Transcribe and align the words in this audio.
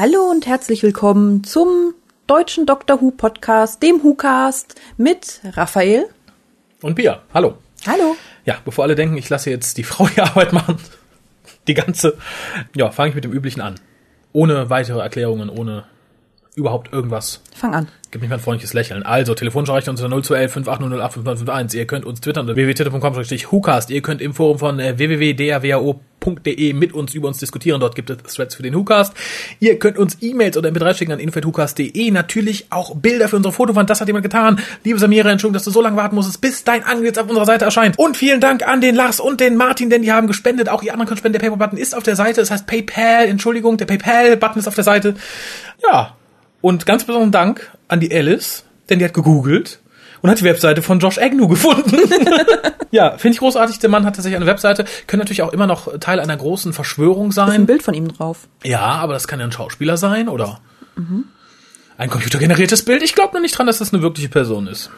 Hallo 0.00 0.30
und 0.30 0.46
herzlich 0.46 0.82
willkommen 0.82 1.44
zum 1.44 1.92
deutschen 2.26 2.64
Doctor 2.64 3.02
Who 3.02 3.10
Podcast, 3.10 3.82
dem 3.82 4.02
WhoCast 4.02 4.80
mit 4.96 5.42
Raphael. 5.44 6.06
Und 6.80 6.94
Bia. 6.94 7.20
Hallo. 7.34 7.58
Hallo. 7.86 8.16
Ja, 8.46 8.56
bevor 8.64 8.84
alle 8.84 8.94
denken, 8.94 9.18
ich 9.18 9.28
lasse 9.28 9.50
jetzt 9.50 9.76
die 9.76 9.84
Frau 9.84 10.08
die 10.08 10.22
Arbeit 10.22 10.54
machen, 10.54 10.78
die 11.66 11.74
ganze, 11.74 12.16
ja, 12.74 12.90
fange 12.90 13.10
ich 13.10 13.14
mit 13.14 13.24
dem 13.24 13.32
Üblichen 13.34 13.60
an. 13.60 13.74
Ohne 14.32 14.70
weitere 14.70 15.00
Erklärungen, 15.00 15.50
ohne 15.50 15.84
überhaupt 16.60 16.92
irgendwas. 16.92 17.42
Fang 17.54 17.74
an. 17.74 17.88
Gib 18.10 18.22
mich 18.22 18.30
mal 18.30 18.36
ein 18.36 18.42
freundliches 18.42 18.72
Lächeln. 18.72 19.04
Also, 19.04 19.34
telefonische 19.34 19.72
Rechnung 19.72 19.94
unter 19.94 20.08
0211 20.08 20.52
5808 20.52 21.74
Ihr 21.74 21.86
könnt 21.86 22.04
uns 22.04 22.20
twittern 22.20 22.48
unter 22.48 22.56
www.twitter.com-hucast. 22.56 23.90
Ihr 23.90 24.02
könnt 24.02 24.20
im 24.20 24.34
Forum 24.34 24.58
von 24.58 24.80
äh, 24.80 24.98
www.drwao.de 24.98 26.72
mit 26.72 26.92
uns 26.92 27.14
über 27.14 27.28
uns 27.28 27.38
diskutieren. 27.38 27.80
Dort 27.80 27.94
gibt 27.94 28.10
es 28.10 28.34
Threads 28.34 28.56
für 28.56 28.64
den 28.64 28.74
Hucast. 28.74 29.14
Ihr 29.60 29.78
könnt 29.78 29.96
uns 29.96 30.18
E-Mails 30.20 30.56
oder 30.56 30.70
MP3 30.70 30.94
schicken 30.94 31.12
an 31.12 31.20
info.hucast.de. 31.20 32.10
Natürlich 32.10 32.66
auch 32.70 32.96
Bilder 32.96 33.28
für 33.28 33.36
unsere 33.36 33.52
Fotowand. 33.52 33.88
Das 33.88 34.00
hat 34.00 34.08
jemand 34.08 34.24
getan. 34.24 34.58
Liebe 34.82 34.98
Samira, 34.98 35.30
Entschuldigung, 35.30 35.54
dass 35.54 35.64
du 35.64 35.70
so 35.70 35.80
lange 35.80 35.96
warten 35.96 36.16
musstest, 36.16 36.40
bis 36.40 36.64
dein 36.64 36.82
Angebot 36.82 37.16
auf 37.16 37.28
unserer 37.28 37.46
Seite 37.46 37.64
erscheint. 37.64 37.96
Und 37.96 38.16
vielen 38.16 38.40
Dank 38.40 38.66
an 38.66 38.80
den 38.80 38.96
Lars 38.96 39.20
und 39.20 39.40
den 39.40 39.56
Martin, 39.56 39.88
denn 39.88 40.02
die 40.02 40.10
haben 40.10 40.26
gespendet. 40.26 40.68
Auch 40.68 40.82
ihr 40.82 40.92
anderen 40.92 41.06
könnt 41.06 41.20
spenden. 41.20 41.38
Der 41.38 41.48
PayPal-Button 41.48 41.78
ist 41.78 41.94
auf 41.94 42.02
der 42.02 42.16
Seite. 42.16 42.40
Das 42.40 42.50
heißt 42.50 42.66
PayPal. 42.66 43.26
Entschuldigung, 43.26 43.76
der 43.76 43.86
PayPal-Button 43.86 44.58
ist 44.58 44.66
auf 44.66 44.74
der 44.74 44.84
Seite. 44.84 45.14
Ja, 45.80 46.16
und 46.60 46.86
ganz 46.86 47.04
besonderen 47.04 47.32
Dank 47.32 47.70
an 47.88 48.00
die 48.00 48.14
Alice, 48.14 48.64
denn 48.88 48.98
die 48.98 49.04
hat 49.04 49.14
gegoogelt 49.14 49.80
und 50.20 50.30
hat 50.30 50.40
die 50.40 50.44
Webseite 50.44 50.82
von 50.82 50.98
Josh 50.98 51.18
Agnew 51.18 51.48
gefunden. 51.48 51.96
ja, 52.90 53.16
finde 53.16 53.34
ich 53.34 53.38
großartig. 53.38 53.78
Der 53.78 53.90
Mann 53.90 54.04
hat 54.04 54.16
tatsächlich 54.16 54.36
eine 54.36 54.46
Webseite. 54.46 54.84
Könnte 55.06 55.24
natürlich 55.24 55.42
auch 55.42 55.52
immer 55.52 55.66
noch 55.66 55.98
Teil 55.98 56.20
einer 56.20 56.36
großen 56.36 56.72
Verschwörung 56.72 57.30
Ist 57.30 57.38
ein 57.38 57.48
sein. 57.48 57.66
Bild 57.66 57.82
von 57.82 57.94
ihm 57.94 58.08
drauf. 58.08 58.48
Ja, 58.62 58.80
aber 58.80 59.14
das 59.14 59.28
kann 59.28 59.40
ja 59.40 59.46
ein 59.46 59.52
Schauspieler 59.52 59.96
sein 59.96 60.28
oder 60.28 60.60
ein 61.96 62.10
computergeneriertes 62.10 62.84
Bild. 62.84 63.02
Ich 63.02 63.14
glaube 63.14 63.34
noch 63.34 63.40
nicht 63.40 63.56
dran, 63.56 63.66
dass 63.66 63.78
das 63.78 63.92
eine 63.92 64.02
wirkliche 64.02 64.28
Person 64.28 64.66
ist. 64.66 64.90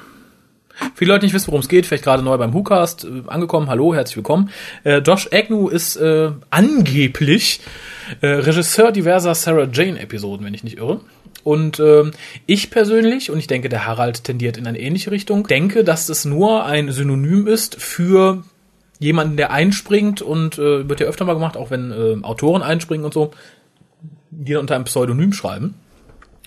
Viele 0.95 1.13
Leute 1.13 1.27
nicht 1.27 1.35
wissen, 1.35 1.49
worum 1.49 1.61
es 1.61 1.69
geht, 1.69 1.87
vielleicht 1.87 2.05
gerade 2.05 2.23
neu 2.23 2.37
beim 2.39 2.55
WhoCast 2.55 3.05
äh, 3.05 3.23
angekommen. 3.27 3.69
Hallo, 3.69 3.95
herzlich 3.95 4.17
willkommen. 4.17 4.51
Äh, 4.85 4.99
Josh 4.99 5.29
Agnew 5.31 5.69
ist 5.69 5.97
äh, 5.97 6.31
angeblich 6.51 7.61
äh, 8.21 8.27
Regisseur 8.27 8.91
diverser 8.91 9.35
Sarah 9.35 9.69
Jane 9.71 10.01
Episoden, 10.01 10.47
wenn 10.47 10.55
ich 10.55 10.65
nicht 10.65 10.79
irre. 10.79 11.01
Und 11.45 11.81
ähm, 11.81 12.13
ich 12.47 12.71
persönlich, 12.71 13.31
und 13.31 13.39
ich 13.39 13.47
denke, 13.47 13.69
der 13.69 13.87
Harald 13.87 14.25
tendiert 14.25 14.57
in 14.57 14.67
eine 14.67 14.79
ähnliche 14.79 15.11
Richtung, 15.11 15.47
denke, 15.47 15.85
dass 15.85 16.07
das 16.07 16.25
nur 16.25 16.65
ein 16.65 16.93
Synonym 16.93 17.47
ist 17.47 17.81
für 17.81 18.45
jemanden, 18.99 19.37
der 19.37 19.51
einspringt 19.51 20.23
und 20.23 20.59
äh, 20.59 20.89
wird 20.89 21.01
ja 21.01 21.07
öfter 21.07 21.25
mal 21.25 21.35
gemacht, 21.35 21.57
auch 21.57 21.71
wenn 21.71 21.91
äh, 21.91 22.25
Autoren 22.25 22.63
einspringen 22.63 23.05
und 23.05 23.13
so, 23.13 23.33
die 24.31 24.55
unter 24.55 24.77
einem 24.77 24.85
Pseudonym 24.85 25.33
schreiben. 25.33 25.75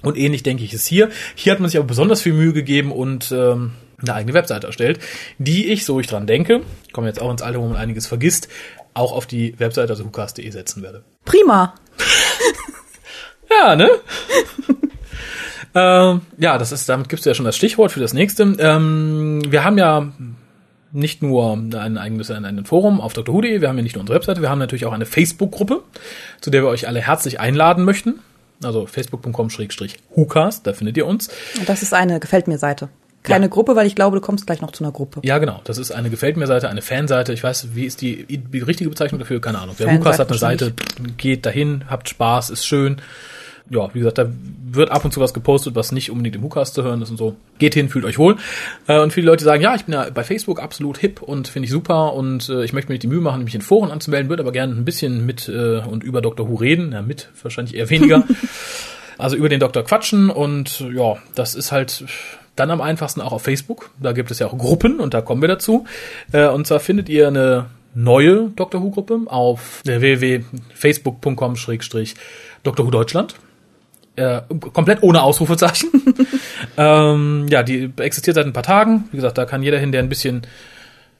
Und 0.02 0.18
ähnlich 0.18 0.44
denke 0.44 0.64
ich 0.64 0.74
es 0.74 0.86
hier. 0.86 1.10
Hier 1.36 1.52
hat 1.52 1.60
man 1.60 1.70
sich 1.70 1.78
aber 1.78 1.88
besonders 1.88 2.22
viel 2.22 2.34
Mühe 2.34 2.54
gegeben 2.54 2.92
und 2.92 3.32
ähm, 3.32 3.72
eine 4.02 4.14
eigene 4.14 4.34
Webseite 4.34 4.68
erstellt, 4.68 5.00
die 5.38 5.68
ich, 5.68 5.86
so 5.86 6.00
ich 6.00 6.08
dran 6.08 6.28
denke, 6.28 6.62
komme 6.94 7.08
jetzt 7.08 7.22
auch 7.22 7.32
ins 7.32 7.42
Alter, 7.42 7.60
wo 7.60 7.68
man 7.68 7.78
einiges 7.78 8.08
vergisst, 8.08 8.48
auch 8.94 9.12
auf 9.12 9.26
die 9.26 9.60
Webseite, 9.60 9.92
also 9.92 10.06
hukas.de 10.06 10.50
setzen 10.50 10.82
werde. 10.82 11.04
Prima. 11.26 11.76
Ja, 13.50 13.76
ne? 13.76 13.90
ähm, 15.76 16.22
ja, 16.38 16.58
das 16.58 16.72
ist, 16.72 16.88
damit 16.90 17.10
gibt's 17.10 17.26
ja 17.26 17.34
schon 17.34 17.46
das 17.46 17.56
Stichwort 17.56 17.92
für 17.92 18.00
das 18.00 18.14
nächste. 18.14 18.44
Ähm, 18.44 19.42
wir 19.48 19.64
haben 19.64 19.78
ja 19.78 20.12
nicht 20.92 21.22
nur 21.22 21.54
ein 21.54 21.98
eigenes 21.98 22.32
ein, 22.32 22.46
ein 22.46 22.66
Forum 22.66 23.02
auf 23.02 23.14
Dr. 23.14 23.36
Who.de, 23.36 23.62
wir 23.62 23.68
haben 23.68 23.78
ja 23.78 23.84
nicht 23.84 23.96
nur 23.96 24.02
unsere 24.02 24.18
Webseite, 24.18 24.42
wir 24.42 24.50
haben 24.50 24.60
natürlich 24.60 24.86
auch 24.86 24.94
eine 24.94 25.06
Facebook-Gruppe, 25.06 25.84
zu 26.40 26.50
der 26.50 26.64
wir 26.64 26.70
euch 26.70 26.88
alle 26.88 27.02
herzlich 27.02 27.40
einladen 27.40 27.84
möchten. 27.84 28.20
Also 28.64 28.86
facebook.com-hucast, 28.86 30.66
da 30.66 30.74
findet 30.74 30.96
ihr 30.96 31.06
uns. 31.06 31.30
Das 31.66 31.82
ist 31.82 31.94
eine 31.94 32.22
Gefällt 32.22 32.48
mir 32.48 32.58
Seite. 32.58 32.90
Keine 33.26 33.46
Ja. 33.46 33.50
Gruppe, 33.50 33.76
weil 33.76 33.88
ich 33.88 33.96
glaube, 33.96 34.16
du 34.18 34.22
kommst 34.22 34.46
gleich 34.48 34.62
noch 34.62 34.72
zu 34.72 34.84
einer 34.84 34.92
Gruppe. 34.94 35.20
Ja, 35.24 35.38
genau. 35.38 35.62
Das 35.66 35.78
ist 35.78 35.92
eine 35.92 36.10
Gefällt 36.10 36.38
mir 36.38 36.48
Seite, 36.48 36.70
eine 36.70 36.82
Fanseite. 36.82 37.34
Ich 37.34 37.44
weiß, 37.44 37.70
wie 37.74 37.86
ist 37.86 38.02
die, 38.02 38.26
die 38.26 38.60
richtige 38.60 38.90
Bezeichnung 38.90 39.20
dafür? 39.20 39.42
Keine 39.42 39.60
Ahnung. 39.60 39.76
Der 39.78 39.92
Lukas 39.94 40.20
hat 40.20 40.30
eine 40.30 40.38
Seite, 40.38 40.74
geht 41.18 41.46
dahin, 41.46 41.84
habt 41.90 42.10
Spaß, 42.10 42.50
ist 42.50 42.66
schön. 42.66 43.02
Ja, 43.68 43.90
wie 43.96 44.00
gesagt, 44.00 44.20
da 44.20 44.28
wird 44.72 44.92
ab 44.92 45.04
und 45.06 45.12
zu 45.12 45.20
was 45.20 45.34
gepostet, 45.34 45.74
was 45.74 45.92
nicht 45.92 46.12
unbedingt 46.12 46.36
im 46.36 46.44
Hukas 46.44 46.72
zu 46.72 46.84
hören 46.84 47.02
ist 47.02 47.10
und 47.10 47.18
so. 47.18 47.36
Geht 47.58 47.74
hin, 47.74 47.90
fühlt 47.90 48.06
euch 48.06 48.20
wohl. 48.20 48.36
Äh, 48.86 49.00
Und 49.00 49.12
viele 49.12 49.26
Leute 49.26 49.44
sagen, 49.44 49.64
ja, 49.64 49.74
ich 49.74 49.86
bin 49.86 49.94
ja 49.94 50.08
bei 50.14 50.24
Facebook 50.24 50.62
absolut 50.62 51.00
hip 51.00 51.20
und 51.24 51.48
finde 51.48 51.66
ich 51.66 51.72
super 51.72 52.14
und 52.14 52.48
äh, 52.50 52.64
ich 52.64 52.74
möchte 52.74 52.90
mir 52.90 52.94
nicht 52.94 53.02
die 53.04 53.08
Mühe 53.08 53.22
machen, 53.22 53.44
mich 53.44 53.56
in 53.56 53.62
Foren 53.62 53.90
anzumelden, 53.90 54.30
würde 54.30 54.44
aber 54.44 54.52
gerne 54.52 54.76
ein 54.76 54.86
bisschen 54.86 55.26
mit 55.26 55.50
äh, 55.50 55.80
und 55.80 56.04
über 56.04 56.22
Dr. 56.22 56.48
Who 56.48 56.56
reden. 56.56 56.92
Ja, 56.92 57.02
mit 57.02 57.30
wahrscheinlich 57.42 57.76
eher 57.76 57.90
weniger. 57.90 58.24
Also 59.18 59.38
über 59.38 59.48
den 59.48 59.62
Doktor 59.62 59.84
quatschen 59.84 60.30
und 60.30 60.82
ja, 60.94 61.16
das 61.36 61.56
ist 61.56 61.72
halt 61.72 62.04
dann 62.56 62.72
am 62.72 62.82
einfachsten 62.82 63.22
auch 63.22 63.34
auf 63.34 63.44
Facebook. 63.44 63.92
Da 64.02 64.14
gibt 64.14 64.32
es 64.32 64.40
ja 64.40 64.48
auch 64.48 64.58
Gruppen 64.58 65.00
und 65.00 65.14
da 65.14 65.22
kommen 65.22 65.42
wir 65.42 65.48
dazu. 65.48 65.86
Äh, 66.32 66.48
Und 66.48 66.66
zwar 66.68 66.80
findet 66.80 67.10
ihr 67.10 67.28
eine 67.28 67.68
neue 67.94 68.50
Dr. 68.56 68.82
Who 68.82 68.90
Gruppe 68.92 69.20
auf 69.28 69.82
www.facebook.com-Dr. 69.86 72.86
Who 72.86 72.92
Deutschland. 72.92 73.36
Äh, 74.18 74.42
komplett 74.74 75.04
ohne 75.04 75.24
Ausrufezeichen. 75.24 75.90
ähm, 76.78 77.48
ja, 77.50 77.64
die 77.64 77.92
existiert 77.98 78.36
seit 78.36 78.46
ein 78.46 78.54
paar 78.54 78.64
Tagen. 78.64 79.10
Wie 79.12 79.18
gesagt, 79.18 79.38
da 79.38 79.44
kann 79.46 79.62
jeder 79.62 79.80
hin, 79.80 79.92
der 79.92 80.02
ein 80.02 80.08
bisschen 80.10 80.44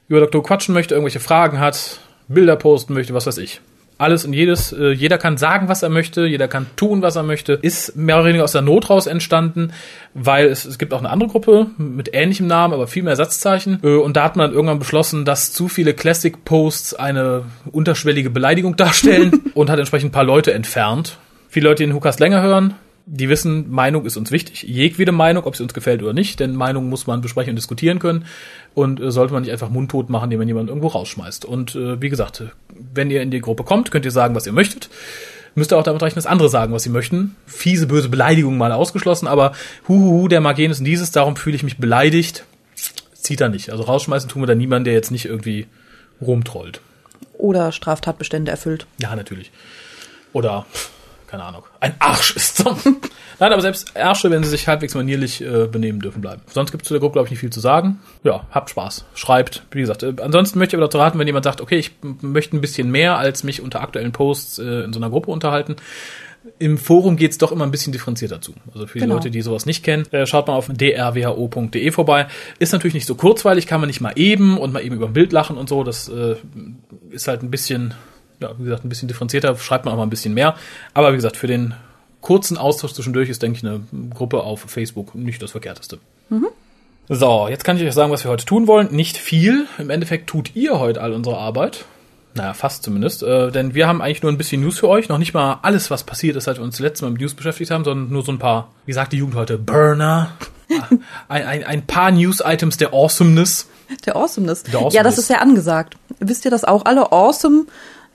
über 0.08 0.20
Dr. 0.20 0.40
Who 0.40 0.46
quatschen 0.46 0.72
möchte, 0.72 0.94
irgendwelche 0.94 1.20
Fragen 1.20 1.60
hat, 1.60 2.00
Bilder 2.28 2.56
posten 2.56 2.94
möchte, 2.94 3.12
was 3.12 3.26
weiß 3.26 3.36
ich. 3.38 3.60
Alles 3.98 4.26
und 4.26 4.34
jedes, 4.34 4.72
äh, 4.72 4.90
jeder 4.90 5.16
kann 5.16 5.38
sagen, 5.38 5.68
was 5.68 5.82
er 5.82 5.88
möchte, 5.88 6.26
jeder 6.26 6.48
kann 6.48 6.66
tun, 6.76 7.00
was 7.00 7.16
er 7.16 7.22
möchte. 7.22 7.54
Ist 7.54 7.96
mehr 7.96 8.16
oder 8.16 8.26
weniger 8.26 8.44
aus 8.44 8.52
der 8.52 8.60
Not 8.60 8.90
raus 8.90 9.06
entstanden, 9.06 9.72
weil 10.12 10.48
es, 10.48 10.66
es 10.66 10.78
gibt 10.78 10.92
auch 10.92 10.98
eine 10.98 11.08
andere 11.08 11.30
Gruppe 11.30 11.68
mit 11.78 12.10
ähnlichem 12.12 12.46
Namen, 12.46 12.74
aber 12.74 12.88
viel 12.88 13.02
mehr 13.02 13.16
Satzzeichen. 13.16 13.80
Äh, 13.82 13.96
und 13.96 14.16
da 14.16 14.24
hat 14.24 14.36
man 14.36 14.48
dann 14.48 14.54
irgendwann 14.54 14.78
beschlossen, 14.78 15.24
dass 15.24 15.52
zu 15.52 15.68
viele 15.68 15.94
Classic-Posts 15.94 16.94
eine 16.94 17.44
unterschwellige 17.72 18.28
Beleidigung 18.28 18.76
darstellen 18.76 19.44
und 19.54 19.70
hat 19.70 19.78
entsprechend 19.78 20.10
ein 20.10 20.12
paar 20.12 20.24
Leute 20.24 20.52
entfernt. 20.52 21.18
Viele 21.48 21.68
Leute, 21.68 21.82
die 21.82 21.88
den 21.88 21.94
Hukas 21.94 22.18
länger 22.18 22.42
hören, 22.42 22.74
die 23.08 23.28
wissen, 23.28 23.70
Meinung 23.70 24.04
ist 24.04 24.16
uns 24.16 24.32
wichtig. 24.32 24.64
Jegwede 24.64 25.12
Meinung, 25.12 25.44
ob 25.44 25.54
sie 25.54 25.62
uns 25.62 25.72
gefällt 25.72 26.02
oder 26.02 26.12
nicht, 26.12 26.40
denn 26.40 26.56
Meinung 26.56 26.88
muss 26.88 27.06
man 27.06 27.20
besprechen 27.20 27.50
und 27.50 27.56
diskutieren 27.56 28.00
können 28.00 28.26
und 28.74 29.00
äh, 29.00 29.12
sollte 29.12 29.32
man 29.32 29.44
nicht 29.44 29.52
einfach 29.52 29.70
mundtot 29.70 30.10
machen, 30.10 30.24
indem 30.24 30.40
man 30.40 30.48
jemanden 30.48 30.68
irgendwo 30.70 30.88
rausschmeißt. 30.88 31.44
Und 31.44 31.76
äh, 31.76 32.02
wie 32.02 32.08
gesagt, 32.08 32.42
wenn 32.92 33.10
ihr 33.10 33.22
in 33.22 33.30
die 33.30 33.40
Gruppe 33.40 33.62
kommt, 33.62 33.92
könnt 33.92 34.04
ihr 34.04 34.10
sagen, 34.10 34.34
was 34.34 34.46
ihr 34.46 34.52
möchtet. 34.52 34.90
Müsst 35.54 35.72
ihr 35.72 35.78
auch 35.78 35.84
damit 35.84 36.02
rechnen, 36.02 36.16
dass 36.16 36.26
andere 36.26 36.48
sagen, 36.48 36.72
was 36.72 36.82
sie 36.82 36.90
möchten. 36.90 37.36
Fiese, 37.46 37.86
böse 37.86 38.08
Beleidigungen 38.08 38.58
mal 38.58 38.72
ausgeschlossen, 38.72 39.28
aber 39.28 39.52
huhuhu, 39.88 40.26
der 40.28 40.40
mag 40.40 40.58
jenes 40.58 40.80
und 40.80 40.84
dieses, 40.84 41.12
darum 41.12 41.36
fühle 41.36 41.56
ich 41.56 41.62
mich 41.62 41.78
beleidigt. 41.78 42.44
Zieht 43.14 43.40
er 43.40 43.48
nicht. 43.48 43.70
Also 43.70 43.84
rausschmeißen 43.84 44.28
tun 44.28 44.42
wir 44.42 44.46
da 44.46 44.54
niemanden, 44.56 44.84
der 44.84 44.94
jetzt 44.94 45.12
nicht 45.12 45.26
irgendwie 45.26 45.66
rumtrollt. 46.20 46.80
Oder 47.34 47.70
Straftatbestände 47.70 48.50
erfüllt. 48.50 48.86
Ja, 48.98 49.14
natürlich. 49.14 49.52
Oder, 50.32 50.66
keine 51.26 51.44
Ahnung, 51.44 51.62
ein 51.80 51.94
Arsch 51.98 52.34
ist 52.36 52.56
so. 52.58 52.76
Nein, 53.38 53.52
aber 53.52 53.60
selbst 53.60 53.94
Ärsche, 53.94 54.30
wenn 54.30 54.42
sie 54.42 54.50
sich 54.50 54.66
halbwegs 54.68 54.94
manierlich 54.94 55.42
äh, 55.42 55.66
benehmen 55.66 56.00
dürfen 56.00 56.22
bleiben. 56.22 56.42
Sonst 56.52 56.70
gibt 56.70 56.84
es 56.84 56.88
zu 56.88 56.94
der 56.94 57.00
Gruppe, 57.00 57.14
glaube 57.14 57.26
ich, 57.26 57.30
nicht 57.30 57.40
viel 57.40 57.50
zu 57.50 57.60
sagen. 57.60 58.00
Ja, 58.24 58.46
habt 58.50 58.70
Spaß. 58.70 59.04
Schreibt. 59.14 59.62
Wie 59.72 59.80
gesagt, 59.80 60.02
äh, 60.02 60.14
ansonsten 60.22 60.58
möchte 60.58 60.76
ich 60.76 60.78
aber 60.78 60.86
dazu 60.86 60.98
raten, 60.98 61.18
wenn 61.18 61.26
jemand 61.26 61.44
sagt, 61.44 61.60
okay, 61.60 61.76
ich 61.76 61.92
möchte 62.22 62.56
ein 62.56 62.60
bisschen 62.60 62.90
mehr 62.90 63.18
als 63.18 63.44
mich 63.44 63.60
unter 63.60 63.80
aktuellen 63.82 64.12
Posts 64.12 64.58
äh, 64.60 64.84
in 64.84 64.92
so 64.92 65.00
einer 65.00 65.10
Gruppe 65.10 65.30
unterhalten. 65.30 65.76
Im 66.60 66.78
Forum 66.78 67.16
geht's 67.16 67.38
doch 67.38 67.50
immer 67.50 67.64
ein 67.64 67.72
bisschen 67.72 67.92
differenzierter 67.92 68.40
zu. 68.40 68.54
Also 68.72 68.86
für 68.86 68.94
die 68.98 69.00
Genau. 69.00 69.16
Leute, 69.16 69.32
die 69.32 69.42
sowas 69.42 69.66
nicht 69.66 69.82
kennen, 69.82 70.06
äh, 70.12 70.26
schaut 70.26 70.46
mal 70.46 70.54
auf 70.54 70.68
drwho.de 70.68 71.90
vorbei. 71.90 72.28
Ist 72.60 72.72
natürlich 72.72 72.94
nicht 72.94 73.06
so 73.06 73.16
kurzweilig, 73.16 73.66
kann 73.66 73.80
man 73.80 73.88
nicht 73.88 74.00
mal 74.00 74.12
eben 74.14 74.56
und 74.56 74.72
mal 74.72 74.84
eben 74.84 74.94
über 74.94 75.06
ein 75.06 75.12
Bild 75.12 75.32
lachen 75.32 75.56
und 75.56 75.68
so. 75.68 75.82
Das 75.82 76.08
äh, 76.08 76.36
ist 77.10 77.26
halt 77.26 77.42
ein 77.42 77.50
bisschen, 77.50 77.94
ja, 78.40 78.50
wie 78.58 78.64
gesagt, 78.64 78.84
ein 78.84 78.88
bisschen 78.88 79.08
differenzierter, 79.08 79.56
schreibt 79.56 79.84
man 79.84 79.94
auch 79.94 79.98
mal 79.98 80.04
ein 80.04 80.10
bisschen 80.10 80.34
mehr. 80.34 80.56
Aber 80.94 81.12
wie 81.12 81.16
gesagt, 81.16 81.36
für 81.36 81.46
den 81.46 81.74
kurzen 82.20 82.58
Austausch 82.58 82.92
zwischendurch 82.92 83.28
ist, 83.28 83.42
denke 83.42 83.58
ich, 83.58 83.64
eine 83.64 83.80
Gruppe 84.12 84.42
auf 84.42 84.60
Facebook 84.60 85.14
nicht 85.14 85.40
das 85.42 85.52
Verkehrteste. 85.52 85.98
So, 87.08 87.46
jetzt 87.48 87.62
kann 87.62 87.76
ich 87.76 87.84
euch 87.84 87.94
sagen, 87.94 88.10
was 88.10 88.24
wir 88.24 88.30
heute 88.30 88.44
tun 88.44 88.66
wollen. 88.66 88.88
Nicht 88.90 89.16
viel. 89.16 89.66
Im 89.78 89.90
Endeffekt 89.90 90.28
tut 90.28 90.56
ihr 90.56 90.80
heute 90.80 91.00
all 91.00 91.12
unsere 91.12 91.38
Arbeit. 91.38 91.84
Naja, 92.34 92.52
fast 92.52 92.82
zumindest. 92.82 93.22
Äh, 93.22 93.52
denn 93.52 93.74
wir 93.74 93.86
haben 93.86 94.02
eigentlich 94.02 94.22
nur 94.22 94.32
ein 94.32 94.38
bisschen 94.38 94.60
News 94.60 94.78
für 94.80 94.88
euch. 94.88 95.08
Noch 95.08 95.18
nicht 95.18 95.32
mal 95.32 95.60
alles, 95.62 95.90
was 95.90 96.02
passiert 96.02 96.36
ist, 96.36 96.44
seit 96.44 96.56
wir 96.56 96.64
uns 96.64 96.80
letztes 96.80 97.02
Mal 97.02 97.10
mit 97.10 97.20
News 97.20 97.34
beschäftigt 97.34 97.70
haben, 97.70 97.84
sondern 97.84 98.12
nur 98.12 98.24
so 98.24 98.32
ein 98.32 98.40
paar, 98.40 98.72
wie 98.86 98.92
sagt 98.92 99.12
die 99.12 99.18
Jugend 99.18 99.36
heute, 99.36 99.56
Burner. 99.56 100.32
ein, 101.28 101.44
ein, 101.44 101.64
ein 101.64 101.86
paar 101.86 102.10
News-Items 102.10 102.76
der 102.76 102.92
Awesomeness. 102.92 103.68
Der 104.04 104.16
Awesomeness. 104.16 104.64
Der 104.64 104.72
Awesomeness. 104.72 104.94
Ja, 104.94 105.02
das 105.04 105.16
ist 105.16 105.30
ja 105.30 105.38
angesagt. 105.38 105.96
Wisst 106.18 106.44
ihr 106.44 106.50
das 106.50 106.64
auch? 106.64 106.84
Alle 106.86 107.12
Awesome 107.12 107.66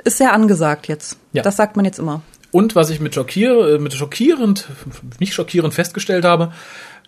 ist 0.03 0.17
sehr 0.17 0.33
angesagt 0.33 0.87
jetzt. 0.87 1.17
Ja. 1.33 1.43
Das 1.43 1.57
sagt 1.57 1.75
man 1.75 1.85
jetzt 1.85 1.99
immer. 1.99 2.21
Und 2.51 2.75
was 2.75 2.89
ich 2.89 2.99
mit, 2.99 3.15
schockier, 3.15 3.75
äh, 3.75 3.79
mit 3.79 3.93
schockierend, 3.93 4.67
nicht 5.19 5.33
schockierend 5.33 5.73
festgestellt 5.73 6.25
habe, 6.25 6.51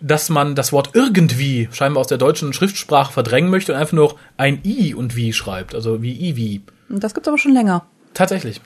dass 0.00 0.28
man 0.30 0.54
das 0.54 0.72
Wort 0.72 0.90
irgendwie 0.94 1.68
scheinbar 1.72 2.00
aus 2.00 2.06
der 2.06 2.18
deutschen 2.18 2.52
Schriftsprache 2.52 3.12
verdrängen 3.12 3.50
möchte 3.50 3.72
und 3.72 3.78
einfach 3.78 3.92
nur 3.92 4.16
ein 4.36 4.60
I 4.64 4.94
und 4.94 5.16
wie 5.16 5.32
schreibt. 5.32 5.74
Also 5.74 6.02
wie 6.02 6.12
I, 6.12 6.36
wie. 6.36 6.62
Das 6.88 7.14
gibt's 7.14 7.28
aber 7.28 7.38
schon 7.38 7.52
länger. 7.52 7.86
Tatsächlich. 8.14 8.60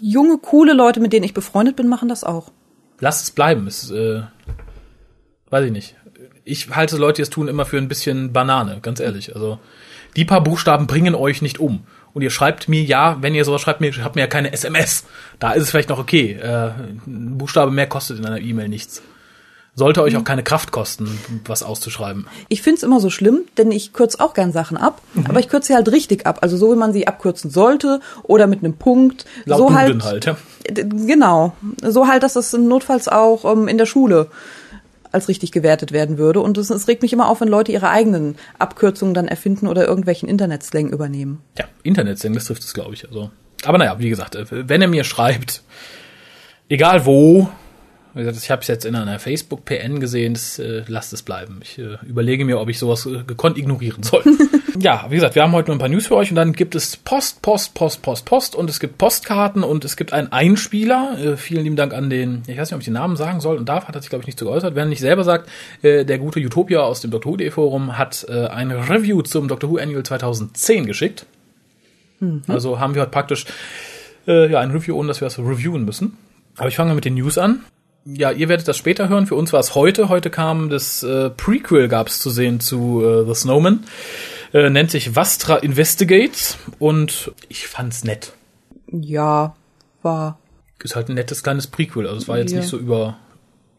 Junge, 0.00 0.38
coole 0.38 0.72
Leute, 0.72 1.00
mit 1.00 1.12
denen 1.12 1.24
ich 1.24 1.34
befreundet 1.34 1.76
bin, 1.76 1.88
machen 1.88 2.08
das 2.08 2.24
auch. 2.24 2.50
lasst 2.98 3.24
es 3.24 3.30
bleiben. 3.30 3.66
Es, 3.66 3.90
äh, 3.90 4.22
weiß 5.50 5.66
ich 5.66 5.72
nicht. 5.72 5.96
Ich 6.44 6.70
halte 6.74 6.96
Leute, 6.96 7.16
die 7.16 7.22
es 7.22 7.30
tun, 7.30 7.48
immer 7.48 7.64
für 7.64 7.78
ein 7.78 7.88
bisschen 7.88 8.32
Banane, 8.32 8.78
ganz 8.82 8.98
ehrlich. 8.98 9.34
Also 9.34 9.58
die 10.16 10.24
paar 10.24 10.42
Buchstaben 10.42 10.86
bringen 10.86 11.14
euch 11.14 11.42
nicht 11.42 11.60
um. 11.60 11.84
Und 12.14 12.22
ihr 12.22 12.30
schreibt 12.30 12.68
mir 12.68 12.82
ja, 12.82 13.16
wenn 13.20 13.34
ihr 13.34 13.44
sowas 13.44 13.60
schreibt, 13.62 13.80
mir 13.80 13.92
habt 14.04 14.16
mir 14.16 14.22
ja 14.22 14.26
keine 14.26 14.52
SMS. 14.52 15.04
Da 15.38 15.52
ist 15.52 15.62
es 15.64 15.70
vielleicht 15.70 15.88
noch 15.88 15.98
okay. 15.98 16.32
Äh, 16.32 16.70
ein 17.06 17.38
Buchstabe 17.38 17.70
mehr 17.70 17.86
kostet 17.86 18.18
in 18.18 18.26
einer 18.26 18.40
E-Mail 18.40 18.68
nichts. 18.68 19.02
Sollte 19.74 20.02
euch 20.02 20.14
auch 20.18 20.24
keine 20.24 20.42
Kraft 20.42 20.70
kosten, 20.70 21.18
was 21.46 21.62
auszuschreiben. 21.62 22.26
Ich 22.50 22.60
find's 22.60 22.82
immer 22.82 23.00
so 23.00 23.08
schlimm, 23.08 23.40
denn 23.56 23.72
ich 23.72 23.94
kürze 23.94 24.20
auch 24.20 24.34
gern 24.34 24.52
Sachen 24.52 24.76
ab, 24.76 25.00
Mhm. 25.14 25.24
aber 25.30 25.40
ich 25.40 25.48
kürze 25.48 25.68
sie 25.68 25.74
halt 25.74 25.90
richtig 25.90 26.26
ab. 26.26 26.40
Also 26.42 26.58
so, 26.58 26.70
wie 26.72 26.76
man 26.76 26.92
sie 26.92 27.06
abkürzen 27.06 27.50
sollte 27.50 28.00
oder 28.22 28.46
mit 28.46 28.58
einem 28.62 28.74
Punkt. 28.76 29.24
Laut 29.46 29.58
so 29.58 29.68
Duden 29.68 30.04
halt, 30.04 30.04
halt, 30.04 30.26
ja. 30.26 30.36
Genau. 31.06 31.56
So 31.82 32.06
halt, 32.06 32.22
dass 32.22 32.34
das 32.34 32.52
notfalls 32.52 33.08
auch 33.08 33.50
ähm, 33.50 33.66
in 33.66 33.78
der 33.78 33.86
Schule 33.86 34.26
als 35.12 35.28
richtig 35.28 35.52
gewertet 35.52 35.92
werden 35.92 36.18
würde. 36.18 36.40
Und 36.40 36.58
es, 36.58 36.70
es 36.70 36.88
regt 36.88 37.02
mich 37.02 37.12
immer 37.12 37.28
auf, 37.28 37.40
wenn 37.40 37.48
Leute 37.48 37.72
ihre 37.72 37.90
eigenen 37.90 38.36
Abkürzungen 38.58 39.14
dann 39.14 39.28
erfinden 39.28 39.66
oder 39.66 39.86
irgendwelchen 39.86 40.28
Internetslang 40.28 40.88
übernehmen. 40.88 41.40
Ja, 41.58 41.66
Internetslang, 41.82 42.32
das 42.32 42.46
trifft 42.46 42.62
es, 42.62 42.74
glaube 42.74 42.94
ich. 42.94 43.06
Also. 43.06 43.30
Aber 43.64 43.78
naja, 43.78 43.98
wie 43.98 44.08
gesagt, 44.08 44.34
äh, 44.34 44.46
wenn 44.50 44.82
er 44.82 44.88
mir 44.88 45.04
schreibt, 45.04 45.62
egal 46.68 47.06
wo, 47.06 47.48
wie 48.14 48.20
gesagt, 48.20 48.38
ich 48.38 48.50
habe 48.50 48.62
es 48.62 48.68
jetzt 48.68 48.84
in 48.84 48.94
einer 48.94 49.18
Facebook-PN 49.18 50.00
gesehen, 50.00 50.34
das, 50.34 50.58
äh, 50.58 50.82
lasst 50.86 51.12
es 51.12 51.22
bleiben. 51.22 51.60
Ich 51.62 51.78
äh, 51.78 51.96
überlege 52.06 52.44
mir, 52.44 52.60
ob 52.60 52.68
ich 52.68 52.78
sowas 52.78 53.06
äh, 53.06 53.22
gekonnt 53.26 53.56
ignorieren 53.56 54.02
soll. 54.02 54.22
ja, 54.78 55.06
wie 55.08 55.16
gesagt, 55.16 55.34
wir 55.34 55.42
haben 55.42 55.52
heute 55.52 55.68
nur 55.68 55.76
ein 55.76 55.78
paar 55.78 55.88
News 55.88 56.06
für 56.06 56.16
euch 56.16 56.30
und 56.30 56.36
dann 56.36 56.52
gibt 56.52 56.74
es 56.74 56.96
Post, 56.96 57.42
Post, 57.42 57.74
Post, 57.74 58.02
Post, 58.02 58.24
Post 58.24 58.54
und 58.54 58.70
es 58.70 58.80
gibt 58.80 58.98
Postkarten 58.98 59.62
und 59.64 59.84
es 59.84 59.96
gibt 59.96 60.12
einen 60.12 60.32
Einspieler. 60.32 61.16
Äh, 61.18 61.36
vielen 61.36 61.64
lieben 61.64 61.76
Dank 61.76 61.94
an 61.94 62.10
den, 62.10 62.42
ich 62.46 62.58
weiß 62.58 62.70
nicht, 62.70 62.74
ob 62.74 62.80
ich 62.80 62.86
den 62.86 62.94
Namen 62.94 63.16
sagen 63.16 63.40
soll 63.40 63.56
und 63.56 63.68
darf, 63.68 63.88
hat 63.88 63.94
er 63.94 64.02
sich, 64.02 64.10
glaube 64.10 64.22
ich, 64.22 64.26
nicht 64.26 64.38
so 64.38 64.46
geäußert. 64.46 64.74
Wenn 64.74 64.86
er 64.86 64.88
nicht 64.88 65.00
selber 65.00 65.24
sagt, 65.24 65.48
äh, 65.82 66.04
der 66.04 66.18
gute 66.18 66.40
Utopia 66.40 66.80
aus 66.80 67.00
dem 67.00 67.10
Dr. 67.10 67.32
Who 67.32 67.50
Forum 67.50 67.98
hat 67.98 68.26
äh, 68.28 68.46
ein 68.46 68.70
Review 68.70 69.22
zum 69.22 69.48
Dr. 69.48 69.70
Who 69.70 69.78
Annual 69.78 70.02
2010 70.02 70.86
geschickt. 70.86 71.26
Also 72.46 72.78
haben 72.78 72.94
wir 72.94 73.02
heute 73.02 73.10
praktisch 73.10 73.46
äh, 74.26 74.50
ja, 74.50 74.60
ein 74.60 74.70
Review, 74.70 74.96
ohne 74.96 75.08
dass 75.08 75.20
wir 75.20 75.26
das 75.26 75.38
reviewen 75.38 75.84
müssen. 75.84 76.16
Aber 76.56 76.68
ich 76.68 76.76
fange 76.76 76.90
mal 76.90 76.94
mit 76.94 77.04
den 77.04 77.14
News 77.14 77.38
an. 77.38 77.62
Ja, 78.04 78.30
ihr 78.30 78.48
werdet 78.48 78.66
das 78.66 78.76
später 78.76 79.08
hören. 79.08 79.26
Für 79.26 79.36
uns 79.36 79.52
war 79.52 79.60
es 79.60 79.74
heute. 79.74 80.08
Heute 80.08 80.30
kam 80.30 80.68
das 80.68 81.02
äh, 81.02 81.30
Prequel, 81.30 81.88
gab 81.88 82.08
es 82.08 82.20
zu 82.20 82.30
sehen 82.30 82.60
zu 82.60 83.02
äh, 83.04 83.26
The 83.26 83.34
Snowman. 83.34 83.84
Äh, 84.52 84.70
nennt 84.70 84.90
sich 84.90 85.16
Vastra 85.16 85.56
Investigates 85.56 86.58
und 86.78 87.32
ich 87.48 87.66
fand's 87.66 88.04
nett. 88.04 88.32
Ja, 88.90 89.56
war. 90.02 90.38
Ist 90.82 90.96
halt 90.96 91.08
ein 91.08 91.14
nettes 91.14 91.42
kleines 91.42 91.68
Prequel. 91.68 92.06
Also 92.06 92.18
es 92.18 92.28
war 92.28 92.38
jetzt 92.38 92.52
Ja. 92.52 92.58
nicht 92.58 92.68
so 92.68 92.76
über, 92.76 93.16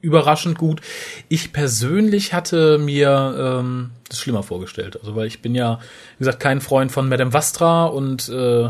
überraschend 0.01 0.57
gut. 0.57 0.81
Ich 1.29 1.51
persönlich 1.53 2.33
hatte 2.33 2.77
mir 2.77 3.59
ähm, 3.59 3.91
das 4.09 4.19
schlimmer 4.19 4.41
vorgestellt. 4.41 4.97
Also 4.99 5.15
weil 5.15 5.27
ich 5.27 5.41
bin 5.41 5.53
ja, 5.53 5.79
wie 6.17 6.19
gesagt, 6.19 6.39
kein 6.39 6.61
Freund 6.61 6.91
von 6.91 7.09
Madame 7.09 7.33
Vastra 7.33 7.85
und 7.85 8.29
äh, 8.29 8.69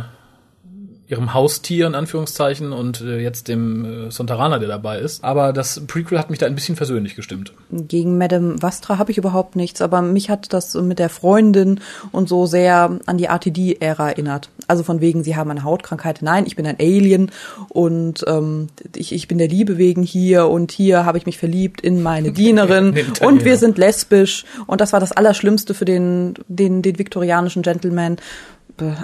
ihrem 1.08 1.34
Haustier 1.34 1.86
in 1.88 1.96
Anführungszeichen 1.96 2.72
und 2.72 3.02
äh, 3.02 3.20
jetzt 3.20 3.50
dem 3.50 4.08
äh, 4.08 4.12
Sontarana, 4.12 4.58
der 4.58 4.70
dabei 4.70 5.00
ist. 5.00 5.24
Aber 5.24 5.52
das 5.52 5.82
Prequel 5.86 6.18
hat 6.18 6.30
mich 6.30 6.40
da 6.40 6.46
ein 6.46 6.56
bisschen 6.56 6.78
versöhnlich 6.78 7.16
gestimmt. 7.16 7.54
Gegen 7.72 8.18
Madame 8.18 8.62
Vastra 8.62 8.98
habe 8.98 9.12
ich 9.12 9.18
überhaupt 9.18 9.56
nichts, 9.56 9.82
aber 9.82 10.02
mich 10.02 10.30
hat 10.30 10.54
das 10.54 10.74
mit 10.76 11.00
der 11.00 11.10
Freundin 11.10 11.82
und 12.12 12.30
so 12.30 12.46
sehr 12.46 13.00
an 13.06 13.18
die 13.18 13.26
RTD-Ära 13.26 14.10
erinnert. 14.10 14.50
Also 14.68 14.84
von 14.84 15.02
wegen, 15.02 15.24
sie 15.24 15.36
haben 15.36 15.52
eine 15.52 15.64
Hautkrankheit. 15.64 16.20
Nein, 16.22 16.46
ich 16.46 16.56
bin 16.56 16.66
ein 16.66 16.78
Alien 16.80 17.32
und 17.68 18.24
ähm, 18.26 18.68
ich, 18.96 19.12
ich 19.12 19.28
bin 19.28 19.38
der 19.38 19.50
Liebe 19.50 19.78
wegen 19.78 20.04
hier 20.04 20.48
und 20.48 20.72
hier 20.72 21.06
habe 21.06 21.18
ich 21.18 21.26
mich 21.26 21.38
verliebt 21.38 21.82
in 21.82 22.02
meine 22.02 22.32
Dienerin 22.34 22.96
und 23.22 23.44
wir 23.44 23.58
sind 23.58 23.78
lesbisch 23.78 24.46
und 24.68 24.80
das 24.80 24.94
war 24.94 25.02
das 25.02 25.12
Allerschlimmste 25.12 25.74
für 25.74 25.86
den, 25.86 26.36
den, 26.48 26.82
den 26.82 26.98
viktorianischen 26.98 27.62
Gentleman. 27.62 28.18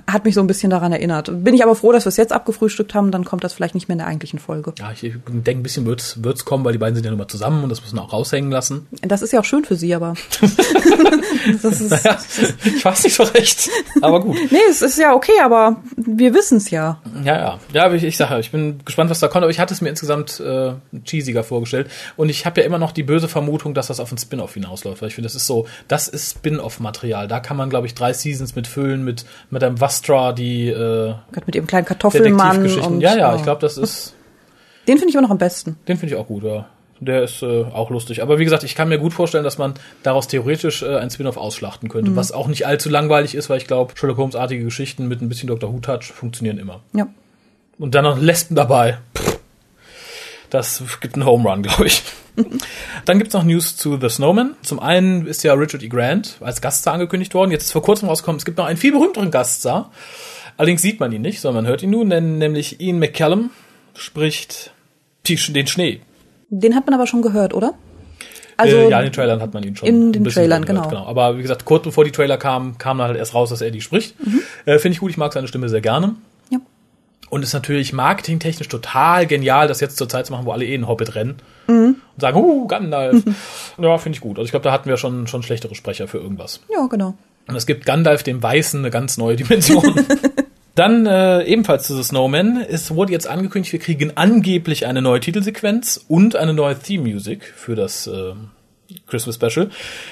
Hat 0.08 0.26
mich 0.26 0.36
so 0.36 0.42
ein 0.42 0.48
bisschen 0.48 0.70
daran 0.70 0.92
erinnert. 0.92 1.32
Bin 1.44 1.54
ich 1.54 1.64
aber 1.64 1.76
froh, 1.76 1.92
dass 1.92 2.06
wir 2.06 2.10
es 2.10 2.18
jetzt 2.18 2.34
abgefrühstückt 2.34 2.94
haben, 2.94 3.12
dann 3.12 3.24
kommt 3.24 3.44
das 3.44 3.54
vielleicht 3.54 3.76
nicht 3.76 3.88
mehr 3.88 3.94
in 3.94 4.00
der 4.00 4.08
eigentlichen 4.08 4.40
Folge. 4.40 4.74
Ja, 4.80 4.92
ich 4.92 5.02
denke, 5.02 5.52
ein 5.52 5.64
bisschen 5.64 5.86
wird's, 5.86 6.24
wird's 6.24 6.46
kommen, 6.46 6.66
weil 6.66 6.74
die 6.74 6.80
beiden 6.80 6.96
sind 6.96 7.06
ja 7.06 7.12
nun 7.12 7.20
mal 7.20 7.28
zusammen 7.28 7.64
und 7.64 7.70
das 7.70 7.82
müssen 7.82 7.96
wir 7.96 8.04
auch 8.04 8.14
raushängen 8.14 8.52
lassen. 8.52 8.88
Das 9.02 9.22
ist 9.22 9.32
ja 9.32 9.40
auch 9.40 9.46
schön 9.46 9.66
für 9.66 9.76
sie, 9.76 9.94
aber 9.94 10.16
das 11.62 11.82
ist, 11.82 12.06
Ja, 12.06 12.18
ich 12.66 12.84
weiß 12.84 13.04
nicht 13.04 13.16
so 13.16 13.24
recht, 13.24 13.70
aber 14.02 14.22
gut. 14.22 14.38
Nee, 14.52 14.58
es 14.70 14.82
ist 14.82 14.98
ja 14.98 15.14
okay, 15.14 15.40
aber 15.44 15.78
wir 15.96 16.34
wissen 16.34 16.58
es 16.58 16.70
ja. 16.70 17.02
Ja, 17.24 17.38
ja. 17.38 17.60
Ja, 17.74 17.94
ich, 17.94 18.04
ich 18.04 18.18
sage, 18.18 18.40
ich 18.40 18.52
bin 18.52 18.80
gespannt, 18.86 19.10
was 19.10 19.20
da 19.20 19.28
kommt, 19.28 19.44
aber 19.44 19.52
ich 19.52 19.60
hatte 19.60 19.74
es 19.74 19.82
mir 19.82 19.90
insgesamt 19.90 20.40
äh, 20.40 20.74
cheesiger 21.06 21.44
vorgestellt. 21.44 21.90
Und 22.18 22.30
ich 22.30 22.46
habe 22.46 22.62
ja 22.62 22.68
immer 22.68 22.78
noch 22.78 22.92
die 22.92 23.04
böse 23.04 23.28
Vermutung, 23.28 23.74
dass 23.74 23.88
das 23.88 24.00
auf 24.00 24.12
ein 24.12 24.18
Spin-off 24.18 24.54
hinausläuft. 24.54 25.02
Weil 25.02 25.10
ich 25.10 25.16
finde, 25.16 25.28
das 25.28 25.36
ist 25.36 25.48
so, 25.48 25.68
das 25.88 26.08
ist 26.08 26.32
Spin-off-Material. 26.32 27.28
Da 27.28 27.40
kann 27.40 27.58
man, 27.58 27.70
glaube 27.70 27.88
ich, 27.88 27.94
drei 27.94 28.14
Seasons 28.14 28.56
mit 28.56 28.68
füllen, 28.68 29.04
mit 29.04 29.26
Madame 29.60 29.82
Vastra, 29.82 30.32
die 30.32 30.70
äh, 30.70 31.14
mit 31.46 31.56
ihrem 31.56 31.68
kleinen 31.68 31.86
Kartoffelmann 31.86 32.66
und 32.80 33.02
Ja, 33.02 33.18
ja, 33.18 33.34
oh. 33.34 33.36
ich 33.36 33.44
glaube, 33.44 33.60
das 33.60 33.78
ist, 33.78 34.16
den 34.88 34.98
finde 34.98 35.10
ich 35.10 35.16
immer 35.16 35.24
noch 35.24 35.32
am 35.32 35.38
besten. 35.38 35.78
den 35.88 35.98
finde 35.98 36.16
ich 36.16 36.20
auch 36.20 36.28
gut, 36.28 36.44
ja. 36.44 36.66
Der 37.02 37.24
ist 37.24 37.44
äh, 37.44 37.64
auch 37.64 37.90
lustig. 37.92 38.22
Aber 38.22 38.40
wie 38.40 38.44
gesagt, 38.44 38.64
ich 38.64 38.76
kann 38.76 38.90
mir 38.90 39.00
gut 39.00 39.14
vorstellen, 39.14 39.44
dass 39.44 39.58
man 39.58 39.74
daraus 40.04 40.28
theoretisch 40.28 40.82
äh, 40.82 40.98
ein 40.98 41.10
Spin-off 41.10 41.38
ausschlachten 41.38 41.88
könnte, 41.88 42.16
was 42.16 42.32
auch 42.34 42.48
nicht 42.48 42.68
allzu 42.68 42.90
langweilig 42.90 43.36
ist, 43.36 43.50
weil 43.50 43.58
ich 43.58 43.68
glaube, 43.68 43.94
Sherlock 43.96 44.18
Holmes-artige 44.18 44.64
Geschichten 44.66 45.08
mit 45.08 45.22
ein 45.22 45.30
bisschen 45.30 45.48
Dr. 45.48 45.72
Who-Touch 45.74 46.12
funktionieren 46.14 46.58
immer. 46.58 46.82
Ja. 46.94 47.08
Und 47.78 47.96
dann 47.96 48.04
noch 48.04 48.18
Lesben 48.20 48.56
dabei. 48.56 48.98
Pff, 49.18 49.40
Das 50.50 50.84
gibt 51.00 51.16
einen 51.16 51.26
Home 51.26 51.50
Run, 51.50 51.64
glaube 51.64 51.88
ich. 51.88 52.04
Dann 53.06 53.18
gibt's 53.18 53.34
noch 53.34 53.44
News 53.44 53.78
zu 53.78 54.00
The 54.00 54.10
Snowman. 54.10 54.56
Zum 54.62 54.80
einen 54.80 55.26
ist 55.26 55.44
ja 55.44 55.54
Richard 55.54 55.84
E. 55.84 55.88
Grant 55.88 56.38
als 56.42 56.62
Gaststar 56.62 56.94
angekündigt 56.94 57.34
worden. 57.34 57.52
Jetzt 57.52 57.66
ist 57.66 57.72
vor 57.72 57.82
kurzem 57.84 58.10
rausgekommen, 58.10 58.38
es 58.38 58.46
gibt 58.46 58.58
noch 58.58 58.66
einen 58.66 58.78
viel 58.78 58.92
berühmteren 58.92 59.32
Gaststar. 59.32 59.92
Allerdings 60.58 60.82
sieht 60.82 61.00
man 61.00 61.12
ihn 61.12 61.22
nicht, 61.22 61.40
sondern 61.42 61.64
man 61.64 61.70
hört 61.70 61.84
ihn 61.84 61.90
nun, 61.92 62.10
denn 62.10 62.38
nämlich 62.38 62.82
Ian 62.82 63.00
McCallum 63.00 63.50
spricht 63.96 64.72
den 65.28 65.68
Schnee. 65.68 66.02
Den 66.50 66.76
hat 66.76 66.86
man 66.86 66.96
aber 66.96 67.08
schon 67.08 67.22
gehört, 67.22 67.54
oder? 67.54 67.76
Also 68.58 68.76
äh, 68.76 68.90
ja, 68.90 69.00
in 69.00 69.06
den 69.06 69.14
Trailern 69.14 69.42
hat 69.42 69.54
man 69.54 69.64
ihn 69.64 69.76
schon. 69.76 69.88
in 69.88 70.12
den 70.12 70.26
Trailern, 70.26 70.66
gehört, 70.66 70.90
genau. 70.90 71.06
Aber 71.06 71.38
wie 71.38 71.42
gesagt, 71.42 71.64
kurz 71.64 71.84
bevor 71.84 72.04
die 72.04 72.12
Trailer 72.12 72.38
kamen, 72.38 72.78
kam 72.78 72.98
dann 72.98 73.08
halt 73.08 73.18
erst 73.18 73.34
raus, 73.34 73.52
dass 73.52 73.62
er 73.62 73.72
die 73.72 73.80
spricht. 73.80 74.16
Äh, 74.66 74.80
Finde 74.80 74.96
ich 74.96 75.00
gut, 75.00 75.12
ich 75.12 75.18
mag 75.18 75.32
seine 75.32 75.48
Stimme 75.48 75.70
sehr 75.70 75.82
gerne. 75.82 76.16
ja. 76.50 76.60
Und 77.30 77.44
ist 77.44 77.54
natürlich 77.54 77.94
marketingtechnisch 77.94 78.68
total 78.68 79.28
genial, 79.28 79.68
das 79.68 79.80
jetzt 79.80 79.98
zur 79.98 80.10
Zeit 80.10 80.26
zu 80.26 80.34
machen, 80.34 80.46
wo 80.46 80.52
alle 80.52 80.66
eh 80.66 80.74
einen 80.74 80.88
Hobbit 80.88 81.14
rennen. 81.16 81.38
Und 82.20 82.22
sagen, 82.22 82.38
uh, 82.38 82.68
Gandalf. 82.68 83.24
ja, 83.82 83.98
finde 83.98 84.18
ich 84.18 84.22
gut. 84.22 84.38
Also 84.38 84.46
ich 84.46 84.52
glaube, 84.52 84.66
da 84.66 84.74
hatten 84.74 84.90
wir 84.90 84.98
schon, 84.98 85.28
schon 85.28 85.42
schlechtere 85.42 85.74
Sprecher 85.74 86.08
für 86.08 86.18
irgendwas. 86.18 86.60
ja, 86.70 86.86
genau. 86.88 87.14
Und 87.48 87.56
es 87.56 87.66
gibt 87.66 87.86
Gandalf 87.86 88.22
dem 88.24 88.44
Weißen 88.44 88.80
eine 88.80 88.92
ganz 88.92 89.18
neue 89.18 89.36
Dimension. 89.36 90.06
Dann 90.76 91.06
äh, 91.08 91.44
ebenfalls 91.46 91.88
zu 91.88 91.96
The 91.96 92.04
Snowman. 92.04 92.64
Es 92.70 92.94
wurde 92.94 93.12
jetzt 93.12 93.28
angekündigt, 93.28 93.74
wir 93.74 93.80
kriegen 93.80 94.12
angeblich 94.16 94.86
eine 94.86 95.02
neue 95.02 95.20
Titelsequenz 95.20 96.06
und 96.08 96.36
eine 96.36 96.54
neue 96.54 96.78
Theme-Music 96.78 97.44
für 97.56 97.76
das 97.76 98.06
äh, 98.06 98.34
Christmas 99.08 99.36
Special. 99.36 99.70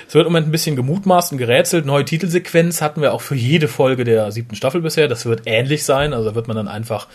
Es 0.07 0.15
wird 0.15 0.25
im 0.25 0.33
Moment 0.33 0.47
ein 0.47 0.51
bisschen 0.51 0.75
gemutmaßt 0.75 1.31
und 1.31 1.37
gerätselt. 1.37 1.85
Neue 1.85 2.05
Titelsequenz 2.05 2.81
hatten 2.81 3.01
wir 3.01 3.13
auch 3.13 3.21
für 3.21 3.35
jede 3.35 3.67
Folge 3.67 4.03
der 4.03 4.31
siebten 4.31 4.55
Staffel 4.55 4.81
bisher. 4.81 5.07
Das 5.07 5.25
wird 5.25 5.43
ähnlich 5.45 5.83
sein. 5.83 6.13
Also 6.13 6.29
da 6.29 6.35
wird 6.35 6.47
man 6.47 6.57
dann 6.57 6.67
einfach 6.67 7.07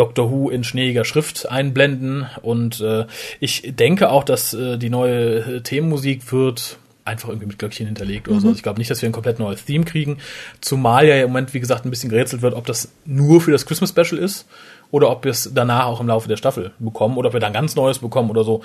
Doctor 0.00 0.30
Who 0.30 0.48
in 0.48 0.64
schneeiger 0.64 1.04
Schrift 1.04 1.50
einblenden. 1.50 2.26
Und 2.40 2.80
äh, 2.80 3.04
ich 3.38 3.74
denke 3.76 4.10
auch, 4.10 4.24
dass 4.24 4.54
äh, 4.54 4.78
die 4.78 4.88
neue 4.88 5.56
äh, 5.56 5.60
Themenmusik 5.60 6.32
wird 6.32 6.78
einfach 7.04 7.28
irgendwie 7.28 7.48
mit 7.48 7.58
Glöckchen 7.58 7.86
hinterlegt 7.86 8.28
oder 8.28 8.40
so. 8.40 8.48
Also 8.48 8.56
ich 8.56 8.62
glaube 8.62 8.78
nicht, 8.78 8.90
dass 8.90 9.02
wir 9.02 9.08
ein 9.10 9.12
komplett 9.12 9.38
neues 9.38 9.64
Theme 9.66 9.84
kriegen. 9.84 10.16
Zumal 10.62 11.06
ja 11.06 11.16
im 11.16 11.28
Moment, 11.28 11.52
wie 11.52 11.60
gesagt, 11.60 11.84
ein 11.84 11.90
bisschen 11.90 12.08
gerätselt 12.08 12.40
wird, 12.40 12.54
ob 12.54 12.64
das 12.64 12.92
nur 13.04 13.42
für 13.42 13.50
das 13.50 13.66
Christmas 13.66 13.90
Special 13.90 14.18
ist 14.18 14.46
oder 14.90 15.10
ob 15.10 15.24
wir 15.24 15.32
es 15.32 15.50
danach 15.54 15.84
auch 15.84 16.00
im 16.00 16.06
Laufe 16.06 16.28
der 16.28 16.36
Staffel 16.36 16.72
bekommen 16.78 17.18
oder 17.18 17.28
ob 17.28 17.34
wir 17.34 17.40
dann 17.40 17.52
ganz 17.52 17.76
Neues 17.76 17.98
bekommen 17.98 18.30
oder 18.30 18.44
so. 18.44 18.62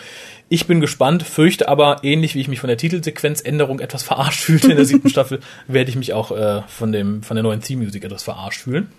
Ich 0.48 0.68
bin 0.68 0.80
gespannt, 0.80 1.24
fürchte 1.24 1.68
aber, 1.68 2.04
ähnlich 2.04 2.34
wie 2.34 2.40
ich 2.40 2.48
mich 2.48 2.62
von 2.62 2.70
der 2.70 2.78
Titelsequenzänderung 2.78 3.80
etwas 3.80 4.04
verarscht 4.04 4.42
fühlte 4.42 4.72
in 4.72 4.78
der 4.78 4.86
siebten 4.86 5.10
Staffel, 5.16 5.42
werde 5.68 5.90
ich 5.90 5.98
mich 5.98 6.14
auch 6.14 6.32
äh, 6.32 6.62
von, 6.68 6.94
dem, 6.94 7.24
von 7.24 7.36
der 7.36 7.44
neuen 7.44 7.62
Theme-Musik 7.62 8.06
etwas 8.06 8.24
verarscht 8.24 8.62
fühlen. 8.62 8.90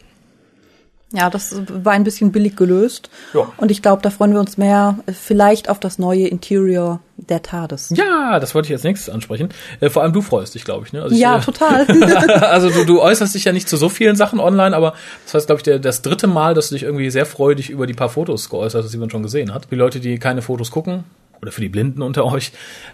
Ja, 1.12 1.30
das 1.30 1.54
war 1.68 1.92
ein 1.92 2.02
bisschen 2.02 2.32
billig 2.32 2.56
gelöst. 2.56 3.10
Ja. 3.32 3.52
Und 3.58 3.70
ich 3.70 3.80
glaube, 3.80 4.02
da 4.02 4.10
freuen 4.10 4.32
wir 4.32 4.40
uns 4.40 4.56
mehr 4.56 4.98
äh, 5.06 5.12
vielleicht 5.12 5.68
auf 5.70 5.78
das 5.78 5.98
neue 5.98 6.26
Interior 6.26 7.00
der 7.16 7.42
TARDIS. 7.42 7.92
Ja, 7.96 8.40
das 8.40 8.56
wollte 8.56 8.66
ich 8.68 8.74
als 8.74 8.82
nächstes 8.82 9.12
ansprechen. 9.12 9.50
Äh, 9.80 9.88
vor 9.88 10.02
allem 10.02 10.12
du 10.12 10.20
freust 10.20 10.56
dich, 10.56 10.64
glaube 10.64 10.84
ich. 10.84 10.92
Ne? 10.92 11.02
Also 11.02 11.14
ich, 11.14 11.20
Ja, 11.20 11.38
äh, 11.38 11.40
total. 11.40 11.86
also 12.42 12.70
du, 12.70 12.84
du 12.84 13.00
äußerst 13.00 13.34
dich 13.36 13.44
ja 13.44 13.52
nicht 13.52 13.68
zu 13.68 13.76
so 13.76 13.88
vielen 13.88 14.16
Sachen 14.16 14.40
online, 14.40 14.76
aber 14.76 14.94
das 15.24 15.34
heißt, 15.34 15.46
glaube 15.46 15.60
ich, 15.60 15.62
der, 15.62 15.78
das 15.78 16.02
dritte 16.02 16.26
Mal, 16.26 16.54
dass 16.54 16.70
du 16.70 16.74
dich 16.74 16.82
irgendwie 16.82 17.10
sehr 17.10 17.24
freudig 17.24 17.70
über 17.70 17.86
die 17.86 17.94
paar 17.94 18.08
Fotos 18.08 18.50
geäußert 18.50 18.82
hast, 18.82 18.92
die 18.92 18.98
man 18.98 19.08
schon 19.08 19.22
gesehen 19.22 19.54
hat. 19.54 19.68
Die 19.70 19.76
Leute, 19.76 20.00
die 20.00 20.18
keine 20.18 20.42
Fotos 20.42 20.72
gucken, 20.72 21.04
oder 21.40 21.52
für 21.52 21.60
die 21.60 21.68
Blinden 21.68 22.02
unter 22.02 22.24
euch, 22.24 22.52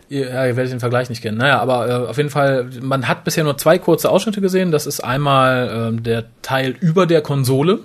ihr, 0.09 0.28
ja, 0.28 0.47
ihr 0.47 0.57
werdet 0.57 0.73
den 0.73 0.81
Vergleich 0.81 1.09
nicht 1.09 1.23
kennen. 1.23 1.38
Naja, 1.38 1.61
aber 1.61 1.88
äh, 1.88 2.09
auf 2.09 2.16
jeden 2.16 2.31
Fall, 2.31 2.69
man 2.81 3.09
hat 3.09 3.25
bisher 3.25 3.45
nur 3.45 3.57
zwei 3.57 3.78
kurze 3.78 4.11
Ausschnitte 4.11 4.40
gesehen. 4.40 4.73
Das 4.73 4.87
ist 4.87 5.00
einmal 5.00 5.71
ähm, 5.73 6.02
der 6.02 6.25
Teil 6.42 6.75
über 6.81 7.07
der 7.07 7.23
Konsole 7.23 7.81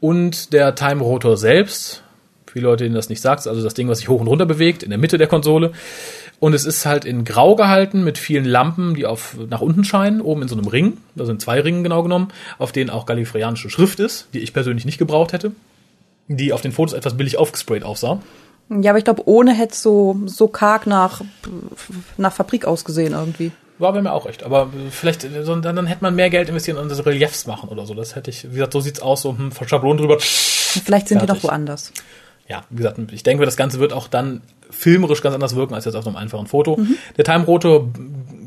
und 0.00 0.52
der 0.52 0.74
Time 0.74 1.02
Rotor 1.02 1.36
selbst. 1.36 2.02
Die 2.54 2.58
Leute, 2.58 2.82
denen 2.82 2.96
das 2.96 3.08
nicht 3.08 3.20
sagt, 3.20 3.46
also 3.46 3.62
das 3.62 3.74
Ding, 3.74 3.88
was 3.88 3.98
sich 3.98 4.08
hoch 4.08 4.20
und 4.20 4.26
runter 4.26 4.46
bewegt, 4.46 4.82
in 4.82 4.90
der 4.90 4.98
Mitte 4.98 5.18
der 5.18 5.28
Konsole. 5.28 5.70
Und 6.40 6.52
es 6.52 6.64
ist 6.64 6.84
halt 6.84 7.04
in 7.04 7.24
Grau 7.24 7.54
gehalten 7.54 8.02
mit 8.02 8.18
vielen 8.18 8.44
Lampen, 8.44 8.94
die 8.94 9.06
auf 9.06 9.36
nach 9.48 9.60
unten 9.60 9.84
scheinen, 9.84 10.20
oben 10.20 10.42
in 10.42 10.48
so 10.48 10.56
einem 10.56 10.66
Ring. 10.66 10.96
Da 11.14 11.26
sind 11.26 11.40
zwei 11.40 11.60
Ringen 11.60 11.84
genau 11.84 12.02
genommen, 12.02 12.28
auf 12.58 12.72
denen 12.72 12.90
auch 12.90 13.06
gallifreyanische 13.06 13.70
Schrift 13.70 14.00
ist, 14.00 14.28
die 14.34 14.40
ich 14.40 14.52
persönlich 14.52 14.84
nicht 14.84 14.98
gebraucht 14.98 15.32
hätte. 15.32 15.52
Die 16.26 16.52
auf 16.52 16.60
den 16.60 16.72
Fotos 16.72 16.94
etwas 16.94 17.16
billig 17.16 17.36
aufgesprayt 17.36 17.84
aussah. 17.84 18.20
Ja, 18.70 18.92
aber 18.92 18.98
ich 18.98 19.04
glaube, 19.04 19.22
ohne 19.26 19.52
hätte 19.52 19.74
es 19.74 19.82
so, 19.82 20.18
so 20.26 20.48
karg 20.48 20.86
nach, 20.86 21.20
nach 22.16 22.32
Fabrik 22.32 22.64
ausgesehen 22.64 23.12
irgendwie. 23.12 23.52
War 23.80 23.92
bei 23.92 24.02
mir 24.02 24.12
auch 24.12 24.26
recht. 24.26 24.42
Aber 24.42 24.70
vielleicht, 24.90 25.22
so, 25.22 25.56
dann, 25.56 25.76
dann 25.76 25.86
hätte 25.86 26.02
man 26.02 26.14
mehr 26.14 26.30
Geld 26.30 26.48
investieren 26.48 26.78
und 26.78 26.90
diese 26.90 27.04
Reliefs 27.04 27.46
machen 27.46 27.68
oder 27.68 27.86
so. 27.86 27.94
Das 27.94 28.14
hätte 28.14 28.30
ich, 28.30 28.44
wie 28.50 28.54
gesagt, 28.54 28.72
so 28.72 28.80
sieht's 28.80 29.00
aus, 29.00 29.22
so 29.22 29.36
hm, 29.36 29.50
Schablon 29.66 29.96
drüber. 29.96 30.18
Vielleicht 30.20 31.08
sind 31.08 31.22
die 31.22 31.26
Fertig. 31.26 31.42
doch 31.42 31.50
woanders. 31.50 31.92
ja, 32.48 32.62
wie 32.70 32.76
gesagt, 32.76 32.98
ich 33.12 33.22
denke, 33.22 33.44
das 33.44 33.56
Ganze 33.56 33.80
wird 33.80 33.92
auch 33.92 34.08
dann 34.08 34.42
filmerisch 34.70 35.22
ganz 35.22 35.34
anders 35.34 35.56
wirken 35.56 35.74
als 35.74 35.84
jetzt 35.84 35.94
auf 35.94 36.06
einem 36.06 36.16
einfachen 36.16 36.46
Foto. 36.46 36.78
Der 37.16 37.24
Time 37.24 37.44
Rotor, 37.44 37.88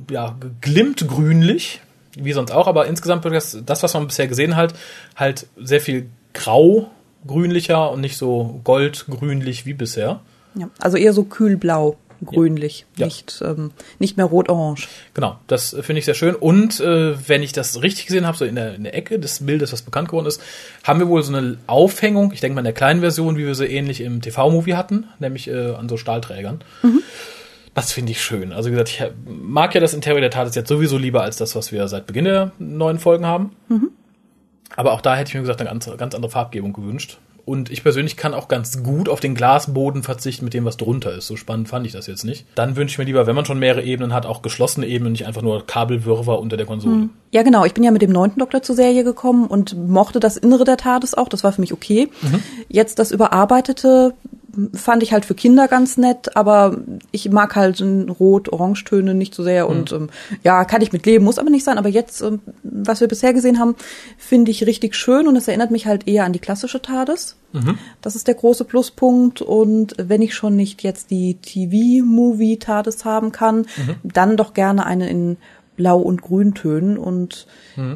ja, 0.09 0.35
glimmt 0.61 1.07
grünlich, 1.07 1.81
wie 2.15 2.33
sonst 2.33 2.51
auch, 2.51 2.67
aber 2.67 2.85
insgesamt 2.87 3.23
wird 3.23 3.33
das, 3.33 3.57
das, 3.65 3.83
was 3.83 3.93
man 3.93 4.07
bisher 4.07 4.27
gesehen 4.27 4.55
hat, 4.55 4.73
halt 5.15 5.47
sehr 5.57 5.81
viel 5.81 6.09
grau 6.33 6.89
grünlicher 7.25 7.91
und 7.91 8.01
nicht 8.01 8.17
so 8.17 8.59
goldgrünlich 8.63 9.65
wie 9.65 9.73
bisher. 9.73 10.19
Ja, 10.55 10.69
also 10.79 10.97
eher 10.97 11.13
so 11.13 11.23
kühlblau, 11.23 11.97
grünlich, 12.25 12.85
Ja. 12.97 13.05
nicht, 13.05 13.41
ähm, 13.45 13.71
nicht 13.99 14.17
mehr 14.17 14.25
rot-orange. 14.25 14.87
Genau, 15.13 15.39
das 15.47 15.73
äh, 15.73 15.83
finde 15.83 15.99
ich 15.99 16.05
sehr 16.05 16.13
schön. 16.13 16.35
Und 16.35 16.79
äh, 16.79 17.15
wenn 17.27 17.43
ich 17.43 17.51
das 17.53 17.81
richtig 17.81 18.05
gesehen 18.07 18.25
habe, 18.27 18.37
so 18.37 18.45
in 18.45 18.55
der, 18.55 18.75
in 18.75 18.83
der 18.83 18.95
Ecke 18.95 19.19
des 19.19 19.45
Bildes, 19.45 19.71
was 19.73 19.81
bekannt 19.81 20.09
geworden 20.09 20.25
ist, 20.27 20.41
haben 20.83 20.99
wir 20.99 21.07
wohl 21.07 21.23
so 21.23 21.33
eine 21.35 21.57
Aufhängung, 21.67 22.31
ich 22.33 22.39
denke 22.41 22.55
mal 22.55 22.61
in 22.61 22.65
der 22.65 22.73
kleinen 22.73 23.01
Version, 23.01 23.37
wie 23.37 23.45
wir 23.45 23.55
sie 23.55 23.65
ähnlich 23.65 24.01
im 24.01 24.21
TV-Movie 24.21 24.73
hatten, 24.75 25.05
nämlich 25.19 25.47
äh, 25.47 25.71
an 25.71 25.87
so 25.89 25.97
Stahlträgern. 25.97 26.63
Das 27.73 27.91
finde 27.91 28.11
ich 28.11 28.21
schön. 28.21 28.51
Also 28.53 28.69
wie 28.69 28.73
gesagt, 28.73 28.89
ich 28.89 29.03
mag 29.25 29.73
ja 29.73 29.81
das 29.81 29.93
Interieur 29.95 30.21
der 30.21 30.29
TARDIS 30.29 30.53
jetzt 30.55 30.69
sowieso 30.69 30.97
lieber 30.97 31.23
als 31.23 31.37
das, 31.37 31.55
was 31.55 31.71
wir 31.71 31.87
seit 31.87 32.05
Beginn 32.05 32.25
der 32.25 32.51
neuen 32.59 32.99
Folgen 32.99 33.25
haben. 33.25 33.51
Aber 34.75 34.91
auch 34.93 35.01
da 35.01 35.15
hätte 35.15 35.29
ich 35.29 35.33
mir 35.35 35.41
gesagt 35.41 35.59
eine 35.61 35.69
ganz, 35.69 35.89
ganz 35.97 36.13
andere 36.15 36.31
Farbgebung 36.31 36.73
gewünscht. 36.73 37.17
Und 37.45 37.69
ich 37.71 37.83
persönlich 37.83 38.15
kann 38.15 38.33
auch 38.33 38.47
ganz 38.47 38.83
gut 38.83 39.09
auf 39.09 39.19
den 39.19 39.35
Glasboden 39.35 40.01
verzichten 40.01 40.45
mit 40.45 40.53
dem, 40.53 40.63
was 40.63 40.77
drunter 40.77 41.13
ist. 41.13 41.27
So 41.27 41.35
spannend 41.35 41.67
fand 41.67 41.85
ich 41.85 41.91
das 41.91 42.07
jetzt 42.07 42.23
nicht. 42.23 42.45
Dann 42.55 42.77
wünsche 42.77 42.93
ich 42.93 42.97
mir 42.99 43.03
lieber, 43.03 43.27
wenn 43.27 43.35
man 43.35 43.45
schon 43.45 43.59
mehrere 43.59 43.83
Ebenen 43.83 44.13
hat, 44.13 44.25
auch 44.25 44.41
geschlossene 44.41 44.87
Ebenen, 44.87 45.11
nicht 45.11 45.27
einfach 45.27 45.41
nur 45.41 45.67
Kabelwirrwarr 45.67 46.39
unter 46.39 46.55
der 46.55 46.65
Konsole. 46.65 47.09
Ja, 47.31 47.43
genau. 47.43 47.65
Ich 47.65 47.73
bin 47.73 47.83
ja 47.83 47.91
mit 47.91 48.01
dem 48.01 48.11
neunten 48.11 48.39
Doktor 48.39 48.61
zur 48.61 48.75
Serie 48.75 49.03
gekommen 49.03 49.47
und 49.47 49.75
mochte 49.89 50.21
das 50.21 50.37
Innere 50.37 50.63
der 50.63 50.77
TARDIS 50.77 51.15
auch. 51.15 51.27
Das 51.27 51.43
war 51.43 51.51
für 51.51 51.61
mich 51.61 51.73
okay. 51.73 52.09
Jetzt 52.69 52.99
das 52.99 53.11
Überarbeitete 53.11 54.13
fand 54.73 55.03
ich 55.03 55.13
halt 55.13 55.25
für 55.25 55.33
Kinder 55.33 55.67
ganz 55.67 55.97
nett, 55.97 56.35
aber 56.35 56.77
ich 57.11 57.29
mag 57.31 57.55
halt 57.55 57.81
Rot-Orangetöne 57.81 59.13
nicht 59.13 59.33
so 59.33 59.43
sehr 59.43 59.67
und 59.67 59.91
ähm, 59.91 60.09
ja, 60.43 60.63
kann 60.65 60.81
ich 60.81 60.91
mit 60.91 61.05
leben, 61.05 61.25
muss 61.25 61.39
aber 61.39 61.49
nicht 61.49 61.63
sein. 61.63 61.77
Aber 61.77 61.89
jetzt, 61.89 62.21
ähm, 62.21 62.41
was 62.63 63.01
wir 63.01 63.07
bisher 63.07 63.33
gesehen 63.33 63.59
haben, 63.59 63.75
finde 64.17 64.51
ich 64.51 64.65
richtig 64.65 64.95
schön 64.95 65.27
und 65.27 65.35
es 65.35 65.47
erinnert 65.47 65.71
mich 65.71 65.87
halt 65.87 66.07
eher 66.07 66.25
an 66.25 66.33
die 66.33 66.39
klassische 66.39 66.81
TARDIS. 66.81 67.37
Das 68.01 68.15
ist 68.15 68.27
der 68.27 68.35
große 68.35 68.65
Pluspunkt 68.65 69.41
und 69.41 69.95
wenn 69.97 70.21
ich 70.21 70.33
schon 70.33 70.55
nicht 70.55 70.83
jetzt 70.83 71.11
die 71.11 71.35
TV-Movie 71.35 72.57
TARDIS 72.57 73.05
haben 73.05 73.31
kann, 73.31 73.65
dann 74.03 74.37
doch 74.37 74.53
gerne 74.53 74.85
eine 74.85 75.09
in 75.09 75.37
Blau- 75.75 75.99
und 75.99 76.21
Grüntönen 76.21 76.97
und 76.97 77.47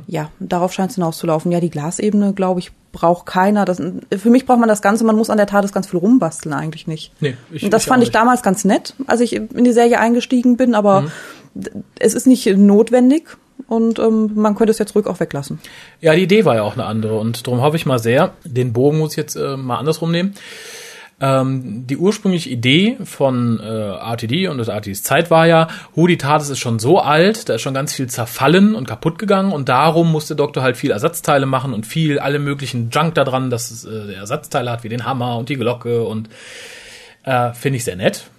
ja, 0.08 0.32
darauf 0.40 0.74
scheint 0.74 0.90
es 0.90 0.96
hinauszulaufen. 0.96 1.52
Ja, 1.52 1.60
die 1.60 1.70
Glasebene, 1.70 2.34
glaube 2.34 2.60
ich, 2.60 2.72
braucht 2.92 3.28
keiner. 3.28 3.64
Das, 3.64 3.80
für 4.18 4.30
mich 4.32 4.48
braucht 4.48 4.60
man 4.60 4.68
das 4.70 4.82
Ganze, 4.82 5.04
man 5.04 5.16
muss 5.16 5.30
an 5.30 5.38
der 5.38 5.46
TARDIS 5.46 5.72
ganz 5.72 5.86
viel 5.88 6.00
rumbasteln 6.00 6.54
eigentlich 6.54 6.88
nicht. 6.88 7.12
Nee, 7.20 7.36
ich- 7.52 7.64
Und 7.64 7.72
das 7.72 7.84
ich 7.84 7.88
fand 7.90 8.02
ich 8.02 8.10
damals 8.12 8.42
ganz 8.42 8.66
nett, 8.66 8.96
als 9.06 9.22
ich 9.22 9.34
in 9.36 9.64
die 9.64 9.72
Serie 9.74 10.00
eingestiegen 10.00 10.58
bin, 10.58 10.74
aber 10.74 11.12
d- 11.54 11.70
es 12.00 12.16
ist 12.16 12.26
nicht 12.26 12.48
notwendig 12.48 13.38
und 13.68 14.00
ähm, 14.00 14.32
man 14.34 14.56
könnte 14.56 14.72
es 14.72 14.80
jetzt 14.80 14.96
ruhig 14.96 15.06
auch 15.06 15.20
weglassen. 15.20 15.60
Ja, 16.02 16.16
die 16.16 16.24
Idee 16.24 16.44
war 16.46 16.56
ja 16.56 16.64
auch 16.64 16.74
eine 16.74 16.86
andere 16.86 17.20
und 17.20 17.46
darum 17.46 17.62
hoffe 17.62 17.76
ich 17.76 17.86
mal 17.86 18.00
sehr, 18.00 18.34
den 18.46 18.74
Bogen 18.74 18.98
muss 18.98 19.12
ich 19.12 19.18
jetzt 19.18 19.36
äh, 19.36 19.58
mal 19.58 19.78
andersrum 19.78 20.12
nehmen. 20.12 20.34
Ähm, 21.20 21.88
die 21.88 21.98
ursprüngliche 21.98 22.52
Idee 22.52 22.98
von 23.04 23.60
äh, 23.60 23.64
RTD 23.64 24.50
und 24.50 24.60
des 24.60 24.68
RTDs 24.68 25.02
Zeit 25.02 25.32
war 25.32 25.48
ja, 25.48 25.68
TARDIS 25.96 26.50
ist 26.50 26.60
schon 26.60 26.78
so 26.78 27.00
alt, 27.00 27.50
da 27.50 27.56
ist 27.56 27.64
schon 27.64 27.74
ganz 27.74 27.94
viel 27.94 28.08
zerfallen 28.08 28.76
und 28.76 28.88
kaputt 28.88 29.18
gegangen 29.18 29.52
und 29.52 29.68
darum 29.68 30.12
musste 30.12 30.36
der 30.36 30.46
Doktor 30.46 30.62
halt 30.62 30.78
viel 30.78 30.92
Ersatzteile 30.92 31.48
machen 31.48 31.74
und 31.74 31.88
viel, 31.88 32.20
alle 32.20 32.38
möglichen 32.38 32.92
Junk 32.92 33.16
da 33.16 33.24
dran, 33.24 33.50
dass 33.50 33.72
es 33.72 33.84
äh, 33.84 34.14
Ersatzteile 34.14 34.70
hat, 34.70 34.84
wie 34.84 34.90
den 34.90 35.06
Hammer 35.06 35.38
und 35.38 35.50
die 35.50 35.56
Glocke 35.56 36.04
und 36.04 36.30
äh, 37.24 37.52
finde 37.54 37.78
ich 37.78 37.84
sehr 37.84 37.96
nett. 37.96 38.30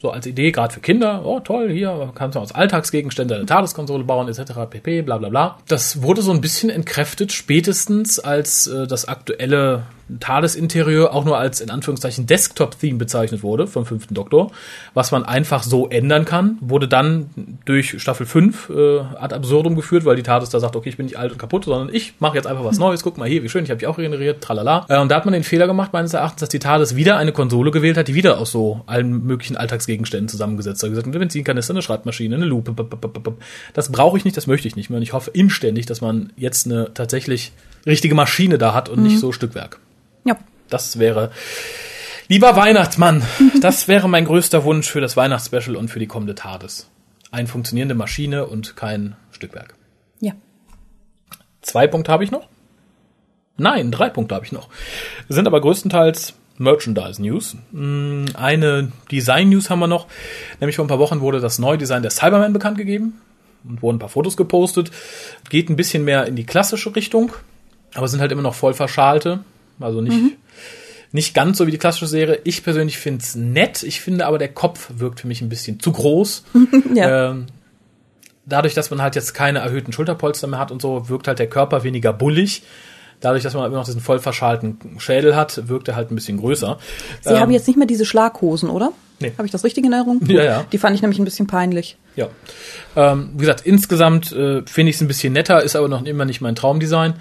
So 0.00 0.10
als 0.10 0.26
Idee, 0.26 0.52
gerade 0.52 0.72
für 0.72 0.80
Kinder, 0.80 1.24
oh 1.26 1.38
toll, 1.38 1.70
hier 1.70 2.12
kannst 2.14 2.34
du 2.34 2.40
aus 2.40 2.52
Alltagsgegenständen 2.52 3.36
eine 3.36 3.46
TARDIS-Konsole 3.46 4.04
bauen, 4.04 4.26
etc., 4.26 4.52
pp, 4.68 5.02
bla 5.02 5.18
bla 5.18 5.28
bla. 5.28 5.58
Das 5.68 6.02
wurde 6.02 6.22
so 6.22 6.32
ein 6.32 6.40
bisschen 6.40 6.70
entkräftet, 6.70 7.30
spätestens 7.30 8.18
als 8.18 8.66
äh, 8.66 8.86
das 8.86 9.06
aktuelle 9.06 9.84
TARDIS-Interieur 10.20 11.12
auch 11.12 11.24
nur 11.24 11.38
als 11.38 11.60
in 11.60 11.70
Anführungszeichen 11.70 12.26
Desktop-Theme 12.26 12.98
bezeichnet 12.98 13.42
wurde 13.42 13.66
vom 13.66 13.86
fünften 13.86 14.14
Doktor, 14.14 14.50
was 14.94 15.10
man 15.10 15.24
einfach 15.24 15.62
so 15.62 15.88
ändern 15.88 16.24
kann, 16.24 16.58
wurde 16.60 16.88
dann 16.88 17.30
durch 17.64 18.00
Staffel 18.00 18.26
5 18.26 18.70
äh, 18.70 19.00
ad 19.00 19.34
absurdum 19.34 19.76
geführt, 19.76 20.04
weil 20.04 20.16
die 20.16 20.22
TARDIS 20.22 20.50
da 20.50 20.60
sagt, 20.60 20.76
okay, 20.76 20.88
ich 20.88 20.96
bin 20.96 21.06
nicht 21.06 21.18
alt 21.18 21.32
und 21.32 21.38
kaputt, 21.38 21.64
sondern 21.64 21.94
ich 21.94 22.14
mache 22.18 22.36
jetzt 22.36 22.46
einfach 22.46 22.64
was 22.64 22.78
Neues, 22.78 23.02
guck 23.02 23.18
mal 23.18 23.28
hier, 23.28 23.42
wie 23.42 23.48
schön, 23.48 23.64
ich 23.64 23.70
habe 23.70 23.78
dich 23.78 23.88
auch 23.88 23.98
regeneriert, 23.98 24.42
tralala. 24.42 24.86
Äh, 24.88 24.98
und 24.98 25.10
da 25.10 25.16
hat 25.16 25.24
man 25.24 25.32
den 25.32 25.44
Fehler 25.44 25.66
gemacht, 25.66 25.92
meines 25.92 26.14
Erachtens, 26.14 26.40
dass 26.40 26.48
die 26.48 26.58
TARDIS 26.58 26.96
wieder 26.96 27.16
eine 27.16 27.32
Konsole 27.32 27.70
gewählt 27.70 27.96
hat, 27.96 28.08
die 28.08 28.14
wieder 28.14 28.38
aus 28.38 28.50
so 28.50 28.82
allen 28.86 29.24
möglichen 29.24 29.56
Alltagsgegenständen 29.56 30.28
zusammengesetzt 30.28 30.82
hat. 30.82 30.90
Gesagt, 30.90 31.06
eine 31.06 31.18
Benzinkanister, 31.18 31.74
eine 31.74 31.82
Schreibmaschine, 31.82 32.36
eine 32.36 32.44
Lupe, 32.44 32.74
das 33.74 33.92
brauche 33.92 34.18
ich 34.18 34.24
nicht, 34.24 34.36
das 34.36 34.46
möchte 34.46 34.68
ich 34.68 34.76
nicht 34.76 34.90
mehr. 34.90 34.98
Und 34.98 35.02
ich 35.02 35.12
hoffe 35.12 35.30
inständig, 35.32 35.86
dass 35.86 36.00
man 36.00 36.32
jetzt 36.36 36.66
eine 36.66 36.92
tatsächlich 36.94 37.52
richtige 37.86 38.14
Maschine 38.14 38.58
da 38.58 38.74
hat 38.74 38.88
und 38.88 39.02
nicht 39.02 39.18
so 39.18 39.32
Stückwerk. 39.32 39.78
Ja. 40.24 40.36
Das 40.68 40.98
wäre, 40.98 41.30
lieber 42.28 42.56
Weihnachtsmann, 42.56 43.22
das 43.60 43.88
wäre 43.88 44.08
mein 44.08 44.24
größter 44.24 44.64
Wunsch 44.64 44.88
für 44.88 45.00
das 45.00 45.16
Weihnachtsspecial 45.16 45.76
und 45.76 45.88
für 45.88 45.98
die 45.98 46.06
kommende 46.06 46.34
TARDIS. 46.34 46.88
Eine 47.30 47.48
funktionierende 47.48 47.94
Maschine 47.94 48.46
und 48.46 48.76
kein 48.76 49.16
Stückwerk. 49.30 49.74
Ja. 50.20 50.32
Zwei 51.62 51.86
Punkte 51.86 52.12
habe 52.12 52.24
ich 52.24 52.30
noch. 52.30 52.48
Nein, 53.56 53.90
drei 53.90 54.08
Punkte 54.10 54.34
habe 54.34 54.44
ich 54.44 54.52
noch. 54.52 54.68
Sind 55.28 55.46
aber 55.46 55.60
größtenteils 55.60 56.34
Merchandise-News. 56.58 57.56
Mm, 57.72 58.24
Eine 58.34 58.92
Design-News 59.10 59.70
haben 59.70 59.80
wir 59.80 59.86
noch. 59.86 60.06
Nämlich 60.60 60.76
vor 60.76 60.84
ein 60.84 60.88
paar 60.88 60.98
Wochen 60.98 61.20
wurde 61.20 61.40
das 61.40 61.58
neue 61.58 61.78
Design 61.78 62.02
der 62.02 62.10
Cyberman 62.10 62.52
bekannt 62.52 62.78
gegeben 62.78 63.20
und 63.64 63.82
wurden 63.82 63.96
ein 63.96 64.00
paar 64.00 64.08
Fotos 64.08 64.36
gepostet. 64.36 64.90
Geht 65.50 65.70
ein 65.70 65.76
bisschen 65.76 66.04
mehr 66.04 66.26
in 66.26 66.36
die 66.36 66.44
klassische 66.46 66.94
Richtung, 66.94 67.32
aber 67.94 68.08
sind 68.08 68.20
halt 68.20 68.32
immer 68.32 68.42
noch 68.42 68.54
voll 68.54 68.74
verschalte. 68.74 69.40
Also 69.80 70.00
nicht, 70.00 70.16
nicht 71.12 71.34
ganz 71.34 71.58
so 71.58 71.66
wie 71.66 71.70
die 71.70 71.78
klassische 71.78 72.06
Serie. 72.06 72.40
Ich 72.44 72.62
persönlich 72.64 72.98
finde 72.98 73.22
es 73.22 73.34
nett. 73.34 73.82
Ich 73.82 74.00
finde 74.00 74.26
aber, 74.26 74.38
der 74.38 74.48
Kopf 74.52 74.90
wirkt 74.96 75.20
für 75.20 75.26
mich 75.26 75.40
ein 75.42 75.48
bisschen 75.48 75.80
zu 75.80 75.92
groß. 75.92 76.44
Ja. 76.94 77.30
Ähm, 77.30 77.46
dadurch, 78.46 78.74
dass 78.74 78.90
man 78.90 79.00
halt 79.02 79.14
jetzt 79.14 79.34
keine 79.34 79.60
erhöhten 79.60 79.92
Schulterpolster 79.92 80.46
mehr 80.46 80.58
hat 80.58 80.70
und 80.72 80.82
so, 80.82 81.08
wirkt 81.08 81.28
halt 81.28 81.38
der 81.38 81.48
Körper 81.48 81.84
weniger 81.84 82.12
bullig. 82.12 82.62
Dadurch, 83.20 83.44
dass 83.44 83.54
man 83.54 83.64
immer 83.66 83.76
noch 83.76 83.84
diesen 83.84 84.00
voll 84.00 84.18
verschalten 84.18 84.78
Schädel 84.98 85.36
hat, 85.36 85.68
wirkt 85.68 85.86
er 85.88 85.94
halt 85.94 86.10
ein 86.10 86.16
bisschen 86.16 86.38
größer. 86.38 86.78
Sie 87.20 87.30
Ähm, 87.30 87.38
haben 87.40 87.50
jetzt 87.52 87.68
nicht 87.68 87.76
mehr 87.76 87.86
diese 87.86 88.04
Schlaghosen, 88.04 88.68
oder? 88.68 88.92
Nee. 89.22 89.32
Habe 89.36 89.46
ich 89.46 89.52
das 89.52 89.64
richtig 89.64 89.84
in 89.84 89.92
Erinnerung? 89.92 90.20
Ja, 90.26 90.44
ja. 90.44 90.66
Die 90.70 90.78
fand 90.78 90.94
ich 90.94 91.02
nämlich 91.02 91.18
ein 91.18 91.24
bisschen 91.24 91.46
peinlich. 91.46 91.96
Ja. 92.16 92.28
Ähm, 92.96 93.30
wie 93.34 93.40
gesagt, 93.40 93.62
insgesamt 93.62 94.32
äh, 94.32 94.62
finde 94.66 94.90
ich 94.90 94.96
es 94.96 95.02
ein 95.02 95.08
bisschen 95.08 95.32
netter, 95.32 95.62
ist 95.62 95.76
aber 95.76 95.88
noch 95.88 96.04
immer 96.04 96.24
nicht 96.24 96.40
mein 96.40 96.54
Traumdesign. 96.54 97.14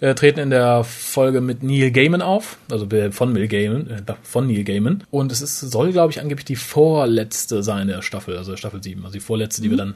Äh, 0.00 0.14
treten 0.14 0.40
in 0.40 0.50
der 0.50 0.84
Folge 0.84 1.40
mit 1.40 1.62
Neil 1.62 1.90
Gaiman 1.90 2.22
auf, 2.22 2.56
also 2.70 2.86
von 3.10 3.32
Neil 3.32 3.48
Gaiman, 3.48 3.90
äh, 3.90 4.12
von 4.22 4.46
Neil 4.46 4.64
Gaiman. 4.64 5.04
Und 5.10 5.32
es 5.32 5.42
ist, 5.42 5.60
soll, 5.60 5.92
glaube 5.92 6.12
ich, 6.12 6.20
angeblich 6.20 6.46
die 6.46 6.56
vorletzte 6.56 7.62
sein 7.62 7.88
der 7.88 8.02
Staffel, 8.02 8.36
also 8.36 8.56
Staffel 8.56 8.82
7, 8.82 9.04
also 9.04 9.12
die 9.12 9.20
vorletzte, 9.20 9.60
die 9.60 9.70
wir 9.70 9.76
dann 9.76 9.94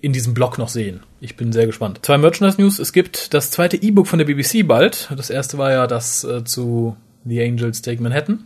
in 0.00 0.12
diesem 0.12 0.34
Blog 0.34 0.58
noch 0.58 0.68
sehen. 0.68 1.00
Ich 1.20 1.36
bin 1.36 1.52
sehr 1.52 1.66
gespannt. 1.66 2.00
Zwei 2.02 2.18
Merchandise-News. 2.18 2.80
Es 2.80 2.92
gibt 2.92 3.32
das 3.34 3.50
zweite 3.50 3.80
E-Book 3.80 4.08
von 4.08 4.18
der 4.18 4.26
BBC 4.26 4.66
bald. 4.66 5.08
Das 5.16 5.30
erste 5.30 5.58
war 5.58 5.70
ja 5.70 5.86
das 5.86 6.24
äh, 6.24 6.42
zu 6.44 6.96
The 7.24 7.40
Angels 7.40 7.82
Take 7.82 8.02
Manhattan. 8.02 8.44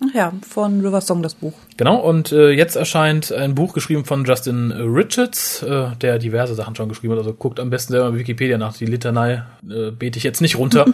Ach 0.00 0.14
ja, 0.14 0.32
von 0.48 0.80
River 0.80 1.00
Song 1.00 1.22
das 1.22 1.34
Buch. 1.34 1.54
Genau, 1.76 1.96
und 1.96 2.30
äh, 2.30 2.50
jetzt 2.50 2.76
erscheint 2.76 3.32
ein 3.32 3.54
Buch 3.54 3.74
geschrieben 3.74 4.04
von 4.04 4.24
Justin 4.24 4.70
Richards, 4.70 5.62
äh, 5.62 5.88
der 6.00 6.18
diverse 6.18 6.54
Sachen 6.54 6.76
schon 6.76 6.88
geschrieben 6.88 7.14
hat. 7.14 7.18
Also 7.18 7.32
guckt 7.32 7.58
am 7.58 7.70
besten 7.70 7.92
selber 7.92 8.12
bei 8.12 8.18
Wikipedia 8.18 8.58
nach. 8.58 8.76
Die 8.76 8.86
Litanei 8.86 9.42
äh, 9.68 9.90
bete 9.90 10.18
ich 10.18 10.22
jetzt 10.22 10.40
nicht 10.40 10.56
runter. 10.56 10.86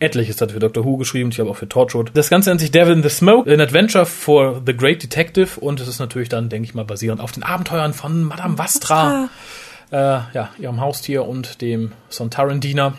Etliches 0.00 0.40
hat 0.40 0.48
er 0.48 0.54
für 0.54 0.60
Doctor 0.60 0.84
Who 0.84 0.96
geschrieben, 0.96 1.30
ich 1.30 1.38
habe 1.38 1.50
auch 1.50 1.56
für 1.56 1.68
Torchwood. 1.68 2.10
Das 2.14 2.30
Ganze 2.30 2.50
nennt 2.50 2.60
sich 2.60 2.70
Devil 2.70 2.94
in 2.94 3.02
the 3.02 3.10
Smoke, 3.10 3.52
an 3.52 3.60
Adventure 3.60 4.06
for 4.06 4.62
the 4.64 4.74
Great 4.74 5.02
Detective 5.02 5.60
und 5.60 5.78
es 5.78 5.88
ist 5.88 5.98
natürlich 5.98 6.30
dann, 6.30 6.48
denke 6.48 6.66
ich 6.66 6.74
mal, 6.74 6.86
basierend 6.86 7.20
auf 7.20 7.32
den 7.32 7.42
Abenteuern 7.42 7.92
von 7.92 8.24
Madame 8.24 8.56
Vastra, 8.56 9.28
äh, 9.90 9.96
ja, 9.96 10.48
ihrem 10.58 10.80
Haustier 10.80 11.26
und 11.26 11.60
dem 11.60 11.92
Sontarendiener. 12.08 12.94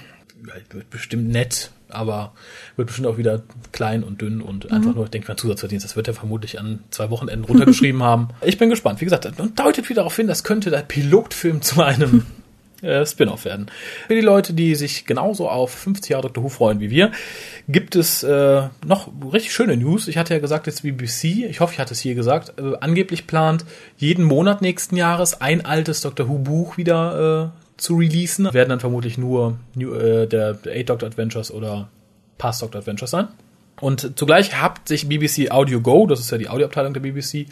Wird 0.69 0.89
bestimmt 0.91 1.29
nett. 1.29 1.71
Aber 1.93 2.33
wird 2.75 2.87
bestimmt 2.87 3.07
auch 3.07 3.17
wieder 3.17 3.41
klein 3.71 4.03
und 4.03 4.21
dünn 4.21 4.41
und 4.41 4.65
mhm. 4.65 4.75
einfach 4.75 4.95
nur, 4.95 5.07
denke 5.07 5.27
mal, 5.27 5.37
Zusatzverdienst. 5.37 5.85
Das 5.85 5.95
wird 5.95 6.07
er 6.07 6.13
vermutlich 6.13 6.59
an 6.59 6.79
zwei 6.89 7.09
Wochenenden 7.09 7.45
runtergeschrieben 7.45 8.03
haben. 8.03 8.29
Ich 8.41 8.57
bin 8.57 8.69
gespannt. 8.69 9.01
Wie 9.01 9.05
gesagt, 9.05 9.39
und 9.39 9.59
deutet 9.59 9.89
wieder 9.89 10.01
darauf 10.01 10.15
hin, 10.15 10.27
das 10.27 10.43
könnte 10.43 10.69
der 10.69 10.81
Pilotfilm 10.81 11.61
zu 11.61 11.81
einem 11.81 12.25
äh, 12.81 13.05
Spin-off 13.05 13.45
werden. 13.45 13.67
Für 14.07 14.15
die 14.15 14.21
Leute, 14.21 14.53
die 14.53 14.75
sich 14.75 15.05
genauso 15.05 15.49
auf 15.49 15.71
50 15.71 16.09
Jahre 16.09 16.23
Dr. 16.23 16.43
Who 16.43 16.49
freuen 16.49 16.79
wie 16.79 16.89
wir, 16.89 17.11
gibt 17.67 17.95
es 17.95 18.23
äh, 18.23 18.63
noch 18.85 19.09
richtig 19.31 19.53
schöne 19.53 19.77
News. 19.77 20.07
Ich 20.07 20.17
hatte 20.17 20.33
ja 20.33 20.39
gesagt, 20.39 20.67
jetzt 20.67 20.83
BBC, 20.83 21.45
ich 21.49 21.59
hoffe, 21.59 21.73
ich 21.73 21.79
hatte 21.79 21.93
es 21.93 21.99
hier 21.99 22.15
gesagt, 22.15 22.59
äh, 22.59 22.75
angeblich 22.79 23.27
plant, 23.27 23.65
jeden 23.97 24.25
Monat 24.25 24.61
nächsten 24.61 24.95
Jahres 24.95 25.41
ein 25.41 25.65
altes 25.65 26.01
Dr. 26.01 26.27
Who 26.27 26.39
Buch 26.39 26.77
wieder 26.77 27.51
äh, 27.53 27.60
zu 27.81 27.95
releasen. 27.95 28.53
Werden 28.53 28.69
dann 28.69 28.79
vermutlich 28.79 29.17
nur 29.17 29.57
New, 29.75 29.93
äh, 29.93 30.27
der, 30.27 30.53
der 30.53 30.73
Eight 30.73 30.89
Doctor 30.89 31.07
Adventures 31.07 31.51
oder 31.51 31.89
Past 32.37 32.61
Doctor 32.61 32.79
Adventures 32.79 33.11
sein. 33.11 33.27
Und 33.79 34.17
zugleich 34.17 34.61
hat 34.61 34.87
sich 34.87 35.09
BBC 35.09 35.51
Audio 35.51 35.81
Go, 35.81 36.05
das 36.05 36.19
ist 36.19 36.31
ja 36.31 36.37
die 36.37 36.49
Audioabteilung 36.49 36.93
der 36.93 37.01
BBC, 37.01 37.47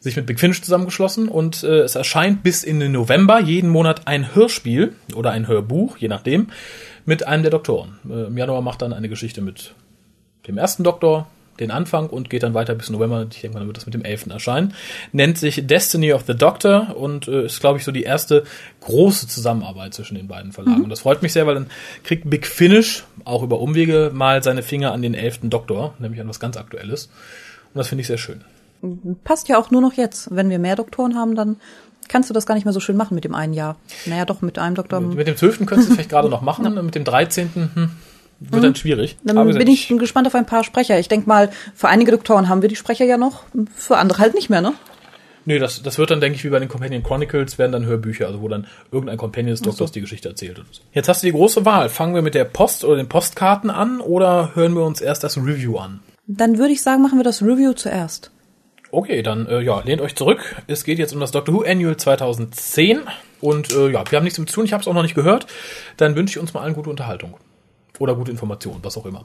sich 0.00 0.16
mit 0.16 0.26
Big 0.26 0.40
Finish 0.40 0.62
zusammengeschlossen 0.62 1.28
und 1.28 1.62
äh, 1.62 1.80
es 1.80 1.94
erscheint 1.94 2.42
bis 2.42 2.62
in 2.62 2.80
den 2.80 2.92
November 2.92 3.40
jeden 3.40 3.70
Monat 3.70 4.06
ein 4.06 4.34
Hörspiel 4.34 4.94
oder 5.14 5.30
ein 5.30 5.48
Hörbuch, 5.48 5.96
je 5.96 6.08
nachdem, 6.08 6.48
mit 7.04 7.26
einem 7.26 7.42
der 7.42 7.50
Doktoren. 7.50 7.98
Äh, 8.08 8.26
Im 8.26 8.36
Januar 8.36 8.62
macht 8.62 8.82
dann 8.82 8.92
eine 8.92 9.08
Geschichte 9.08 9.40
mit 9.40 9.74
dem 10.46 10.58
ersten 10.58 10.82
Doktor, 10.82 11.28
den 11.60 11.70
Anfang 11.70 12.08
und 12.08 12.30
geht 12.30 12.42
dann 12.42 12.54
weiter 12.54 12.74
bis 12.74 12.90
November. 12.90 13.26
Ich 13.30 13.40
denke 13.40 13.54
mal, 13.54 13.60
dann 13.60 13.68
wird 13.68 13.76
das 13.76 13.86
mit 13.86 13.94
dem 13.94 14.04
11. 14.04 14.28
erscheinen. 14.28 14.74
Nennt 15.12 15.38
sich 15.38 15.66
Destiny 15.66 16.12
of 16.12 16.24
the 16.26 16.34
Doctor 16.34 16.96
und 16.96 17.28
äh, 17.28 17.46
ist, 17.46 17.60
glaube 17.60 17.78
ich, 17.78 17.84
so 17.84 17.92
die 17.92 18.02
erste 18.02 18.44
große 18.80 19.28
Zusammenarbeit 19.28 19.94
zwischen 19.94 20.14
den 20.14 20.28
beiden 20.28 20.52
Verlagen. 20.52 20.78
Mhm. 20.78 20.84
Und 20.84 20.90
das 20.90 21.00
freut 21.00 21.22
mich 21.22 21.32
sehr, 21.32 21.46
weil 21.46 21.54
dann 21.54 21.66
kriegt 22.04 22.28
Big 22.28 22.46
Finish 22.46 23.04
auch 23.24 23.42
über 23.42 23.60
Umwege 23.60 24.10
mal 24.12 24.42
seine 24.42 24.62
Finger 24.62 24.92
an 24.92 25.02
den 25.02 25.14
11. 25.14 25.40
Doktor, 25.44 25.94
nämlich 25.98 26.20
an 26.20 26.28
was 26.28 26.40
ganz 26.40 26.56
Aktuelles. 26.56 27.06
Und 27.74 27.78
das 27.78 27.88
finde 27.88 28.02
ich 28.02 28.06
sehr 28.06 28.18
schön. 28.18 28.42
Passt 29.24 29.48
ja 29.48 29.58
auch 29.58 29.70
nur 29.70 29.80
noch 29.80 29.94
jetzt. 29.94 30.28
Wenn 30.34 30.50
wir 30.50 30.58
mehr 30.58 30.76
Doktoren 30.76 31.16
haben, 31.16 31.34
dann 31.34 31.56
kannst 32.08 32.30
du 32.30 32.34
das 32.34 32.46
gar 32.46 32.54
nicht 32.54 32.64
mehr 32.64 32.72
so 32.72 32.80
schön 32.80 32.96
machen 32.96 33.14
mit 33.14 33.24
dem 33.24 33.34
einen 33.34 33.52
Jahr. 33.52 33.76
Naja, 34.06 34.24
doch, 34.24 34.40
mit 34.40 34.58
einem 34.58 34.74
Doktor. 34.74 35.00
Mit, 35.00 35.16
mit 35.16 35.26
dem 35.26 35.36
12. 35.36 35.66
könntest 35.66 35.90
du 35.90 35.94
vielleicht 35.94 36.10
gerade 36.10 36.28
noch 36.28 36.42
machen, 36.42 36.74
mit 36.84 36.94
dem 36.94 37.04
13. 37.04 37.50
Hm, 37.54 37.90
wird 38.40 38.62
mhm. 38.62 38.66
dann 38.66 38.74
schwierig. 38.74 39.16
Dann 39.24 39.38
Aber 39.38 39.52
bin 39.52 39.68
ich 39.68 39.88
gespannt 39.88 40.26
auf 40.26 40.34
ein 40.34 40.46
paar 40.46 40.64
Sprecher. 40.64 40.98
Ich 40.98 41.08
denke 41.08 41.28
mal, 41.28 41.50
für 41.74 41.88
einige 41.88 42.12
Doktoren 42.12 42.48
haben 42.48 42.62
wir 42.62 42.68
die 42.68 42.76
Sprecher 42.76 43.04
ja 43.04 43.16
noch, 43.16 43.44
für 43.74 43.96
andere 43.96 44.18
halt 44.18 44.34
nicht 44.34 44.48
mehr, 44.48 44.60
ne? 44.60 44.74
Nee, 45.44 45.58
das, 45.58 45.82
das 45.82 45.96
wird 45.96 46.10
dann, 46.10 46.20
denke 46.20 46.36
ich, 46.36 46.44
wie 46.44 46.50
bei 46.50 46.58
den 46.58 46.68
Companion 46.68 47.02
Chronicles, 47.02 47.58
werden 47.58 47.72
dann 47.72 47.86
Hörbücher, 47.86 48.26
also 48.26 48.42
wo 48.42 48.48
dann 48.48 48.66
irgendein 48.92 49.16
Companion 49.16 49.52
des 49.52 49.62
Doktors 49.62 49.88
so. 49.90 49.94
die 49.94 50.02
Geschichte 50.02 50.28
erzählt. 50.28 50.58
So. 50.70 50.82
Jetzt 50.92 51.08
hast 51.08 51.22
du 51.22 51.26
die 51.26 51.32
große 51.32 51.64
Wahl. 51.64 51.88
Fangen 51.88 52.14
wir 52.14 52.20
mit 52.20 52.34
der 52.34 52.44
Post 52.44 52.84
oder 52.84 52.96
den 52.96 53.08
Postkarten 53.08 53.70
an 53.70 54.00
oder 54.00 54.54
hören 54.54 54.74
wir 54.74 54.84
uns 54.84 55.00
erst 55.00 55.24
das 55.24 55.38
Review 55.38 55.78
an? 55.78 56.00
Dann 56.26 56.58
würde 56.58 56.72
ich 56.72 56.82
sagen, 56.82 57.00
machen 57.00 57.18
wir 57.18 57.24
das 57.24 57.42
Review 57.42 57.72
zuerst. 57.72 58.30
Okay, 58.90 59.22
dann 59.22 59.46
äh, 59.46 59.60
ja, 59.60 59.80
lehnt 59.80 60.02
euch 60.02 60.16
zurück. 60.16 60.56
Es 60.66 60.84
geht 60.84 60.98
jetzt 60.98 61.14
um 61.14 61.20
das 61.20 61.30
Doctor 61.30 61.54
Who 61.54 61.62
Annual 61.62 61.96
2010 61.96 63.00
und 63.40 63.72
äh, 63.72 63.88
ja, 63.88 64.04
wir 64.10 64.16
haben 64.18 64.24
nichts 64.24 64.38
mit 64.38 64.50
zu 64.50 64.56
tun, 64.56 64.66
ich 64.66 64.74
habe 64.74 64.82
es 64.82 64.88
auch 64.88 64.94
noch 64.94 65.02
nicht 65.02 65.14
gehört. 65.14 65.46
Dann 65.96 66.14
wünsche 66.14 66.32
ich 66.32 66.38
uns 66.38 66.52
mal 66.52 66.60
allen 66.60 66.74
gute 66.74 66.90
Unterhaltung 66.90 67.38
oder 67.98 68.14
gute 68.14 68.30
Informationen, 68.30 68.78
was 68.82 68.96
auch 68.96 69.06
immer. 69.06 69.24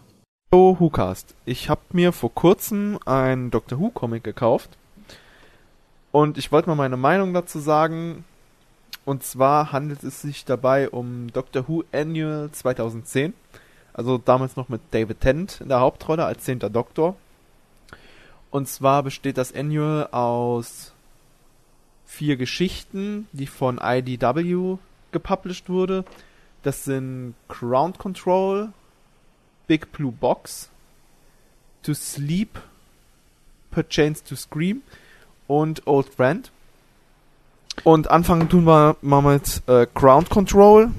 Hallo 0.51 0.77
WhoCast. 0.80 1.34
Ich 1.46 1.70
habe 1.70 1.82
mir 1.94 2.12
vor 2.12 2.34
kurzem 2.34 3.00
einen 3.06 3.51
Doctor 3.51 3.80
Who 3.80 3.89
Comic 3.89 4.24
gekauft 4.24 4.69
und 6.12 6.38
ich 6.38 6.52
wollte 6.52 6.69
mal 6.69 6.76
meine 6.76 6.97
Meinung 6.97 7.34
dazu 7.34 7.60
sagen. 7.60 8.26
Und 9.06 9.24
zwar 9.24 9.71
handelt 9.71 10.04
es 10.04 10.21
sich 10.21 10.45
dabei 10.45 10.89
um 10.89 11.28
Doctor 11.34 11.67
Who 11.67 11.84
Annual 11.91 12.50
2010. 12.52 13.34
Also 13.93 14.17
damals 14.17 14.56
noch 14.56 14.69
mit 14.69 14.82
David 14.91 15.21
Tennant 15.21 15.60
in 15.62 15.69
der 15.69 15.80
Hauptrolle 15.80 16.26
als 16.26 16.43
zehnter 16.43 16.69
Doktor. 16.69 17.15
Und 18.50 18.67
zwar 18.67 19.04
besteht 19.04 19.38
das 19.38 19.54
Annual 19.54 20.08
aus 20.12 20.93
vier 22.06 22.38
Geschichten, 22.38 23.28
die 23.32 23.47
von 23.47 23.80
IDW 23.82 24.78
gepublished 25.12 25.69
wurde. 25.69 26.06
Das 26.63 26.86
sind 26.86 27.36
Ground 27.49 27.99
Control, 27.99 28.69
Big 29.67 29.91
Blue 29.91 30.13
Box, 30.13 30.69
To 31.84 31.93
Sleep, 31.93 32.58
Perchance 33.71 34.23
to 34.23 34.36
Scream 34.36 34.82
und 35.47 35.86
Old 35.86 36.08
Friend. 36.08 36.49
Und 37.84 38.10
anfangen 38.10 38.47
tun 38.47 38.63
wir 38.63 38.95
mal 39.02 39.21
mit 39.21 39.62
äh, 39.67 39.88
Ground 39.93 40.30
Control. 40.30 40.91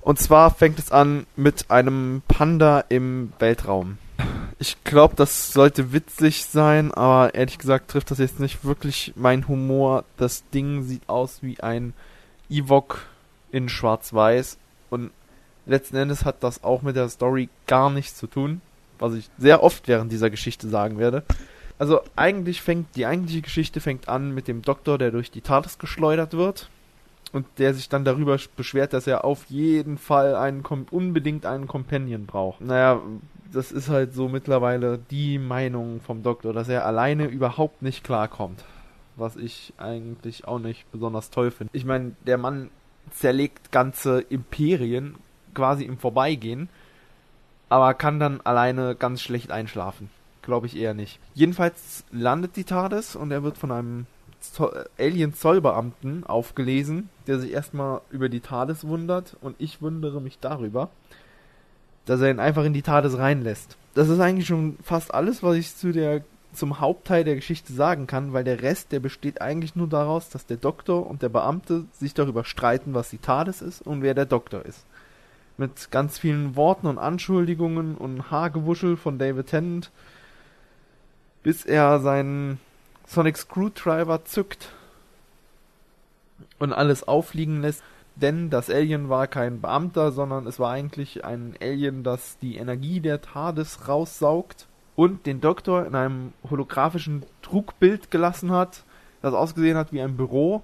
Und 0.00 0.20
zwar 0.20 0.54
fängt 0.54 0.78
es 0.78 0.92
an 0.92 1.26
mit 1.34 1.70
einem 1.70 2.22
Panda 2.28 2.84
im 2.88 3.32
Weltraum. 3.40 3.98
Ich 4.60 4.84
glaube, 4.84 5.16
das 5.16 5.52
sollte 5.52 5.92
witzig 5.92 6.44
sein, 6.44 6.92
aber 6.92 7.34
ehrlich 7.34 7.58
gesagt 7.58 7.90
trifft 7.90 8.12
das 8.12 8.18
jetzt 8.18 8.38
nicht 8.38 8.64
wirklich 8.64 9.14
mein 9.16 9.48
Humor. 9.48 10.04
Das 10.16 10.48
Ding 10.50 10.84
sieht 10.84 11.08
aus 11.08 11.42
wie 11.42 11.58
ein 11.60 11.92
Ewok 12.48 13.00
in 13.54 13.68
Schwarz-Weiß 13.68 14.58
und 14.90 15.12
letzten 15.64 15.96
Endes 15.96 16.24
hat 16.24 16.42
das 16.42 16.64
auch 16.64 16.82
mit 16.82 16.96
der 16.96 17.08
Story 17.08 17.48
gar 17.68 17.88
nichts 17.88 18.16
zu 18.16 18.26
tun, 18.26 18.60
was 18.98 19.14
ich 19.14 19.30
sehr 19.38 19.62
oft 19.62 19.86
während 19.86 20.10
dieser 20.10 20.28
Geschichte 20.28 20.68
sagen 20.68 20.98
werde. 20.98 21.22
Also 21.78 22.00
eigentlich 22.16 22.62
fängt 22.62 22.96
die 22.96 23.06
eigentliche 23.06 23.42
Geschichte 23.42 23.80
fängt 23.80 24.08
an 24.08 24.34
mit 24.34 24.48
dem 24.48 24.62
Doktor, 24.62 24.98
der 24.98 25.12
durch 25.12 25.30
die 25.30 25.40
TARDIS 25.40 25.78
geschleudert 25.78 26.32
wird 26.32 26.68
und 27.32 27.46
der 27.58 27.74
sich 27.74 27.88
dann 27.88 28.04
darüber 28.04 28.36
beschwert, 28.56 28.92
dass 28.92 29.06
er 29.06 29.24
auf 29.24 29.44
jeden 29.46 29.98
Fall 29.98 30.34
einen 30.34 30.64
unbedingt 30.90 31.46
einen 31.46 31.68
Companion 31.68 32.26
braucht. 32.26 32.60
Naja, 32.60 33.00
das 33.52 33.70
ist 33.70 33.88
halt 33.88 34.14
so 34.14 34.28
mittlerweile 34.28 34.98
die 34.98 35.38
Meinung 35.38 36.00
vom 36.00 36.24
Doktor, 36.24 36.52
dass 36.52 36.68
er 36.68 36.84
alleine 36.84 37.26
überhaupt 37.26 37.82
nicht 37.82 38.02
klarkommt. 38.02 38.64
Was 39.14 39.36
ich 39.36 39.72
eigentlich 39.78 40.48
auch 40.48 40.58
nicht 40.58 40.90
besonders 40.90 41.30
toll 41.30 41.52
finde. 41.52 41.70
Ich 41.72 41.84
meine, 41.84 42.16
der 42.26 42.36
Mann 42.36 42.70
zerlegt 43.14 43.72
ganze 43.72 44.20
Imperien 44.20 45.16
quasi 45.54 45.84
im 45.84 45.98
Vorbeigehen, 45.98 46.68
aber 47.68 47.94
kann 47.94 48.20
dann 48.20 48.40
alleine 48.42 48.94
ganz 48.94 49.22
schlecht 49.22 49.50
einschlafen. 49.50 50.10
Glaube 50.42 50.66
ich 50.66 50.76
eher 50.76 50.94
nicht. 50.94 51.18
Jedenfalls 51.32 52.04
landet 52.10 52.56
die 52.56 52.64
TARDIS 52.64 53.16
und 53.16 53.30
er 53.30 53.42
wird 53.42 53.56
von 53.56 53.72
einem 53.72 54.06
Alien-Zollbeamten 54.98 56.24
aufgelesen, 56.24 57.08
der 57.26 57.38
sich 57.38 57.52
erstmal 57.52 58.02
über 58.10 58.28
die 58.28 58.40
TARDIS 58.40 58.86
wundert 58.86 59.36
und 59.40 59.56
ich 59.58 59.80
wundere 59.80 60.20
mich 60.20 60.38
darüber, 60.38 60.90
dass 62.04 62.20
er 62.20 62.30
ihn 62.30 62.40
einfach 62.40 62.64
in 62.64 62.74
die 62.74 62.82
TARDIS 62.82 63.16
reinlässt. 63.16 63.78
Das 63.94 64.08
ist 64.08 64.20
eigentlich 64.20 64.46
schon 64.46 64.76
fast 64.82 65.14
alles, 65.14 65.42
was 65.42 65.56
ich 65.56 65.74
zu 65.74 65.92
der 65.92 66.22
zum 66.54 66.80
Hauptteil 66.80 67.24
der 67.24 67.34
Geschichte 67.34 67.72
sagen 67.72 68.06
kann, 68.06 68.32
weil 68.32 68.44
der 68.44 68.62
Rest, 68.62 68.92
der 68.92 69.00
besteht 69.00 69.40
eigentlich 69.40 69.76
nur 69.76 69.88
daraus, 69.88 70.28
dass 70.28 70.46
der 70.46 70.56
Doktor 70.56 71.06
und 71.06 71.22
der 71.22 71.28
Beamte 71.28 71.84
sich 71.92 72.14
darüber 72.14 72.44
streiten, 72.44 72.94
was 72.94 73.10
die 73.10 73.18
TARDIS 73.18 73.62
ist 73.62 73.86
und 73.86 74.02
wer 74.02 74.14
der 74.14 74.26
Doktor 74.26 74.64
ist. 74.64 74.84
Mit 75.56 75.90
ganz 75.90 76.18
vielen 76.18 76.56
Worten 76.56 76.86
und 76.86 76.98
Anschuldigungen 76.98 77.96
und 77.96 78.30
Haargewuschel 78.30 78.96
von 78.96 79.18
David 79.18 79.46
Tennant, 79.46 79.90
bis 81.42 81.64
er 81.64 82.00
seinen 82.00 82.58
Sonic 83.06 83.36
Screwdriver 83.36 84.24
zückt 84.24 84.72
und 86.58 86.72
alles 86.72 87.06
auffliegen 87.06 87.60
lässt 87.60 87.82
denn 88.16 88.48
das 88.48 88.70
Alien 88.70 89.08
war 89.08 89.26
kein 89.26 89.60
Beamter, 89.60 90.12
sondern 90.12 90.46
es 90.46 90.60
war 90.60 90.70
eigentlich 90.70 91.24
ein 91.24 91.56
Alien, 91.60 92.04
das 92.04 92.38
die 92.38 92.56
Energie 92.56 93.00
der 93.00 93.20
TARDIS 93.20 93.88
raussaugt 93.88 94.68
und 94.96 95.26
den 95.26 95.40
Doktor 95.40 95.86
in 95.86 95.94
einem 95.94 96.32
holographischen 96.48 97.24
Trugbild 97.42 98.10
gelassen 98.10 98.52
hat, 98.52 98.84
das 99.22 99.34
ausgesehen 99.34 99.76
hat 99.76 99.92
wie 99.92 100.00
ein 100.00 100.16
Büro. 100.16 100.62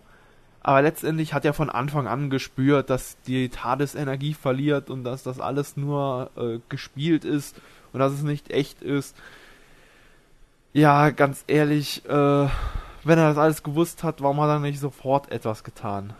Aber 0.62 0.82
letztendlich 0.82 1.32
hat 1.32 1.44
er 1.44 1.54
von 1.54 1.70
Anfang 1.70 2.06
an 2.06 2.28
gespürt, 2.28 2.90
dass 2.90 3.16
die 3.22 3.48
TARDIS 3.48 3.94
Energie 3.94 4.34
verliert 4.34 4.90
und 4.90 5.04
dass 5.04 5.22
das 5.22 5.40
alles 5.40 5.76
nur 5.76 6.30
äh, 6.36 6.58
gespielt 6.68 7.24
ist 7.24 7.56
und 7.92 8.00
dass 8.00 8.12
es 8.12 8.22
nicht 8.22 8.50
echt 8.50 8.82
ist. 8.82 9.16
Ja, 10.72 11.10
ganz 11.10 11.44
ehrlich, 11.46 12.04
äh, 12.04 12.10
wenn 13.04 13.18
er 13.18 13.28
das 13.30 13.38
alles 13.38 13.62
gewusst 13.62 14.04
hat, 14.04 14.22
warum 14.22 14.40
hat 14.40 14.50
er 14.50 14.60
nicht 14.60 14.78
sofort 14.78 15.32
etwas 15.32 15.64
getan? 15.64 16.12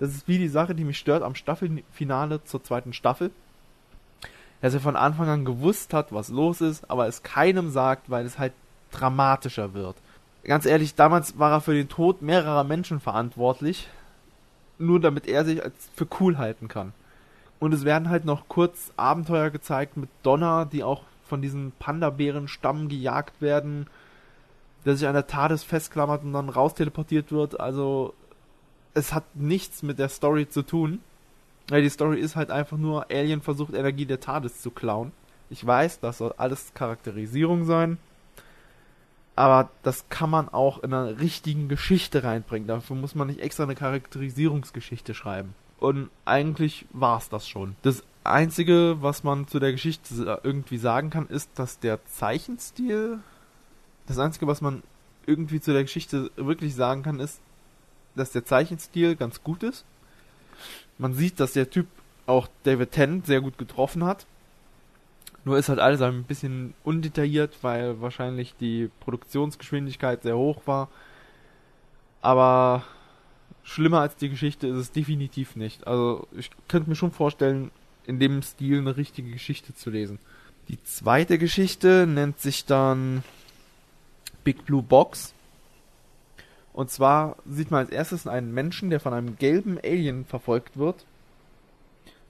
Das 0.00 0.10
ist 0.10 0.26
wie 0.26 0.38
die 0.38 0.48
Sache, 0.48 0.74
die 0.74 0.84
mich 0.84 0.98
stört 0.98 1.22
am 1.22 1.36
Staffelfinale 1.36 2.42
zur 2.44 2.62
zweiten 2.64 2.92
Staffel. 2.92 3.30
Dass 4.64 4.72
er 4.72 4.80
von 4.80 4.96
Anfang 4.96 5.28
an 5.28 5.44
gewusst 5.44 5.92
hat, 5.92 6.10
was 6.10 6.30
los 6.30 6.62
ist, 6.62 6.90
aber 6.90 7.06
es 7.06 7.22
keinem 7.22 7.68
sagt, 7.68 8.08
weil 8.08 8.24
es 8.24 8.38
halt 8.38 8.54
dramatischer 8.92 9.74
wird. 9.74 9.94
Ganz 10.42 10.64
ehrlich, 10.64 10.94
damals 10.94 11.38
war 11.38 11.52
er 11.52 11.60
für 11.60 11.74
den 11.74 11.90
Tod 11.90 12.22
mehrerer 12.22 12.64
Menschen 12.64 12.98
verantwortlich, 12.98 13.90
nur 14.78 15.00
damit 15.00 15.26
er 15.26 15.44
sich 15.44 15.62
als 15.62 15.90
für 15.94 16.06
cool 16.18 16.38
halten 16.38 16.68
kann. 16.68 16.94
Und 17.60 17.74
es 17.74 17.84
werden 17.84 18.08
halt 18.08 18.24
noch 18.24 18.48
kurz 18.48 18.90
Abenteuer 18.96 19.50
gezeigt 19.50 19.98
mit 19.98 20.08
Donna, 20.22 20.64
die 20.64 20.82
auch 20.82 21.02
von 21.28 21.42
diesen 21.42 21.72
Panda-Bären-Stamm 21.78 22.88
gejagt 22.88 23.42
werden, 23.42 23.86
der 24.86 24.96
sich 24.96 25.06
an 25.06 25.12
der 25.12 25.26
TARDIS 25.26 25.62
festklammert 25.62 26.24
und 26.24 26.32
dann 26.32 26.48
rausteleportiert 26.48 27.32
wird. 27.32 27.60
Also 27.60 28.14
es 28.94 29.12
hat 29.12 29.24
nichts 29.34 29.82
mit 29.82 29.98
der 29.98 30.08
Story 30.08 30.48
zu 30.48 30.62
tun. 30.62 31.00
Ja, 31.70 31.80
die 31.80 31.88
Story 31.88 32.20
ist 32.20 32.36
halt 32.36 32.50
einfach 32.50 32.76
nur, 32.76 33.10
Alien 33.10 33.40
versucht 33.40 33.74
Energie 33.74 34.06
der 34.06 34.20
TARDIS 34.20 34.60
zu 34.60 34.70
klauen. 34.70 35.12
Ich 35.50 35.64
weiß, 35.66 36.00
das 36.00 36.18
soll 36.18 36.34
alles 36.36 36.72
Charakterisierung 36.74 37.64
sein. 37.64 37.98
Aber 39.36 39.70
das 39.82 40.08
kann 40.08 40.30
man 40.30 40.48
auch 40.48 40.82
in 40.82 40.94
einer 40.94 41.18
richtigen 41.18 41.68
Geschichte 41.68 42.22
reinbringen. 42.22 42.68
Dafür 42.68 42.96
muss 42.96 43.14
man 43.14 43.28
nicht 43.28 43.40
extra 43.40 43.64
eine 43.64 43.74
Charakterisierungsgeschichte 43.74 45.14
schreiben. 45.14 45.54
Und 45.80 46.08
eigentlich 46.24 46.86
war 46.92 47.18
es 47.18 47.28
das 47.28 47.48
schon. 47.48 47.76
Das 47.82 48.04
Einzige, 48.22 48.98
was 49.00 49.24
man 49.24 49.48
zu 49.48 49.58
der 49.58 49.72
Geschichte 49.72 50.40
irgendwie 50.42 50.78
sagen 50.78 51.10
kann, 51.10 51.26
ist, 51.26 51.50
dass 51.56 51.78
der 51.80 52.04
Zeichenstil. 52.06 53.18
Das 54.06 54.18
Einzige, 54.18 54.46
was 54.46 54.60
man 54.60 54.82
irgendwie 55.26 55.60
zu 55.60 55.72
der 55.72 55.82
Geschichte 55.82 56.30
wirklich 56.36 56.74
sagen 56.74 57.02
kann, 57.02 57.20
ist, 57.20 57.40
dass 58.14 58.30
der 58.30 58.44
Zeichenstil 58.44 59.16
ganz 59.16 59.42
gut 59.42 59.62
ist. 59.62 59.84
Man 60.98 61.14
sieht, 61.14 61.40
dass 61.40 61.52
der 61.52 61.70
Typ 61.70 61.86
auch 62.26 62.48
David 62.62 62.92
Tennant 62.92 63.26
sehr 63.26 63.40
gut 63.40 63.58
getroffen 63.58 64.04
hat. 64.04 64.26
Nur 65.44 65.58
ist 65.58 65.68
halt 65.68 65.78
alles 65.78 66.00
ein 66.00 66.24
bisschen 66.24 66.72
undetailliert, 66.84 67.58
weil 67.62 68.00
wahrscheinlich 68.00 68.54
die 68.58 68.90
Produktionsgeschwindigkeit 69.00 70.22
sehr 70.22 70.38
hoch 70.38 70.62
war. 70.66 70.88
Aber 72.22 72.84
schlimmer 73.62 74.00
als 74.00 74.16
die 74.16 74.30
Geschichte 74.30 74.66
ist 74.66 74.76
es 74.76 74.92
definitiv 74.92 75.56
nicht. 75.56 75.86
Also 75.86 76.26
ich 76.36 76.50
könnte 76.68 76.88
mir 76.88 76.96
schon 76.96 77.12
vorstellen, 77.12 77.70
in 78.06 78.18
dem 78.18 78.42
Stil 78.42 78.78
eine 78.78 78.96
richtige 78.96 79.30
Geschichte 79.30 79.74
zu 79.74 79.90
lesen. 79.90 80.18
Die 80.68 80.82
zweite 80.82 81.38
Geschichte 81.38 82.06
nennt 82.06 82.40
sich 82.40 82.64
dann 82.64 83.22
Big 84.44 84.64
Blue 84.64 84.82
Box. 84.82 85.33
Und 86.74 86.90
zwar 86.90 87.36
sieht 87.48 87.70
man 87.70 87.80
als 87.80 87.90
erstes 87.90 88.26
einen 88.26 88.52
Menschen, 88.52 88.90
der 88.90 88.98
von 88.98 89.14
einem 89.14 89.38
gelben 89.38 89.78
Alien 89.82 90.24
verfolgt 90.24 90.76
wird, 90.76 91.06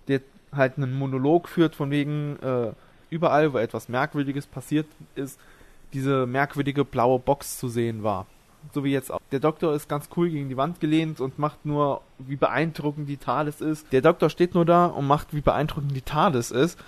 der 0.06 0.20
halt 0.52 0.76
einen 0.76 0.96
Monolog 0.96 1.48
führt 1.48 1.74
von 1.74 1.90
wegen, 1.90 2.36
äh, 2.42 2.72
überall, 3.08 3.54
wo 3.54 3.58
etwas 3.58 3.88
Merkwürdiges 3.88 4.46
passiert 4.46 4.86
ist, 5.16 5.40
diese 5.94 6.26
merkwürdige 6.26 6.84
blaue 6.84 7.18
Box 7.18 7.58
zu 7.58 7.68
sehen 7.68 8.02
war. 8.02 8.26
So 8.72 8.84
wie 8.84 8.92
jetzt 8.92 9.10
auch. 9.10 9.20
Der 9.32 9.40
Doktor 9.40 9.74
ist 9.74 9.88
ganz 9.88 10.08
cool 10.16 10.28
gegen 10.28 10.48
die 10.50 10.56
Wand 10.56 10.78
gelehnt 10.78 11.20
und 11.20 11.38
macht 11.38 11.64
nur, 11.64 12.02
wie 12.18 12.36
beeindruckend 12.36 13.08
die 13.08 13.16
TARDIS 13.16 13.62
ist. 13.62 13.92
Der 13.92 14.02
Doktor 14.02 14.28
steht 14.28 14.54
nur 14.54 14.66
da 14.66 14.86
und 14.86 15.06
macht, 15.06 15.34
wie 15.34 15.40
beeindruckend 15.40 15.96
die 15.96 16.02
TARDIS 16.02 16.50
ist. 16.50 16.78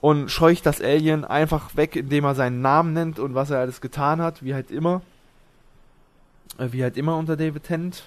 Und 0.00 0.30
scheucht 0.30 0.66
das 0.66 0.80
Alien 0.80 1.24
einfach 1.24 1.76
weg, 1.76 1.96
indem 1.96 2.24
er 2.24 2.34
seinen 2.34 2.60
Namen 2.60 2.92
nennt 2.92 3.18
und 3.18 3.34
was 3.34 3.50
er 3.50 3.60
alles 3.60 3.80
getan 3.80 4.20
hat, 4.20 4.42
wie 4.42 4.54
halt 4.54 4.70
immer. 4.70 5.02
Äh, 6.58 6.68
wie 6.70 6.82
halt 6.82 6.96
immer 6.96 7.16
unter 7.16 7.36
David 7.36 7.64
Tennant 7.64 8.04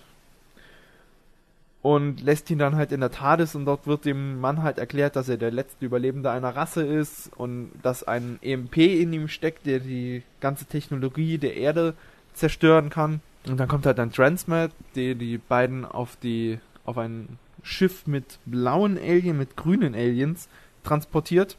und 1.81 2.21
lässt 2.21 2.49
ihn 2.49 2.57
dann 2.57 2.75
halt 2.75 2.91
in 2.91 2.99
der 2.99 3.11
TARDIS 3.11 3.55
und 3.55 3.65
dort 3.65 3.87
wird 3.87 4.05
dem 4.05 4.41
Mann 4.41 4.63
halt 4.63 4.77
erklärt, 4.77 5.15
dass 5.15 5.29
er 5.29 5.37
der 5.37 5.51
letzte 5.51 5.85
Überlebende 5.85 6.31
einer 6.31 6.55
Rasse 6.55 6.83
ist 6.83 7.31
und 7.37 7.71
dass 7.81 8.03
ein 8.03 8.39
EMP 8.41 8.77
in 8.77 9.13
ihm 9.13 9.27
steckt, 9.27 9.65
der 9.65 9.79
die 9.79 10.23
ganze 10.41 10.65
Technologie 10.65 11.37
der 11.37 11.55
Erde 11.55 11.93
zerstören 12.33 12.89
kann. 12.89 13.21
Und 13.47 13.57
dann 13.57 13.69
kommt 13.69 13.85
halt 13.85 13.99
ein 13.99 14.11
Transmat, 14.11 14.71
der 14.95 15.15
die 15.15 15.37
beiden 15.37 15.85
auf 15.85 16.17
die 16.21 16.59
auf 16.83 16.97
ein 16.97 17.37
Schiff 17.63 18.07
mit 18.07 18.39
blauen 18.45 18.97
Aliens, 18.97 19.37
mit 19.37 19.55
grünen 19.55 19.93
Aliens 19.93 20.49
transportiert. 20.83 21.57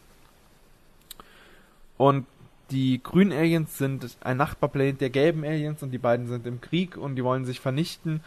Und 1.97 2.27
die 2.71 3.03
grünen 3.03 3.33
Aliens 3.33 3.79
sind 3.79 4.17
ein 4.21 4.37
Nachbarplanet 4.37 5.01
der 5.01 5.11
gelben 5.11 5.45
Aliens 5.45 5.83
und 5.83 5.91
die 5.91 5.99
beiden 5.99 6.29
sind 6.29 6.47
im 6.47 6.61
Krieg 6.61 6.97
und 6.97 7.17
die 7.17 7.25
wollen 7.25 7.45
sich 7.45 7.61
vernichten 7.61 8.21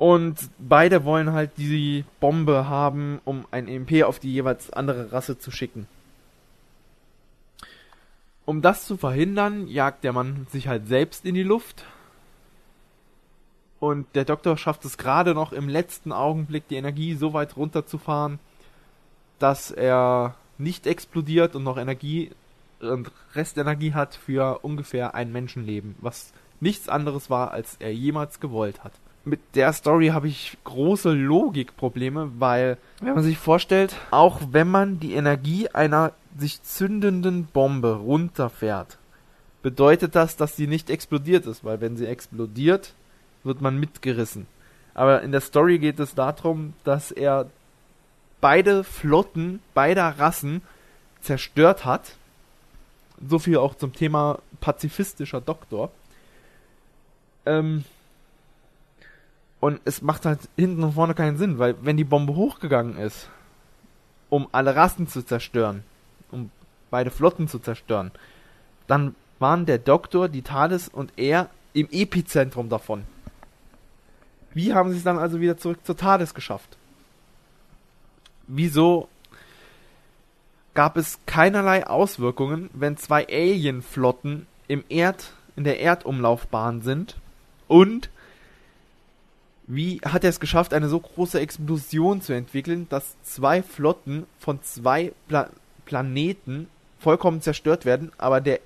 und 0.00 0.48
beide 0.58 1.04
wollen 1.04 1.34
halt 1.34 1.58
die 1.58 2.06
Bombe 2.20 2.70
haben, 2.70 3.20
um 3.26 3.44
ein 3.50 3.68
EMP 3.68 4.02
auf 4.04 4.18
die 4.18 4.32
jeweils 4.32 4.72
andere 4.72 5.12
Rasse 5.12 5.38
zu 5.38 5.50
schicken. 5.50 5.86
Um 8.46 8.62
das 8.62 8.86
zu 8.86 8.96
verhindern, 8.96 9.68
jagt 9.68 10.02
der 10.02 10.14
Mann 10.14 10.46
sich 10.50 10.68
halt 10.68 10.88
selbst 10.88 11.26
in 11.26 11.34
die 11.34 11.42
Luft. 11.42 11.84
Und 13.78 14.06
der 14.14 14.24
Doktor 14.24 14.56
schafft 14.56 14.86
es 14.86 14.96
gerade 14.96 15.34
noch 15.34 15.52
im 15.52 15.68
letzten 15.68 16.12
Augenblick, 16.12 16.66
die 16.68 16.76
Energie 16.76 17.14
so 17.14 17.34
weit 17.34 17.58
runterzufahren, 17.58 18.38
dass 19.38 19.70
er 19.70 20.34
nicht 20.56 20.86
explodiert 20.86 21.54
und 21.54 21.62
noch 21.62 21.76
Energie 21.76 22.30
Restenergie 23.34 23.94
hat 23.94 24.14
für 24.14 24.60
ungefähr 24.62 25.14
ein 25.14 25.32
Menschenleben, 25.32 25.96
was 26.00 26.32
nichts 26.60 26.88
anderes 26.88 27.30
war, 27.30 27.52
als 27.52 27.76
er 27.78 27.92
jemals 27.92 28.40
gewollt 28.40 28.84
hat 28.84 28.92
mit 29.24 29.40
der 29.54 29.72
Story 29.72 30.08
habe 30.08 30.28
ich 30.28 30.56
große 30.64 31.10
Logikprobleme, 31.10 32.32
weil, 32.38 32.78
wenn 33.00 33.14
man 33.14 33.24
sich 33.24 33.38
vorstellt, 33.38 33.94
auch 34.10 34.40
wenn 34.50 34.70
man 34.70 34.98
die 34.98 35.14
Energie 35.14 35.68
einer 35.68 36.12
sich 36.38 36.62
zündenden 36.62 37.46
Bombe 37.46 37.94
runterfährt, 37.96 38.98
bedeutet 39.62 40.14
das, 40.14 40.36
dass 40.36 40.56
sie 40.56 40.66
nicht 40.66 40.90
explodiert 40.90 41.46
ist, 41.46 41.64
weil 41.64 41.80
wenn 41.80 41.96
sie 41.96 42.06
explodiert, 42.06 42.94
wird 43.44 43.60
man 43.60 43.78
mitgerissen. 43.78 44.46
Aber 44.94 45.22
in 45.22 45.32
der 45.32 45.40
Story 45.40 45.78
geht 45.78 46.00
es 46.00 46.14
darum, 46.14 46.74
dass 46.84 47.10
er 47.10 47.46
beide 48.40 48.84
Flotten 48.84 49.60
beider 49.74 50.18
Rassen 50.18 50.62
zerstört 51.20 51.84
hat. 51.84 52.16
So 53.26 53.38
viel 53.38 53.58
auch 53.58 53.74
zum 53.74 53.92
Thema 53.92 54.38
pazifistischer 54.60 55.40
Doktor. 55.40 55.90
Ähm, 57.46 57.84
und 59.60 59.80
es 59.84 60.00
macht 60.00 60.24
halt 60.24 60.40
hinten 60.56 60.82
und 60.82 60.92
vorne 60.92 61.14
keinen 61.14 61.36
Sinn, 61.36 61.58
weil 61.58 61.76
wenn 61.82 61.96
die 61.96 62.04
Bombe 62.04 62.34
hochgegangen 62.34 62.96
ist, 62.96 63.28
um 64.30 64.48
alle 64.52 64.74
Rassen 64.74 65.06
zu 65.06 65.22
zerstören, 65.22 65.82
um 66.30 66.50
beide 66.90 67.10
Flotten 67.10 67.46
zu 67.46 67.58
zerstören, 67.58 68.10
dann 68.86 69.14
waren 69.38 69.66
der 69.66 69.78
Doktor, 69.78 70.28
die 70.28 70.42
Thales 70.42 70.88
und 70.88 71.12
er 71.16 71.50
im 71.72 71.88
Epizentrum 71.90 72.68
davon. 72.68 73.04
Wie 74.52 74.74
haben 74.74 74.90
sie 74.90 74.98
es 74.98 75.04
dann 75.04 75.18
also 75.18 75.40
wieder 75.40 75.56
zurück 75.56 75.78
zur 75.84 75.96
TARDIS 75.96 76.34
geschafft? 76.34 76.76
Wieso 78.46 79.08
gab 80.74 80.96
es 80.96 81.18
keinerlei 81.26 81.86
Auswirkungen, 81.86 82.70
wenn 82.72 82.96
zwei 82.96 83.26
Alien-Flotten 83.26 84.46
im 84.68 84.84
Erd, 84.88 85.32
in 85.56 85.64
der 85.64 85.80
Erdumlaufbahn 85.80 86.82
sind 86.82 87.16
und 87.68 88.10
wie 89.66 90.00
hat 90.00 90.24
er 90.24 90.30
es 90.30 90.40
geschafft, 90.40 90.74
eine 90.74 90.88
so 90.88 90.98
große 90.98 91.38
Explosion 91.38 92.20
zu 92.20 92.32
entwickeln, 92.32 92.88
dass 92.88 93.14
zwei 93.22 93.62
Flotten 93.62 94.26
von 94.38 94.62
zwei 94.62 95.12
Pla 95.28 95.48
Planeten 95.84 96.68
vollkommen 97.00 97.40
zerstört 97.40 97.84
werden, 97.84 98.12
aber 98.18 98.40
der 98.40 98.60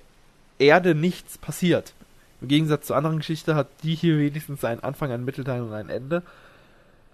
Erde 0.59 0.95
nichts 0.95 1.37
passiert? 1.37 1.93
Im 2.41 2.47
Gegensatz 2.47 2.87
zur 2.87 2.95
anderen 2.95 3.17
Geschichte 3.17 3.55
hat 3.55 3.67
die 3.83 3.95
hier 3.95 4.17
wenigstens 4.17 4.63
einen 4.63 4.83
Anfang, 4.83 5.11
einen 5.11 5.25
Mittelteil 5.25 5.61
und 5.61 5.73
ein 5.73 5.89
Ende. 5.89 6.21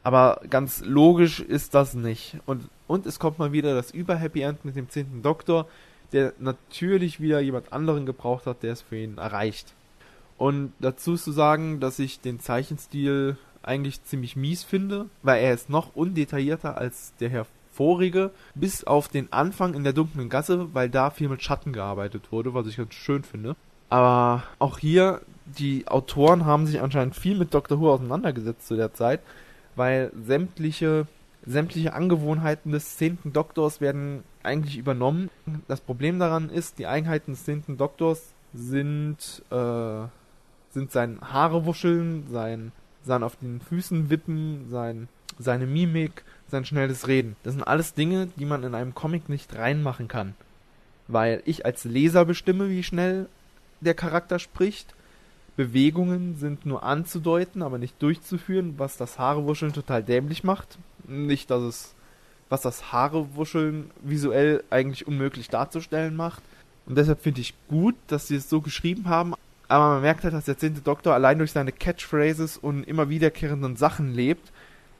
Aber 0.03 0.41
ganz 0.49 0.83
logisch 0.83 1.39
ist 1.39 1.75
das 1.75 1.93
nicht. 1.93 2.37
Und, 2.45 2.69
und 2.91 3.05
es 3.05 3.19
kommt 3.19 3.39
mal 3.39 3.53
wieder 3.53 3.73
das 3.73 3.91
Über-Happy 3.91 4.41
End 4.41 4.65
mit 4.65 4.75
dem 4.75 4.89
zehnten 4.89 5.21
Doktor, 5.21 5.65
der 6.11 6.33
natürlich 6.39 7.21
wieder 7.21 7.39
jemand 7.39 7.71
anderen 7.71 8.05
gebraucht 8.05 8.45
hat, 8.45 8.63
der 8.63 8.73
es 8.73 8.81
für 8.81 8.97
ihn 8.97 9.17
erreicht. 9.17 9.73
Und 10.37 10.73
dazu 10.79 11.15
zu 11.15 11.31
sagen, 11.31 11.79
dass 11.79 11.99
ich 11.99 12.19
den 12.19 12.41
Zeichenstil 12.41 13.37
eigentlich 13.63 14.03
ziemlich 14.03 14.35
mies 14.35 14.65
finde, 14.65 15.05
weil 15.23 15.41
er 15.41 15.53
ist 15.53 15.69
noch 15.69 15.95
undetaillierter 15.95 16.77
als 16.77 17.13
der 17.21 17.29
hervorige, 17.29 18.31
bis 18.55 18.83
auf 18.83 19.07
den 19.07 19.31
Anfang 19.31 19.73
in 19.73 19.85
der 19.85 19.93
dunklen 19.93 20.27
Gasse, 20.27 20.67
weil 20.73 20.89
da 20.89 21.11
viel 21.11 21.29
mit 21.29 21.41
Schatten 21.41 21.71
gearbeitet 21.71 22.29
wurde, 22.33 22.53
was 22.53 22.67
ich 22.67 22.75
ganz 22.75 22.93
schön 22.93 23.23
finde. 23.23 23.55
Aber 23.87 24.43
auch 24.59 24.79
hier, 24.79 25.21
die 25.45 25.87
Autoren 25.87 26.45
haben 26.45 26.67
sich 26.67 26.81
anscheinend 26.81 27.15
viel 27.15 27.37
mit 27.37 27.53
Dr. 27.53 27.79
Who 27.79 27.89
auseinandergesetzt 27.89 28.67
zu 28.67 28.75
der 28.75 28.93
Zeit, 28.93 29.21
weil 29.77 30.11
sämtliche, 30.25 31.07
sämtliche 31.45 31.93
Angewohnheiten 31.93 32.71
des 32.71 32.97
zehnten 32.97 33.33
Doktors 33.33 33.81
werden 33.81 34.23
eigentlich 34.43 34.77
übernommen. 34.77 35.29
Das 35.67 35.81
Problem 35.81 36.19
daran 36.19 36.49
ist, 36.49 36.79
die 36.79 36.87
Eigenheiten 36.87 37.31
des 37.31 37.45
zehnten 37.45 37.77
Doktors 37.77 38.33
sind, 38.53 39.43
äh, 39.49 40.07
sind 40.71 40.91
sein 40.91 41.19
Haare 41.21 41.65
wuscheln, 41.65 42.27
sein 42.29 42.71
sein 43.03 43.23
auf 43.23 43.35
den 43.37 43.61
Füßen 43.61 44.09
wippen, 44.09 44.67
sein, 44.69 45.07
seine 45.39 45.65
Mimik, 45.65 46.23
sein 46.47 46.65
schnelles 46.65 47.07
Reden. 47.07 47.35
Das 47.43 47.53
sind 47.53 47.63
alles 47.63 47.93
Dinge, 47.93 48.27
die 48.37 48.45
man 48.45 48.63
in 48.63 48.75
einem 48.75 48.93
Comic 48.93 49.29
nicht 49.29 49.55
reinmachen 49.55 50.07
kann. 50.07 50.35
Weil 51.07 51.41
ich 51.45 51.65
als 51.65 51.83
Leser 51.83 52.25
bestimme, 52.25 52.69
wie 52.69 52.83
schnell 52.83 53.27
der 53.79 53.93
Charakter 53.93 54.39
spricht. 54.39 54.93
Bewegungen 55.57 56.37
sind 56.37 56.65
nur 56.65 56.83
anzudeuten, 56.83 57.61
aber 57.61 57.77
nicht 57.77 58.01
durchzuführen, 58.01 58.75
was 58.77 58.97
das 58.97 59.19
Haarewuscheln 59.19 59.73
total 59.73 60.03
dämlich 60.03 60.43
macht. 60.43 60.77
Nicht, 61.11 61.51
dass 61.51 61.61
es, 61.61 61.95
was 62.49 62.61
das 62.61 62.91
Haarewuscheln 62.91 63.91
visuell 64.01 64.63
eigentlich 64.69 65.07
unmöglich 65.07 65.49
darzustellen 65.49 66.15
macht. 66.15 66.41
Und 66.85 66.97
deshalb 66.97 67.21
finde 67.21 67.41
ich 67.41 67.53
gut, 67.67 67.95
dass 68.07 68.27
sie 68.27 68.35
es 68.35 68.49
so 68.49 68.61
geschrieben 68.61 69.07
haben, 69.07 69.35
aber 69.67 69.89
man 69.89 70.01
merkt 70.01 70.23
halt, 70.23 70.33
dass 70.33 70.45
der 70.45 70.57
zehnte 70.57 70.81
Doktor 70.81 71.13
allein 71.13 71.37
durch 71.37 71.51
seine 71.53 71.71
Catchphrases 71.71 72.57
und 72.57 72.83
immer 72.83 73.07
wiederkehrenden 73.09 73.77
Sachen 73.77 74.13
lebt, 74.13 74.51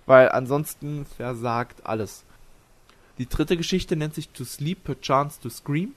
Weil 0.06 0.30
ansonsten 0.30 1.06
versagt 1.06 1.86
alles. 1.86 2.24
Die 3.18 3.28
dritte 3.28 3.56
Geschichte 3.56 3.96
nennt 3.96 4.16
sich 4.16 4.30
To 4.30 4.44
Sleep, 4.44 4.84
Per 4.84 5.00
Chance 5.00 5.40
to 5.42 5.50
Scream. 5.50 5.94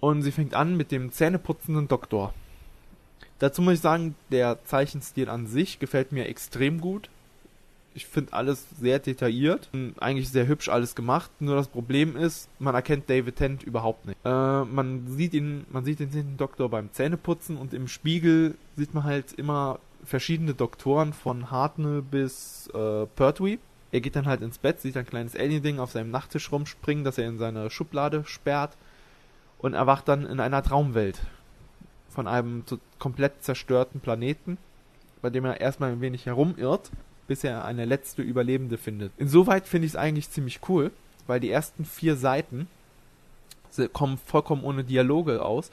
Und 0.00 0.22
sie 0.22 0.32
fängt 0.32 0.54
an 0.54 0.76
mit 0.76 0.90
dem 0.90 1.12
zähneputzenden 1.12 1.88
Doktor. 1.88 2.34
Dazu 3.38 3.62
muss 3.62 3.74
ich 3.74 3.80
sagen, 3.80 4.14
der 4.30 4.64
Zeichenstil 4.64 5.28
an 5.28 5.46
sich 5.46 5.78
gefällt 5.78 6.12
mir 6.12 6.26
extrem 6.26 6.80
gut. 6.80 7.08
Ich 7.96 8.04
finde 8.04 8.34
alles 8.34 8.66
sehr 8.78 8.98
detailliert 8.98 9.70
und 9.72 9.94
eigentlich 10.02 10.28
sehr 10.28 10.46
hübsch 10.46 10.68
alles 10.68 10.94
gemacht. 10.94 11.30
Nur 11.40 11.56
das 11.56 11.68
Problem 11.68 12.14
ist, 12.14 12.50
man 12.58 12.74
erkennt 12.74 13.08
David 13.08 13.36
Tent 13.36 13.62
überhaupt 13.62 14.04
nicht. 14.04 14.18
Äh, 14.22 14.64
man 14.64 15.08
sieht 15.08 15.32
ihn, 15.32 15.64
man 15.70 15.86
sieht 15.86 16.00
den 16.00 16.36
Doktor 16.36 16.68
beim 16.68 16.92
Zähneputzen 16.92 17.56
und 17.56 17.72
im 17.72 17.88
Spiegel 17.88 18.54
sieht 18.76 18.92
man 18.92 19.04
halt 19.04 19.32
immer 19.32 19.78
verschiedene 20.04 20.52
Doktoren 20.52 21.14
von 21.14 21.50
Hartnell 21.50 22.02
bis 22.02 22.68
äh, 22.74 23.06
Pertwee. 23.06 23.58
Er 23.92 24.02
geht 24.02 24.14
dann 24.14 24.26
halt 24.26 24.42
ins 24.42 24.58
Bett, 24.58 24.78
sieht 24.82 24.98
ein 24.98 25.06
kleines 25.06 25.34
Alien-Ding 25.34 25.78
auf 25.78 25.92
seinem 25.92 26.10
Nachttisch 26.10 26.52
rumspringen, 26.52 27.02
das 27.02 27.16
er 27.16 27.26
in 27.26 27.38
seine 27.38 27.70
Schublade 27.70 28.24
sperrt 28.26 28.76
und 29.56 29.72
erwacht 29.72 30.06
dann 30.06 30.26
in 30.26 30.38
einer 30.38 30.62
Traumwelt 30.62 31.18
von 32.10 32.26
einem 32.26 32.62
komplett 32.98 33.42
zerstörten 33.42 34.00
Planeten, 34.00 34.58
bei 35.22 35.30
dem 35.30 35.46
er 35.46 35.62
erstmal 35.62 35.92
ein 35.92 36.02
wenig 36.02 36.26
herumirrt, 36.26 36.90
bis 37.26 37.44
er 37.44 37.64
eine 37.64 37.84
letzte 37.84 38.22
Überlebende 38.22 38.78
findet. 38.78 39.12
Insoweit 39.18 39.66
finde 39.66 39.86
ich 39.86 39.92
es 39.92 39.96
eigentlich 39.96 40.30
ziemlich 40.30 40.60
cool, 40.68 40.90
weil 41.26 41.40
die 41.40 41.50
ersten 41.50 41.84
vier 41.84 42.16
Seiten 42.16 42.68
kommen 43.92 44.18
vollkommen 44.18 44.64
ohne 44.64 44.84
Dialoge 44.84 45.44
aus, 45.44 45.70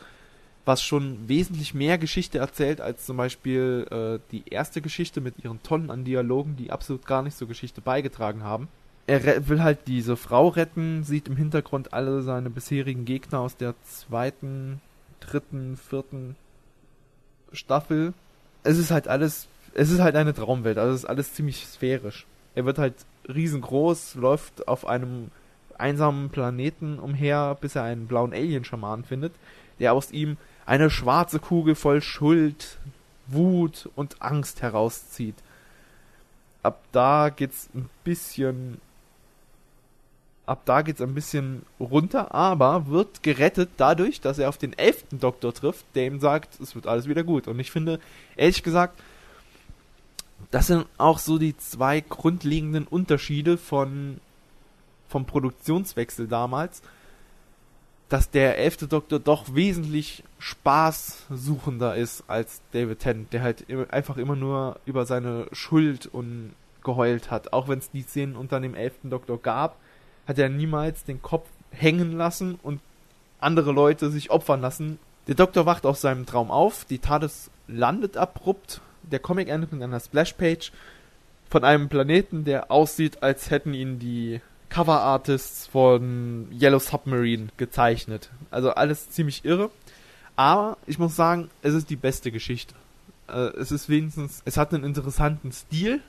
was 0.65 0.81
schon 0.81 1.27
wesentlich 1.27 1.73
mehr 1.73 1.97
Geschichte 1.97 2.39
erzählt 2.39 2.81
als 2.81 3.05
zum 3.05 3.17
Beispiel 3.17 3.87
äh, 3.91 4.19
die 4.31 4.43
erste 4.49 4.81
Geschichte 4.81 5.21
mit 5.21 5.43
ihren 5.43 5.61
Tonnen 5.63 5.89
an 5.89 6.05
Dialogen, 6.05 6.55
die 6.55 6.71
absolut 6.71 7.05
gar 7.05 7.21
nicht 7.21 7.37
zur 7.37 7.47
Geschichte 7.47 7.81
beigetragen 7.81 8.43
haben. 8.43 8.67
Er 9.05 9.49
will 9.49 9.61
halt 9.61 9.87
diese 9.87 10.15
Frau 10.15 10.47
retten, 10.47 11.03
sieht 11.03 11.27
im 11.27 11.35
Hintergrund 11.35 11.93
alle 11.93 12.21
seine 12.21 12.49
bisherigen 12.49 13.03
Gegner 13.03 13.39
aus 13.39 13.57
der 13.57 13.75
zweiten, 13.83 14.79
dritten, 15.19 15.75
vierten 15.75 16.37
Staffel. 17.51 18.13
Es 18.63 18.77
ist 18.77 18.91
halt 18.91 19.09
alles, 19.09 19.49
es 19.75 19.89
ist 19.89 19.99
halt 19.99 20.15
eine 20.15 20.33
Traumwelt, 20.33 20.77
also 20.77 20.93
es 20.93 21.03
ist 21.03 21.09
alles 21.09 21.33
ziemlich 21.33 21.65
sphärisch. 21.65 22.25
Er 22.55 22.65
wird 22.65 22.77
halt 22.77 22.95
riesengroß, 23.27 24.15
läuft 24.15 24.67
auf 24.67 24.85
einem 24.85 25.31
einsamen 25.77 26.29
Planeten 26.29 26.99
umher, 26.99 27.57
bis 27.59 27.75
er 27.75 27.83
einen 27.83 28.07
blauen 28.07 28.33
Alien-Schaman 28.33 29.03
findet, 29.03 29.33
der 29.79 29.93
aus 29.93 30.11
ihm 30.11 30.37
eine 30.65 30.89
schwarze 30.89 31.39
Kugel 31.39 31.75
voll 31.75 32.01
Schuld, 32.01 32.77
Wut 33.27 33.89
und 33.95 34.21
Angst 34.21 34.61
herauszieht. 34.61 35.35
Ab 36.61 36.83
da 36.91 37.29
geht's 37.29 37.69
ein 37.73 37.89
bisschen 38.03 38.79
ab 40.45 40.63
da 40.65 40.81
geht's 40.81 41.01
ein 41.01 41.13
bisschen 41.13 41.65
runter, 41.79 42.33
aber 42.33 42.87
wird 42.87 43.23
gerettet 43.23 43.69
dadurch, 43.77 44.19
dass 44.19 44.39
er 44.39 44.49
auf 44.49 44.57
den 44.57 44.77
elften 44.77 45.19
Doktor 45.19 45.53
trifft, 45.53 45.85
der 45.95 46.05
ihm 46.05 46.19
sagt, 46.19 46.59
es 46.59 46.75
wird 46.75 46.85
alles 46.85 47.07
wieder 47.07 47.23
gut. 47.23 47.47
Und 47.47 47.59
ich 47.59 47.71
finde, 47.71 47.99
ehrlich 48.35 48.61
gesagt, 48.61 48.99
das 50.53 50.67
sind 50.67 50.85
auch 50.97 51.17
so 51.17 51.37
die 51.37 51.57
zwei 51.57 51.99
grundlegenden 52.01 52.85
Unterschiede 52.85 53.57
von 53.57 54.19
vom 55.07 55.25
Produktionswechsel 55.25 56.27
damals 56.27 56.81
dass 58.13 58.29
der 58.29 58.59
elfte 58.59 58.87
Doktor 58.87 59.17
doch 59.17 59.55
wesentlich 59.55 60.23
spaßsuchender 60.37 61.95
ist 61.95 62.23
als 62.27 62.61
David 62.71 62.99
Tennant, 62.99 63.33
der 63.33 63.41
halt 63.41 63.65
einfach 63.91 64.17
immer 64.17 64.35
nur 64.35 64.79
über 64.85 65.07
seine 65.07 65.47
Schuld 65.51 66.05
und 66.05 66.53
geheult 66.83 67.31
hat. 67.31 67.53
Auch 67.53 67.67
wenn 67.67 67.79
es 67.79 67.89
die 67.89 68.03
Szenen 68.03 68.35
unter 68.35 68.59
dem 68.59 68.75
elften 68.75 69.09
Doktor 69.09 69.39
gab, 69.39 69.77
hat 70.27 70.37
er 70.37 70.49
niemals 70.49 71.05
den 71.05 71.23
Kopf 71.23 71.47
hängen 71.71 72.11
lassen 72.11 72.59
und 72.61 72.81
andere 73.39 73.71
Leute 73.71 74.11
sich 74.11 74.29
opfern 74.29 74.61
lassen. 74.61 74.99
Der 75.25 75.33
Doktor 75.33 75.65
wacht 75.65 75.87
aus 75.87 76.01
seinem 76.01 76.27
Traum 76.27 76.51
auf, 76.51 76.85
die 76.85 76.99
TARDIS 76.99 77.49
landet 77.67 78.15
abrupt, 78.15 78.81
der 79.03 79.19
Comic 79.19 79.49
endet 79.49 79.71
mit 79.71 79.81
einer 79.81 79.99
Splashpage 79.99 80.71
von 81.49 81.63
einem 81.63 81.89
Planeten, 81.89 82.45
der 82.45 82.71
aussieht, 82.71 83.21
als 83.21 83.49
hätten 83.49 83.73
ihn 83.73 83.99
die 83.99 84.41
Cover-Artists 84.69 85.67
von 85.67 86.47
Yellow 86.51 86.79
Submarine 86.79 87.49
gezeichnet. 87.57 88.29
Also 88.49 88.71
alles 88.71 89.09
ziemlich 89.11 89.45
irre. 89.45 89.69
Aber 90.35 90.77
ich 90.87 90.97
muss 90.97 91.15
sagen, 91.15 91.49
es 91.61 91.75
ist 91.75 91.91
die 91.91 91.95
beste 91.95 92.31
Geschichte. 92.31 92.73
Äh, 93.27 93.55
es 93.57 93.71
ist 93.71 93.87
wenigstens, 93.87 94.41
es 94.45 94.57
hat 94.57 94.73
einen 94.73 94.83
interessanten 94.83 95.51
Stil. 95.51 96.01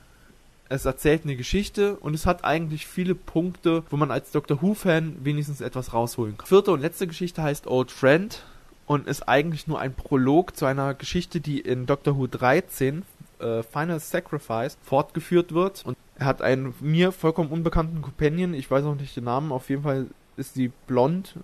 Es 0.67 0.85
erzählt 0.85 1.25
eine 1.25 1.35
Geschichte 1.35 1.95
und 1.97 2.15
es 2.15 2.25
hat 2.25 2.43
eigentlich 2.43 2.87
viele 2.87 3.13
Punkte, 3.13 3.83
wo 3.91 3.97
man 3.97 4.09
als 4.09 4.31
Doctor 4.31 4.63
Who-Fan 4.63 5.17
wenigstens 5.23 5.61
etwas 5.61 5.93
rausholen 5.93 6.37
kann. 6.37 6.47
Vierte 6.47 6.71
und 6.71 6.81
letzte 6.81 7.05
Geschichte 7.05 7.43
heißt 7.43 7.67
Old 7.67 7.91
Friend 7.91 8.43
und 8.87 9.07
ist 9.07 9.27
eigentlich 9.27 9.67
nur 9.67 9.79
ein 9.79 9.93
Prolog 9.93 10.55
zu 10.55 10.65
einer 10.65 10.93
Geschichte, 10.93 11.41
die 11.41 11.59
in 11.59 11.85
Doctor 11.85 12.17
Who 12.17 12.27
13 12.27 13.03
äh, 13.39 13.63
Final 13.63 13.99
Sacrifice 13.99 14.77
fortgeführt 14.83 15.53
wird. 15.53 15.85
Und 15.85 15.97
er 16.15 16.27
hat 16.27 16.41
einen 16.41 16.73
mir 16.79 17.11
vollkommen 17.11 17.49
unbekannten 17.49 18.01
Companion, 18.01 18.53
ich 18.53 18.69
weiß 18.69 18.85
auch 18.85 18.95
nicht 18.95 19.15
den 19.15 19.25
Namen, 19.25 19.51
auf 19.51 19.69
jeden 19.69 19.83
Fall 19.83 20.07
ist 20.37 20.53
sie 20.53 20.71
blond. 20.87 21.35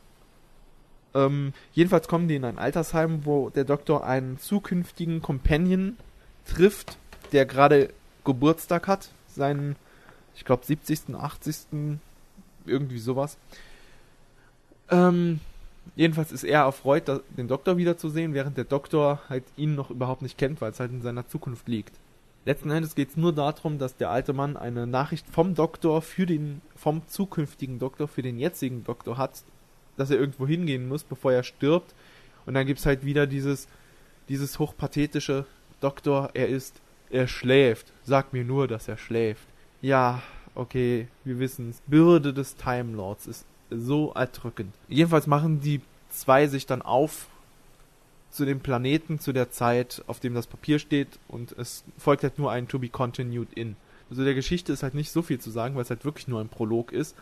Ähm, 1.13 1.53
jedenfalls 1.73 2.07
kommen 2.07 2.27
die 2.27 2.35
in 2.35 2.45
ein 2.45 2.57
Altersheim, 2.57 3.25
wo 3.25 3.49
der 3.49 3.65
Doktor 3.65 4.05
einen 4.05 4.39
zukünftigen 4.39 5.21
Companion 5.21 5.97
trifft, 6.45 6.97
der 7.31 7.45
gerade 7.45 7.89
Geburtstag 8.23 8.87
hat, 8.87 9.09
seinen, 9.27 9.75
ich 10.35 10.45
glaube, 10.45 10.65
70., 10.65 11.15
80., 11.15 11.97
irgendwie 12.65 12.99
sowas. 12.99 13.37
Ähm, 14.89 15.39
jedenfalls 15.95 16.31
ist 16.31 16.43
er 16.43 16.61
erfreut, 16.61 17.03
den 17.37 17.47
Doktor 17.47 17.77
wiederzusehen, 17.77 18.33
während 18.33 18.57
der 18.57 18.65
Doktor 18.65 19.21
halt 19.29 19.43
ihn 19.57 19.75
noch 19.75 19.89
überhaupt 19.89 20.21
nicht 20.21 20.37
kennt, 20.37 20.61
weil 20.61 20.71
es 20.71 20.79
halt 20.79 20.91
in 20.91 21.01
seiner 21.01 21.27
Zukunft 21.27 21.67
liegt. 21.67 21.97
Letzten 22.43 22.71
Endes 22.71 22.95
geht 22.95 23.09
es 23.09 23.17
nur 23.17 23.33
darum, 23.33 23.77
dass 23.77 23.97
der 23.97 24.09
alte 24.09 24.33
Mann 24.33 24.57
eine 24.57 24.87
Nachricht 24.87 25.27
vom 25.29 25.53
Doktor 25.53 26.01
für 26.01 26.25
den, 26.25 26.61
vom 26.75 27.07
zukünftigen 27.07 27.77
Doktor 27.77 28.07
für 28.07 28.23
den 28.23 28.39
jetzigen 28.39 28.83
Doktor 28.83 29.17
hat, 29.17 29.43
dass 29.95 30.09
er 30.09 30.17
irgendwo 30.17 30.47
hingehen 30.47 30.87
muss, 30.87 31.03
bevor 31.03 31.33
er 31.33 31.43
stirbt. 31.43 31.93
Und 32.47 32.55
dann 32.55 32.65
gibt 32.65 32.79
es 32.79 32.85
halt 32.87 33.05
wieder 33.05 33.27
dieses, 33.27 33.67
dieses 34.27 34.57
hochpathetische 34.57 35.45
Doktor, 35.81 36.31
er 36.33 36.47
ist, 36.47 36.81
er 37.11 37.27
schläft. 37.27 37.93
Sag 38.03 38.33
mir 38.33 38.43
nur, 38.43 38.67
dass 38.67 38.87
er 38.87 38.97
schläft. 38.97 39.47
Ja, 39.81 40.23
okay, 40.55 41.07
wir 41.23 41.37
wissen's. 41.37 41.83
Bürde 41.85 42.33
des 42.33 42.55
Time 42.55 42.95
Lords 42.95 43.27
ist 43.27 43.45
so 43.71 44.11
erdrückend. 44.13 44.73
Jedenfalls 44.87 45.27
machen 45.27 45.61
die 45.61 45.81
zwei 46.09 46.47
sich 46.47 46.65
dann 46.65 46.81
auf 46.81 47.27
zu 48.29 48.45
dem 48.45 48.59
Planeten 48.61 49.19
zu 49.19 49.33
der 49.33 49.51
Zeit, 49.51 50.03
auf 50.07 50.19
dem 50.19 50.33
das 50.33 50.47
Papier 50.47 50.79
steht 50.79 51.19
und 51.27 51.51
es 51.53 51.83
folgt 51.97 52.23
halt 52.23 52.39
nur 52.39 52.51
ein 52.51 52.67
To 52.67 52.79
be 52.79 52.89
continued 52.89 53.53
in. 53.53 53.75
Also 54.09 54.23
der 54.23 54.33
Geschichte 54.33 54.73
ist 54.73 54.83
halt 54.83 54.93
nicht 54.93 55.11
so 55.11 55.21
viel 55.21 55.39
zu 55.39 55.51
sagen, 55.51 55.75
weil 55.75 55.83
es 55.83 55.89
halt 55.89 56.05
wirklich 56.05 56.27
nur 56.27 56.39
ein 56.39 56.49
Prolog 56.49 56.91
ist. 56.91 57.15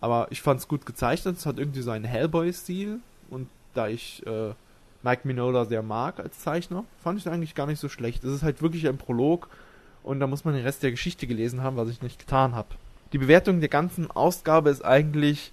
Aber 0.00 0.28
ich 0.30 0.42
fand 0.42 0.60
es 0.60 0.68
gut 0.68 0.86
gezeichnet, 0.86 1.36
es 1.36 1.46
hat 1.46 1.58
irgendwie 1.58 1.82
so 1.82 1.90
einen 1.90 2.04
Hellboy-Stil 2.04 3.00
und 3.30 3.48
da 3.74 3.88
ich 3.88 4.24
äh, 4.26 4.52
Mike 5.02 5.22
Minola 5.24 5.64
sehr 5.64 5.82
mag 5.82 6.20
als 6.20 6.38
Zeichner, 6.38 6.84
fand 7.02 7.18
ich 7.18 7.26
es 7.26 7.32
eigentlich 7.32 7.54
gar 7.54 7.66
nicht 7.66 7.80
so 7.80 7.88
schlecht. 7.88 8.24
Es 8.24 8.32
ist 8.32 8.42
halt 8.42 8.62
wirklich 8.62 8.88
ein 8.88 8.98
Prolog 8.98 9.48
und 10.02 10.20
da 10.20 10.26
muss 10.26 10.44
man 10.44 10.54
den 10.54 10.64
Rest 10.64 10.82
der 10.82 10.90
Geschichte 10.90 11.26
gelesen 11.26 11.62
haben, 11.62 11.76
was 11.76 11.88
ich 11.88 12.02
nicht 12.02 12.18
getan 12.18 12.54
habe. 12.54 12.68
Die 13.12 13.18
Bewertung 13.18 13.60
der 13.60 13.68
ganzen 13.68 14.10
Ausgabe 14.10 14.70
ist 14.70 14.84
eigentlich 14.84 15.52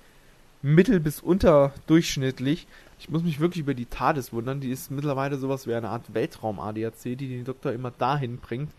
mittel- 0.62 1.00
bis 1.00 1.22
unterdurchschnittlich. 1.22 2.68
Ich 3.00 3.10
muss 3.10 3.24
mich 3.24 3.40
wirklich 3.40 3.62
über 3.62 3.74
die 3.74 3.86
TARDIS 3.86 4.34
wundern. 4.34 4.62
Die 4.62 4.72
ist 4.72 4.92
mittlerweile 4.92 5.38
sowas 5.38 5.68
wie 5.68 5.74
eine 5.74 5.90
Art 5.90 6.14
Weltraum-ADAC, 6.14 7.18
die 7.18 7.28
den 7.28 7.46
Doktor 7.46 7.72
immer 7.72 7.92
dahin 7.92 8.38
bringt, 8.38 8.72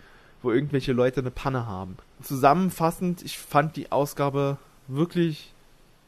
wo 0.43 0.51
irgendwelche 0.51 0.93
Leute 0.93 1.21
eine 1.21 1.31
Panne 1.31 1.67
haben. 1.67 1.97
Zusammenfassend, 2.23 3.23
ich 3.23 3.39
fand 3.39 3.77
die 3.77 3.93
Ausgabe 3.93 4.59
wirklich 4.89 5.53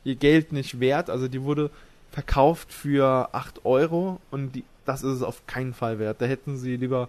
ihr 0.04 0.16
Geld 0.16 0.52
nicht 0.52 0.80
wert. 0.80 1.10
Also 1.10 1.28
die 1.28 1.42
wurde 1.42 1.70
verkauft 2.10 2.72
für 2.72 3.28
8 3.32 3.64
Euro 3.64 4.20
und 4.30 4.54
die, 4.54 4.64
das 4.84 5.02
ist 5.02 5.16
es 5.16 5.22
auf 5.22 5.46
keinen 5.46 5.74
Fall 5.74 5.98
wert. 5.98 6.20
Da 6.20 6.26
hätten 6.26 6.56
sie 6.56 6.76
lieber, 6.76 7.08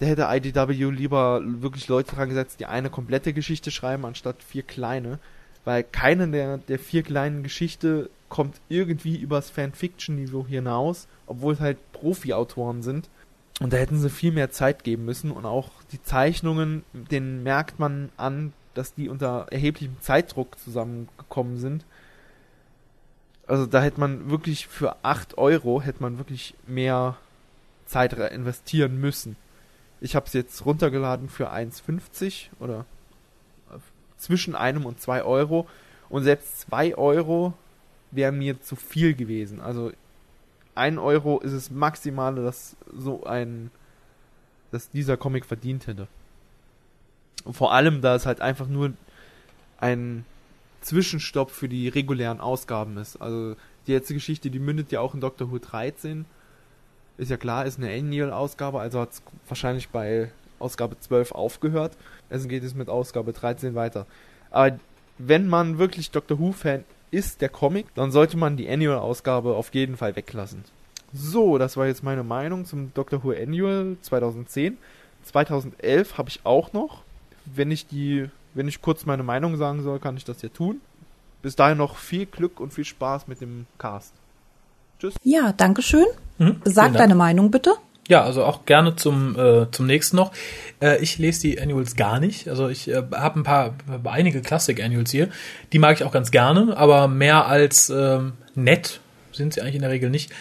da 0.00 0.06
hätte 0.06 0.28
IDW 0.30 0.90
lieber 0.90 1.42
wirklich 1.44 1.88
Leute 1.88 2.14
dran 2.14 2.30
gesetzt, 2.30 2.60
die 2.60 2.66
eine 2.66 2.90
komplette 2.90 3.32
Geschichte 3.32 3.70
schreiben, 3.70 4.04
anstatt 4.06 4.42
vier 4.42 4.62
kleine. 4.62 5.18
Weil 5.68 5.84
keine 5.84 6.26
der, 6.28 6.56
der 6.56 6.78
vier 6.78 7.02
kleinen 7.02 7.42
Geschichte 7.42 8.08
kommt 8.30 8.58
irgendwie 8.70 9.16
übers 9.16 9.50
Fanfiction-Niveau 9.50 10.46
hinaus, 10.46 11.08
obwohl 11.26 11.52
es 11.52 11.60
halt 11.60 11.76
Profi-Autoren 11.92 12.80
sind. 12.80 13.10
Und 13.60 13.74
da 13.74 13.76
hätten 13.76 13.98
sie 13.98 14.08
viel 14.08 14.32
mehr 14.32 14.50
Zeit 14.50 14.82
geben 14.82 15.04
müssen 15.04 15.30
und 15.30 15.44
auch 15.44 15.68
die 15.92 16.02
Zeichnungen, 16.02 16.86
denen 16.94 17.42
merkt 17.42 17.78
man 17.78 18.08
an, 18.16 18.54
dass 18.72 18.94
die 18.94 19.10
unter 19.10 19.48
erheblichem 19.50 20.00
Zeitdruck 20.00 20.58
zusammengekommen 20.58 21.58
sind. 21.58 21.84
Also 23.46 23.66
da 23.66 23.82
hätte 23.82 24.00
man 24.00 24.30
wirklich 24.30 24.68
für 24.68 24.96
8 25.02 25.36
Euro 25.36 25.82
hätte 25.82 26.00
man 26.00 26.16
wirklich 26.16 26.54
mehr 26.66 27.18
Zeit 27.84 28.14
investieren 28.14 28.98
müssen. 28.98 29.36
Ich 30.00 30.16
habe 30.16 30.24
es 30.24 30.32
jetzt 30.32 30.64
runtergeladen 30.64 31.28
für 31.28 31.52
1,50 31.52 32.46
oder 32.58 32.86
zwischen 34.18 34.54
einem 34.54 34.84
und 34.84 35.00
zwei 35.00 35.22
Euro. 35.22 35.66
Und 36.08 36.24
selbst 36.24 36.60
zwei 36.60 36.96
Euro 36.96 37.54
wäre 38.10 38.32
mir 38.32 38.60
zu 38.60 38.76
viel 38.76 39.14
gewesen. 39.14 39.60
Also 39.60 39.92
ein 40.74 40.98
Euro 40.98 41.40
ist 41.40 41.52
es 41.52 41.70
Maximale, 41.70 42.42
dass 42.42 42.76
so 42.96 43.24
ein, 43.24 43.70
dass 44.70 44.90
dieser 44.90 45.16
Comic 45.16 45.44
verdient 45.44 45.86
hätte. 45.86 46.06
Und 47.44 47.54
vor 47.54 47.72
allem, 47.72 48.00
da 48.02 48.14
es 48.14 48.26
halt 48.26 48.40
einfach 48.40 48.66
nur 48.66 48.92
ein 49.78 50.24
Zwischenstopp 50.80 51.50
für 51.50 51.68
die 51.68 51.88
regulären 51.88 52.40
Ausgaben 52.40 52.96
ist. 52.96 53.16
Also 53.16 53.56
die 53.86 53.92
letzte 53.92 54.14
Geschichte, 54.14 54.50
die 54.50 54.58
mündet 54.58 54.92
ja 54.92 55.00
auch 55.00 55.14
in 55.14 55.20
Doctor 55.20 55.50
Who 55.50 55.58
13. 55.58 56.24
Ist 57.16 57.30
ja 57.30 57.36
klar, 57.36 57.66
ist 57.66 57.78
eine 57.78 57.92
Annual-Ausgabe, 57.92 58.80
also 58.80 59.00
hat 59.00 59.10
es 59.10 59.22
wahrscheinlich 59.48 59.88
bei 59.88 60.30
Ausgabe 60.58 60.98
12 60.98 61.32
aufgehört. 61.32 61.92
Also 62.30 62.48
geht 62.48 62.64
es 62.64 62.74
mit 62.74 62.88
Ausgabe 62.88 63.32
13 63.32 63.74
weiter. 63.74 64.06
Aber 64.50 64.78
wenn 65.18 65.48
man 65.48 65.78
wirklich 65.78 66.10
Doctor 66.10 66.38
Who-Fan 66.38 66.84
ist, 67.10 67.40
der 67.40 67.48
Comic, 67.48 67.86
dann 67.94 68.10
sollte 68.10 68.36
man 68.36 68.56
die 68.56 68.68
Annual-Ausgabe 68.68 69.54
auf 69.54 69.74
jeden 69.74 69.96
Fall 69.96 70.16
weglassen. 70.16 70.64
So, 71.12 71.58
das 71.58 71.76
war 71.76 71.86
jetzt 71.86 72.02
meine 72.02 72.22
Meinung 72.22 72.66
zum 72.66 72.92
Doctor 72.94 73.24
Who 73.24 73.32
Annual 73.32 73.96
2010. 74.02 74.76
2011 75.24 76.18
habe 76.18 76.28
ich 76.28 76.40
auch 76.44 76.72
noch. 76.72 77.02
Wenn 77.46 77.70
ich 77.70 77.86
die, 77.86 78.28
wenn 78.54 78.68
ich 78.68 78.82
kurz 78.82 79.06
meine 79.06 79.22
Meinung 79.22 79.56
sagen 79.56 79.82
soll, 79.82 80.00
kann 80.00 80.16
ich 80.16 80.24
das 80.24 80.42
ja 80.42 80.50
tun. 80.50 80.80
Bis 81.40 81.56
dahin 81.56 81.78
noch 81.78 81.96
viel 81.96 82.26
Glück 82.26 82.60
und 82.60 82.74
viel 82.74 82.84
Spaß 82.84 83.26
mit 83.26 83.40
dem 83.40 83.66
Cast. 83.78 84.12
Tschüss. 84.98 85.14
Ja, 85.22 85.52
danke 85.52 85.82
schön. 85.82 86.06
Mhm, 86.38 86.60
Sag 86.64 86.92
deine 86.94 87.14
Meinung 87.14 87.50
bitte. 87.50 87.74
Ja, 88.08 88.24
also 88.24 88.42
auch 88.44 88.64
gerne 88.64 88.96
zum 88.96 89.38
äh, 89.38 89.70
zum 89.70 89.86
nächsten 89.86 90.16
noch. 90.16 90.32
Äh, 90.80 91.02
ich 91.02 91.18
lese 91.18 91.42
die 91.42 91.60
Annuals 91.60 91.94
gar 91.94 92.18
nicht. 92.18 92.48
Also 92.48 92.68
ich 92.68 92.88
äh, 92.88 93.02
habe 93.14 93.40
ein 93.40 93.42
paar 93.42 93.74
einige 94.04 94.40
Classic 94.40 94.82
Annuals 94.82 95.10
hier. 95.10 95.28
Die 95.72 95.78
mag 95.78 95.94
ich 95.96 96.04
auch 96.04 96.12
ganz 96.12 96.30
gerne, 96.30 96.76
aber 96.76 97.06
mehr 97.06 97.46
als 97.46 97.90
ähm, 97.90 98.32
nett 98.54 99.00
sind 99.32 99.54
sie 99.54 99.60
eigentlich 99.60 99.76
in 99.76 99.82
der 99.82 99.90
Regel 99.90 100.08
nicht. 100.08 100.32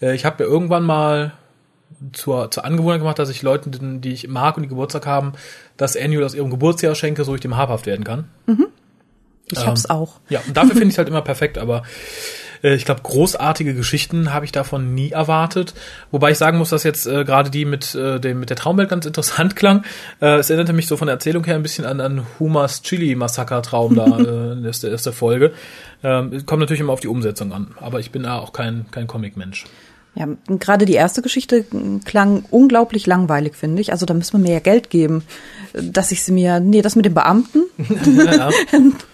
Äh, 0.00 0.14
ich 0.16 0.24
habe 0.24 0.42
ja 0.42 0.50
irgendwann 0.50 0.84
mal 0.84 1.32
zur, 2.12 2.50
zur 2.50 2.64
Angewohnheit 2.64 3.00
gemacht, 3.00 3.18
dass 3.20 3.30
ich 3.30 3.42
Leuten, 3.42 4.00
die 4.00 4.12
ich 4.12 4.26
mag 4.26 4.56
und 4.56 4.64
die 4.64 4.68
Geburtstag 4.68 5.06
haben, 5.06 5.32
das 5.76 5.96
Annual 5.96 6.24
aus 6.24 6.34
ihrem 6.34 6.50
Geburtsjahr 6.50 6.96
schenke, 6.96 7.24
so 7.24 7.34
ich 7.34 7.40
dem 7.40 7.56
habhaft 7.56 7.86
werden 7.86 8.04
kann. 8.04 8.28
Mhm. 8.46 8.66
Ich 9.50 9.60
ähm, 9.60 9.66
hab's 9.66 9.88
auch. 9.88 10.18
Ja, 10.28 10.40
und 10.46 10.56
dafür 10.56 10.72
finde 10.72 10.86
ich 10.86 10.94
es 10.94 10.98
halt 10.98 11.08
immer 11.08 11.22
perfekt, 11.22 11.58
aber 11.58 11.84
ich 12.62 12.84
glaube, 12.84 13.02
großartige 13.02 13.74
Geschichten 13.74 14.32
habe 14.32 14.44
ich 14.44 14.52
davon 14.52 14.94
nie 14.94 15.10
erwartet. 15.10 15.74
Wobei 16.10 16.30
ich 16.30 16.38
sagen 16.38 16.58
muss, 16.58 16.70
dass 16.70 16.84
jetzt 16.84 17.06
äh, 17.06 17.24
gerade 17.24 17.50
die 17.50 17.64
mit, 17.64 17.94
äh, 17.94 18.20
dem, 18.20 18.40
mit 18.40 18.50
der 18.50 18.56
Traumwelt 18.56 18.88
ganz 18.88 19.04
interessant 19.04 19.56
klang. 19.56 19.84
Äh, 20.20 20.36
es 20.36 20.50
erinnerte 20.50 20.72
mich 20.72 20.86
so 20.86 20.96
von 20.96 21.06
der 21.06 21.14
Erzählung 21.14 21.44
her 21.44 21.56
ein 21.56 21.62
bisschen 21.62 21.84
an, 21.84 22.00
an 22.00 22.26
Humas 22.38 22.82
Chili-Massaker-Traum 22.82 23.94
da 23.94 24.04
äh, 24.18 24.52
in 24.52 24.62
der 24.62 24.90
ersten 24.90 25.12
Folge. 25.12 25.52
Ähm, 26.04 26.46
kommt 26.46 26.60
natürlich 26.60 26.80
immer 26.80 26.92
auf 26.92 27.00
die 27.00 27.08
Umsetzung 27.08 27.52
an, 27.52 27.74
aber 27.80 28.00
ich 28.00 28.10
bin 28.10 28.22
da 28.24 28.38
auch 28.38 28.52
kein, 28.52 28.86
kein 28.90 29.06
Comic-Mensch. 29.06 29.66
Ja, 30.14 30.28
gerade 30.46 30.84
die 30.84 30.92
erste 30.92 31.22
Geschichte 31.22 31.64
klang 32.04 32.44
unglaublich 32.50 33.06
langweilig, 33.06 33.56
finde 33.56 33.80
ich. 33.80 33.92
Also 33.92 34.04
da 34.04 34.12
müssen 34.12 34.34
wir 34.34 34.46
mir 34.46 34.54
ja 34.54 34.60
Geld 34.60 34.90
geben, 34.90 35.24
dass 35.72 36.12
ich 36.12 36.22
sie 36.22 36.32
mir, 36.32 36.60
nee, 36.60 36.82
das 36.82 36.96
mit 36.96 37.06
den 37.06 37.14
Beamten. 37.14 37.62
ja. 38.26 38.50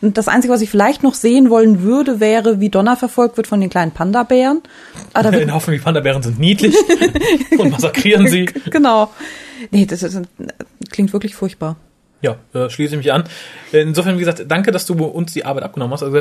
Das 0.00 0.28
Einzige, 0.28 0.52
was 0.52 0.60
ich 0.60 0.70
vielleicht 0.70 1.02
noch 1.02 1.14
sehen 1.14 1.50
wollen 1.50 1.82
würde, 1.82 2.20
wäre, 2.20 2.60
wie 2.60 2.68
Donner 2.68 2.96
verfolgt 2.96 3.36
wird 3.36 3.46
von 3.46 3.60
den 3.60 3.70
kleinen 3.70 3.92
Panda-Bären. 3.92 4.62
Aber 5.14 5.32
In 5.40 5.52
Hoffnung, 5.52 5.76
die 5.76 5.82
Panda-Bären 5.82 6.22
sind 6.22 6.38
niedlich 6.38 6.74
und 7.58 7.70
massakrieren 7.70 8.28
sie. 8.28 8.46
Genau. 8.70 9.10
Nee, 9.70 9.86
das, 9.86 10.00
das 10.00 10.20
klingt 10.90 11.12
wirklich 11.12 11.34
furchtbar. 11.34 11.76
Ja, 12.20 12.36
äh, 12.52 12.68
schließe 12.68 12.94
ich 12.94 12.98
mich 12.98 13.12
an. 13.12 13.24
Insofern, 13.70 14.16
wie 14.16 14.20
gesagt, 14.20 14.44
danke, 14.48 14.72
dass 14.72 14.86
du 14.86 14.94
uns 15.04 15.32
die 15.32 15.44
Arbeit 15.44 15.62
abgenommen 15.62 15.92
hast. 15.92 16.02
Also 16.02 16.20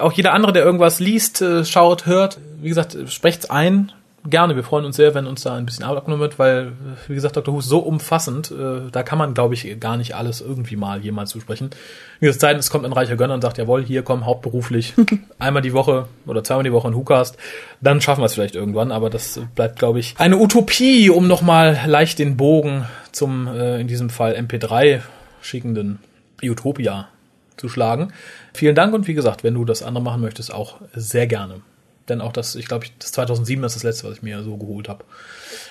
auch 0.00 0.12
jeder 0.12 0.32
andere, 0.32 0.52
der 0.52 0.64
irgendwas 0.64 0.98
liest, 0.98 1.42
äh, 1.42 1.64
schaut, 1.64 2.06
hört, 2.06 2.38
wie 2.60 2.68
gesagt, 2.68 2.96
sprecht's 3.06 3.48
ein. 3.48 3.92
Gerne, 4.26 4.56
wir 4.56 4.64
freuen 4.64 4.84
uns 4.84 4.96
sehr, 4.96 5.14
wenn 5.14 5.26
uns 5.26 5.42
da 5.42 5.54
ein 5.54 5.64
bisschen 5.64 5.84
Arbeit 5.84 5.98
abgenommen 5.98 6.20
wird, 6.20 6.38
weil, 6.40 6.72
wie 7.06 7.14
gesagt, 7.14 7.36
Dr. 7.36 7.54
Who 7.54 7.60
ist 7.60 7.68
so 7.68 7.78
umfassend, 7.78 8.50
äh, 8.50 8.90
da 8.90 9.04
kann 9.04 9.16
man, 9.16 9.32
glaube 9.32 9.54
ich, 9.54 9.78
gar 9.78 9.96
nicht 9.96 10.16
alles 10.16 10.40
irgendwie 10.40 10.74
mal 10.74 11.00
jemals 11.00 11.30
zusprechen. 11.30 11.70
Wie 12.18 12.26
gesagt, 12.26 12.40
Zeit, 12.40 12.58
es 12.58 12.68
kommt 12.68 12.84
ein 12.84 12.92
reicher 12.92 13.16
Gönner 13.16 13.34
und 13.34 13.42
sagt, 13.42 13.58
jawohl, 13.58 13.84
hier 13.84 14.02
komm, 14.02 14.26
hauptberuflich, 14.26 14.94
einmal 15.38 15.62
die 15.62 15.72
Woche 15.72 16.08
oder 16.26 16.42
zweimal 16.42 16.64
die 16.64 16.72
Woche 16.72 16.88
ein 16.88 16.96
WhoCast, 16.96 17.36
dann 17.80 18.00
schaffen 18.00 18.20
wir 18.20 18.26
es 18.26 18.34
vielleicht 18.34 18.56
irgendwann, 18.56 18.90
aber 18.90 19.08
das 19.08 19.40
bleibt, 19.54 19.78
glaube 19.78 20.00
ich, 20.00 20.16
eine 20.18 20.36
Utopie, 20.36 21.10
um 21.10 21.28
nochmal 21.28 21.78
leicht 21.86 22.18
den 22.18 22.36
Bogen 22.36 22.86
zum, 23.12 23.46
äh, 23.46 23.80
in 23.80 23.86
diesem 23.86 24.10
Fall 24.10 24.34
MP3 24.34 25.00
schickenden 25.42 26.00
Utopia 26.42 27.08
zu 27.56 27.68
schlagen. 27.68 28.12
Vielen 28.52 28.74
Dank 28.74 28.94
und 28.94 29.06
wie 29.06 29.14
gesagt, 29.14 29.44
wenn 29.44 29.54
du 29.54 29.64
das 29.64 29.84
andere 29.84 30.02
machen 30.02 30.20
möchtest, 30.20 30.52
auch 30.52 30.80
sehr 30.92 31.28
gerne. 31.28 31.60
Denn 32.08 32.20
auch 32.20 32.32
das, 32.32 32.54
ich 32.54 32.66
glaube, 32.66 32.86
das 32.98 33.12
2007 33.12 33.62
ist 33.64 33.76
das 33.76 33.82
letzte, 33.82 34.08
was 34.08 34.16
ich 34.16 34.22
mir 34.22 34.42
so 34.42 34.56
geholt 34.56 34.88
habe, 34.88 35.04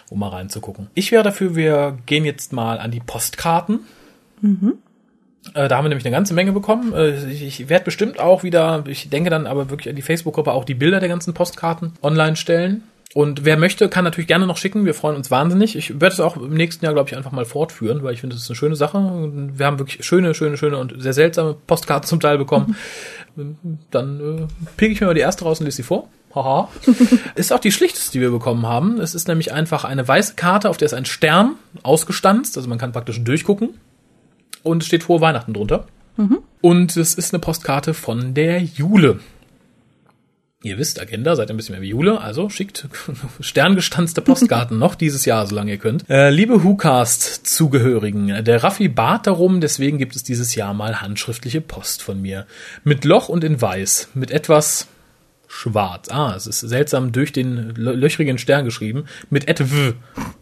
um 0.10 0.20
mal 0.20 0.30
reinzugucken. 0.30 0.88
Ich 0.94 1.12
wäre 1.12 1.24
dafür, 1.24 1.56
wir 1.56 1.98
gehen 2.06 2.26
jetzt 2.26 2.54
mal 2.54 2.80
an 2.80 2.92
die 2.92 3.00
Postkarten. 3.00 3.82
Mhm. 4.42 4.74
Äh, 5.54 5.68
da 5.68 5.78
haben 5.78 5.86
wir 5.86 5.90
nämlich 5.90 6.06
eine 6.06 6.16
ganze 6.16 6.34
Menge 6.34 6.52
bekommen. 6.52 6.94
Äh, 6.94 7.32
ich, 7.32 7.44
ich 7.44 7.70
werde 7.70 7.86
bestimmt 7.86 8.20
auch 8.20 8.44
wieder, 8.44 8.84
ich 8.88 9.10
denke 9.10 9.30
dann 9.30 9.48
aber 9.48 9.70
wirklich 9.70 9.90
an 9.90 9.96
die 9.96 10.02
Facebook-Gruppe 10.02 10.52
auch 10.52 10.66
die 10.66 10.76
Bilder 10.76 11.00
der 11.00 11.10
ganzen 11.10 11.34
Postkarten 11.34 11.94
online 12.02 12.36
stellen. 12.36 12.84
Und 13.14 13.46
wer 13.46 13.58
möchte, 13.58 13.90
kann 13.90 14.04
natürlich 14.04 14.28
gerne 14.28 14.46
noch 14.46 14.58
schicken. 14.58 14.86
Wir 14.86 14.94
freuen 14.94 15.16
uns 15.16 15.32
wahnsinnig. 15.32 15.76
Ich 15.76 16.00
werde 16.02 16.14
es 16.14 16.20
auch 16.20 16.36
im 16.38 16.54
nächsten 16.54 16.84
Jahr, 16.84 16.94
glaube 16.94 17.10
ich, 17.10 17.16
einfach 17.16 17.32
mal 17.32 17.46
fortführen, 17.46 18.04
weil 18.04 18.14
ich 18.14 18.22
finde, 18.22 18.36
das 18.36 18.44
ist 18.44 18.50
eine 18.50 18.58
schöne 18.58 18.76
Sache. 18.76 19.32
Wir 19.56 19.66
haben 19.66 19.80
wirklich 19.80 20.06
schöne, 20.06 20.34
schöne, 20.36 20.58
schöne 20.58 20.78
und 20.78 20.94
sehr 21.02 21.14
seltsame 21.14 21.56
Postkarten 21.66 22.08
zum 22.08 22.20
Teil 22.20 22.38
bekommen. 22.38 22.76
Dann 23.92 24.20
äh, 24.20 24.48
pick 24.76 24.92
ich 24.92 25.00
mir 25.00 25.08
mal 25.08 25.14
die 25.14 25.22
erste 25.22 25.46
raus 25.46 25.60
und 25.60 25.66
lese 25.66 25.78
sie 25.78 25.84
vor. 25.84 26.10
Haha. 26.44 26.70
ist 27.36 27.52
auch 27.52 27.60
die 27.60 27.72
schlichteste, 27.72 28.12
die 28.12 28.22
wir 28.22 28.32
bekommen 28.32 28.66
haben. 28.66 29.00
Es 29.00 29.16
ist 29.16 29.28
nämlich 29.28 29.54
einfach 29.54 29.84
eine 29.84 30.08
weiße 30.08 30.36
Karte, 30.36 30.70
auf 30.70 30.78
der 30.78 30.88
ist 30.88 30.94
ein 30.94 31.06
Stern 31.06 31.56
ausgestanzt. 31.84 32.58
Also 32.58 32.70
man 32.70 32.78
kann 32.78 32.92
praktisch 32.92 33.24
durchgucken. 33.24 33.76
Und 34.64 34.84
es 34.84 34.88
steht 34.88 35.04
vor 35.04 35.22
Weihnachten 35.22 35.54
drunter. 35.54 35.88
Mhm. 36.18 36.40
Und 36.62 36.98
es 36.98 37.14
ist 37.14 37.34
eine 37.34 37.40
Postkarte 37.40 37.94
von 37.94 38.34
der 38.34 38.62
Jule. 38.62 39.20
Ihr 40.64 40.80
wisst, 40.80 41.00
Agenda, 41.00 41.36
seid 41.36 41.52
ein 41.52 41.58
bisschen 41.58 41.74
mehr 41.74 41.84
wie 41.84 41.90
Jule, 41.90 42.20
also 42.20 42.50
schickt 42.50 42.88
sterngestanzte 43.40 44.22
Postkarten 44.22 44.80
noch 44.80 44.96
dieses 44.96 45.24
Jahr, 45.24 45.46
solange 45.46 45.72
ihr 45.72 45.78
könnt. 45.78 46.10
Äh, 46.10 46.32
liebe 46.32 46.64
WhoCast-Zugehörigen, 46.64 48.44
der 48.44 48.64
Raffi 48.64 48.88
bat 48.88 49.28
darum, 49.28 49.62
deswegen 49.62 50.00
gibt 50.00 50.16
es 50.16 50.24
dieses 50.24 50.56
Jahr 50.56 50.74
mal 50.74 51.00
handschriftliche 51.00 51.62
Post 51.62 52.02
von 52.02 52.20
mir. 52.22 52.48
Mit 52.84 53.06
Loch 53.06 53.30
und 53.30 53.44
in 53.44 53.62
Weiß, 53.62 54.10
mit 54.16 54.32
etwas 54.32 54.88
schwarz. 55.58 56.10
Ah, 56.10 56.36
es 56.36 56.46
ist 56.46 56.60
seltsam 56.60 57.12
durch 57.12 57.32
den 57.32 57.74
löchrigen 57.76 58.38
Stern 58.38 58.66
geschrieben, 58.66 59.06
mit 59.32 59.48
etw, 59.48 59.94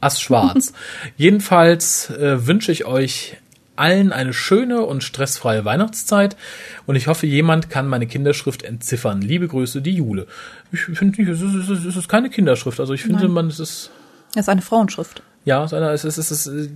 as 0.01 0.19
schwarz. 0.19 0.73
Jedenfalls 1.17 2.09
äh, 2.09 2.45
wünsche 2.45 2.71
ich 2.71 2.85
euch 2.85 3.37
allen 3.77 4.11
eine 4.11 4.33
schöne 4.33 4.81
und 4.85 5.03
stressfreie 5.03 5.63
Weihnachtszeit 5.63 6.35
und 6.85 6.95
ich 6.97 7.07
hoffe, 7.07 7.27
jemand 7.27 7.69
kann 7.69 7.87
meine 7.87 8.07
Kinderschrift 8.07 8.63
entziffern. 8.63 9.21
Liebe 9.21 9.47
Grüße, 9.47 9.81
die 9.81 9.95
Jule. 9.95 10.27
Ich 10.71 10.81
finde 10.81 11.21
nicht, 11.21 11.29
es 11.29 11.41
ist, 11.41 11.69
es 11.69 11.95
ist 11.95 12.09
keine 12.09 12.29
Kinderschrift. 12.29 12.79
Also 12.79 12.93
ich 12.93 13.03
finde, 13.03 13.23
Nein. 13.23 13.31
man, 13.31 13.47
es 13.47 13.59
ist. 13.59 13.91
Es 14.31 14.41
ist 14.41 14.49
eine 14.49 14.61
Frauenschrift. 14.61 15.21
Ja, 15.45 15.63
es 15.63 15.71
ist, 15.71 16.03
es 16.03 16.17
ist, 16.17 16.31
es 16.31 16.47
ist, 16.47 16.71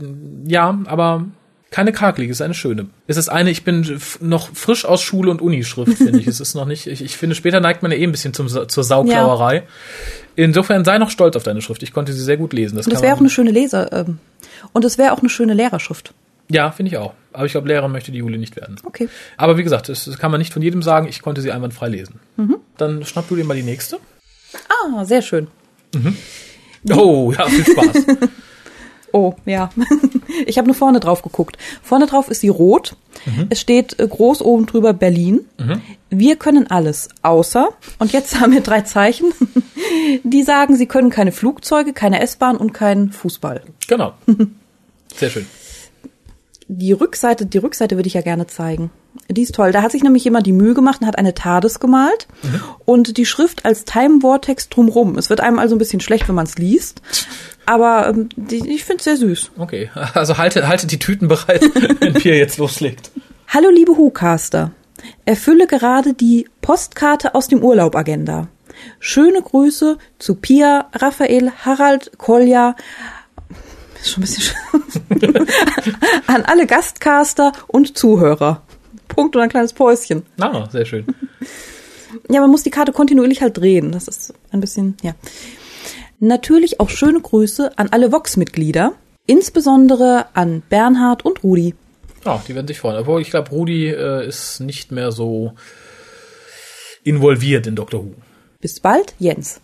ja, 0.46 0.80
aber 0.86 1.26
keine 1.72 1.92
karkelige, 1.92 2.32
es 2.32 2.38
ist 2.38 2.42
eine 2.42 2.54
schöne. 2.54 2.88
Es 3.08 3.18
ist 3.18 3.30
eine, 3.30 3.52
ich 3.52 3.64
bin 3.64 4.00
noch 4.22 4.50
frisch 4.56 4.86
aus 4.86 5.02
Schule 5.02 5.30
und 5.30 5.42
Unischrift, 5.42 5.94
finde 5.98 6.20
ich. 6.20 6.28
Es 6.28 6.40
ist 6.40 6.56
noch 6.56 6.66
nicht, 6.66 6.88
ich, 6.88 7.04
ich 7.04 7.18
finde, 7.18 7.36
später 7.36 7.60
neigt 7.60 7.84
man 7.84 7.92
ja 7.92 7.98
eh 7.98 8.04
ein 8.04 8.12
bisschen 8.12 8.34
zum, 8.34 8.48
zur 8.48 8.84
Sauklauerei. 8.84 9.56
Ja. 9.56 9.62
Insofern 10.36 10.86
sei 10.86 10.98
noch 10.98 11.12
stolz 11.12 11.36
auf 11.36 11.44
deine 11.44 11.62
Schrift. 11.62 11.84
Ich 11.84 11.94
konnte 11.94 12.14
sie 12.14 12.24
sehr 12.24 12.38
gut 12.38 12.54
lesen. 12.54 12.78
Das, 12.78 12.86
das 12.86 13.02
wäre 13.02 13.14
auch 13.14 13.20
eine 13.20 13.30
schöne 13.30 13.52
Leser, 13.52 13.92
ähm, 13.92 14.20
und 14.74 14.86
es 14.86 14.98
wäre 14.98 15.14
auch 15.14 15.20
eine 15.20 15.30
schöne 15.30 15.54
Lehrerschrift. 15.54 16.14
Ja, 16.52 16.72
finde 16.72 16.92
ich 16.92 16.98
auch. 16.98 17.14
Aber 17.32 17.46
ich 17.46 17.52
glaube, 17.52 17.68
Lehrer 17.68 17.88
möchte 17.88 18.12
die 18.12 18.18
Jule 18.18 18.38
nicht 18.40 18.56
werden. 18.56 18.78
Okay. 18.84 19.08
Aber 19.38 19.58
wie 19.58 19.64
gesagt, 19.64 19.88
das, 19.90 20.06
das, 20.06 20.18
kann 20.18 20.32
man 20.32 20.40
nicht 20.40 20.52
von 20.52 20.64
jedem 20.64 20.82
sagen. 20.82 21.08
Ich 21.08 21.22
konnte 21.22 21.42
sie 21.42 21.52
einwandfrei 21.52 21.90
lesen. 21.90 22.20
Mhm. 22.38 22.58
Dann 22.78 23.06
schnapp 23.06 23.28
du 23.30 23.36
dir 23.36 23.44
mal 23.44 23.56
die 23.56 23.64
nächste. 23.64 24.00
Ah, 24.68 25.06
sehr 25.06 25.22
schön. 25.22 25.48
Mhm. 25.94 26.18
Oh, 26.92 27.32
ja, 27.38 27.46
viel 27.46 27.66
Spaß. 27.66 28.06
oh, 29.14 29.34
ja. 29.46 29.70
Ich 30.46 30.58
habe 30.58 30.68
nur 30.68 30.76
vorne 30.76 31.00
drauf 31.00 31.22
geguckt. 31.22 31.58
Vorne 31.82 32.06
drauf 32.06 32.30
ist 32.30 32.42
sie 32.42 32.50
rot. 32.50 32.96
Mhm. 33.26 33.48
Es 33.50 33.60
steht 33.60 34.00
äh, 34.00 34.08
groß 34.08 34.42
oben 34.42 34.68
drüber 34.68 34.94
Berlin. 34.94 35.42
Mhm. 35.58 35.82
Wir 36.10 36.36
können 36.36 36.70
alles, 36.70 37.10
außer, 37.24 37.70
und 37.98 38.14
jetzt 38.14 38.40
haben 38.40 38.54
wir 38.54 38.62
drei 38.62 38.82
Zeichen, 38.82 39.34
die 40.24 40.44
sagen, 40.44 40.76
sie 40.76 40.86
können 40.86 41.10
keine 41.10 41.32
Flugzeuge, 41.32 41.94
keine 41.94 42.22
S-Bahn 42.22 42.58
und 42.58 42.74
keinen 42.74 43.12
Fußball. 43.12 43.64
Genau. 43.88 44.14
Sehr 45.16 45.30
schön 45.30 45.46
die 46.72 46.92
Rückseite, 46.92 47.48
die 47.48 47.58
Rückseite 47.58 47.98
würde 47.98 48.08
ich 48.08 48.14
ja 48.14 48.22
gerne 48.22 48.46
zeigen. 48.46 48.92
Die 49.28 49.42
ist 49.42 49.56
toll. 49.56 49.72
Da 49.72 49.82
hat 49.82 49.92
sich 49.92 50.04
nämlich 50.04 50.24
jemand 50.24 50.46
die 50.46 50.52
Mühe 50.52 50.76
gemacht 50.76 51.02
und 51.02 51.08
hat 51.08 51.18
eine 51.18 51.34
TARDIS 51.34 51.80
gemalt 51.80 52.28
mhm. 52.44 52.62
und 52.86 53.18
die 53.18 53.26
Schrift 53.26 53.66
als 53.66 53.86
Time 53.86 54.22
Vortex 54.22 54.70
drumrum. 54.70 55.18
Es 55.18 55.32
wird 55.32 55.42
einem 55.42 55.58
also 55.58 55.76
ein 55.76 55.80
bisschen 55.80 56.00
schlecht, 56.00 56.28
wenn 56.28 56.36
man 56.36 56.46
es 56.46 56.60
liest. 56.60 57.02
Aber 57.66 58.10
ähm, 58.10 58.30
die, 58.36 58.70
ich 58.70 58.86
finde 58.86 59.00
es 59.00 59.06
sehr 59.06 59.18
süß. 59.18 59.52
Okay, 59.58 59.90
also 60.14 60.38
haltet, 60.38 60.68
haltet 60.68 60.92
die 60.92 61.00
Tüten 61.00 61.28
bereit, 61.28 61.64
wenn 62.00 62.14
Pierre 62.14 62.38
jetzt 62.38 62.60
loslegt. 62.60 63.10
Hallo 63.48 63.70
liebe 63.72 63.98
Hucaster. 63.98 64.72
Erfülle 65.26 65.66
gerade 65.66 66.14
die 66.14 66.48
Postkarte 66.62 67.34
aus 67.34 67.48
dem 67.48 67.64
Urlaub 67.64 67.96
Agenda. 67.96 68.48
Schöne 69.00 69.42
Grüße 69.42 69.98
zu 70.20 70.36
Pia, 70.36 70.88
Raphael, 70.94 71.52
Harald, 71.66 72.12
Kolja, 72.20 72.76
ist 74.02 74.10
schon 74.12 74.24
ein 74.24 74.28
bisschen 74.28 74.54
sch- 74.54 75.96
an 76.28 76.44
alle 76.46 76.66
Gastcaster 76.68 77.52
und 77.68 77.98
Zuhörer. 77.98 78.62
Punkt 79.08 79.36
und 79.36 79.42
ein 79.42 79.50
kleines 79.50 79.74
Päuschen. 79.74 80.24
Ah, 80.40 80.70
sehr 80.72 80.86
schön. 80.86 81.06
Ja, 82.30 82.42
man 82.42 82.50
muss 82.52 82.64
die 82.64 82.70
Karte 82.70 82.92
kontinuierlich 82.92 83.42
halt 83.42 83.58
drehen. 83.58 83.92
Das 83.92 84.08
ist 84.08 84.34
ein 84.52 84.60
bisschen, 84.62 84.96
ja. 85.02 85.14
Natürlich 86.20 86.80
auch 86.80 86.90
schöne 86.90 87.20
Grüße 87.22 87.78
an 87.78 87.90
alle 87.92 88.12
Vox-Mitglieder, 88.12 88.94
insbesondere 89.26 90.26
an 90.34 90.62
Bernhard 90.70 91.24
und 91.26 91.44
Rudi. 91.44 91.76
Ja, 92.26 92.44
die 92.48 92.54
werden 92.56 92.68
sich 92.68 92.80
freuen. 92.80 92.98
Obwohl, 92.98 93.22
ich 93.22 93.30
glaube, 93.30 93.50
Rudi 93.52 93.88
äh, 93.88 94.28
ist 94.28 94.60
nicht 94.60 94.92
mehr 94.92 95.12
so 95.12 95.54
involviert 97.04 97.66
in 97.68 97.76
Doctor 97.76 98.04
Who. 98.04 98.14
Bis 98.60 98.80
bald, 98.80 99.14
Jens. 99.20 99.62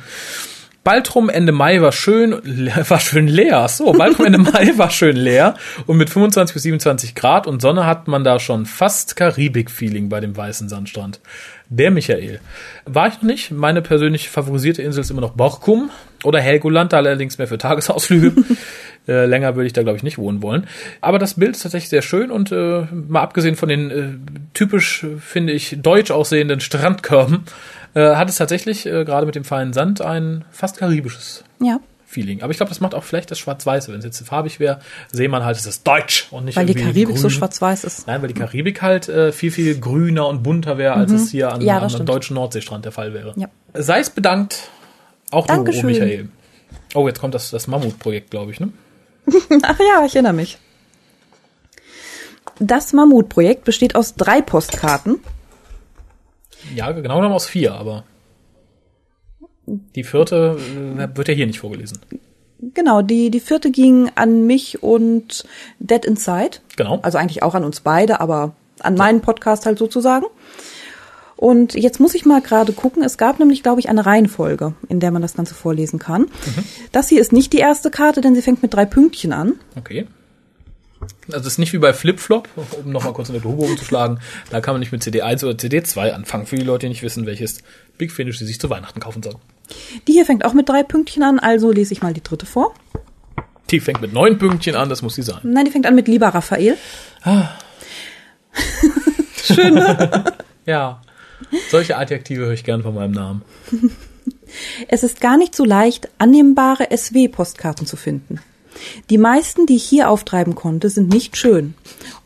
Baltrum 0.89 1.29
Ende 1.29 1.53
Mai 1.53 1.83
war 1.83 1.93
schön, 1.93 2.33
war 2.89 2.99
schön 3.01 3.29
leer. 3.29 3.69
So, 3.69 3.93
Baltrum 3.93 4.25
Ende 4.25 4.39
Mai 4.39 4.73
war 4.77 4.91
schön 4.91 5.17
leer 5.17 5.55
und 5.87 5.99
mit 5.99 6.09
25 6.09 6.55
bis 6.55 6.63
27 6.63 7.15
Grad 7.15 7.47
und 7.47 7.61
Sonne 7.61 7.85
hat 7.85 8.09
man 8.09 8.25
da 8.25 8.41
schon 8.41 8.65
fast 8.65 9.15
Karibik-Feeling 9.15 10.09
bei 10.09 10.21
dem 10.21 10.35
weißen 10.35 10.69
Sandstrand. 10.71 11.21
Der 11.69 11.91
Michael. 11.91 12.41
War 12.87 13.09
ich 13.09 13.17
noch 13.17 13.25
nicht. 13.25 13.51
Meine 13.51 13.83
persönlich 13.83 14.31
favorisierte 14.31 14.81
Insel 14.81 15.03
ist 15.03 15.11
immer 15.11 15.21
noch 15.21 15.33
Borkum 15.33 15.91
oder 16.25 16.41
Helgoland, 16.41 16.95
allerdings 16.95 17.37
mehr 17.37 17.49
für 17.49 17.59
Tagesausflüge. 17.59 18.33
äh, 19.09 19.27
länger 19.27 19.57
würde 19.57 19.67
ich 19.67 19.75
da, 19.75 19.83
glaube 19.83 19.99
ich, 19.99 20.03
nicht 20.03 20.17
wohnen 20.17 20.43
wollen. 20.43 20.67
Aber 21.03 21.19
das 21.19 21.35
Bild 21.35 21.57
ist 21.57 21.63
tatsächlich 21.65 21.91
sehr 21.91 22.01
schön 22.01 22.31
und 22.31 22.51
äh, 22.51 22.87
mal 22.93 23.21
abgesehen 23.21 23.57
von 23.57 23.69
den 23.69 23.91
äh, 23.91 24.15
typisch, 24.55 25.05
finde 25.21 25.53
ich, 25.53 25.77
deutsch 25.83 26.11
aussehenden 26.11 26.61
Strandkörben, 26.61 27.45
äh, 27.99 28.15
hat 28.17 28.29
es 28.29 28.37
tatsächlich 28.37 28.87
äh, 28.87 29.05
gerade 29.05 29.27
mit 29.27 29.35
dem 29.35 29.45
feinen 29.45 29.73
Sand 29.73 30.01
ein 30.01 30.45
fast 30.51 30.77
karibisches 30.79 31.45
Ja. 31.61 31.81
Feeling. 32.07 32.41
Aber 32.43 32.51
ich 32.51 32.57
glaube, 32.57 32.71
das 32.71 32.81
macht 32.81 32.95
auch 32.95 33.05
vielleicht 33.05 33.31
das 33.31 33.39
Schwarz-Weiße. 33.39 33.93
Wenn 33.93 33.99
es 33.99 34.05
jetzt 34.07 34.27
farbig 34.27 34.61
wäre, 34.61 34.81
sehe 35.13 35.29
man 35.29 35.45
halt, 35.45 35.59
es 35.59 35.67
ist 35.67 35.87
deutsch 35.87 36.29
und 36.31 36.47
nicht 36.47 36.57
Weil 36.57 36.65
die 36.65 36.75
Karibik 36.75 37.17
so 37.19 37.23
grün. 37.29 37.31
schwarz-weiß 37.31 37.85
ist. 37.85 38.07
Nein, 38.07 38.23
weil 38.23 38.29
die 38.29 38.35
Karibik 38.35 38.81
halt 38.81 39.11
äh, 39.11 39.31
viel, 39.31 39.51
viel 39.51 39.79
grüner 39.79 40.27
und 40.27 40.43
bunter 40.43 40.79
wäre, 40.79 40.95
als 40.95 41.13
es 41.13 41.31
hier 41.31 41.53
an, 41.53 41.61
Mhm. 41.61 41.67
Ja, 41.67 41.87
stimmt. 41.91 42.09
deutschen 42.09 42.33
Nordseestrand 42.35 42.87
der 42.87 42.93
Fall 42.93 43.13
wäre. 43.13 43.35
Ja. 43.37 43.49
Sei 43.75 44.01
es 44.01 44.09
bedankt, 44.09 44.71
auch 45.31 45.47
du, 45.47 45.53
oh 45.53 45.57
Dankeschön. 45.57 45.85
Michael. 45.87 46.29
Oh, 46.95 47.07
jetzt 47.07 47.21
kommt 47.21 47.35
das, 47.35 47.51
das 47.51 47.67
Mammutprojekt, 47.67 48.31
glaube 48.31 48.53
ich, 48.53 48.61
ne? 48.61 48.73
Ach 49.65 49.79
ja, 49.79 50.05
ich 50.07 50.15
erinnere 50.15 50.33
mich. 50.33 50.57
Das 52.59 52.95
Mammutprojekt 52.95 53.65
besteht 53.65 53.95
aus 53.95 54.15
drei 54.15 54.41
Postkarten. 54.41 55.17
Ja, 56.75 56.93
genau 56.93 57.17
genommen 57.17 57.35
aus 57.35 57.47
vier, 57.47 57.75
aber 57.75 58.05
die 59.67 60.05
vierte 60.05 60.59
äh, 60.99 61.17
wird 61.17 61.29
ja 61.29 61.35
hier 61.35 61.47
nicht 61.47 61.61
vorgelesen. 61.61 61.99
Genau, 62.61 63.03
die, 63.03 63.31
die 63.31 63.41
vierte 63.41 63.71
ging 63.71 64.11
an 64.15 64.47
mich 64.47 64.83
und 64.83 65.45
Dead 65.79 66.05
Inside. 66.05 66.59
Genau. 66.77 66.99
Also 67.03 67.19
eigentlich 67.19 67.43
auch 67.43 67.55
an 67.55 67.65
uns 67.65 67.81
beide, 67.81 68.21
aber 68.21 68.55
an 68.81 68.95
meinen 68.95 69.21
Podcast 69.21 69.67
halt 69.67 69.79
sozusagen. 69.79 70.27
Und 71.37 71.75
jetzt 71.75 72.01
muss 72.01 72.17
ich 72.17 72.27
mal 72.27 72.41
gerade 72.41 72.73
gucken. 72.73 73.05
Es 73.05 73.17
gab 73.17 73.39
nämlich, 73.39 73.63
glaube 73.63 73.79
ich, 73.79 73.89
eine 73.89 74.05
Reihenfolge, 74.05 74.75
in 74.89 74.99
der 74.99 75.13
man 75.13 75.23
das 75.23 75.35
Ganze 75.35 75.55
vorlesen 75.55 76.01
kann. 76.01 76.27
Das 76.91 77.09
hier 77.09 77.21
ist 77.21 77.33
nicht 77.33 77.53
die 77.53 77.59
erste 77.59 77.93
Karte, 77.93 78.21
denn 78.21 78.35
sie 78.35 78.43
fängt 78.43 78.61
mit 78.61 78.75
drei 78.75 78.87
Pünktchen 78.87 79.33
an. 79.33 79.55
Okay. 79.77 80.09
Also 81.29 81.41
es 81.41 81.55
ist 81.55 81.59
nicht 81.59 81.73
wie 81.73 81.79
bei 81.79 81.93
Flip-Flop, 81.93 82.49
um 82.83 82.91
nochmal 82.91 83.13
kurz 83.13 83.29
in 83.29 83.35
der 83.35 83.43
Grube 83.43 83.65
umzuschlagen. 83.65 84.21
Da 84.51 84.61
kann 84.61 84.75
man 84.75 84.81
nicht 84.81 84.93
mit 84.93 85.03
CD1 85.03 85.45
oder 85.45 85.55
CD2 85.55 86.11
anfangen, 86.11 86.47
für 86.47 86.57
die 86.57 86.65
Leute, 86.65 86.87
die 86.87 86.91
nicht 86.91 87.03
wissen, 87.03 87.27
welches 87.27 87.63
Big 87.99 88.13
Finish 88.13 88.39
sie 88.39 88.47
sich 88.47 88.61
zu 88.61 88.71
Weihnachten 88.71 89.01
kaufen 89.01 89.23
sollen. 89.23 89.39
Die 90.07 90.13
hier 90.13 90.25
fängt 90.25 90.45
auch 90.45 90.55
mit 90.55 90.69
drei 90.69 90.83
Pünktchen 90.83 91.23
an, 91.23 91.39
also 91.39 91.71
lese 91.71 91.93
ich 91.93 92.03
mal 92.03 92.15
die 92.15 92.23
dritte 92.23 92.47
vor. 92.47 92.75
Die 93.71 93.81
fängt 93.81 94.01
mit 94.01 94.13
neun 94.13 94.39
Pünktchen 94.39 94.75
an, 94.75 94.89
das 94.89 95.03
muss 95.03 95.15
sie 95.15 95.23
sein. 95.23 95.41
Nein, 95.43 95.67
die 95.67 95.71
fängt 95.71 95.87
an 95.87 95.95
mit 95.95 96.09
Lieber 96.09 96.29
Raphael. 96.29 96.77
Ja. 100.67 101.01
Solche 101.71 101.97
Adjektive 101.97 102.45
höre 102.45 102.53
ich 102.53 102.65
gern 102.65 102.83
von 102.83 102.95
meinem 102.95 103.13
Namen. 103.13 103.43
Es 104.89 105.03
ist 105.03 105.21
gar 105.21 105.37
nicht 105.37 105.55
so 105.55 105.65
leicht, 105.65 106.09
annehmbare 106.19 106.89
SW-Postkarten 106.95 107.87
zu 107.87 107.97
finden. 107.97 108.41
Die 109.11 109.19
meisten, 109.19 109.67
die 109.67 109.77
ich 109.77 109.85
hier 109.85 110.11
auftreiben 110.11 110.55
konnte, 110.55 110.91
sind 110.91 111.09
nicht 111.09 111.37
schön. 111.37 111.75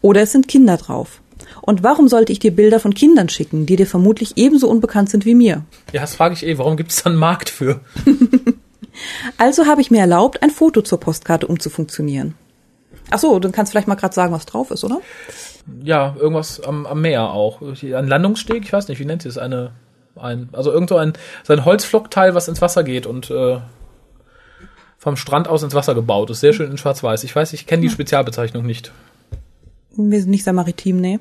Oder 0.00 0.22
es 0.22 0.32
sind 0.32 0.48
Kinder 0.48 0.76
drauf. 0.76 1.20
Und 1.60 1.82
warum 1.82 2.08
sollte 2.08 2.32
ich 2.32 2.38
dir 2.38 2.50
Bilder 2.50 2.80
von 2.80 2.94
Kindern 2.94 3.28
schicken, 3.28 3.66
die 3.66 3.76
dir 3.76 3.86
vermutlich 3.86 4.36
ebenso 4.36 4.68
unbekannt 4.68 5.10
sind 5.10 5.24
wie 5.24 5.34
mir? 5.34 5.64
Ja, 5.92 6.00
das 6.00 6.14
frage 6.14 6.34
ich 6.34 6.44
eh, 6.44 6.58
warum 6.58 6.76
gibt 6.76 6.90
es 6.90 7.02
da 7.02 7.10
einen 7.10 7.18
Markt 7.18 7.50
für? 7.50 7.80
Also 9.38 9.66
habe 9.66 9.80
ich 9.80 9.90
mir 9.90 10.00
erlaubt, 10.00 10.42
ein 10.42 10.50
Foto 10.50 10.82
zur 10.82 11.00
Postkarte 11.00 11.46
umzufunktionieren. 11.46 12.34
Ach 13.10 13.18
so, 13.18 13.38
dann 13.38 13.52
kannst 13.52 13.70
du 13.70 13.72
vielleicht 13.72 13.88
mal 13.88 13.94
gerade 13.94 14.14
sagen, 14.14 14.32
was 14.32 14.46
drauf 14.46 14.70
ist, 14.70 14.84
oder? 14.84 15.00
Ja, 15.82 16.14
irgendwas 16.18 16.60
am, 16.60 16.86
am 16.86 17.00
Meer 17.00 17.30
auch. 17.30 17.60
Ein 17.62 18.08
Landungssteg, 18.08 18.64
ich 18.64 18.72
weiß 18.72 18.88
nicht, 18.88 18.98
wie 18.98 19.04
nennt 19.04 19.24
ihr 19.24 19.28
es? 19.28 19.38
Eine, 19.38 19.72
ein, 20.16 20.48
also 20.52 20.72
irgend 20.72 20.88
so 20.88 20.96
ein, 20.96 21.12
so 21.44 21.52
ein 21.52 21.64
Holzflockteil, 21.64 22.34
was 22.34 22.48
ins 22.48 22.62
Wasser 22.62 22.84
geht 22.84 23.06
und 23.06 23.30
äh, 23.30 23.58
vom 25.02 25.16
Strand 25.16 25.48
aus 25.48 25.64
ins 25.64 25.74
Wasser 25.74 25.96
gebaut 25.96 26.30
ist. 26.30 26.38
Sehr 26.38 26.52
schön 26.52 26.70
in 26.70 26.78
schwarz-weiß. 26.78 27.24
Ich 27.24 27.34
weiß, 27.34 27.52
ich 27.54 27.66
kenne 27.66 27.82
die 27.82 27.90
Spezialbezeichnung 27.90 28.64
nicht. 28.64 28.92
Wir 29.96 30.20
sind 30.20 30.30
nicht 30.30 30.44
sehr 30.44 30.52
maritim, 30.52 31.00
nee. 31.00 31.18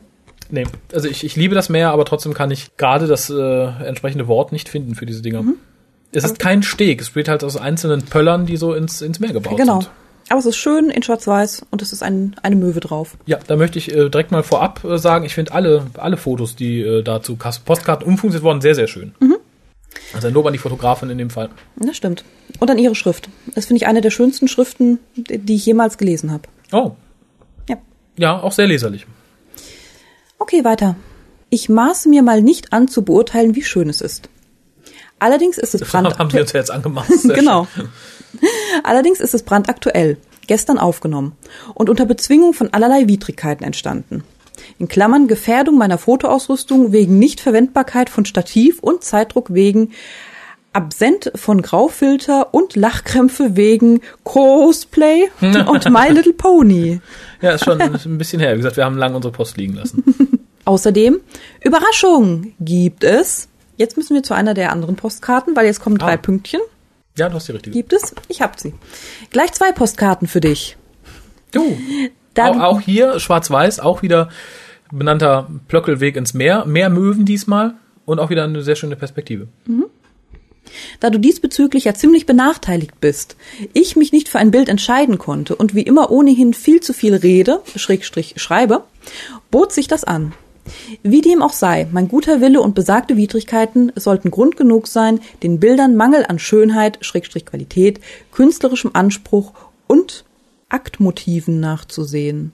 Nee, 0.52 0.66
also 0.94 1.08
ich, 1.08 1.24
ich 1.24 1.36
liebe 1.36 1.56
das 1.56 1.68
Meer, 1.70 1.90
aber 1.90 2.06
trotzdem 2.06 2.36
kann 2.36 2.52
ich 2.52 2.78
gerade 2.78 3.08
das 3.08 3.32
äh, 3.32 3.64
entsprechende 3.84 4.28
Wort 4.28 4.52
nicht 4.52 4.70
finden 4.70 4.94
für 4.94 5.08
diese 5.08 5.24
Dinger. 5.24 5.44
Es 6.12 6.24
ist 6.24 6.38
kein 6.38 6.62
Steg, 6.62 7.02
es 7.02 7.08
besteht 7.08 7.28
halt 7.28 7.44
aus 7.44 7.58
einzelnen 7.58 8.04
Pöllern, 8.04 8.46
die 8.46 8.56
so 8.58 8.76
ins, 8.76 9.02
ins 9.02 9.20
Meer 9.20 9.34
gebaut 9.34 9.58
Genau. 9.58 9.80
sind. 9.82 9.92
Aber 10.30 10.40
es 10.40 10.46
ist 10.46 10.58
schön 10.58 10.92
in 10.92 11.02
schwarz-weiß 11.02 11.66
und 11.72 11.82
es 11.82 11.92
ist 11.92 12.04
ein, 12.04 12.36
eine 12.44 12.56
Möwe 12.58 12.82
drauf. 12.82 13.18
Ja, 13.26 13.40
da 13.48 13.56
möchte 13.56 13.80
ich 13.80 13.92
äh, 13.92 14.10
direkt 14.10 14.32
mal 14.32 14.44
vorab 14.44 14.84
äh, 14.84 15.00
sagen, 15.00 15.26
ich 15.26 15.34
finde 15.34 15.54
alle, 15.54 15.88
alle 15.98 16.18
Fotos, 16.18 16.56
die 16.56 16.82
äh, 16.82 17.02
dazu 17.02 17.36
Postkarten 17.36 18.06
umfunktioniert 18.06 18.44
wurden, 18.44 18.62
sehr, 18.62 18.76
sehr 18.76 18.88
schön. 18.88 19.14
Also 20.14 20.28
ein 20.28 20.34
Lob 20.34 20.46
an 20.46 20.54
die 20.54 20.60
Fotografin 20.60 21.10
in 21.10 21.18
dem 21.18 21.30
Fall. 21.30 21.50
Das 21.78 21.96
stimmt. 21.98 22.24
Und 22.60 22.70
an 22.70 22.78
ihre 22.78 22.96
Schrift. 22.96 23.30
Das 23.56 23.66
finde 23.66 23.78
ich 23.82 23.88
eine 23.88 24.02
der 24.02 24.10
schönsten 24.12 24.48
Schriften, 24.48 25.00
die 25.16 25.56
ich 25.56 25.66
jemals 25.66 25.98
gelesen 25.98 26.32
habe. 26.32 26.44
Oh. 26.72 26.92
Ja. 27.70 27.78
Ja, 28.18 28.40
auch 28.42 28.52
sehr 28.52 28.68
leserlich. 28.68 29.06
Okay, 30.38 30.64
weiter. 30.64 30.96
Ich 31.50 31.70
maße 31.70 32.10
mir 32.10 32.24
mal 32.24 32.42
nicht 32.42 32.74
an 32.74 32.88
zu 32.88 33.04
beurteilen, 33.04 33.56
wie 33.56 33.64
schön 33.64 33.90
es 33.90 34.02
ist. 34.02 34.30
Allerdings 35.20 35.58
ist 35.58 35.76
es 35.76 35.82
Das 35.82 35.94
haben 35.94 36.06
wir 36.06 36.10
brandaktuell. 36.12 36.44
uns 36.44 36.54
ja 36.54 36.60
jetzt 36.60 36.72
angemacht. 36.72 37.10
Genau. 37.24 37.68
Allerdings 38.84 39.20
ist 39.20 39.34
es 39.34 39.44
brandaktuell, 39.44 40.18
gestern 40.48 40.78
aufgenommen 40.78 41.34
und 41.74 41.90
unter 41.90 42.06
Bezwingung 42.06 42.54
von 42.54 42.74
allerlei 42.74 43.08
Widrigkeiten 43.08 43.66
entstanden. 43.66 44.24
In 44.80 44.88
Klammern 44.88 45.28
Gefährdung 45.28 45.78
meiner 45.78 45.98
Fotoausrüstung 45.98 46.92
wegen 46.92 47.20
Nichtverwendbarkeit 47.20 48.10
von 48.10 48.26
Stativ 48.26 48.80
und 48.80 49.04
Zeitdruck 49.04 49.54
wegen 49.54 49.92
Absent 50.74 51.32
von 51.36 51.62
Graufilter 51.62 52.54
und 52.54 52.76
Lachkrämpfe 52.78 53.56
wegen 53.58 54.00
Cosplay 54.24 55.30
und 55.42 55.90
My 55.90 56.08
Little 56.10 56.34
Pony. 56.34 57.02
Ja, 57.42 57.52
ist 57.52 57.66
schon 57.66 57.82
ein 57.82 58.18
bisschen 58.18 58.40
her. 58.40 58.54
Wie 58.54 58.58
gesagt, 58.58 58.78
wir 58.78 58.86
haben 58.86 58.98
lange 58.98 59.16
unsere 59.18 59.34
Post 59.34 59.58
liegen 59.58 59.74
lassen. 59.74 60.04
Außerdem, 60.66 61.20
Überraschung 61.64 62.54
gibt 62.60 63.04
es. 63.04 63.50
Jetzt 63.78 63.98
müssen 63.98 64.14
wir 64.16 64.24
zu 64.24 64.34
einer 64.34 64.54
der 64.54 64.72
anderen 64.72 64.96
Postkarten, 64.96 65.56
weil 65.56 65.66
jetzt 65.66 65.82
kommen 65.82 65.98
drei 65.98 66.14
Ah. 66.14 66.18
Pünktchen. 66.18 66.62
Ja, 67.18 67.28
du 67.28 67.36
hast 67.36 67.48
die 67.50 67.52
richtige. 67.52 67.76
Gibt 67.76 67.92
es? 67.94 68.16
Ich 68.30 68.42
hab 68.42 68.58
sie. 68.60 68.74
Gleich 69.32 69.52
zwei 69.52 69.72
Postkarten 69.74 70.28
für 70.28 70.40
dich. 70.40 70.78
Du. 71.52 71.78
Auch, 72.40 72.60
auch 72.60 72.82
hier 72.82 73.20
schwarz-weiß, 73.20 73.80
auch 73.80 74.02
wieder 74.02 74.30
benannter 74.92 75.50
Plöckelweg 75.68 76.16
ins 76.16 76.34
Meer. 76.34 76.66
Mehr 76.66 76.90
Möwen 76.90 77.26
diesmal 77.26 77.76
und 78.06 78.20
auch 78.20 78.30
wieder 78.30 78.44
eine 78.44 78.62
sehr 78.62 78.76
schöne 78.76 78.96
Perspektive. 78.96 79.48
Da 81.00 81.10
du 81.10 81.18
diesbezüglich 81.18 81.86
ja 81.86 81.94
ziemlich 81.94 82.26
benachteiligt 82.26 83.00
bist, 83.02 83.36
ich 83.74 83.96
mich 83.96 84.12
nicht 84.12 84.30
für 84.30 84.40
ein 84.40 84.52
Bild 84.52 84.70
entscheiden 84.70 85.18
konnte 85.18 85.56
und 85.56 85.76
wie 85.76 85.82
immer 85.82 86.12
ohnehin 86.12 86.54
viel 86.54 86.82
zu 86.82 86.94
viel 86.94 87.16
rede, 87.16 87.62
Schrägstrich 87.76 88.36
schreibe, 88.38 88.84
bot 89.50 89.72
sich 89.72 89.88
das 89.88 90.04
an. 90.04 90.34
Wie 91.02 91.22
dem 91.22 91.42
auch 91.42 91.54
sei, 91.54 91.88
mein 91.92 92.08
guter 92.08 92.40
Wille 92.40 92.62
und 92.62 92.76
besagte 92.76 93.18
Widrigkeiten 93.18 93.92
sollten 93.96 94.30
Grund 94.30 94.58
genug 94.58 94.88
sein, 94.88 95.20
den 95.42 95.60
Bildern 95.60 95.96
Mangel 95.96 96.26
an 96.28 96.38
Schönheit, 96.38 97.00
Schrägstrich 97.02 97.46
Qualität, 97.46 98.00
künstlerischem 98.32 98.92
Anspruch 98.94 99.54
und 99.88 100.24
Aktmotiven 100.72 101.60
nachzusehen. 101.60 102.54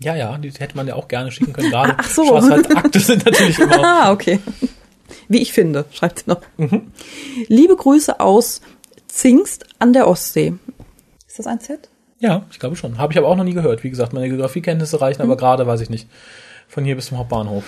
Ja, 0.00 0.14
ja, 0.16 0.36
die 0.38 0.50
hätte 0.50 0.76
man 0.76 0.86
ja 0.86 0.94
auch 0.94 1.08
gerne 1.08 1.30
schicken 1.30 1.52
können. 1.52 1.70
Gerade 1.70 1.94
Ach 1.98 2.08
so. 2.08 2.24
Schwarzwald-Akte 2.26 3.00
sind 3.00 3.24
natürlich 3.24 3.58
immer. 3.60 3.82
Ah, 3.84 4.12
okay. 4.12 4.40
Wie 5.28 5.40
ich 5.40 5.52
finde, 5.52 5.84
schreibt 5.92 6.20
sie 6.20 6.24
noch. 6.30 6.40
Liebe 7.48 7.76
Grüße 7.76 8.20
aus 8.20 8.60
Zingst 9.06 9.66
an 9.78 9.92
der 9.92 10.08
Ostsee. 10.08 10.54
Ist 11.26 11.38
das 11.38 11.46
ein 11.46 11.60
Z? 11.60 11.88
Ja, 12.18 12.44
ich 12.50 12.58
glaube 12.58 12.76
schon. 12.76 12.98
Habe 12.98 13.12
ich 13.12 13.18
aber 13.18 13.28
auch 13.28 13.36
noch 13.36 13.44
nie 13.44 13.54
gehört. 13.54 13.84
Wie 13.84 13.90
gesagt, 13.90 14.12
meine 14.12 14.28
Geografiekenntnisse 14.28 15.00
reichen, 15.00 15.22
aber 15.22 15.36
gerade 15.36 15.66
weiß 15.66 15.80
ich 15.80 15.90
nicht. 15.90 16.08
Von 16.68 16.84
hier 16.84 16.96
bis 16.96 17.06
zum 17.06 17.18
Hauptbahnhof. 17.18 17.64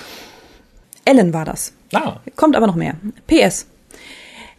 Ellen 1.04 1.32
war 1.32 1.44
das. 1.44 1.72
Ah, 1.92 2.16
Kommt 2.34 2.56
aber 2.56 2.66
noch 2.66 2.74
mehr. 2.74 2.94
PS. 3.28 3.66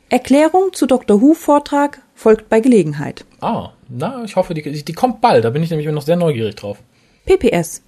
Erklärung 0.09 0.71
zu 0.71 0.85
Dr. 0.85 1.21
Who 1.21 1.33
Vortrag 1.33 2.01
folgt 2.15 2.47
bei 2.49 2.61
Gelegenheit. 2.61 3.25
ah, 3.41 3.71
na, 3.89 4.23
ich 4.25 4.35
hoffe, 4.35 4.53
die, 4.53 4.83
die 4.83 4.93
kommt 4.93 5.21
bald. 5.21 5.45
Da 5.45 5.49
bin 5.49 5.63
ich 5.63 5.69
nämlich 5.69 5.87
noch 5.87 6.01
sehr 6.01 6.15
neugierig 6.15 6.55
drauf. 6.55 6.77
PPS. 7.25 7.81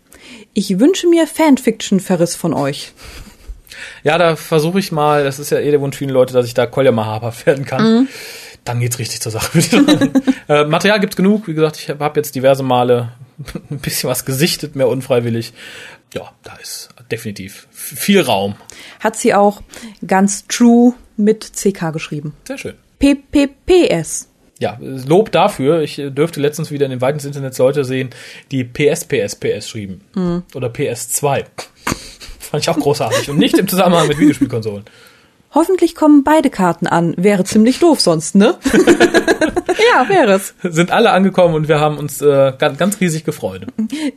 Ich 0.53 0.79
wünsche 0.79 1.07
mir 1.07 1.27
Fanfiction-Verriss 1.27 2.35
von 2.35 2.53
euch. 2.53 2.91
Ja, 4.03 4.17
da 4.17 4.35
versuche 4.35 4.79
ich 4.79 4.91
mal, 4.91 5.23
das 5.23 5.39
ist 5.39 5.51
ja 5.51 5.59
eh 5.59 5.71
der 5.71 5.81
Wunsch 5.81 5.97
vielen 5.97 6.09
Leute, 6.09 6.33
dass 6.33 6.45
ich 6.45 6.53
da 6.53 6.65
Kolja 6.65 6.91
mal 6.91 7.05
habhaft 7.05 7.45
werden 7.45 7.65
kann. 7.65 8.07
Dann 8.65 8.79
geht's 8.79 8.99
richtig 8.99 9.21
zur 9.21 9.31
Sache. 9.31 9.59
äh, 10.47 10.65
Material 10.65 10.99
gibt's 10.99 11.15
genug. 11.15 11.47
Wie 11.47 11.53
gesagt, 11.53 11.77
ich 11.77 11.89
habe 11.89 12.03
hab 12.03 12.17
jetzt 12.17 12.35
diverse 12.35 12.63
Male 12.63 13.13
ein 13.69 13.79
bisschen 13.79 14.09
was 14.09 14.25
gesichtet, 14.25 14.75
mehr 14.75 14.87
unfreiwillig. 14.87 15.53
Ja, 16.13 16.31
da 16.43 16.55
ist 16.55 16.89
definitiv 17.11 17.67
viel 17.71 18.21
Raum. 18.21 18.55
Hat 18.99 19.15
sie 19.15 19.33
auch 19.33 19.61
ganz 20.05 20.45
true 20.47 20.93
mit 21.17 21.51
CK 21.55 21.91
geschrieben. 21.93 22.33
Sehr 22.45 22.57
schön. 22.57 22.75
PPPS. 22.99 24.28
Ja, 24.59 24.77
Lob 24.79 25.31
dafür. 25.31 25.81
Ich 25.81 25.97
äh, 25.97 26.11
dürfte 26.11 26.41
letztens 26.41 26.69
wieder 26.69 26.85
in 26.85 26.91
den 26.91 27.01
Weiten 27.01 27.17
des 27.17 27.25
Internets 27.25 27.57
Leute 27.57 27.85
sehen, 27.85 28.09
die 28.51 28.63
PS, 28.63 29.05
PS, 29.05 29.35
PS 29.35 29.69
schrieben. 29.69 30.01
Oder 30.53 30.67
PS2. 30.67 31.45
Fand 32.39 32.63
ich 32.63 32.69
auch 32.69 32.77
großartig. 32.77 33.29
Und 33.29 33.37
nicht 33.37 33.57
im 33.57 33.67
Zusammenhang 33.67 34.07
mit 34.07 34.19
Videospielkonsolen. 34.19 34.83
Hoffentlich 35.51 35.95
kommen 35.95 36.23
beide 36.23 36.49
Karten 36.49 36.85
an. 36.87 37.13
Wäre 37.17 37.43
ziemlich 37.43 37.79
doof 37.79 37.99
sonst, 38.01 38.35
ne? 38.35 38.55
ja, 39.93 40.07
wäre 40.07 40.33
es. 40.33 40.53
Sind 40.63 40.91
alle 40.91 41.11
angekommen 41.11 41.55
und 41.55 41.67
wir 41.67 41.79
haben 41.79 41.97
uns 41.97 42.21
äh, 42.21 42.53
ganz, 42.57 42.77
ganz 42.77 42.99
riesig 42.99 43.23
gefreut. 43.23 43.65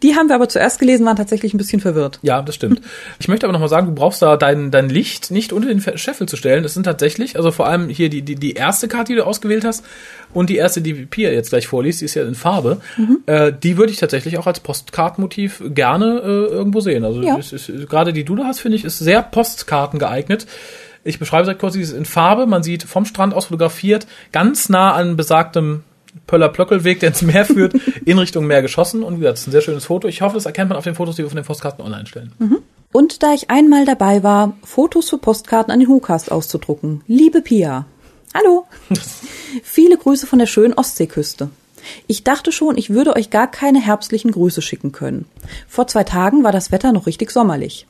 Die 0.02 0.14
haben 0.14 0.28
wir 0.28 0.34
aber 0.34 0.48
zuerst 0.48 0.78
gelesen, 0.78 1.06
waren 1.06 1.16
tatsächlich 1.16 1.54
ein 1.54 1.58
bisschen 1.58 1.80
verwirrt. 1.80 2.18
Ja, 2.22 2.42
das 2.42 2.54
stimmt. 2.54 2.82
Ich 3.18 3.28
möchte 3.28 3.46
aber 3.46 3.52
nochmal 3.52 3.68
sagen, 3.70 3.86
du 3.86 3.94
brauchst 3.94 4.20
da 4.20 4.36
dein, 4.36 4.70
dein 4.70 4.88
Licht 4.90 5.30
nicht 5.30 5.52
unter 5.52 5.68
den 5.68 5.80
Scheffel 5.96 6.28
zu 6.28 6.36
stellen. 6.36 6.62
Das 6.62 6.74
sind 6.74 6.84
tatsächlich, 6.84 7.36
also 7.36 7.50
vor 7.50 7.66
allem 7.66 7.88
hier 7.88 8.10
die, 8.10 8.22
die, 8.22 8.34
die 8.34 8.52
erste 8.52 8.88
Karte, 8.88 9.12
die 9.12 9.16
du 9.16 9.26
ausgewählt 9.26 9.64
hast 9.64 9.84
und 10.34 10.50
die 10.50 10.56
erste, 10.56 10.82
die 10.82 10.94
Pia 10.94 11.30
jetzt 11.30 11.50
gleich 11.50 11.66
vorliest, 11.66 12.00
die 12.02 12.06
ist 12.06 12.14
ja 12.14 12.24
in 12.24 12.34
Farbe. 12.34 12.80
Äh, 13.26 13.52
die 13.52 13.76
würde 13.78 13.92
ich 13.92 13.98
tatsächlich 13.98 14.38
auch 14.38 14.46
als 14.46 14.60
Postkartenmotiv 14.60 15.62
gerne 15.68 16.20
äh, 16.24 16.52
irgendwo 16.52 16.80
sehen. 16.80 17.04
Also 17.04 17.22
Ja. 17.22 17.38
gerade 17.88 18.12
die 18.12 18.24
du 18.24 18.36
da 18.36 18.44
hast, 18.44 18.60
finde 18.60 18.76
ich, 18.76 18.84
ist 18.84 18.98
sehr 18.98 19.22
Postkarten 19.22 19.98
geeignet. 19.98 20.46
Ich 21.04 21.18
beschreibe 21.18 21.50
es 21.50 21.58
kurz, 21.58 21.74
sie 21.74 21.80
ist 21.80 21.92
in 21.92 22.04
Farbe, 22.04 22.46
man 22.46 22.62
sieht 22.62 22.84
vom 22.84 23.04
Strand 23.04 23.34
aus 23.34 23.46
fotografiert, 23.46 24.06
ganz 24.30 24.68
nah 24.68 24.92
an 24.92 25.16
besagtem 25.16 25.82
Pöller-Plöckelweg, 26.26 27.00
der 27.00 27.08
ins 27.08 27.22
Meer 27.22 27.44
führt, 27.44 27.74
in 28.04 28.18
Richtung 28.18 28.46
Meer 28.46 28.62
geschossen. 28.62 29.02
Und 29.02 29.16
wie 29.16 29.20
gesagt, 29.20 29.34
das 29.34 29.40
ist 29.42 29.46
ein 29.48 29.52
sehr 29.52 29.62
schönes 29.62 29.86
Foto. 29.86 30.08
Ich 30.08 30.22
hoffe, 30.22 30.34
das 30.34 30.46
erkennt 30.46 30.68
man 30.68 30.78
auf 30.78 30.84
den 30.84 30.94
Fotos, 30.94 31.16
die 31.16 31.22
wir 31.22 31.30
von 31.30 31.36
den 31.36 31.44
Postkarten 31.44 31.84
online 31.84 32.06
stellen. 32.06 32.32
Und 32.92 33.22
da 33.22 33.32
ich 33.32 33.50
einmal 33.50 33.86
dabei 33.86 34.22
war, 34.22 34.56
Fotos 34.62 35.08
für 35.08 35.18
Postkarten 35.18 35.72
an 35.72 35.80
den 35.80 35.88
WhoCast 35.88 36.30
auszudrucken. 36.30 37.02
Liebe 37.06 37.40
Pia. 37.40 37.86
Hallo. 38.34 38.66
Viele 39.62 39.96
Grüße 39.96 40.26
von 40.26 40.38
der 40.38 40.46
schönen 40.46 40.74
Ostseeküste. 40.74 41.50
Ich 42.06 42.22
dachte 42.22 42.52
schon, 42.52 42.76
ich 42.78 42.90
würde 42.90 43.16
euch 43.16 43.30
gar 43.30 43.50
keine 43.50 43.80
herbstlichen 43.80 44.30
Grüße 44.30 44.62
schicken 44.62 44.92
können. 44.92 45.26
Vor 45.66 45.86
zwei 45.88 46.04
Tagen 46.04 46.44
war 46.44 46.52
das 46.52 46.70
Wetter 46.70 46.92
noch 46.92 47.06
richtig 47.06 47.30
sommerlich. 47.30 47.86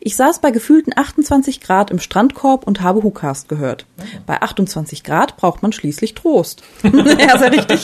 Ich 0.00 0.16
saß 0.16 0.40
bei 0.40 0.50
gefühlten 0.50 0.92
28 0.96 1.60
Grad 1.60 1.90
im 1.90 1.98
Strandkorb 1.98 2.66
und 2.66 2.80
habe 2.80 3.02
WhoCast 3.02 3.48
gehört. 3.48 3.86
Bei 4.26 4.40
28 4.40 5.04
Grad 5.04 5.36
braucht 5.36 5.62
man 5.62 5.72
schließlich 5.72 6.14
Trost. 6.14 6.62
ja, 6.82 7.38
sehr 7.38 7.52
richtig. 7.52 7.82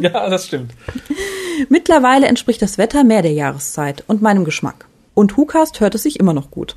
Ja, 0.00 0.28
das 0.28 0.46
stimmt. 0.46 0.72
Mittlerweile 1.68 2.26
entspricht 2.26 2.62
das 2.62 2.78
Wetter 2.78 3.04
mehr 3.04 3.22
der 3.22 3.32
Jahreszeit 3.32 4.04
und 4.06 4.22
meinem 4.22 4.44
Geschmack. 4.44 4.86
Und 5.14 5.36
WhoCast 5.36 5.80
hört 5.80 5.94
es 5.94 6.02
sich 6.02 6.20
immer 6.20 6.32
noch 6.32 6.50
gut. 6.50 6.76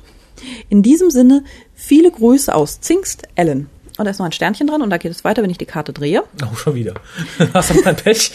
In 0.68 0.82
diesem 0.82 1.10
Sinne, 1.10 1.44
viele 1.74 2.10
Grüße 2.10 2.54
aus 2.54 2.80
Zingst, 2.80 3.24
Ellen. 3.34 3.68
Und 3.98 4.04
da 4.04 4.12
ist 4.12 4.20
noch 4.20 4.26
ein 4.26 4.32
Sternchen 4.32 4.68
dran 4.68 4.80
und 4.80 4.90
da 4.90 4.96
geht 4.96 5.10
es 5.10 5.24
weiter, 5.24 5.42
wenn 5.42 5.50
ich 5.50 5.58
die 5.58 5.66
Karte 5.66 5.92
drehe. 5.92 6.22
Oh, 6.42 6.54
schon 6.54 6.76
wieder. 6.76 6.94
Hast 7.52 7.70
du 7.70 7.82
kein 7.82 7.96
Pech? 7.96 8.32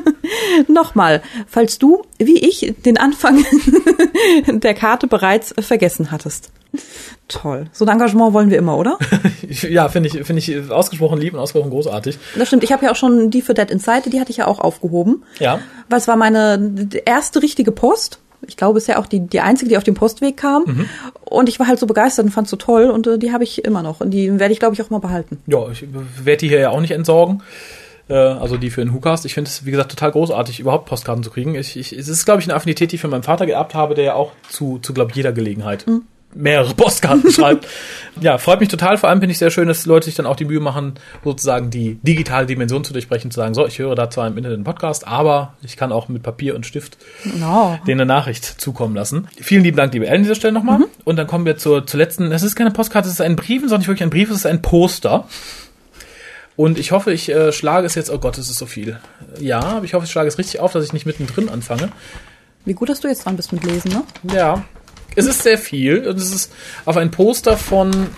Nochmal, 0.68 1.22
falls 1.46 1.78
du, 1.78 2.02
wie 2.18 2.38
ich, 2.38 2.74
den 2.84 2.96
Anfang 2.96 3.44
der 4.46 4.74
Karte 4.74 5.06
bereits 5.06 5.54
vergessen 5.60 6.10
hattest. 6.10 6.50
Toll. 7.28 7.66
So 7.72 7.84
ein 7.84 7.90
Engagement 7.90 8.32
wollen 8.32 8.50
wir 8.50 8.58
immer, 8.58 8.76
oder? 8.76 8.98
ja, 9.48 9.88
finde 9.88 10.08
ich, 10.08 10.26
finde 10.26 10.38
ich 10.40 10.70
ausgesprochen 10.70 11.20
lieb 11.20 11.34
und 11.34 11.40
ausgesprochen 11.40 11.70
großartig. 11.70 12.18
Das 12.36 12.48
stimmt. 12.48 12.64
Ich 12.64 12.72
habe 12.72 12.84
ja 12.86 12.92
auch 12.92 12.96
schon 12.96 13.30
die 13.30 13.42
für 13.42 13.52
Dead 13.54 13.70
Inside, 13.70 14.10
die 14.10 14.20
hatte 14.20 14.30
ich 14.30 14.38
ja 14.38 14.46
auch 14.46 14.60
aufgehoben. 14.60 15.24
Ja. 15.38 15.58
Weil 15.88 15.98
es 15.98 16.08
war 16.08 16.16
meine 16.16 16.88
erste 17.04 17.42
richtige 17.42 17.72
Post. 17.72 18.20
Ich 18.48 18.56
glaube, 18.56 18.78
es 18.78 18.84
ist 18.84 18.88
ja 18.88 18.98
auch 18.98 19.06
die, 19.06 19.20
die 19.20 19.40
einzige, 19.40 19.68
die 19.68 19.76
auf 19.76 19.84
dem 19.84 19.94
Postweg 19.94 20.36
kam. 20.36 20.64
Und 21.24 21.48
ich 21.48 21.58
war 21.58 21.66
halt 21.66 21.78
so 21.78 21.86
begeistert 21.86 22.24
und 22.24 22.30
fand 22.30 22.48
so 22.48 22.56
toll. 22.56 22.90
Und 22.90 23.06
äh, 23.06 23.18
die 23.18 23.32
habe 23.32 23.44
ich 23.44 23.64
immer 23.64 23.82
noch. 23.82 24.00
Und 24.00 24.10
die 24.10 24.38
werde 24.38 24.52
ich, 24.52 24.58
glaube 24.58 24.74
ich, 24.74 24.82
auch 24.82 24.90
mal 24.90 24.98
behalten. 25.00 25.38
Ja, 25.46 25.68
ich 25.70 25.84
werde 26.22 26.38
die 26.38 26.48
hier 26.48 26.60
ja 26.60 26.70
auch 26.70 26.80
nicht 26.80 26.92
entsorgen. 26.92 27.42
Äh, 28.08 28.14
Also 28.14 28.56
die 28.56 28.70
für 28.70 28.84
den 28.84 28.94
WhoCast. 28.94 29.26
Ich 29.26 29.34
finde 29.34 29.48
es, 29.48 29.64
wie 29.66 29.70
gesagt, 29.70 29.90
total 29.90 30.12
großartig, 30.12 30.60
überhaupt 30.60 30.86
Postkarten 30.86 31.24
zu 31.24 31.30
kriegen. 31.30 31.54
Ich, 31.54 31.76
ich, 31.76 31.92
es 31.92 32.08
ist, 32.08 32.24
glaube 32.24 32.40
ich, 32.40 32.46
eine 32.46 32.54
Affinität, 32.54 32.92
die 32.92 32.96
ich 32.96 33.00
von 33.00 33.10
meinem 33.10 33.22
Vater 33.24 33.46
geerbt 33.46 33.74
habe, 33.74 33.94
der 33.94 34.04
ja 34.04 34.14
auch 34.14 34.32
zu, 34.48 34.78
zu 34.78 34.94
glaube 34.94 35.10
ich, 35.10 35.16
jeder 35.16 35.32
Gelegenheit 35.32 35.84
mehrere 36.36 36.74
Postkarten 36.74 37.30
schreibt. 37.32 37.66
Ja, 38.18 38.38
freut 38.38 38.60
mich 38.60 38.70
total. 38.70 38.96
Vor 38.96 39.10
allem 39.10 39.18
finde 39.20 39.32
ich 39.32 39.38
sehr 39.38 39.50
schön, 39.50 39.68
dass 39.68 39.84
Leute 39.84 40.06
sich 40.06 40.14
dann 40.14 40.24
auch 40.24 40.36
die 40.36 40.46
Mühe 40.46 40.58
machen, 40.58 40.94
sozusagen 41.22 41.68
die 41.68 41.96
digitale 42.02 42.46
Dimension 42.46 42.82
zu 42.82 42.94
durchbrechen, 42.94 43.30
zu 43.30 43.36
sagen, 43.36 43.52
so, 43.52 43.66
ich 43.66 43.78
höre 43.78 43.94
da 43.94 44.08
zwar 44.08 44.26
im 44.26 44.38
Internet 44.38 44.54
einen 44.56 44.64
Podcast, 44.64 45.06
aber 45.06 45.52
ich 45.62 45.76
kann 45.76 45.92
auch 45.92 46.08
mit 46.08 46.22
Papier 46.22 46.54
und 46.54 46.64
Stift 46.64 46.96
Oh. 47.44 47.76
denen 47.86 48.00
eine 48.00 48.06
Nachricht 48.06 48.42
zukommen 48.46 48.94
lassen. 48.94 49.28
Vielen 49.38 49.64
lieben 49.64 49.76
Dank, 49.76 49.92
liebe 49.92 50.06
Ellen, 50.06 50.16
an 50.16 50.22
dieser 50.22 50.34
Stelle 50.34 50.54
nochmal. 50.54 50.78
Und 51.04 51.16
dann 51.16 51.26
kommen 51.26 51.44
wir 51.44 51.58
zur, 51.58 51.86
zur 51.86 51.98
letzten, 51.98 52.32
es 52.32 52.42
ist 52.42 52.56
keine 52.56 52.70
Postkarte, 52.70 53.06
es 53.06 53.12
ist 53.16 53.20
ein 53.20 53.36
Brief, 53.36 53.60
sondern 53.60 53.80
nicht 53.80 53.88
wirklich 53.88 54.04
ein 54.04 54.08
Brief, 54.08 54.30
es 54.30 54.36
ist 54.36 54.46
ein 54.46 54.62
Poster. 54.62 55.28
Und 56.56 56.78
ich 56.78 56.92
hoffe, 56.92 57.12
ich 57.12 57.28
äh, 57.28 57.52
schlage 57.52 57.86
es 57.86 57.94
jetzt, 57.96 58.08
oh 58.10 58.18
Gott, 58.18 58.38
es 58.38 58.48
ist 58.48 58.56
so 58.56 58.64
viel. 58.64 58.98
Ja, 59.38 59.60
aber 59.60 59.84
ich 59.84 59.92
hoffe, 59.92 60.06
ich 60.06 60.10
schlage 60.10 60.28
es 60.28 60.38
richtig 60.38 60.60
auf, 60.60 60.72
dass 60.72 60.86
ich 60.86 60.94
nicht 60.94 61.04
mittendrin 61.04 61.50
anfange. 61.50 61.90
Wie 62.64 62.72
gut, 62.72 62.88
dass 62.88 63.00
du 63.00 63.08
jetzt 63.08 63.26
dran 63.26 63.36
bist 63.36 63.52
mit 63.52 63.62
Lesen, 63.62 63.90
ne? 63.92 64.02
Ja, 64.34 64.64
es 65.14 65.26
ist 65.26 65.42
sehr 65.42 65.58
viel. 65.58 66.06
Und 66.06 66.18
es 66.18 66.32
ist 66.32 66.52
auf 66.84 66.96
ein 66.96 67.10
Poster 67.10 67.56
von, 67.56 68.08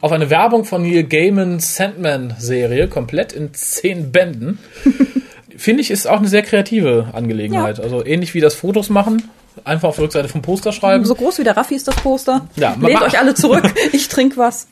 auf 0.00 0.12
eine 0.12 0.30
Werbung 0.30 0.64
von 0.64 0.82
Neil 0.82 1.04
Gaiman 1.04 1.60
Sandman 1.60 2.34
Serie, 2.38 2.88
komplett 2.88 3.32
in 3.32 3.54
zehn 3.54 4.12
Bänden. 4.12 4.58
Finde 5.56 5.82
ich, 5.82 5.90
ist 5.90 6.08
auch 6.08 6.18
eine 6.18 6.28
sehr 6.28 6.42
kreative 6.42 7.10
Angelegenheit. 7.12 7.78
Also 7.78 8.04
ähnlich 8.04 8.34
wie 8.34 8.40
das 8.40 8.54
Fotos 8.54 8.88
machen, 8.88 9.30
einfach 9.64 9.90
auf 9.90 9.96
der 9.96 10.04
Rückseite 10.04 10.28
vom 10.28 10.42
Poster 10.42 10.72
schreiben. 10.72 11.04
So 11.04 11.14
groß 11.14 11.38
wie 11.38 11.44
der 11.44 11.56
Raffi 11.56 11.74
ist 11.74 11.86
das 11.86 11.96
Poster. 11.96 12.48
Ja, 12.56 12.74
Lehnt 12.80 13.02
euch 13.02 13.18
alle 13.18 13.34
zurück. 13.34 13.72
Ich 13.92 14.08
trinke 14.08 14.38
was. 14.38 14.66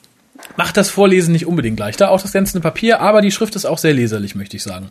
Macht 0.57 0.77
das 0.77 0.89
Vorlesen 0.89 1.31
nicht 1.31 1.45
unbedingt 1.45 1.79
leichter, 1.79 2.11
auch 2.11 2.21
das 2.21 2.31
glänzende 2.31 2.61
Papier, 2.61 2.99
aber 2.99 3.21
die 3.21 3.31
Schrift 3.31 3.55
ist 3.55 3.65
auch 3.65 3.77
sehr 3.77 3.93
leserlich, 3.93 4.35
möchte 4.35 4.57
ich 4.57 4.63
sagen. 4.63 4.89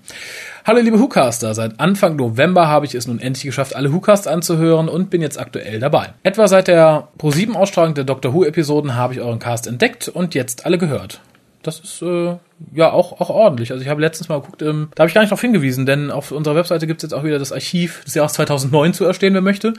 Hallo 0.64 0.80
liebe 0.80 0.98
Whocaster, 0.98 1.54
seit 1.54 1.78
Anfang 1.80 2.16
November 2.16 2.68
habe 2.68 2.86
ich 2.86 2.94
es 2.94 3.06
nun 3.06 3.20
endlich 3.20 3.44
geschafft, 3.44 3.76
alle 3.76 3.92
Whocasts 3.92 4.26
anzuhören 4.26 4.88
und 4.88 5.10
bin 5.10 5.22
jetzt 5.22 5.38
aktuell 5.38 5.78
dabei. 5.78 6.14
Etwa 6.22 6.48
seit 6.48 6.68
der 6.68 7.08
Pro7-Ausstrahlung 7.18 7.94
der 7.94 8.04
Doctor 8.04 8.32
Who-Episoden 8.32 8.94
habe 8.94 9.14
ich 9.14 9.20
euren 9.20 9.38
Cast 9.38 9.66
entdeckt 9.66 10.08
und 10.08 10.34
jetzt 10.34 10.66
alle 10.66 10.78
gehört. 10.78 11.20
Das 11.62 11.78
ist 11.80 12.00
äh, 12.00 12.36
ja 12.72 12.90
auch, 12.90 13.20
auch 13.20 13.28
ordentlich. 13.28 13.70
Also 13.70 13.82
ich 13.82 13.88
habe 13.88 14.00
letztens 14.00 14.28
mal 14.30 14.40
geguckt, 14.40 14.62
ähm, 14.62 14.88
da 14.94 15.02
habe 15.02 15.08
ich 15.08 15.14
gar 15.14 15.20
nicht 15.20 15.30
darauf 15.30 15.42
hingewiesen, 15.42 15.84
denn 15.84 16.10
auf 16.10 16.32
unserer 16.32 16.54
Webseite 16.54 16.86
gibt 16.86 17.02
es 17.02 17.10
jetzt 17.10 17.18
auch 17.18 17.24
wieder 17.24 17.38
das 17.38 17.52
Archiv 17.52 18.02
des 18.04 18.14
Jahres 18.14 18.32
2009 18.32 18.94
zu 18.94 19.04
erstehen, 19.04 19.34
wer 19.34 19.42
möchte. 19.42 19.74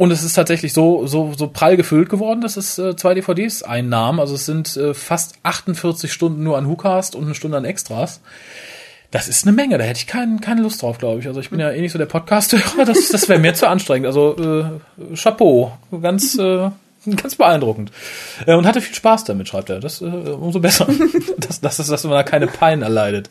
Und 0.00 0.10
es 0.12 0.22
ist 0.22 0.32
tatsächlich 0.32 0.72
so, 0.72 1.06
so, 1.06 1.34
so 1.36 1.46
prall 1.46 1.76
gefüllt 1.76 2.08
geworden, 2.08 2.40
dass 2.40 2.56
es 2.56 2.78
äh, 2.78 2.96
zwei 2.96 3.12
DVDs 3.12 3.62
einnahm. 3.62 4.18
Also 4.18 4.34
es 4.34 4.46
sind 4.46 4.74
äh, 4.78 4.94
fast 4.94 5.34
48 5.42 6.10
Stunden 6.10 6.42
nur 6.42 6.56
an 6.56 6.66
WhoCast 6.66 7.14
und 7.14 7.24
eine 7.24 7.34
Stunde 7.34 7.58
an 7.58 7.66
Extras. 7.66 8.22
Das 9.10 9.28
ist 9.28 9.46
eine 9.46 9.54
Menge, 9.54 9.76
da 9.76 9.84
hätte 9.84 9.98
ich 9.98 10.06
kein, 10.06 10.40
keine 10.40 10.62
Lust 10.62 10.80
drauf, 10.80 10.96
glaube 10.96 11.20
ich. 11.20 11.26
Also 11.26 11.38
ich 11.40 11.50
bin 11.50 11.60
ja 11.60 11.70
eh 11.70 11.82
nicht 11.82 11.92
so 11.92 11.98
der 11.98 12.06
Podcast-Hörer, 12.06 12.84
das, 12.86 13.10
das 13.10 13.28
wäre 13.28 13.38
mir 13.38 13.52
zu 13.52 13.68
anstrengend. 13.68 14.06
Also 14.06 14.38
äh, 14.38 15.16
Chapeau, 15.16 15.72
ganz, 16.00 16.38
äh, 16.38 16.70
ganz 17.16 17.34
beeindruckend. 17.34 17.92
Äh, 18.46 18.54
und 18.54 18.66
hatte 18.66 18.80
viel 18.80 18.94
Spaß 18.94 19.24
damit, 19.24 19.48
schreibt 19.48 19.68
er. 19.68 19.80
Das 19.80 20.00
äh, 20.00 20.06
umso 20.06 20.60
besser, 20.60 20.88
dass, 21.36 21.60
dass, 21.60 21.76
dass 21.76 22.04
man 22.04 22.14
da 22.14 22.22
keine 22.22 22.46
Pein 22.46 22.80
erleidet. 22.80 23.28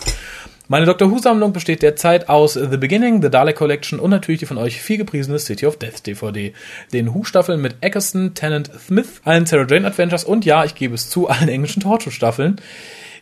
Meine 0.72 0.86
Doctor 0.86 1.09
Who-Sammlung 1.09 1.51
besteht 1.51 1.82
derzeit 1.82 2.30
aus 2.30 2.53
The 2.53 2.78
Beginning, 2.78 3.24
The 3.24 3.32
Dalek 3.32 3.55
Collection 3.55 3.99
und 3.99 4.11
natürlich 4.11 4.38
die 4.38 4.45
von 4.45 4.59
euch 4.59 4.80
viel 4.80 4.99
gepriesene 4.99 5.39
City 5.39 5.65
of 5.65 5.78
Death 5.78 6.05
DVD. 6.05 6.53
Den 6.93 7.11
Who-Staffeln 7.11 7.59
mit 7.59 7.78
Eccleston, 7.82 8.36
Tennant, 8.36 8.70
Smith, 8.78 9.20
allen 9.26 9.47
Sarah 9.47 9.65
Jane 9.67 9.88
Adventures 9.88 10.24
und 10.24 10.45
ja, 10.45 10.63
ich 10.65 10.76
gebe 10.76 10.93
es 10.93 11.09
zu, 11.09 11.28
allen 11.28 11.49
englischen 11.49 11.82
Torture-Staffeln, 11.82 12.57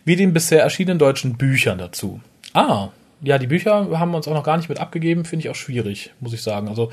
wie 0.04 0.18
den 0.18 0.34
bisher 0.34 0.62
erschienenen 0.62 1.00
deutschen 1.00 1.38
Büchern 1.38 1.78
dazu. 1.78 2.20
Ah, 2.52 2.90
ja, 3.22 3.38
die 3.38 3.48
Bücher 3.48 3.98
haben 3.98 4.12
wir 4.12 4.18
uns 4.18 4.28
auch 4.28 4.34
noch 4.34 4.44
gar 4.44 4.58
nicht 4.58 4.68
mit 4.68 4.82
abgegeben, 4.82 5.24
finde 5.24 5.46
ich 5.46 5.50
auch 5.50 5.56
schwierig, 5.56 6.12
muss 6.20 6.34
ich 6.34 6.44
sagen. 6.44 6.68
Also, 6.68 6.92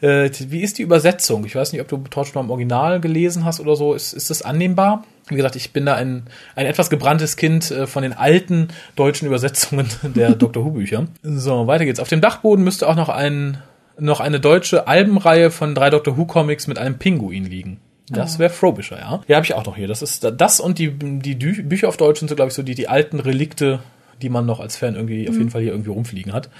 äh, 0.00 0.30
wie 0.48 0.62
ist 0.62 0.78
die 0.78 0.82
Übersetzung? 0.82 1.44
Ich 1.44 1.54
weiß 1.54 1.72
nicht, 1.72 1.82
ob 1.82 1.88
du 1.88 1.98
Torture 1.98 2.42
im 2.42 2.50
Original 2.50 3.00
gelesen 3.00 3.44
hast 3.44 3.60
oder 3.60 3.76
so. 3.76 3.92
Ist, 3.92 4.14
ist 4.14 4.30
das 4.30 4.40
annehmbar? 4.40 5.04
Wie 5.30 5.36
gesagt, 5.36 5.56
ich 5.56 5.72
bin 5.72 5.86
da 5.86 5.94
ein, 5.94 6.24
ein 6.56 6.66
etwas 6.66 6.90
gebranntes 6.90 7.36
Kind 7.36 7.70
äh, 7.70 7.86
von 7.86 8.02
den 8.02 8.12
alten 8.12 8.68
deutschen 8.96 9.26
Übersetzungen 9.26 9.88
der 10.02 10.34
Doctor 10.34 10.64
Who-Bücher. 10.64 11.06
So, 11.22 11.66
weiter 11.66 11.84
geht's. 11.84 12.00
Auf 12.00 12.08
dem 12.08 12.20
Dachboden 12.20 12.64
müsste 12.64 12.88
auch 12.88 12.96
noch 12.96 13.08
ein 13.08 13.58
noch 13.98 14.20
eine 14.20 14.40
deutsche 14.40 14.88
Albenreihe 14.88 15.50
von 15.50 15.74
drei 15.74 15.90
Doctor 15.90 16.16
Who-Comics 16.16 16.66
mit 16.66 16.78
einem 16.78 16.98
Pinguin 16.98 17.44
liegen. 17.44 17.80
Das 18.10 18.38
wäre 18.38 18.50
Frobisher, 18.50 18.98
ja. 18.98 19.20
Ja, 19.28 19.36
habe 19.36 19.46
ich 19.46 19.54
auch 19.54 19.64
noch 19.64 19.76
hier. 19.76 19.86
Das 19.86 20.02
ist 20.02 20.28
das 20.36 20.58
und 20.58 20.78
die, 20.78 20.90
die 20.90 21.38
Dü 21.38 21.62
Bücher 21.62 21.88
auf 21.88 21.96
Deutsch 21.96 22.18
sind 22.18 22.28
so, 22.28 22.34
glaube 22.34 22.48
ich, 22.48 22.54
so 22.54 22.62
die, 22.62 22.74
die 22.74 22.88
alten 22.88 23.20
Relikte, 23.20 23.80
die 24.20 24.28
man 24.28 24.46
noch 24.46 24.58
als 24.58 24.76
Fan 24.76 24.96
irgendwie 24.96 25.28
auf 25.28 25.36
jeden 25.36 25.50
Fall 25.50 25.62
hier 25.62 25.70
irgendwie 25.70 25.90
rumfliegen 25.90 26.32
hat. 26.32 26.50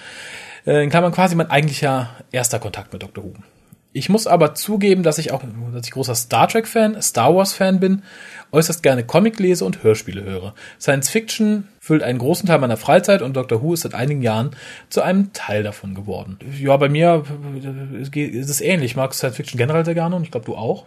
Äh, 0.64 0.84
in 0.84 0.90
Klammern 0.90 1.12
quasi 1.12 1.34
mein 1.34 1.50
eigentlicher 1.50 2.10
erster 2.30 2.60
Kontakt 2.60 2.92
mit 2.92 3.02
Doctor 3.02 3.24
Who. 3.24 3.32
Ich 3.92 4.08
muss 4.08 4.28
aber 4.28 4.54
zugeben, 4.54 5.02
dass 5.02 5.18
ich 5.18 5.32
auch, 5.32 5.42
dass 5.72 5.86
ich 5.86 5.92
großer 5.92 6.14
Star 6.14 6.46
Trek-Fan, 6.46 7.02
Star 7.02 7.34
Wars-Fan 7.34 7.80
bin, 7.80 8.02
äußerst 8.52 8.82
gerne 8.82 9.04
Comic 9.04 9.38
lese 9.38 9.64
und 9.64 9.82
Hörspiele 9.82 10.22
höre. 10.24 10.54
Science 10.80 11.08
Fiction 11.08 11.68
füllt 11.80 12.02
einen 12.02 12.18
großen 12.18 12.46
Teil 12.46 12.58
meiner 12.58 12.76
Freizeit 12.76 13.22
und 13.22 13.36
Doctor 13.36 13.62
Who 13.62 13.74
ist 13.74 13.80
seit 13.82 13.94
einigen 13.94 14.22
Jahren 14.22 14.50
zu 14.88 15.02
einem 15.02 15.32
Teil 15.32 15.62
davon 15.62 15.94
geworden. 15.94 16.38
Ja, 16.58 16.76
bei 16.76 16.88
mir 16.88 17.24
äh, 18.14 18.20
ist 18.26 18.50
es 18.50 18.60
ähnlich. 18.60 18.92
Ich 18.92 18.96
mag 18.96 19.14
Science 19.14 19.36
Fiction 19.36 19.58
generell 19.58 19.84
sehr 19.84 19.94
gerne 19.94 20.16
und 20.16 20.22
ich 20.24 20.30
glaube, 20.30 20.46
du 20.46 20.56
auch. 20.56 20.84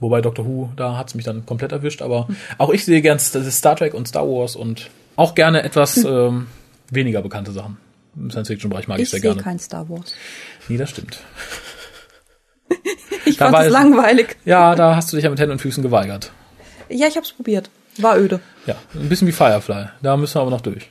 Wobei 0.00 0.20
Doctor 0.20 0.44
Who, 0.46 0.70
da 0.76 0.96
hat's 0.98 1.14
mich 1.14 1.24
dann 1.24 1.46
komplett 1.46 1.72
erwischt, 1.72 2.02
aber 2.02 2.28
auch 2.58 2.70
ich 2.70 2.84
sehe 2.84 3.00
gern 3.02 3.18
Star 3.18 3.76
Trek 3.76 3.94
und 3.94 4.06
Star 4.08 4.26
Wars 4.28 4.54
und 4.56 4.90
auch 5.16 5.34
gerne 5.34 5.62
etwas 5.62 6.04
ähm, 6.04 6.48
weniger 6.90 7.22
bekannte 7.22 7.52
Sachen. 7.52 7.78
Im 8.14 8.30
Science-Fiction-Bereich 8.30 8.88
mag 8.88 8.98
ich, 8.98 9.04
Ich 9.04 9.10
sehr 9.10 9.20
sehe 9.20 9.30
gerne. 9.30 9.42
kein 9.42 9.58
Star 9.58 9.88
Wars. 9.88 10.14
Nee, 10.68 10.76
das 10.76 10.90
stimmt. 10.90 11.20
Ich 13.24 13.36
Da 13.38 13.50
fand 13.50 13.66
es- 13.66 13.72
langweilig. 13.72 14.36
Ja, 14.44 14.74
da 14.74 14.94
hast 14.96 15.12
du 15.12 15.16
dich 15.16 15.24
ja 15.24 15.30
mit 15.30 15.38
Händen 15.40 15.52
und 15.52 15.58
Füßen 15.60 15.82
geweigert. 15.82 16.32
Ja, 16.88 17.08
ich 17.08 17.16
hab's 17.16 17.32
probiert. 17.32 17.70
War 17.98 18.18
öde. 18.18 18.40
Ja, 18.66 18.76
ein 18.94 19.08
bisschen 19.08 19.28
wie 19.28 19.32
Firefly. 19.32 19.86
Da 20.02 20.16
müssen 20.16 20.34
wir 20.34 20.42
aber 20.42 20.50
noch 20.50 20.60
durch. 20.60 20.88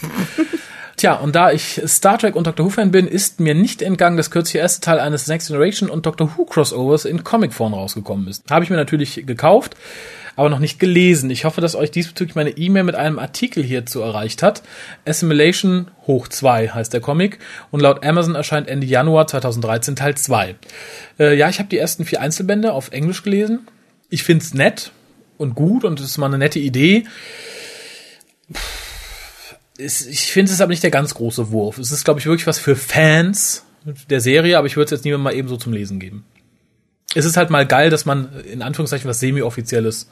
Tja, 0.96 1.14
und 1.14 1.34
da 1.34 1.50
ich 1.50 1.80
Star 1.86 2.18
Trek 2.18 2.36
und 2.36 2.46
Doctor 2.46 2.66
Who-Fan 2.66 2.90
bin, 2.90 3.06
ist 3.06 3.40
mir 3.40 3.54
nicht 3.54 3.80
entgangen, 3.80 4.18
dass 4.18 4.30
kürzlich 4.30 4.52
der 4.52 4.60
erste 4.62 4.82
Teil 4.82 5.00
eines 5.00 5.28
Next 5.28 5.48
Generation 5.48 5.88
und 5.88 6.04
Doctor 6.04 6.36
Who 6.36 6.44
Crossovers 6.44 7.06
in 7.06 7.24
Comicform 7.24 7.72
rausgekommen 7.72 8.28
ist. 8.28 8.50
Habe 8.50 8.64
ich 8.64 8.70
mir 8.70 8.76
natürlich 8.76 9.26
gekauft, 9.26 9.76
aber 10.36 10.50
noch 10.50 10.58
nicht 10.58 10.78
gelesen. 10.78 11.30
Ich 11.30 11.46
hoffe, 11.46 11.62
dass 11.62 11.74
euch 11.74 11.90
diesbezüglich 11.90 12.34
meine 12.34 12.50
E-Mail 12.50 12.84
mit 12.84 12.96
einem 12.96 13.18
Artikel 13.18 13.64
hierzu 13.64 14.02
erreicht 14.02 14.42
hat. 14.42 14.62
Assimilation 15.06 15.90
hoch 16.06 16.28
2 16.28 16.68
heißt 16.68 16.92
der 16.92 17.00
Comic 17.00 17.38
und 17.70 17.80
laut 17.80 18.04
Amazon 18.04 18.34
erscheint 18.34 18.68
Ende 18.68 18.86
Januar 18.86 19.26
2013 19.26 19.96
Teil 19.96 20.16
2. 20.16 20.54
Äh, 21.18 21.34
ja, 21.34 21.48
ich 21.48 21.60
habe 21.60 21.70
die 21.70 21.78
ersten 21.78 22.04
vier 22.04 22.20
Einzelbände 22.20 22.74
auf 22.74 22.92
Englisch 22.92 23.22
gelesen. 23.22 23.66
Ich 24.10 24.22
find's 24.22 24.52
nett 24.52 24.92
und 25.40 25.54
gut 25.54 25.84
und 25.84 25.98
es 25.98 26.06
ist 26.06 26.18
mal 26.18 26.26
eine 26.26 26.38
nette 26.38 26.58
Idee. 26.58 27.04
Ich 29.78 30.32
finde 30.32 30.52
es 30.52 30.60
aber 30.60 30.70
nicht 30.70 30.82
der 30.82 30.90
ganz 30.90 31.14
große 31.14 31.50
Wurf. 31.50 31.78
Es 31.78 31.90
ist, 31.90 32.04
glaube 32.04 32.20
ich, 32.20 32.26
wirklich 32.26 32.46
was 32.46 32.58
für 32.58 32.76
Fans 32.76 33.64
der 34.10 34.20
Serie, 34.20 34.58
aber 34.58 34.66
ich 34.66 34.76
würde 34.76 34.84
es 34.84 34.90
jetzt 34.90 35.04
niemandem 35.04 35.24
mal 35.24 35.34
eben 35.34 35.48
so 35.48 35.56
zum 35.56 35.72
Lesen 35.72 35.98
geben. 35.98 36.24
Es 37.14 37.24
ist 37.24 37.36
halt 37.38 37.50
mal 37.50 37.66
geil, 37.66 37.88
dass 37.90 38.04
man 38.04 38.40
in 38.44 38.62
Anführungszeichen 38.62 39.08
was 39.08 39.20
semi-offizielles 39.20 40.08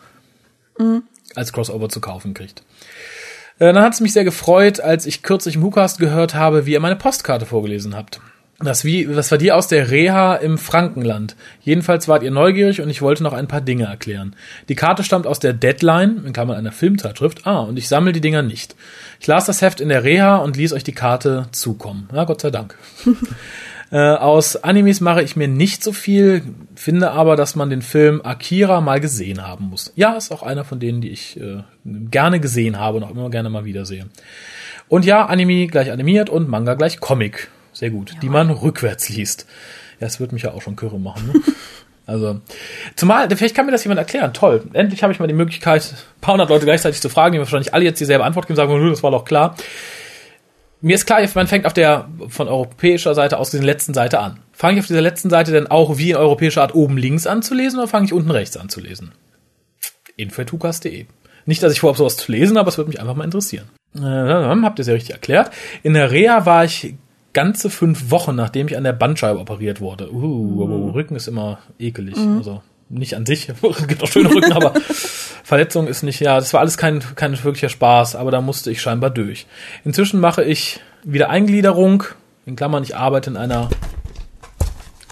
als 1.35 1.53
Crossover 1.53 1.89
zu 1.89 2.01
kaufen 2.01 2.33
kriegt. 2.35 2.63
Äh, 3.59 3.73
Dann 3.73 3.83
hat 3.83 3.93
es 3.93 4.01
mich 4.01 4.13
sehr 4.13 4.25
gefreut, 4.25 4.81
als 4.81 5.05
ich 5.07 5.23
kürzlich 5.23 5.57
im 5.57 5.63
WhoCast 5.63 5.99
gehört 5.99 6.35
habe, 6.35 6.65
wie 6.65 6.73
ihr 6.73 6.81
meine 6.81 6.97
Postkarte 6.97 7.45
vorgelesen 7.45 7.95
habt. 7.95 8.21
Das, 8.61 8.85
wie, 8.85 9.05
das 9.05 9.31
war 9.31 9.39
die 9.39 9.53
aus 9.53 9.69
der 9.69 9.91
Reha 9.93 10.35
im 10.35 10.59
Frankenland. 10.59 11.37
Jedenfalls 11.63 12.09
wart 12.09 12.25
ihr 12.25 12.33
neugierig 12.33 12.81
und 12.81 12.91
ich 12.91 13.01
wollte 13.01 13.23
noch 13.23 13.33
ein 13.33 13.47
paar 13.47 13.61
Dinge 13.61 13.85
erklären. 13.85 14.35
Die 14.69 14.75
Karte 14.75 15.05
stammt 15.05 15.29
aus 15.29 15.39
der 15.39 15.53
Deadline, 15.53 16.25
in 16.27 16.33
Klammern 16.33 16.57
einer 16.57 16.73
Filmzeitschrift. 16.73 17.47
Ah, 17.47 17.61
und 17.61 17.79
ich 17.79 17.87
sammle 17.87 18.13
die 18.13 18.21
Dinger 18.21 18.43
nicht. 18.43 18.75
Ich 19.21 19.29
las 19.29 19.47
das 19.47 19.63
Heft 19.63 19.81
in 19.81 19.89
der 19.89 20.03
Reha 20.03 20.39
und 20.39 20.57
ließ 20.57 20.73
euch 20.73 20.83
die 20.83 20.93
Karte 20.93 21.47
zukommen. 21.53 22.09
Ja, 22.13 22.25
Gott 22.25 22.41
sei 22.41 22.51
Dank. 22.51 22.77
Äh, 23.91 23.97
aus 23.97 24.57
Animes 24.57 25.01
mache 25.01 25.23
ich 25.23 25.35
mir 25.35 25.49
nicht 25.49 25.83
so 25.83 25.93
viel, 25.93 26.43
finde 26.75 27.11
aber, 27.13 27.37
dass 27.37 27.57
man 27.57 27.71
den 27.71 27.81
Film 27.81 28.21
Akira 28.23 28.83
mal 28.83 29.01
gesehen 29.01 29.47
haben 29.47 29.71
muss. 29.71 29.95
Ja, 29.97 30.13
ist 30.13 30.31
auch 30.31 30.43
einer 30.43 30.65
von 30.65 30.79
denen, 30.79 31.01
die 31.01 31.09
ich 31.09 31.41
äh, 31.41 31.63
gerne 31.85 32.39
gesehen 32.39 32.79
habe 32.79 32.99
und 32.99 33.05
auch 33.05 33.11
immer 33.11 33.31
gerne 33.31 33.49
mal 33.49 33.65
wiedersehe. 33.65 34.05
Und 34.89 35.07
ja, 35.07 35.25
Anime 35.25 35.69
gleich 35.69 35.91
animiert 35.91 36.29
und 36.29 36.51
Manga 36.51 36.75
gleich 36.75 37.01
Comic. 37.01 37.49
Sehr 37.79 37.91
gut. 37.91 38.17
Die 38.23 38.29
man 38.29 38.51
rückwärts 38.51 39.09
liest. 39.09 39.47
Ja, 40.01 40.09
das 40.09 40.19
wird 40.19 40.33
mich 40.33 40.43
ja 40.43 40.51
auch 40.53 40.63
schon 40.63 40.75
kürre 40.75 40.99
machen. 40.99 41.31
Ne? 41.33 41.41
Also, 42.07 42.41
zumal, 42.97 43.29
vielleicht 43.37 43.55
kann 43.55 43.67
mir 43.67 43.73
das 43.73 43.85
jemand 43.85 43.99
erklären. 43.99 44.33
Toll. 44.33 44.63
Endlich 44.73 45.03
habe 45.03 45.13
ich 45.13 45.21
mal 45.21 45.27
die 45.27 45.35
Möglichkeit, 45.35 45.93
ein 45.93 46.21
paar 46.23 46.33
hundert 46.33 46.49
Leute 46.49 46.65
gleichzeitig 46.65 47.03
zu 47.03 47.11
fragen, 47.11 47.33
die 47.33 47.39
mir 47.39 47.45
wahrscheinlich 47.45 47.75
alle 47.75 47.85
jetzt 47.85 48.01
dieselbe 48.01 48.25
Antwort 48.25 48.47
geben, 48.47 48.57
sagen, 48.57 48.73
"Nö, 48.73 48.89
das 48.89 49.03
war 49.03 49.11
doch 49.11 49.27
klar. 49.27 49.57
Mir 50.81 50.95
ist 50.95 51.05
klar, 51.05 51.21
man 51.35 51.47
fängt 51.47 51.67
auf 51.67 51.75
der 51.75 52.09
von 52.29 52.49
europäischer 52.49 53.15
Seite 53.15 53.37
aus 53.37 53.51
dieser 53.51 53.63
letzten 53.63 53.93
Seite 53.93 54.21
an. 54.21 54.41
Fange 54.53 54.79
ich 54.79 54.81
auf 54.81 54.87
dieser 54.87 55.03
letzten 55.03 55.29
Seite 55.29 55.53
denn 55.53 55.67
auch 55.67 55.99
wie 55.99 56.13
in 56.13 56.17
europäischer 56.17 56.63
Art 56.63 56.75
oben 56.75 56.97
links 56.97 57.27
anzulesen 57.27 57.79
oder 57.79 57.89
fange 57.89 58.07
ich 58.07 58.15
unten 58.15 58.31
rechts 58.31 58.57
an 58.57 58.71
zu 58.71 58.81
lesen? 58.81 59.13
info.tukas.de. 60.17 61.05
Nicht, 61.45 61.63
dass 61.63 61.75
ich 61.75 61.81
vorhabe, 61.81 61.99
sowas 61.99 62.17
zu 62.17 62.33
lesen, 62.33 62.57
aber 62.57 62.69
es 62.69 62.79
würde 62.79 62.89
mich 62.89 63.01
einfach 63.01 63.17
mal 63.17 63.25
interessieren. 63.25 63.69
Äh, 63.95 64.01
habt 64.01 64.79
ihr 64.79 64.85
sehr 64.87 64.95
richtig 64.95 65.13
erklärt. 65.13 65.51
In 65.83 65.93
der 65.93 66.11
Reha 66.11 66.47
war 66.47 66.65
ich 66.65 66.95
ganze 67.33 67.71
fünf 67.71 68.11
Wochen, 68.11 68.35
nachdem 68.35 68.69
ich 68.69 68.77
an 68.77 68.85
der 68.85 68.93
Bandscheibe 68.93 69.39
operiert 69.39 69.81
wurde. 69.81 70.13
Uh, 70.13 70.65
aber 70.65 70.95
Rücken 70.95 71.17
ist 71.17 71.29
immer 71.29 71.59
ekelig. 71.79 72.17
Also 72.17 72.63
nicht 72.89 73.15
an 73.15 73.27
sich, 73.27 73.49
es 73.63 73.87
gibt 73.87 74.03
auch 74.03 74.09
schöne 74.09 74.31
Rücken, 74.31 74.53
aber 74.53 74.75
Verletzung 75.45 75.87
ist 75.87 76.03
nicht, 76.03 76.21
ja, 76.21 76.37
das 76.37 76.53
war 76.53 76.61
alles 76.61 76.77
kein, 76.77 77.01
kein 77.17 77.33
wirklicher 77.43 77.69
Spaß, 77.69 78.17
aber 78.17 78.31
da 78.31 78.41
musste 78.41 78.71
ich 78.71 78.81
scheinbar 78.81 79.11
durch. 79.11 79.47
Inzwischen 79.85 80.21
mache 80.21 80.43
ich 80.43 80.81
wieder 81.05 81.31
Eingliederung, 81.31 82.05
in 82.47 82.57
Klammern, 82.57 82.83
ich 82.83 82.97
arbeite 82.97 83.31
in 83.31 83.37
einer, 83.37 83.69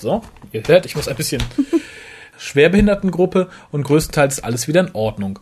so, 0.00 0.22
ihr 0.52 0.62
hört, 0.66 0.86
ich 0.86 0.96
muss 0.96 1.08
ein 1.08 1.16
bisschen 1.16 1.42
Schwerbehindertengruppe 2.38 3.48
und 3.72 3.82
größtenteils 3.82 4.38
ist 4.38 4.44
alles 4.44 4.68
wieder 4.68 4.80
in 4.80 4.90
Ordnung. 4.94 5.38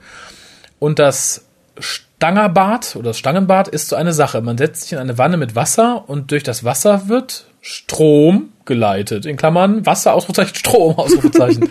Und 0.79 0.99
das 0.99 1.47
Stangerbad 1.79 2.97
oder 2.97 3.15
Stangenbad 3.15 3.69
ist 3.69 3.89
so 3.89 3.97
eine 3.97 4.13
Sache. 4.13 4.41
Man 4.41 4.59
setzt 4.59 4.83
sich 4.83 4.93
in 4.93 4.99
eine 4.99 5.19
Wanne 5.19 5.37
mit 5.37 5.55
Wasser 5.55 6.05
und 6.09 6.31
durch 6.31 6.43
das 6.43 6.65
Wasser 6.65 7.09
wird 7.09 7.47
Strom 7.61 8.51
geleitet. 8.65 9.27
In 9.27 9.37
Klammern 9.37 9.85
Wasser, 9.87 10.15
Ausrufezeichen, 10.15 10.55
Strom, 10.55 10.95
Ausrufezeichen. 10.99 11.69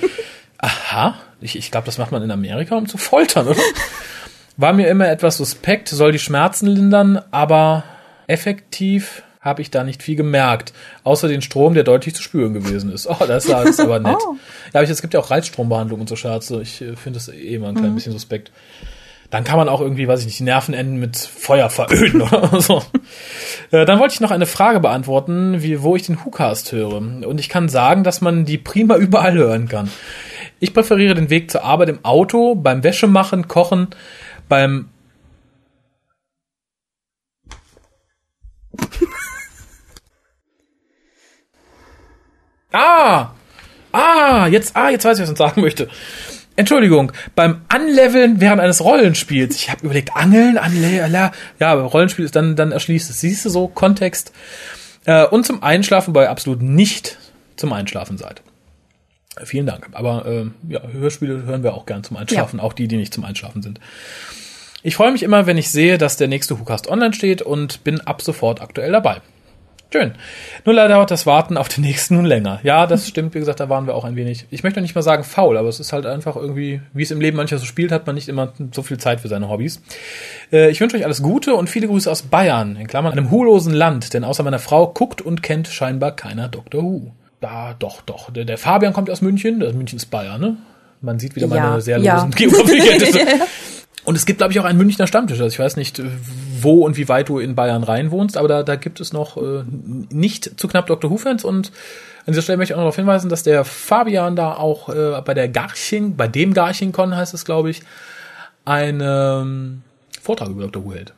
Aha, 0.57 1.15
ich, 1.41 1.55
ich 1.55 1.71
glaube, 1.71 1.85
das 1.85 1.97
macht 1.97 2.11
man 2.11 2.23
in 2.23 2.31
Amerika, 2.31 2.75
um 2.75 2.87
zu 2.87 2.97
foltern, 2.97 3.47
oder? 3.47 3.61
War 4.55 4.73
mir 4.73 4.87
immer 4.87 5.09
etwas 5.09 5.37
suspekt, 5.37 5.89
soll 5.89 6.11
die 6.11 6.19
Schmerzen 6.19 6.67
lindern, 6.67 7.19
aber 7.31 7.83
effektiv 8.27 9.23
habe 9.43 9.61
ich 9.61 9.71
da 9.71 9.83
nicht 9.83 10.01
viel 10.01 10.15
gemerkt, 10.15 10.73
außer 11.03 11.27
den 11.27 11.41
Strom, 11.41 11.73
der 11.73 11.83
deutlich 11.83 12.15
zu 12.15 12.23
spüren 12.23 12.53
gewesen 12.53 12.91
ist. 12.91 13.07
Oh, 13.07 13.25
das 13.27 13.45
ist 13.45 13.79
aber 13.79 13.99
nett. 13.99 14.15
Oh. 14.25 14.35
Ja, 14.73 14.79
aber 14.79 14.89
es 14.89 15.01
gibt 15.01 15.13
ja 15.13 15.19
auch 15.19 15.31
Reizstrombehandlung 15.31 15.99
und 15.99 16.07
so 16.07 16.15
Scherze. 16.15 16.61
Ich 16.61 16.81
äh, 16.81 16.95
finde 16.95 17.19
das 17.19 17.27
eh 17.27 17.55
immer 17.55 17.67
ein 17.67 17.75
klein 17.75 17.93
bisschen 17.93 18.13
suspekt. 18.13 18.51
Dann 19.34 19.43
kann 19.43 19.57
man 19.57 19.67
auch 19.67 19.81
irgendwie, 19.81 20.07
weiß 20.07 20.19
ich 20.19 20.27
nicht, 20.27 20.38
die 20.38 20.43
Nervenenden 20.43 20.99
mit 20.99 21.17
Feuer 21.17 21.71
veröden 21.71 22.21
oder 22.21 22.61
so. 22.61 22.84
Äh, 23.71 23.84
Dann 23.84 23.97
wollte 23.99 24.13
ich 24.13 24.21
noch 24.21 24.29
eine 24.29 24.45
Frage 24.45 24.79
beantworten, 24.79 25.63
wie, 25.63 25.81
wo 25.81 25.95
ich 25.95 26.03
den 26.03 26.23
WhoCast 26.23 26.71
höre. 26.71 26.97
Und 26.97 27.39
ich 27.39 27.49
kann 27.49 27.67
sagen, 27.67 28.03
dass 28.03 28.21
man 28.21 28.45
die 28.45 28.59
prima 28.59 28.95
überall 28.95 29.34
hören 29.34 29.67
kann. 29.67 29.89
Ich 30.59 30.71
präferiere 30.71 31.15
den 31.15 31.31
Weg 31.31 31.49
zur 31.49 31.63
Arbeit 31.63 31.89
im 31.89 32.05
Auto, 32.05 32.53
beim 32.53 32.84
Wäschemachen, 32.84 33.47
Kochen, 33.47 33.88
beim 34.47 34.89
Ah! 42.71 43.31
Ah, 43.95 44.47
jetzt, 44.47 44.75
ah, 44.75 44.89
jetzt 44.89 45.05
weiß 45.05 45.19
ich, 45.19 45.23
was 45.23 45.29
ich 45.31 45.38
sagen 45.38 45.61
möchte. 45.61 45.88
Entschuldigung, 46.55 47.11
beim 47.35 47.61
Anleveln 47.67 48.39
während 48.39 48.61
eines 48.61 48.83
Rollenspiels. 48.83 49.55
Ich 49.55 49.69
habe 49.71 49.83
überlegt, 49.85 50.15
Angeln, 50.15 50.57
Anle 50.57 51.07
la- 51.07 51.31
ja, 51.59 51.73
Rollenspiel 51.73 52.25
ist 52.25 52.35
dann, 52.35 52.55
dann 52.55 52.71
erschließt 52.71 53.09
es. 53.09 53.19
Siehst 53.21 53.43
du 53.45 53.49
so, 53.49 53.67
Kontext. 53.67 54.31
Äh, 55.05 55.25
und 55.25 55.45
zum 55.45 55.63
Einschlafen, 55.63 56.13
weil 56.13 56.25
ihr 56.27 56.29
absolut 56.29 56.61
nicht 56.61 57.17
zum 57.55 57.73
Einschlafen 57.73 58.17
seid. 58.17 58.41
Äh, 59.35 59.45
Vielen 59.45 59.65
Dank. 59.65 59.87
Aber 59.93 60.25
äh, 60.25 60.45
ja, 60.71 60.81
Hörspiele 60.91 61.43
hören 61.43 61.63
wir 61.63 61.73
auch 61.73 61.85
gern 61.87 62.03
zum 62.03 62.17
Einschlafen, 62.17 62.59
auch 62.59 62.73
die, 62.73 62.87
die 62.87 62.97
nicht 62.97 63.13
zum 63.13 63.25
Einschlafen 63.25 63.61
sind. 63.63 63.79
Ich 64.83 64.95
freue 64.95 65.11
mich 65.11 65.23
immer, 65.23 65.45
wenn 65.47 65.57
ich 65.57 65.71
sehe, 65.71 65.97
dass 65.97 66.17
der 66.17 66.27
nächste 66.27 66.59
WhoCast 66.59 66.87
online 66.87 67.13
steht 67.13 67.41
und 67.41 67.83
bin 67.83 68.01
ab 68.01 68.21
sofort 68.21 68.61
aktuell 68.61 68.91
dabei. 68.91 69.21
Schön. 69.93 70.13
Nur 70.65 70.73
leider 70.73 70.95
dauert 70.95 71.11
das 71.11 71.27
Warten 71.27 71.55
auf 71.55 71.67
den 71.67 71.83
nächsten 71.83 72.15
nun 72.15 72.25
länger. 72.25 72.59
Ja, 72.63 72.87
das 72.87 73.07
stimmt. 73.07 73.35
Wie 73.35 73.39
gesagt, 73.39 73.59
da 73.59 73.69
waren 73.69 73.85
wir 73.85 73.93
auch 73.93 74.05
ein 74.05 74.15
wenig, 74.15 74.47
ich 74.49 74.63
möchte 74.63 74.81
nicht 74.81 74.95
mal 74.95 75.03
sagen 75.03 75.23
faul, 75.23 75.55
aber 75.55 75.69
es 75.69 75.79
ist 75.79 75.93
halt 75.93 76.07
einfach 76.07 76.35
irgendwie, 76.35 76.81
wie 76.93 77.03
es 77.03 77.11
im 77.11 77.21
Leben 77.21 77.37
mancher 77.37 77.59
so 77.59 77.65
spielt, 77.65 77.91
hat 77.91 78.07
man 78.07 78.15
nicht 78.15 78.27
immer 78.27 78.53
so 78.71 78.81
viel 78.81 78.97
Zeit 78.97 79.21
für 79.21 79.27
seine 79.27 79.49
Hobbys. 79.49 79.83
Äh, 80.51 80.71
ich 80.71 80.81
wünsche 80.81 80.97
euch 80.97 81.05
alles 81.05 81.21
Gute 81.21 81.53
und 81.53 81.69
viele 81.69 81.85
Grüße 81.85 82.09
aus 82.09 82.23
Bayern, 82.23 82.75
in 82.75 82.87
Klammern 82.87 83.11
einem 83.11 83.29
hulosen 83.29 83.71
Land, 83.71 84.15
denn 84.15 84.23
außer 84.23 84.41
meiner 84.41 84.57
Frau 84.57 84.87
guckt 84.87 85.21
und 85.21 85.43
kennt 85.43 85.67
scheinbar 85.67 86.15
keiner 86.15 86.49
Dr. 86.49 86.81
Who. 86.81 87.11
Da, 87.39 87.75
doch, 87.77 88.01
doch. 88.01 88.31
Der, 88.31 88.45
der 88.45 88.57
Fabian 88.57 88.93
kommt 88.93 89.11
aus 89.11 89.21
München, 89.21 89.59
das 89.59 89.73
München 89.73 89.97
ist 89.97 90.07
Bayern, 90.07 90.41
ne? 90.41 90.57
Man 91.01 91.19
sieht 91.19 91.35
wieder 91.35 91.45
Ja, 91.45 91.67
meine 91.67 91.81
sehr 91.81 91.99
ja. 91.99 92.15
losen 92.15 92.31
Geografiekenntnisse. 92.35 93.19
Und 94.05 94.15
es 94.15 94.25
gibt, 94.25 94.39
glaube 94.39 94.51
ich, 94.51 94.59
auch 94.59 94.65
einen 94.65 94.77
Münchner 94.77 95.07
Stammtisch. 95.07 95.39
Also 95.39 95.53
ich 95.53 95.59
weiß 95.59 95.77
nicht, 95.77 96.01
wo 96.61 96.85
und 96.85 96.97
wie 96.97 97.07
weit 97.07 97.29
du 97.29 97.39
in 97.39 97.55
Bayern 97.55 97.83
rein 97.83 98.11
wohnst, 98.11 98.37
aber 98.37 98.47
da, 98.47 98.63
da 98.63 98.75
gibt 98.75 98.99
es 98.99 99.13
noch 99.13 99.37
äh, 99.37 99.63
nicht 100.09 100.59
zu 100.59 100.67
knapp 100.67 100.87
Dr. 100.87 101.09
Who-Fans. 101.09 101.45
Und 101.45 101.71
an 102.25 102.33
dieser 102.33 102.41
Stelle 102.41 102.57
möchte 102.57 102.73
ich 102.73 102.75
auch 102.75 102.79
noch 102.79 102.85
darauf 102.85 102.95
hinweisen, 102.97 103.29
dass 103.29 103.43
der 103.43 103.63
Fabian 103.63 104.35
da 104.35 104.53
auch 104.55 104.89
äh, 104.89 105.21
bei 105.23 105.33
der 105.33 105.47
Garching, 105.47 106.15
bei 106.15 106.27
dem 106.27 106.53
Garching-Con 106.53 107.15
heißt 107.15 107.33
es, 107.33 107.45
glaube 107.45 107.69
ich, 107.69 107.81
einen 108.65 109.01
ähm, 109.03 109.81
Vortrag 110.21 110.49
über 110.49 110.63
Dr. 110.63 110.83
Who 110.83 110.93
hält. 110.93 111.13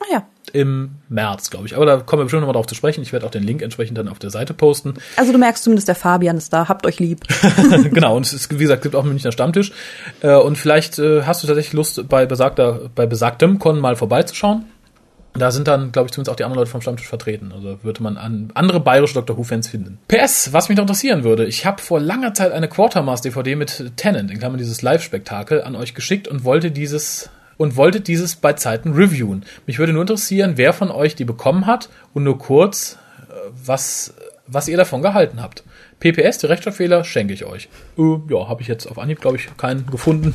Ah 0.00 0.12
ja. 0.12 0.26
Im 0.52 0.96
März, 1.08 1.50
glaube 1.50 1.66
ich. 1.66 1.76
Aber 1.76 1.86
da 1.86 1.96
kommen 1.98 2.20
wir 2.20 2.24
bestimmt 2.24 2.42
nochmal 2.42 2.54
drauf 2.54 2.66
zu 2.66 2.74
sprechen. 2.74 3.02
Ich 3.02 3.12
werde 3.12 3.24
auch 3.24 3.30
den 3.30 3.42
Link 3.42 3.62
entsprechend 3.62 3.96
dann 3.96 4.08
auf 4.08 4.18
der 4.18 4.30
Seite 4.30 4.52
posten. 4.52 4.94
Also 5.16 5.32
du 5.32 5.38
merkst 5.38 5.64
zumindest, 5.64 5.88
der 5.88 5.94
Fabian 5.94 6.36
ist 6.36 6.52
da. 6.52 6.68
Habt 6.68 6.86
euch 6.86 7.00
lieb. 7.00 7.20
genau, 7.90 8.16
und 8.16 8.26
es 8.26 8.32
ist, 8.32 8.52
wie 8.52 8.58
gesagt, 8.58 8.82
gibt 8.82 8.94
auch 8.94 9.00
einen 9.00 9.10
Münchner 9.10 9.32
Stammtisch. 9.32 9.72
Äh, 10.20 10.34
und 10.34 10.58
vielleicht 10.58 10.98
äh, 10.98 11.22
hast 11.22 11.42
du 11.42 11.46
tatsächlich 11.46 11.72
Lust, 11.72 12.08
bei 12.08 12.26
besagter, 12.26 12.90
bei 12.94 13.06
besagtem 13.06 13.58
Con 13.58 13.80
mal 13.80 13.96
vorbeizuschauen. 13.96 14.66
Da 15.34 15.50
sind 15.50 15.66
dann, 15.66 15.92
glaube 15.92 16.06
ich, 16.06 16.12
zumindest 16.12 16.30
auch 16.30 16.36
die 16.36 16.44
anderen 16.44 16.58
Leute 16.58 16.70
vom 16.70 16.82
Stammtisch 16.82 17.08
vertreten. 17.08 17.52
Also 17.54 17.82
würde 17.82 18.02
man 18.02 18.18
an 18.18 18.50
andere 18.54 18.80
bayerische 18.80 19.14
Dr. 19.14 19.38
Who-Fans 19.38 19.68
finden. 19.68 19.98
PS, 20.08 20.52
was 20.52 20.68
mich 20.68 20.76
noch 20.76 20.82
interessieren 20.82 21.24
würde, 21.24 21.46
ich 21.46 21.64
habe 21.64 21.80
vor 21.80 22.00
langer 22.00 22.34
Zeit 22.34 22.52
eine 22.52 22.68
Quartermass-DVD 22.68 23.56
mit 23.56 23.92
Tennant, 23.96 24.30
in 24.30 24.38
Klammern 24.38 24.58
dieses 24.58 24.82
Live-Spektakel, 24.82 25.62
an 25.62 25.74
euch 25.74 25.94
geschickt 25.94 26.28
und 26.28 26.44
wollte 26.44 26.70
dieses 26.70 27.30
und 27.56 27.76
wollte 27.76 28.00
dieses 28.00 28.36
bei 28.36 28.52
Zeiten 28.54 28.92
reviewen. 28.92 29.44
Mich 29.66 29.78
würde 29.78 29.92
nur 29.92 30.02
interessieren, 30.02 30.54
wer 30.56 30.72
von 30.72 30.90
euch 30.90 31.14
die 31.14 31.24
bekommen 31.24 31.66
hat 31.66 31.88
und 32.14 32.24
nur 32.24 32.38
kurz, 32.38 32.98
äh, 33.28 33.34
was, 33.64 34.14
was 34.46 34.68
ihr 34.68 34.76
davon 34.76 35.02
gehalten 35.02 35.40
habt. 35.42 35.64
PPS, 36.00 36.38
die 36.38 36.46
Rechtschreibfehler, 36.46 37.04
schenke 37.04 37.32
ich 37.32 37.44
euch. 37.44 37.68
Äh, 37.96 38.02
ja, 38.28 38.48
habe 38.48 38.60
ich 38.60 38.66
jetzt 38.66 38.86
auf 38.86 38.98
Anhieb, 38.98 39.20
glaube 39.20 39.36
ich, 39.36 39.48
keinen 39.56 39.86
gefunden, 39.86 40.34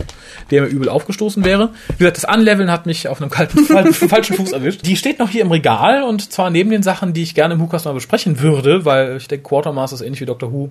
der 0.49 0.61
mir 0.61 0.68
übel 0.70 0.88
aufgestoßen 0.88 1.43
wäre. 1.43 1.72
Wie 1.89 1.97
gesagt, 1.97 2.15
das 2.15 2.24
Anleveln 2.24 2.72
hat 2.72 2.86
mich 2.86 3.09
auf 3.09 3.22
einem 3.22 3.30
kalten, 3.30 3.59
fal- 3.65 3.91
falschen 3.91 4.38
Fuß 4.38 4.53
erwischt. 4.53 4.86
Die 4.86 4.95
steht 4.95 5.20
noch 5.20 5.30
hier 5.30 5.41
im 5.41 5.51
Regal 5.51 6.03
und 6.03 6.32
zwar 6.32 6.49
neben 6.51 6.70
den 6.70 6.84
Sachen, 6.84 7.11
die 7.11 7.22
ich 7.24 7.36
gerne 7.36 7.55
im 7.55 7.59
WhoCast 7.59 7.84
mal 7.84 7.93
besprechen 7.93 8.39
würde, 8.39 8.86
weil 8.86 9.18
ich 9.18 9.28
denke, 9.28 9.43
Quartermaster 9.49 9.95
ist 9.95 10.01
ähnlich 10.01 10.22
wie 10.22 10.26
Dr. 10.26 10.53
Who. 10.53 10.70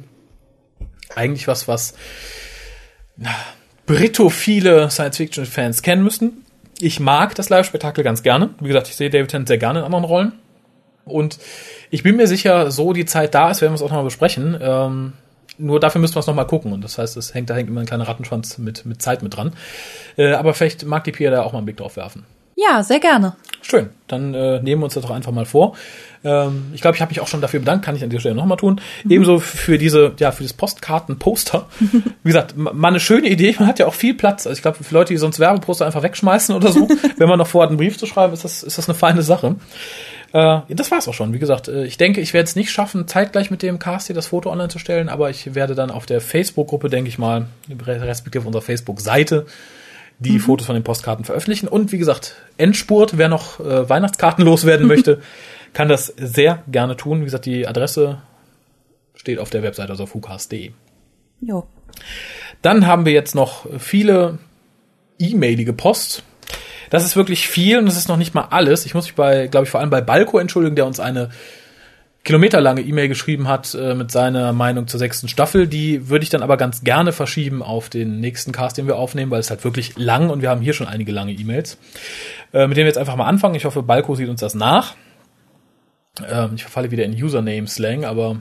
Eigentlich 1.15 1.47
was, 1.47 1.69
was 1.69 1.93
na, 3.19 3.31
britophile 3.87 4.91
Science-Fiction-Fans 4.91 5.83
kennen 5.83 6.03
müssten. 6.03 6.45
Ich 6.79 7.01
mag 7.01 7.35
das 7.35 7.49
Live-Spektakel 7.49 8.05
ganz 8.05 8.23
gerne. 8.23 8.51
Wie 8.61 8.69
gesagt, 8.69 8.89
ich 8.89 8.97
sehe 8.97 9.09
David 9.09 9.31
Tennant 9.31 9.49
sehr 9.49 9.59
gerne 9.59 9.79
in 9.81 9.85
anderen 9.85 10.05
Rollen. 10.05 10.33
Und 11.05 11.39
ich 11.91 12.03
bin 12.03 12.17
mir 12.17 12.27
sicher, 12.27 12.71
so 12.71 12.93
die 12.93 13.07
Zeit 13.07 13.35
da 13.35 13.51
ist, 13.51 13.63
werden 13.63 13.73
wir 13.73 13.77
es 13.77 13.83
auch 13.83 13.89
nochmal 13.89 14.05
besprechen. 14.05 14.59
Ähm, 14.61 15.13
nur 15.57 15.81
dafür 15.81 16.01
müssen 16.01 16.17
wir 16.17 16.21
es 16.21 16.27
nochmal 16.27 16.47
gucken. 16.47 16.73
Und 16.73 16.83
das 16.83 16.99
heißt, 16.99 17.17
es 17.17 17.33
hängt, 17.33 17.49
da 17.49 17.55
hängt 17.55 17.69
immer 17.69 17.81
ein 17.81 17.87
kleiner 17.87 18.09
Rattenschwanz 18.09 18.59
mit, 18.59 18.85
mit 18.85 19.01
Zeit 19.01 19.23
mit 19.23 19.37
dran. 19.37 19.53
Äh, 20.17 20.33
aber 20.33 20.53
vielleicht 20.53 20.85
mag 20.85 21.05
die 21.05 21.13
Pia 21.13 21.31
da 21.31 21.43
auch 21.43 21.53
mal 21.53 21.59
einen 21.59 21.67
Blick 21.67 21.79
drauf 21.79 21.97
werfen. 21.97 22.27
Ja, 22.57 22.83
sehr 22.83 23.01
gerne. 23.01 23.37
Schön, 23.61 23.91
dann 24.07 24.33
äh, 24.33 24.63
nehmen 24.63 24.81
wir 24.81 24.87
uns 24.87 24.95
das 24.95 25.03
doch 25.03 25.11
einfach 25.11 25.33
mal 25.33 25.45
vor. 25.45 25.77
Ähm, 26.27 26.73
ich 26.75 26.81
glaube, 26.81 26.97
ich 26.97 27.01
habe 27.01 27.11
mich 27.11 27.21
auch 27.21 27.29
schon 27.29 27.41
dafür 27.41 27.61
bedankt, 27.61 27.85
kann 27.85 27.95
ich 27.95 28.03
an 28.03 28.11
dieser 28.11 28.19
Stelle 28.21 28.35
nochmal 28.35 28.57
tun. 28.57 28.81
Ebenso 29.09 29.39
für 29.39 29.79
diese, 29.79 30.13
ja, 30.19 30.33
für 30.33 30.43
das 30.43 30.53
Postkartenposter. 30.55 31.67
Wie 31.81 32.29
gesagt, 32.29 32.57
ma- 32.57 32.73
mal 32.73 32.89
eine 32.89 32.99
schöne 33.01 33.29
Idee. 33.29 33.55
Man 33.59 33.69
hat 33.69 33.79
ja 33.79 33.87
auch 33.87 33.95
viel 33.95 34.15
Platz. 34.15 34.47
Also 34.47 34.57
ich 34.59 34.63
glaube, 34.63 34.83
für 34.83 34.93
Leute, 34.93 35.15
die 35.15 35.19
sonst 35.19 35.39
Werbeposter 35.39 35.87
einfach 35.87 36.03
wegschmeißen 36.03 36.55
oder 36.55 36.73
so, 36.73 36.89
wenn 37.17 37.29
man 37.29 37.39
noch 37.39 37.47
vorhat, 37.47 37.69
einen 37.71 37.79
Brief 37.79 37.97
zu 37.97 38.07
schreiben, 38.07 38.33
ist 38.33 38.45
das, 38.45 38.65
ist 38.65 38.77
das 38.77 38.89
eine 38.89 38.99
feine 38.99 39.23
Sache. 39.23 39.55
Äh, 40.33 40.59
das 40.71 40.91
war's 40.91 41.07
auch 41.07 41.15
schon. 41.15 41.33
Wie 41.33 41.39
gesagt, 41.39 41.69
äh, 41.69 41.85
ich 41.85 41.97
denke, 41.97 42.21
ich 42.21 42.33
werde 42.35 42.49
es 42.49 42.57
nicht 42.57 42.73
schaffen, 42.73 43.07
zeitgleich 43.07 43.53
mit 43.53 43.63
dem 43.63 43.79
Cast 43.79 44.09
hier 44.09 44.17
das 44.17 44.27
Foto 44.27 44.51
online 44.51 44.69
zu 44.69 44.81
stellen, 44.81 45.09
aber 45.09 45.31
ich 45.31 45.55
werde 45.55 45.77
dann 45.77 45.93
auf 45.93 46.07
der 46.07 46.21
Facebook-Gruppe, 46.21 46.89
denke 46.91 47.09
ich 47.09 47.19
mal, 47.19 47.47
respektive 47.87 48.43
auf 48.43 48.47
unserer 48.47 48.63
Facebook-Seite, 48.63 49.47
die 50.19 50.39
Fotos 50.39 50.67
von 50.67 50.75
den 50.75 50.83
Postkarten 50.83 51.25
veröffentlichen. 51.25 51.69
Und 51.69 51.93
wie 51.93 51.99
gesagt, 51.99 52.35
Endspurt, 52.57 53.19
wer 53.19 53.29
noch 53.29 53.61
äh, 53.61 53.89
Weihnachtskarten 53.89 54.45
loswerden 54.45 54.87
möchte, 54.87 55.21
kann 55.77 55.89
das 55.91 56.07
sehr 56.07 56.63
gerne 56.69 56.97
tun. 56.97 57.21
Wie 57.21 57.25
gesagt, 57.25 57.45
die 57.45 57.69
Adresse 57.69 58.23
steht 59.15 59.39
auf 59.39 59.51
der 59.51 59.63
Webseite, 59.63 59.91
also 59.91 60.05
auf 60.05 60.15
hucast.de. 60.15 60.71
Jo. 61.43 61.67
Dann 62.63 62.87
haben 62.87 63.05
wir 63.05 63.13
jetzt 63.13 63.35
noch 63.35 63.67
viele 63.79 64.39
E-Mailige 65.19 65.75
Post. 65.75 66.23
Das 66.89 67.05
ist 67.05 67.15
wirklich 67.15 67.47
viel 67.47 67.77
und 67.77 67.85
das 67.85 67.99
ist 67.99 68.09
noch 68.09 68.17
nicht 68.17 68.35
mal 68.35 68.47
alles. 68.53 68.87
Ich 68.87 68.95
muss 68.95 69.05
mich 69.05 69.17
bei, 69.17 69.49
glaube 69.49 69.65
ich, 69.65 69.71
vor 69.71 69.81
allem 69.81 69.91
bei 69.91 70.01
Balko 70.01 70.39
entschuldigen, 70.39 70.77
der 70.77 70.87
uns 70.87 70.99
eine 70.99 71.29
kilometerlange 72.25 72.81
E-Mail 72.81 73.09
geschrieben 73.09 73.47
hat 73.47 73.75
äh, 73.75 73.95
mit 73.95 74.11
seiner 74.11 74.55
Meinung 74.55 74.87
zur 74.87 74.99
sechsten 74.99 75.29
Staffel. 75.29 75.67
Die 75.67 76.09
würde 76.09 76.23
ich 76.23 76.31
dann 76.31 76.43
aber 76.43 76.57
ganz 76.57 76.85
gerne 76.85 77.13
verschieben 77.13 77.63
auf 77.63 77.91
den 77.91 78.21
nächsten 78.21 78.51
Cast, 78.51 78.79
den 78.79 78.87
wir 78.87 78.97
aufnehmen, 78.97 79.31
weil 79.31 79.41
es 79.41 79.51
halt 79.51 79.63
wirklich 79.63 79.99
lang 79.99 80.31
und 80.31 80.41
wir 80.41 80.49
haben 80.49 80.63
hier 80.63 80.73
schon 80.73 80.89
einige 80.89 81.13
lange 81.13 81.33
E-Mails, 81.33 81.77
äh, 82.55 82.67
mit 82.67 82.79
denen 82.79 82.87
wir 82.87 82.91
jetzt 82.91 82.99
einfach 82.99 83.17
mal 83.17 83.27
anfangen. 83.27 83.57
Ich 83.57 83.67
hoffe, 83.67 83.83
Balko 83.83 84.15
sieht 84.15 84.31
uns 84.31 84.41
das 84.41 84.55
nach. 84.55 84.95
Ähm, 86.29 86.53
ich 86.55 86.63
verfalle 86.63 86.91
wieder 86.91 87.05
in 87.05 87.13
Username-Slang, 87.13 88.05
aber 88.05 88.41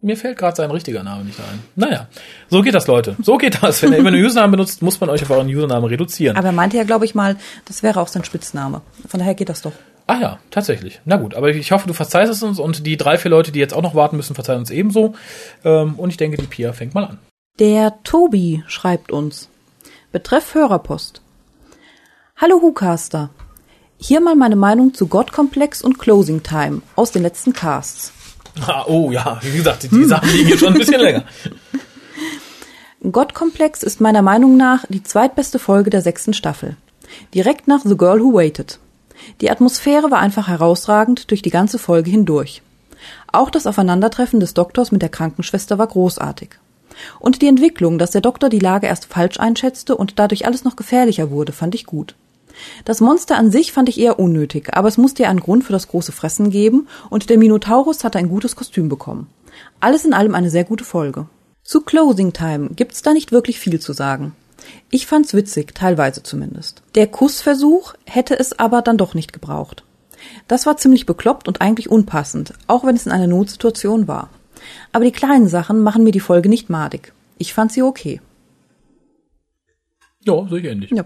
mir 0.00 0.16
fällt 0.16 0.38
gerade 0.38 0.56
sein 0.56 0.70
richtiger 0.70 1.02
Name 1.02 1.24
nicht 1.24 1.40
ein. 1.40 1.60
Naja, 1.74 2.06
so 2.48 2.62
geht 2.62 2.74
das, 2.74 2.86
Leute. 2.86 3.16
So 3.20 3.36
geht 3.36 3.62
das. 3.62 3.82
Wenn 3.82 3.92
ihr 3.92 3.98
immer 3.98 4.10
einen 4.10 4.24
Username 4.24 4.52
benutzt, 4.52 4.80
muss 4.80 5.00
man 5.00 5.10
euch 5.10 5.22
auf 5.22 5.30
euren 5.30 5.48
Username 5.48 5.90
reduzieren. 5.90 6.36
Aber 6.36 6.46
er 6.46 6.52
meinte 6.52 6.76
ja, 6.76 6.84
glaube 6.84 7.04
ich 7.04 7.14
mal, 7.14 7.36
das 7.64 7.82
wäre 7.82 8.00
auch 8.00 8.08
sein 8.08 8.24
Spitzname. 8.24 8.80
Von 9.08 9.18
daher 9.18 9.34
geht 9.34 9.48
das 9.48 9.62
doch. 9.62 9.72
Ah 10.06 10.20
ja, 10.20 10.38
tatsächlich. 10.50 11.00
Na 11.04 11.16
gut, 11.16 11.34
aber 11.34 11.50
ich 11.50 11.72
hoffe, 11.72 11.86
du 11.86 11.92
verzeihst 11.92 12.32
es 12.32 12.42
uns 12.42 12.58
und 12.58 12.86
die 12.86 12.96
drei, 12.96 13.18
vier 13.18 13.30
Leute, 13.30 13.52
die 13.52 13.58
jetzt 13.58 13.74
auch 13.74 13.82
noch 13.82 13.94
warten 13.94 14.16
müssen, 14.16 14.34
verzeihen 14.34 14.60
uns 14.60 14.70
ebenso. 14.70 15.14
Ähm, 15.64 15.96
und 15.96 16.10
ich 16.10 16.16
denke, 16.16 16.38
die 16.38 16.46
Pia 16.46 16.72
fängt 16.72 16.94
mal 16.94 17.04
an. 17.04 17.18
Der 17.58 18.02
Tobi 18.04 18.62
schreibt 18.68 19.10
uns. 19.10 19.48
Betreff 20.12 20.54
Hörerpost. 20.54 21.20
Hallo 22.36 22.62
Hucaster. 22.62 23.30
Hier 24.00 24.20
mal 24.20 24.36
meine 24.36 24.54
Meinung 24.54 24.94
zu 24.94 25.08
Gottkomplex 25.08 25.82
und 25.82 25.98
Closing 25.98 26.44
Time 26.44 26.82
aus 26.94 27.10
den 27.10 27.22
letzten 27.22 27.52
Casts. 27.52 28.12
Ah, 28.64 28.84
oh 28.86 29.10
ja, 29.10 29.40
wie 29.42 29.56
gesagt, 29.56 29.82
die, 29.82 29.88
die 29.88 30.04
Sachen 30.04 30.30
liegen 30.30 30.46
hier 30.46 30.56
schon 30.56 30.72
ein 30.72 30.78
bisschen 30.78 31.00
länger. 31.00 31.24
Gottkomplex 33.12 33.82
ist 33.82 34.00
meiner 34.00 34.22
Meinung 34.22 34.56
nach 34.56 34.84
die 34.88 35.02
zweitbeste 35.02 35.58
Folge 35.58 35.90
der 35.90 36.02
sechsten 36.02 36.32
Staffel. 36.32 36.76
Direkt 37.34 37.66
nach 37.66 37.80
The 37.84 37.96
Girl 37.96 38.20
Who 38.20 38.34
Waited. 38.34 38.78
Die 39.40 39.50
Atmosphäre 39.50 40.12
war 40.12 40.20
einfach 40.20 40.46
herausragend 40.46 41.32
durch 41.32 41.42
die 41.42 41.50
ganze 41.50 41.80
Folge 41.80 42.10
hindurch. 42.10 42.62
Auch 43.32 43.50
das 43.50 43.66
Aufeinandertreffen 43.66 44.38
des 44.38 44.54
Doktors 44.54 44.92
mit 44.92 45.02
der 45.02 45.08
Krankenschwester 45.08 45.76
war 45.76 45.88
großartig. 45.88 46.50
Und 47.18 47.42
die 47.42 47.48
Entwicklung, 47.48 47.98
dass 47.98 48.12
der 48.12 48.20
Doktor 48.20 48.48
die 48.48 48.60
Lage 48.60 48.86
erst 48.86 49.06
falsch 49.06 49.40
einschätzte 49.40 49.96
und 49.96 50.20
dadurch 50.20 50.46
alles 50.46 50.62
noch 50.62 50.76
gefährlicher 50.76 51.30
wurde, 51.30 51.52
fand 51.52 51.74
ich 51.74 51.84
gut. 51.84 52.14
Das 52.84 53.00
Monster 53.00 53.36
an 53.36 53.50
sich 53.50 53.72
fand 53.72 53.88
ich 53.88 53.98
eher 53.98 54.18
unnötig, 54.18 54.74
aber 54.74 54.88
es 54.88 54.98
musste 54.98 55.24
ja 55.24 55.30
einen 55.30 55.40
Grund 55.40 55.64
für 55.64 55.72
das 55.72 55.88
große 55.88 56.12
Fressen 56.12 56.50
geben 56.50 56.88
und 57.10 57.30
der 57.30 57.38
Minotaurus 57.38 58.04
hatte 58.04 58.18
ein 58.18 58.28
gutes 58.28 58.56
Kostüm 58.56 58.88
bekommen. 58.88 59.28
Alles 59.80 60.04
in 60.04 60.14
allem 60.14 60.34
eine 60.34 60.50
sehr 60.50 60.64
gute 60.64 60.84
Folge. 60.84 61.26
Zu 61.62 61.82
Closing 61.82 62.32
Time 62.32 62.70
gibt's 62.70 63.02
da 63.02 63.12
nicht 63.12 63.32
wirklich 63.32 63.58
viel 63.58 63.80
zu 63.80 63.92
sagen. 63.92 64.34
Ich 64.90 65.06
fand's 65.06 65.34
witzig, 65.34 65.74
teilweise 65.74 66.22
zumindest. 66.22 66.82
Der 66.94 67.06
Kussversuch 67.06 67.94
hätte 68.04 68.38
es 68.38 68.58
aber 68.58 68.82
dann 68.82 68.98
doch 68.98 69.14
nicht 69.14 69.32
gebraucht. 69.32 69.84
Das 70.48 70.66
war 70.66 70.76
ziemlich 70.76 71.06
bekloppt 71.06 71.46
und 71.46 71.60
eigentlich 71.60 71.90
unpassend, 71.90 72.54
auch 72.66 72.84
wenn 72.84 72.96
es 72.96 73.06
in 73.06 73.12
einer 73.12 73.26
Notsituation 73.26 74.08
war. 74.08 74.30
Aber 74.92 75.04
die 75.04 75.12
kleinen 75.12 75.48
Sachen 75.48 75.82
machen 75.82 76.04
mir 76.04 76.10
die 76.10 76.20
Folge 76.20 76.48
nicht 76.48 76.70
madig. 76.70 77.12
Ich 77.38 77.54
fand 77.54 77.72
sie 77.72 77.82
okay. 77.82 78.20
Ja, 80.24 80.46
sehe 80.48 80.58
ich 80.58 80.64
ähnlich. 80.64 80.90
Ja. 80.90 81.04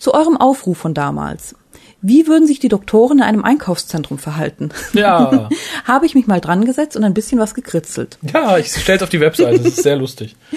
Zu 0.00 0.14
eurem 0.14 0.38
Aufruf 0.38 0.78
von 0.78 0.94
damals. 0.94 1.54
Wie 2.00 2.26
würden 2.26 2.46
sich 2.46 2.58
die 2.58 2.70
Doktoren 2.70 3.18
in 3.18 3.22
einem 3.22 3.44
Einkaufszentrum 3.44 4.16
verhalten? 4.16 4.70
Ja. 4.94 5.50
Habe 5.84 6.06
ich 6.06 6.14
mich 6.14 6.26
mal 6.26 6.40
dran 6.40 6.64
gesetzt 6.64 6.96
und 6.96 7.04
ein 7.04 7.12
bisschen 7.12 7.38
was 7.38 7.54
gekritzelt. 7.54 8.18
Ja, 8.32 8.56
ich 8.56 8.72
stell's 8.72 9.02
auf 9.02 9.10
die 9.10 9.20
Webseite, 9.20 9.58
das 9.58 9.74
ist 9.74 9.82
sehr 9.82 9.96
lustig. 9.96 10.34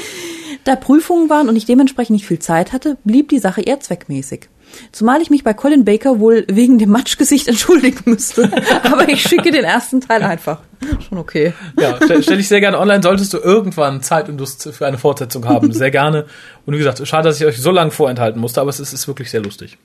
Da 0.66 0.78
Prüfungen 0.78 1.30
waren 1.30 1.50
und 1.50 1.58
ich 1.58 1.66
dementsprechend 1.66 2.14
nicht 2.14 2.26
viel 2.26 2.40
Zeit 2.40 2.72
hatte, 2.72 2.96
blieb 3.04 3.28
die 3.28 3.40
Sache 3.40 3.60
eher 3.60 3.82
zweckmäßig. 3.82 4.48
Zumal 4.92 5.22
ich 5.22 5.30
mich 5.30 5.44
bei 5.44 5.54
Colin 5.54 5.86
Baker 5.86 6.20
wohl 6.20 6.46
wegen 6.50 6.78
dem 6.78 6.90
Matschgesicht 6.90 7.48
entschuldigen 7.50 8.02
müsste. 8.06 8.50
Aber 8.84 9.08
ich 9.10 9.22
schicke 9.22 9.52
den 9.52 9.64
ersten 9.64 10.02
Teil 10.02 10.24
einfach. 10.24 10.62
Schon 11.08 11.18
okay. 11.18 11.54
Ja, 11.80 11.96
stelle 11.98 12.24
stell 12.24 12.40
ich 12.40 12.48
sehr 12.48 12.60
gerne 12.60 12.80
online. 12.80 13.02
Solltest 13.02 13.34
du 13.34 13.38
irgendwann 13.38 14.02
Zeit 14.02 14.30
und 14.30 14.38
Lust 14.38 14.70
für 14.74 14.86
eine 14.86 14.98
Fortsetzung 14.98 15.46
haben, 15.46 15.72
sehr 15.74 15.92
gerne. 15.92 16.26
Und 16.66 16.74
wie 16.74 16.78
gesagt, 16.78 17.06
schade, 17.08 17.30
dass 17.30 17.40
ich 17.40 17.46
euch 17.46 17.62
so 17.62 17.72
lange 17.72 17.92
vorenthalten 17.92 18.40
musste, 18.42 18.62
aber 18.62 18.70
es 18.70 18.80
ist, 18.80 18.94
ist 18.94 19.08
wirklich 19.08 19.32
sehr 19.32 19.42
lustig. 19.42 19.78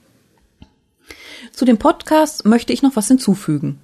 Zu 1.52 1.64
dem 1.64 1.78
Podcast 1.78 2.44
möchte 2.44 2.72
ich 2.72 2.82
noch 2.82 2.94
was 2.94 3.08
hinzufügen. 3.08 3.80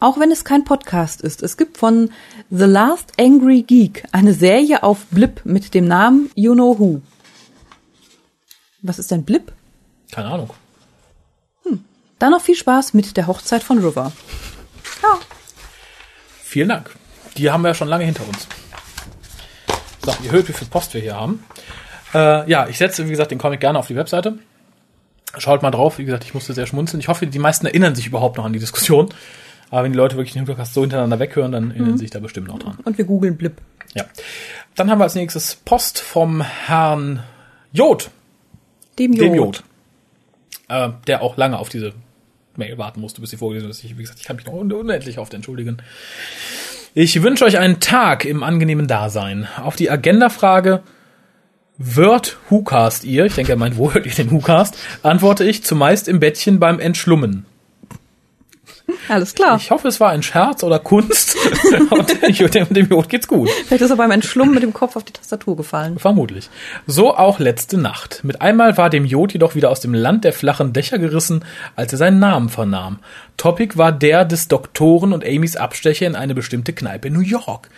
Auch 0.00 0.18
wenn 0.18 0.30
es 0.30 0.44
kein 0.44 0.64
Podcast 0.64 1.20
ist, 1.20 1.42
es 1.42 1.58
gibt 1.58 1.76
von 1.76 2.10
The 2.48 2.64
Last 2.64 3.12
Angry 3.20 3.62
Geek 3.62 4.04
eine 4.12 4.32
Serie 4.32 4.82
auf 4.82 5.04
Blip 5.10 5.42
mit 5.44 5.74
dem 5.74 5.86
Namen 5.86 6.30
You 6.34 6.54
Know 6.54 6.78
Who. 6.78 7.02
Was 8.80 8.98
ist 8.98 9.10
denn 9.10 9.24
Blip? 9.24 9.52
Keine 10.10 10.28
Ahnung. 10.28 10.50
Dann 12.18 12.32
noch 12.32 12.40
viel 12.40 12.56
Spaß 12.56 12.94
mit 12.94 13.16
der 13.16 13.26
Hochzeit 13.26 13.62
von 13.62 13.78
River. 13.78 14.12
Ja. 15.02 15.18
Vielen 16.42 16.68
Dank. 16.68 16.90
Die 17.36 17.50
haben 17.50 17.62
wir 17.62 17.68
ja 17.68 17.74
schon 17.74 17.88
lange 17.88 18.04
hinter 18.04 18.26
uns. 18.26 18.48
So, 20.04 20.12
ihr 20.24 20.32
hört, 20.32 20.48
wie 20.48 20.52
viel 20.52 20.66
Post 20.66 20.94
wir 20.94 21.00
hier 21.00 21.14
haben. 21.14 21.44
Äh, 22.14 22.50
ja, 22.50 22.66
ich 22.66 22.78
setze, 22.78 23.06
wie 23.06 23.10
gesagt, 23.10 23.30
den 23.30 23.38
Comic 23.38 23.60
gerne 23.60 23.78
auf 23.78 23.86
die 23.86 23.94
Webseite. 23.94 24.38
Schaut 25.36 25.62
mal 25.62 25.70
drauf. 25.70 25.98
Wie 25.98 26.04
gesagt, 26.04 26.24
ich 26.24 26.34
musste 26.34 26.54
sehr 26.54 26.66
schmunzeln. 26.66 27.00
Ich 27.00 27.08
hoffe, 27.08 27.26
die 27.26 27.38
meisten 27.38 27.66
erinnern 27.66 27.94
sich 27.94 28.06
überhaupt 28.06 28.38
noch 28.38 28.44
an 28.44 28.52
die 28.52 28.58
Diskussion. 28.58 29.10
Aber 29.70 29.84
wenn 29.84 29.92
die 29.92 29.98
Leute 29.98 30.16
wirklich 30.16 30.32
den 30.32 30.46
Podcast 30.46 30.74
so 30.74 30.80
hintereinander 30.80 31.18
weghören, 31.18 31.52
dann 31.52 31.70
erinnern 31.70 31.98
sie 31.98 32.04
sich 32.04 32.10
da 32.10 32.18
bestimmt 32.18 32.48
noch 32.48 32.58
dran. 32.58 32.78
Und 32.84 32.98
wir 32.98 33.04
googeln 33.04 33.36
Blip. 33.36 33.60
Ja. 33.94 34.06
Dann 34.74 34.90
haben 34.90 34.98
wir 34.98 35.04
als 35.04 35.14
nächstes 35.14 35.54
Post 35.56 36.00
vom 36.00 36.40
Herrn 36.40 37.22
Jod. 37.72 38.10
Dem 38.98 39.12
Jod. 39.12 39.24
Dem 39.24 39.34
Jod. 39.34 39.62
Äh, 40.68 40.90
der 41.06 41.22
auch 41.22 41.36
lange 41.36 41.58
auf 41.58 41.68
diese 41.68 41.92
Mail 42.56 42.76
warten 42.76 43.00
musste, 43.00 43.20
bis 43.20 43.30
sie 43.30 43.36
vorgelesen 43.36 43.70
ist. 43.70 43.82
Ich, 43.84 43.96
wie 43.96 44.02
gesagt, 44.02 44.20
ich 44.20 44.26
kann 44.26 44.36
mich 44.36 44.46
noch 44.46 44.52
un 44.52 44.72
unendlich 44.72 45.18
oft 45.18 45.32
entschuldigen. 45.32 45.78
Ich 46.94 47.22
wünsche 47.22 47.44
euch 47.44 47.58
einen 47.58 47.80
Tag 47.80 48.24
im 48.24 48.42
angenehmen 48.42 48.86
Dasein. 48.86 49.46
Auf 49.62 49.76
die 49.76 49.90
Agenda-Frage, 49.90 50.82
wird 51.78 52.38
WhoCast 52.50 53.04
ihr, 53.04 53.24
ich 53.24 53.34
denke, 53.34 53.52
er 53.52 53.56
meint, 53.56 53.78
wo 53.78 53.94
hört 53.94 54.04
ihr 54.04 54.12
den 54.12 54.32
WhoCast, 54.32 54.76
antworte 55.02 55.44
ich 55.44 55.62
zumeist 55.62 56.08
im 56.08 56.18
Bettchen 56.18 56.58
beim 56.58 56.80
Entschlummen. 56.80 57.46
Alles 59.08 59.34
klar. 59.34 59.56
Ich 59.56 59.70
hoffe, 59.70 59.88
es 59.88 60.00
war 60.00 60.10
ein 60.10 60.22
Scherz 60.22 60.62
oder 60.62 60.78
Kunst. 60.78 61.36
Und 61.90 62.54
dem, 62.54 62.66
dem 62.70 62.88
Jod 62.88 63.08
geht's 63.08 63.28
gut. 63.28 63.50
Vielleicht 63.66 63.82
ist 63.82 63.90
er 63.90 63.96
beim 63.96 64.10
Entschlummen 64.10 64.54
mit 64.54 64.62
dem 64.62 64.72
Kopf 64.72 64.96
auf 64.96 65.04
die 65.04 65.12
Tastatur 65.12 65.56
gefallen. 65.56 65.98
Vermutlich. 65.98 66.48
So 66.86 67.14
auch 67.14 67.38
letzte 67.38 67.78
Nacht. 67.78 68.20
Mit 68.24 68.40
einmal 68.40 68.76
war 68.76 68.90
dem 68.90 69.04
Jod 69.04 69.32
jedoch 69.32 69.54
wieder 69.54 69.70
aus 69.70 69.80
dem 69.80 69.94
Land 69.94 70.24
der 70.24 70.32
flachen 70.32 70.72
Dächer 70.72 70.98
gerissen, 70.98 71.44
als 71.76 71.92
er 71.92 71.98
seinen 71.98 72.18
Namen 72.18 72.48
vernahm. 72.48 72.98
Topic 73.36 73.76
war 73.76 73.92
der 73.92 74.24
des 74.24 74.48
Doktoren 74.48 75.12
und 75.12 75.24
Amys 75.24 75.56
Abstecher 75.56 76.06
in 76.06 76.16
eine 76.16 76.34
bestimmte 76.34 76.72
Kneipe 76.72 77.08
in 77.08 77.14
New 77.14 77.20
York. 77.20 77.68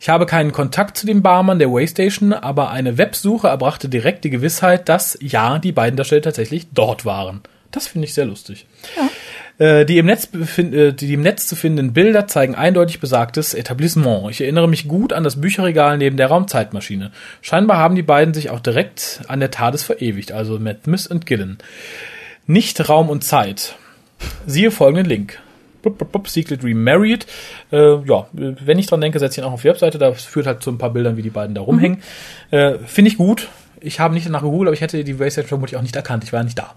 Ich 0.00 0.08
habe 0.08 0.26
keinen 0.26 0.50
Kontakt 0.50 0.96
zu 0.96 1.06
dem 1.06 1.22
Barmann 1.22 1.60
der 1.60 1.70
Waystation, 1.70 2.32
aber 2.32 2.70
eine 2.70 2.98
Websuche 2.98 3.46
erbrachte 3.46 3.88
direkt 3.88 4.24
die 4.24 4.30
Gewissheit, 4.30 4.88
dass 4.88 5.16
ja, 5.20 5.60
die 5.60 5.70
beiden 5.70 5.96
Darsteller 5.96 6.22
tatsächlich 6.22 6.66
dort 6.72 7.04
waren. 7.04 7.40
Das 7.70 7.86
finde 7.86 8.06
ich 8.06 8.14
sehr 8.14 8.26
lustig. 8.26 8.66
Äh, 8.96 9.02
Die 9.58 9.98
im, 9.98 10.06
Netz 10.06 10.28
äh, 10.58 10.92
die 10.92 11.12
im 11.12 11.22
Netz 11.22 11.46
zu 11.46 11.54
findenden 11.54 11.92
Bilder 11.92 12.26
zeigen 12.26 12.54
eindeutig 12.54 12.98
besagtes 12.98 13.54
Etablissement. 13.54 14.30
Ich 14.30 14.40
erinnere 14.40 14.68
mich 14.68 14.88
gut 14.88 15.12
an 15.12 15.22
das 15.22 15.40
Bücherregal 15.40 15.98
neben 15.98 16.16
der 16.16 16.28
Raumzeitmaschine. 16.28 17.12
Scheinbar 17.42 17.76
haben 17.76 17.94
die 17.94 18.02
beiden 18.02 18.34
sich 18.34 18.50
auch 18.50 18.60
direkt 18.60 19.20
an 19.28 19.40
der 19.40 19.50
TARDIS 19.50 19.84
verewigt, 19.84 20.32
also 20.32 20.58
Matt 20.58 20.84
Smith 20.84 21.06
und 21.06 21.26
Gillen. 21.26 21.58
Nicht 22.46 22.88
Raum 22.88 23.08
und 23.08 23.22
Zeit. 23.22 23.76
Siehe 24.46 24.70
folgenden 24.70 25.06
Link. 25.06 25.38
Bup, 25.82 25.98
bup, 25.98 26.12
bup, 26.12 26.28
Secret 26.28 26.64
Remarried. 26.64 27.26
Äh, 27.70 28.04
ja, 28.04 28.26
wenn 28.32 28.78
ich 28.78 28.86
dran 28.86 29.00
denke, 29.00 29.18
setze 29.18 29.40
ich 29.40 29.44
ihn 29.44 29.48
auch 29.48 29.52
auf 29.52 29.62
die 29.62 29.68
Webseite. 29.68 29.98
Da 29.98 30.12
führt 30.12 30.46
halt 30.46 30.62
zu 30.62 30.70
ein 30.70 30.78
paar 30.78 30.92
Bildern, 30.92 31.16
wie 31.16 31.22
die 31.22 31.30
beiden 31.30 31.54
da 31.54 31.60
rumhängen. 31.60 32.02
Äh, 32.50 32.78
Finde 32.86 33.10
ich 33.10 33.16
gut. 33.16 33.48
Ich 33.80 33.98
habe 33.98 34.14
nicht 34.14 34.26
danach 34.26 34.42
gegoogelt, 34.42 34.68
aber 34.68 34.74
ich 34.74 34.80
hätte 34.80 35.02
die 35.02 35.18
Waystation 35.18 35.48
vermutlich 35.48 35.76
auch 35.76 35.82
nicht 35.82 35.96
erkannt. 35.96 36.22
Ich 36.24 36.32
war 36.32 36.40
ja 36.40 36.44
nicht 36.44 36.58
da. 36.58 36.74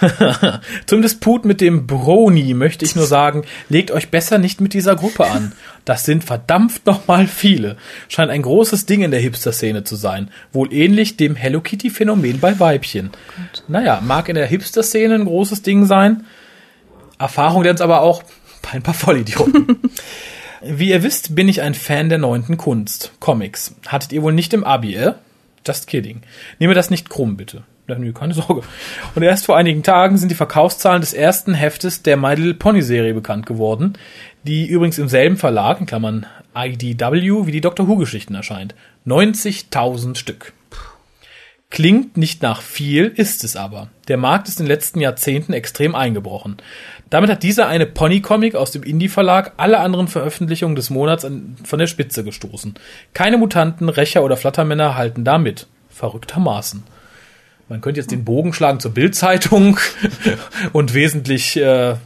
Zum 0.86 1.02
Disput 1.02 1.44
mit 1.44 1.60
dem 1.60 1.86
Brony 1.86 2.54
möchte 2.54 2.84
ich 2.84 2.96
nur 2.96 3.06
sagen, 3.06 3.44
legt 3.68 3.90
euch 3.90 4.10
besser 4.10 4.38
nicht 4.38 4.60
mit 4.60 4.74
dieser 4.74 4.96
Gruppe 4.96 5.26
an. 5.26 5.52
Das 5.84 6.04
sind 6.04 6.24
verdammt 6.24 6.84
nochmal 6.86 7.26
viele. 7.26 7.76
Scheint 8.08 8.30
ein 8.30 8.42
großes 8.42 8.86
Ding 8.86 9.02
in 9.02 9.10
der 9.10 9.20
Hipster-Szene 9.20 9.84
zu 9.84 9.96
sein. 9.96 10.30
Wohl 10.52 10.72
ähnlich 10.72 11.16
dem 11.16 11.36
Hello 11.36 11.60
Kitty-Phänomen 11.60 12.40
bei 12.40 12.58
Weibchen. 12.58 13.10
Naja, 13.68 14.00
mag 14.02 14.28
in 14.28 14.34
der 14.34 14.46
Hipster-Szene 14.46 15.14
ein 15.14 15.24
großes 15.24 15.62
Ding 15.62 15.86
sein. 15.86 16.24
Erfahrung 17.18 17.62
lernt 17.62 17.80
aber 17.80 18.02
auch 18.02 18.22
bei 18.62 18.70
ein 18.72 18.82
paar 18.82 18.94
Vollidioten. 18.94 19.78
Wie 20.62 20.90
ihr 20.90 21.04
wisst, 21.04 21.36
bin 21.36 21.48
ich 21.48 21.62
ein 21.62 21.74
Fan 21.74 22.08
der 22.08 22.18
neunten 22.18 22.56
Kunst. 22.56 23.12
Comics. 23.20 23.76
Hattet 23.86 24.12
ihr 24.12 24.22
wohl 24.22 24.32
nicht 24.32 24.52
im 24.52 24.64
Abi, 24.64 24.96
äh? 24.96 25.14
Just 25.64 25.86
kidding. 25.86 26.22
Nehme 26.58 26.74
das 26.74 26.90
nicht 26.90 27.08
krumm, 27.08 27.36
bitte. 27.36 27.62
Nö, 27.96 28.12
keine 28.12 28.34
Sorge. 28.34 28.62
Und 29.14 29.22
erst 29.22 29.46
vor 29.46 29.56
einigen 29.56 29.82
Tagen 29.82 30.18
sind 30.18 30.30
die 30.30 30.34
Verkaufszahlen 30.34 31.00
des 31.00 31.14
ersten 31.14 31.54
Heftes 31.54 32.02
der 32.02 32.18
My 32.18 32.34
Little 32.34 32.54
Pony 32.54 32.82
Serie 32.82 33.14
bekannt 33.14 33.46
geworden, 33.46 33.94
die 34.42 34.66
übrigens 34.66 34.98
im 34.98 35.08
selben 35.08 35.38
Verlag, 35.38 35.80
in 35.80 35.86
Klammern 35.86 36.26
IDW, 36.54 37.46
wie 37.46 37.52
die 37.52 37.62
Doctor 37.62 37.88
Who 37.88 37.96
Geschichten 37.96 38.34
erscheint. 38.34 38.74
90.000 39.06 40.16
Stück. 40.16 40.52
Klingt 41.70 42.16
nicht 42.16 42.42
nach 42.42 42.62
viel, 42.62 43.06
ist 43.14 43.44
es 43.44 43.54
aber. 43.54 43.88
Der 44.08 44.16
Markt 44.16 44.48
ist 44.48 44.58
in 44.58 44.64
den 44.64 44.72
letzten 44.72 45.00
Jahrzehnten 45.00 45.52
extrem 45.52 45.94
eingebrochen. 45.94 46.56
Damit 47.10 47.30
hat 47.30 47.42
dieser 47.42 47.68
eine 47.68 47.86
Pony-Comic 47.86 48.54
aus 48.54 48.70
dem 48.70 48.82
Indie-Verlag 48.82 49.52
alle 49.58 49.78
anderen 49.78 50.08
Veröffentlichungen 50.08 50.76
des 50.76 50.88
Monats 50.88 51.26
von 51.64 51.78
der 51.78 51.86
Spitze 51.86 52.24
gestoßen. 52.24 52.74
Keine 53.12 53.36
Mutanten, 53.36 53.90
Rächer 53.90 54.22
oder 54.22 54.38
Flattermänner 54.38 54.96
halten 54.96 55.24
da 55.24 55.36
mit. 55.36 55.66
Verrücktermaßen. 55.90 56.84
Man 57.68 57.80
könnte 57.80 58.00
jetzt 58.00 58.10
den 58.10 58.24
Bogen 58.24 58.52
schlagen 58.52 58.80
zur 58.80 58.92
Bildzeitung 58.92 59.78
und 60.72 60.94
wesentlich 60.94 61.56
äh, 61.56 61.96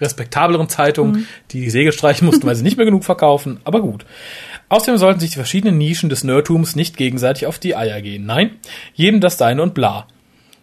respektableren 0.00 0.68
Zeitungen, 0.68 1.26
die 1.50 1.60
die 1.60 1.70
Segel 1.70 1.92
streichen 1.92 2.26
mussten, 2.26 2.46
weil 2.46 2.54
sie 2.54 2.62
nicht 2.62 2.76
mehr 2.76 2.86
genug 2.86 3.04
verkaufen. 3.04 3.60
Aber 3.64 3.80
gut. 3.80 4.04
Außerdem 4.68 4.98
sollten 4.98 5.20
sich 5.20 5.30
die 5.30 5.36
verschiedenen 5.36 5.78
Nischen 5.78 6.08
des 6.08 6.24
Nerdtums 6.24 6.76
nicht 6.76 6.96
gegenseitig 6.96 7.46
auf 7.46 7.58
die 7.58 7.76
Eier 7.76 8.02
gehen. 8.02 8.26
Nein, 8.26 8.50
jedem 8.94 9.20
das 9.20 9.38
Seine 9.38 9.62
und 9.62 9.74
bla. 9.74 10.06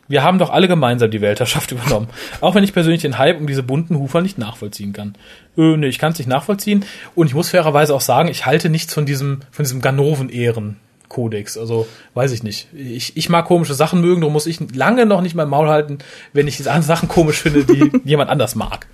Wir 0.10 0.22
haben 0.24 0.38
doch 0.38 0.50
alle 0.50 0.68
gemeinsam 0.68 1.10
die 1.10 1.22
Weltherrschaft 1.22 1.72
übernommen. 1.72 2.10
Auch 2.42 2.56
wenn 2.56 2.64
ich 2.64 2.74
persönlich 2.74 3.02
den 3.02 3.18
Hype 3.18 3.40
um 3.40 3.48
diese 3.48 3.64
bunten 3.64 3.98
Hufer 3.98 4.22
nicht 4.22 4.38
nachvollziehen 4.38 4.94
kann. 4.94 5.16
Äh, 5.58 5.78
nee, 5.78 5.88
ich 5.88 6.00
kann 6.00 6.12
es 6.12 6.18
nicht 6.18 6.28
nachvollziehen. 6.28 6.86
Und 7.16 7.28
ich 7.28 7.34
muss 7.34 7.50
fairerweise 7.50 7.96
auch 7.96 8.02
sagen, 8.02 8.30
ich 8.30 8.46
halte 8.46 8.70
nichts 8.70 8.94
von 8.94 9.06
diesem, 9.06 9.40
von 9.52 9.64
diesem 9.64 9.82
Ganoven-Ehren. 9.82 10.78
Kodex, 11.14 11.58
also 11.58 11.88
weiß 12.16 12.32
ich 12.32 12.44
nicht. 12.44 12.68
Ich, 12.74 13.16
ich 13.16 13.30
mag 13.30 13.46
komische 13.46 13.76
Sachen 13.76 14.02
mögen, 14.02 14.22
darum 14.22 14.34
muss 14.34 14.48
ich 14.48 14.60
lange 14.76 15.06
noch 15.06 15.22
nicht 15.22 15.36
mein 15.36 15.48
Maul 15.48 15.70
halten, 15.70 16.00
wenn 16.34 16.48
ich 16.48 16.58
diese 16.58 16.72
anderen 16.72 16.88
Sachen 16.88 17.08
komisch 17.08 17.42
finde, 17.42 17.64
die 17.64 17.92
jemand 18.04 18.30
anders 18.30 18.56
mag. 18.56 18.88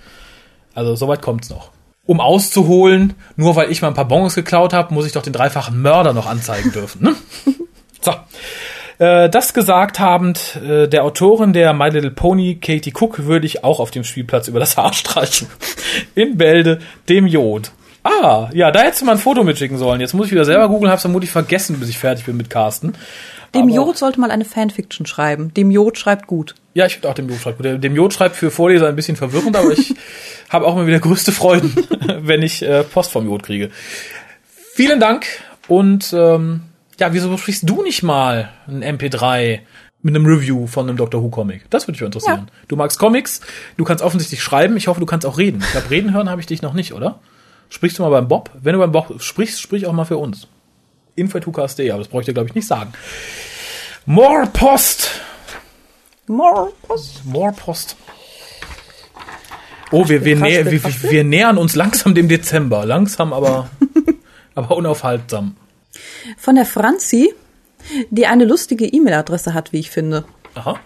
Also 0.76 0.96
soweit 0.96 1.22
kommt's 1.22 1.50
noch. 1.50 1.72
Um 2.06 2.20
auszuholen, 2.20 3.14
nur 3.36 3.56
weil 3.56 3.72
ich 3.72 3.82
mal 3.82 3.88
ein 3.88 3.94
paar 3.94 4.08
Bons 4.08 4.36
geklaut 4.36 4.74
habe, 4.74 4.94
muss 4.94 5.06
ich 5.06 5.14
doch 5.14 5.22
den 5.22 5.34
dreifachen 5.34 5.82
Mörder 5.82 6.14
noch 6.14 6.28
anzeigen 6.28 6.72
dürfen. 6.72 7.04
Ne? 7.04 7.16
So. 8.02 8.14
Äh, 8.98 9.30
das 9.30 9.54
gesagt 9.54 10.00
habend, 10.00 10.56
äh, 10.56 10.88
der 10.88 11.04
Autorin 11.04 11.52
der 11.52 11.74
My 11.74 11.90
Little 11.90 12.12
Pony, 12.12 12.60
Katie 12.62 12.94
Cook, 12.98 13.26
würde 13.26 13.46
ich 13.46 13.66
auch 13.66 13.82
auf 13.82 13.92
dem 13.92 14.06
Spielplatz 14.06 14.48
über 14.48 14.62
das 14.62 14.78
Haar 14.78 14.94
streichen. 14.94 15.48
In 16.16 16.38
Bälde, 16.38 16.80
dem 17.10 17.28
Jod. 17.28 17.72
Ah, 18.04 18.50
ja, 18.54 18.72
da 18.72 18.82
hättest 18.82 19.02
du 19.02 19.06
mal 19.06 19.14
ein 19.14 19.18
Foto 19.18 19.43
mitschicken 19.43 19.78
sollen. 19.78 20.00
Jetzt 20.02 20.14
muss 20.14 20.28
ich 20.28 20.32
wieder 20.32 20.45
selber 20.45 20.68
googeln, 20.70 20.91
hab's 20.91 21.02
vermutlich 21.02 21.32
vergessen, 21.32 21.80
bis 21.80 21.89
ich 21.89 21.97
fertig 21.97 22.26
bin 22.26 22.38
mit 22.38 22.50
Carsten. 22.50 22.93
Dem 23.56 23.64
Aber- 23.64 23.72
Jod 23.72 23.97
sollte 23.97 24.20
mal 24.20 24.32
eine 24.32 24.45
Fanfiction 24.45 25.06
schreiben. 25.06 25.54
Dem 25.54 25.72
Jod 25.72 25.97
schreibt 25.97 26.28
gut. 26.28 26.56
Ja, 26.76 26.86
ich 26.86 26.93
finde 26.93 27.10
auch 27.10 27.14
dem 27.16 27.28
Jod 27.30 27.39
schreibt 27.39 27.58
gut. 27.58 27.84
Dem 27.84 27.95
Jod 27.95 28.14
schreibt 28.14 28.36
für 28.36 28.52
Vorleser 28.52 28.88
ein 28.88 28.95
bisschen 28.95 29.16
verwirrend, 29.16 29.56
aber 29.58 29.72
ich 29.72 29.93
habe 30.50 30.66
auch 30.66 30.76
immer 30.76 30.88
wieder 30.88 31.00
größte 31.00 31.32
Freuden, 31.32 31.76
wenn 32.22 32.41
ich 32.41 32.62
äh, 32.62 32.84
Post 32.84 33.12
vom 33.12 33.26
Jod 33.28 33.43
kriege. 33.43 33.70
Vielen 34.76 35.00
Dank 35.00 35.26
und 35.68 36.14
ähm, 36.14 36.62
ja, 37.00 37.12
wieso 37.14 37.36
sprichst 37.38 37.68
du 37.70 37.82
nicht 37.82 38.04
mal 38.04 38.50
ein 38.68 38.84
MP3 38.84 39.60
mit 40.02 40.16
einem 40.16 40.26
Review 40.26 40.68
von 40.68 40.88
einem 40.88 40.97
Doctor 40.97 41.22
Who 41.24 41.30
Comic? 41.30 41.70
Das 41.70 41.84
würde 41.88 41.93
mich 41.93 42.02
interessieren. 42.02 42.50
Du 42.68 42.76
magst 42.76 43.00
Comics, 43.00 43.41
du 43.78 43.84
kannst 43.84 44.04
offensichtlich 44.04 44.41
schreiben, 44.43 44.78
ich 44.78 44.88
hoffe, 44.88 45.00
du 45.00 45.06
kannst 45.06 45.26
auch 45.26 45.38
reden. 45.38 45.60
Ich 45.62 45.72
glaube, 45.72 45.89
reden 45.89 46.14
hören 46.14 46.30
habe 46.30 46.39
ich 46.39 46.47
dich 46.47 46.62
noch 46.62 46.74
nicht, 46.74 46.93
oder? 46.93 47.20
Sprichst 47.70 48.00
du 48.00 48.04
mal 48.04 48.10
beim 48.10 48.28
Bob? 48.28 48.52
Wenn 48.62 48.74
du 48.74 48.80
beim 48.80 48.92
Bob 48.92 49.22
sprichst, 49.22 49.62
sprich 49.62 49.86
auch 49.86 49.94
mal 49.94 50.06
für 50.06 50.18
uns. 50.18 50.48
Info.hucast.de, 51.16 51.90
aber 51.92 52.00
das 52.00 52.08
brauche 52.08 52.22
ich 52.22 52.26
dir, 52.26 52.34
glaube 52.34 52.50
ich, 52.50 52.56
nicht 52.56 52.68
sagen. 52.68 52.94
More 54.06 54.48
Post! 54.48 55.22
More 56.28 56.72
Post. 56.84 57.26
More 57.26 57.52
Post. 57.52 57.96
Oh, 59.92 60.08
wir, 60.08 60.24
wir, 60.24 60.38
Krass, 60.38 60.48
nä 60.48 60.66
wird 60.72 61.04
wir, 61.04 61.12
wir 61.12 61.24
nähern 61.24 61.58
uns 61.58 61.76
langsam 61.76 62.14
dem 62.14 62.28
Dezember. 62.28 62.86
Langsam, 62.86 63.34
aber, 63.34 63.70
aber 64.56 64.78
unaufhaltsam. 64.78 65.56
Von 66.38 66.56
der 66.56 66.66
Franzi, 66.66 67.34
die 68.12 68.28
eine 68.28 68.46
lustige 68.46 68.86
E-Mail-Adresse 68.86 69.56
hat, 69.56 69.74
wie 69.74 69.80
ich 69.80 69.90
finde. 69.90 70.26
Aha. 70.54 70.80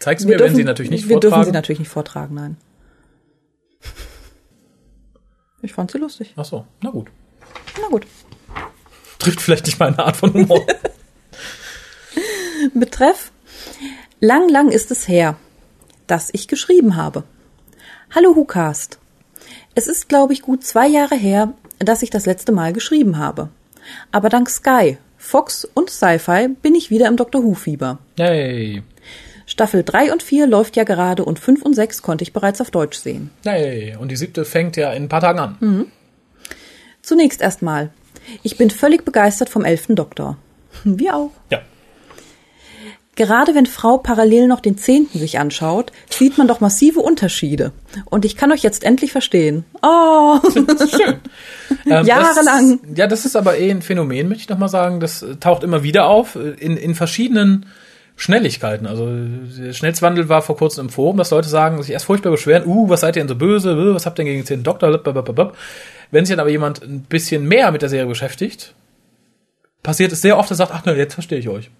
Zeig 0.00 0.18
sie 0.18 0.26
mir, 0.26 0.40
wenn 0.40 0.56
sie 0.56 0.64
natürlich 0.64 0.90
nicht 0.90 1.08
wir 1.08 1.14
vortragen. 1.14 1.34
dürfen 1.34 1.44
sie 1.46 1.52
natürlich 1.52 1.78
nicht 1.78 1.90
vortragen, 1.90 2.34
nein. 2.34 2.56
Ich 5.62 5.72
fand 5.72 5.90
sie 5.90 5.98
lustig. 5.98 6.34
Ach 6.36 6.44
so, 6.44 6.66
na 6.80 6.90
gut. 6.90 7.08
Na 7.80 7.88
gut. 7.88 8.06
Trifft 9.18 9.40
vielleicht 9.40 9.66
nicht 9.66 9.80
meine 9.80 9.98
Art 9.98 10.16
von 10.16 10.32
Humor. 10.32 10.64
Betreff. 12.74 13.32
Lang, 14.20 14.48
lang 14.48 14.70
ist 14.70 14.90
es 14.90 15.08
her, 15.08 15.36
dass 16.06 16.30
ich 16.32 16.48
geschrieben 16.48 16.96
habe. 16.96 17.24
Hallo 18.14 18.34
Hukast. 18.34 18.98
Es 19.74 19.86
ist, 19.86 20.08
glaube 20.08 20.32
ich, 20.32 20.42
gut 20.42 20.64
zwei 20.64 20.86
Jahre 20.88 21.16
her, 21.16 21.52
dass 21.78 22.02
ich 22.02 22.10
das 22.10 22.26
letzte 22.26 22.52
Mal 22.52 22.72
geschrieben 22.72 23.18
habe. 23.18 23.48
Aber 24.12 24.28
dank 24.28 24.48
Sky, 24.50 24.98
Fox 25.16 25.64
und 25.64 25.90
Sci-Fi 25.90 26.48
bin 26.48 26.74
ich 26.74 26.90
wieder 26.90 27.08
im 27.08 27.16
Doctor 27.16 27.42
Who-Fieber. 27.42 27.98
Hey. 28.16 28.82
Staffel 29.48 29.82
3 29.82 30.12
und 30.12 30.22
4 30.22 30.46
läuft 30.46 30.76
ja 30.76 30.84
gerade 30.84 31.24
und 31.24 31.38
5 31.38 31.62
und 31.62 31.72
6 31.74 32.02
konnte 32.02 32.22
ich 32.22 32.34
bereits 32.34 32.60
auf 32.60 32.70
Deutsch 32.70 32.98
sehen. 32.98 33.30
Hey. 33.44 33.96
Und 33.98 34.10
die 34.10 34.16
siebte 34.16 34.44
fängt 34.44 34.76
ja 34.76 34.92
in 34.92 35.04
ein 35.04 35.08
paar 35.08 35.22
Tagen 35.22 35.38
an. 35.38 35.86
Zunächst 37.00 37.40
erstmal. 37.40 37.90
Ich 38.42 38.58
bin 38.58 38.68
völlig 38.68 39.06
begeistert 39.06 39.48
vom 39.48 39.64
elften 39.64 39.96
Doktor. 39.96 40.36
Wir 40.84 41.16
auch. 41.16 41.30
Ja. 41.50 41.62
Gerade 43.16 43.54
wenn 43.54 43.64
Frau 43.64 43.96
parallel 43.96 44.48
noch 44.48 44.60
den 44.60 44.76
zehnten 44.76 45.18
sich 45.18 45.38
anschaut, 45.38 45.92
sieht 46.10 46.36
man 46.36 46.46
doch 46.46 46.60
massive 46.60 47.00
Unterschiede. 47.00 47.72
Und 48.04 48.26
ich 48.26 48.36
kann 48.36 48.52
euch 48.52 48.62
jetzt 48.62 48.84
endlich 48.84 49.12
verstehen. 49.12 49.64
Oh, 49.82 50.38
Schön. 50.44 51.16
Ähm, 51.86 52.04
Jahrelang. 52.04 52.80
Das, 52.82 52.98
ja, 52.98 53.06
das 53.06 53.24
ist 53.24 53.34
aber 53.34 53.56
eh 53.56 53.70
ein 53.70 53.80
Phänomen, 53.80 54.28
möchte 54.28 54.42
ich 54.42 54.48
nochmal 54.50 54.68
sagen. 54.68 55.00
Das 55.00 55.22
äh, 55.22 55.36
taucht 55.36 55.62
immer 55.62 55.82
wieder 55.82 56.06
auf 56.06 56.34
äh, 56.34 56.50
in, 56.50 56.76
in 56.76 56.94
verschiedenen 56.94 57.64
Schnelligkeiten. 58.18 58.86
Also 58.88 59.08
der 59.08 59.72
Schnellswandel 59.72 60.28
war 60.28 60.42
vor 60.42 60.56
kurzem 60.56 60.86
im 60.86 60.90
Forum, 60.90 61.16
dass 61.16 61.30
Leute 61.30 61.48
sagen, 61.48 61.80
sich 61.80 61.92
erst 61.92 62.06
furchtbar 62.06 62.30
beschweren, 62.30 62.66
uh, 62.66 62.88
was 62.88 63.00
seid 63.00 63.14
ihr 63.16 63.22
denn 63.22 63.28
so 63.28 63.36
böse, 63.36 63.76
uh, 63.76 63.94
was 63.94 64.06
habt 64.06 64.18
ihr 64.18 64.24
denn 64.24 64.34
gegen 64.34 64.44
den 64.44 64.64
Doktor, 64.64 64.98
blablabla. 64.98 65.52
Wenn 66.10 66.26
sich 66.26 66.34
dann 66.34 66.40
aber 66.40 66.50
jemand 66.50 66.82
ein 66.82 67.02
bisschen 67.02 67.46
mehr 67.46 67.70
mit 67.70 67.80
der 67.80 67.88
Serie 67.88 68.06
beschäftigt, 68.06 68.74
passiert 69.84 70.10
es 70.10 70.20
sehr 70.20 70.36
oft, 70.36 70.50
dass 70.50 70.58
er 70.58 70.66
sagt, 70.66 70.72
ach 70.74 70.84
ne, 70.84 70.96
jetzt 70.96 71.14
verstehe 71.14 71.38
ich 71.38 71.48
euch. 71.48 71.70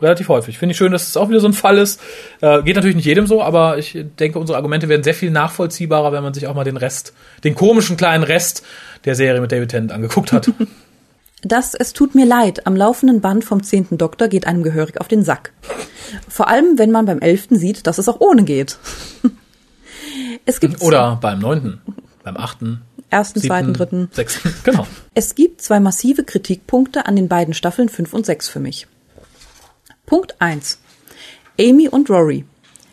Relativ 0.00 0.28
häufig. 0.28 0.58
Finde 0.58 0.72
ich 0.72 0.76
schön, 0.76 0.90
dass 0.90 1.06
es 1.06 1.16
auch 1.16 1.28
wieder 1.28 1.40
so 1.40 1.46
ein 1.46 1.52
Fall 1.52 1.78
ist. 1.78 2.00
Äh, 2.40 2.62
geht 2.62 2.74
natürlich 2.74 2.96
nicht 2.96 3.04
jedem 3.04 3.26
so, 3.26 3.40
aber 3.42 3.78
ich 3.78 3.96
denke, 4.18 4.40
unsere 4.40 4.56
Argumente 4.56 4.88
werden 4.88 5.04
sehr 5.04 5.14
viel 5.14 5.30
nachvollziehbarer, 5.30 6.12
wenn 6.12 6.22
man 6.22 6.34
sich 6.34 6.48
auch 6.48 6.54
mal 6.54 6.64
den 6.64 6.76
Rest, 6.76 7.14
den 7.44 7.54
komischen 7.54 7.96
kleinen 7.96 8.24
Rest 8.24 8.64
der 9.04 9.14
Serie 9.14 9.40
mit 9.40 9.52
David 9.52 9.70
Tennant 9.70 9.92
angeguckt 9.92 10.32
hat. 10.32 10.50
das 11.42 11.74
Es 11.74 11.92
tut 11.92 12.14
mir 12.14 12.26
leid 12.26 12.66
am 12.66 12.74
laufenden 12.76 13.20
Band 13.20 13.44
vom 13.44 13.62
zehnten 13.62 13.98
Doktor 13.98 14.28
geht 14.28 14.46
einem 14.46 14.62
gehörig 14.62 15.00
auf 15.00 15.08
den 15.08 15.22
Sack. 15.22 15.52
Vor 16.28 16.48
allem, 16.48 16.78
wenn 16.78 16.90
man 16.90 17.06
beim 17.06 17.20
elften 17.20 17.58
sieht, 17.58 17.86
dass 17.86 17.98
es 17.98 18.08
auch 18.08 18.20
ohne 18.20 18.44
geht. 18.44 18.78
Es 20.44 20.60
gibt 20.60 20.80
Oder 20.80 21.18
beim 21.20 21.40
neunten, 21.40 21.82
beim 22.24 22.38
achten, 22.38 22.80
ersten, 23.10 23.40
zweiten, 23.40 23.74
dritten. 23.74 24.08
sechsten. 24.12 24.54
Genau. 24.64 24.86
Es 25.14 25.34
gibt 25.34 25.60
zwei 25.60 25.78
massive 25.78 26.24
Kritikpunkte 26.24 27.04
an 27.06 27.16
den 27.16 27.28
beiden 27.28 27.52
Staffeln 27.52 27.90
5 27.90 28.14
und 28.14 28.24
6 28.24 28.48
für 28.48 28.58
mich. 28.58 28.86
Punkt 30.06 30.36
1. 30.38 30.78
Amy 31.60 31.88
und 31.88 32.08
Rory. 32.08 32.46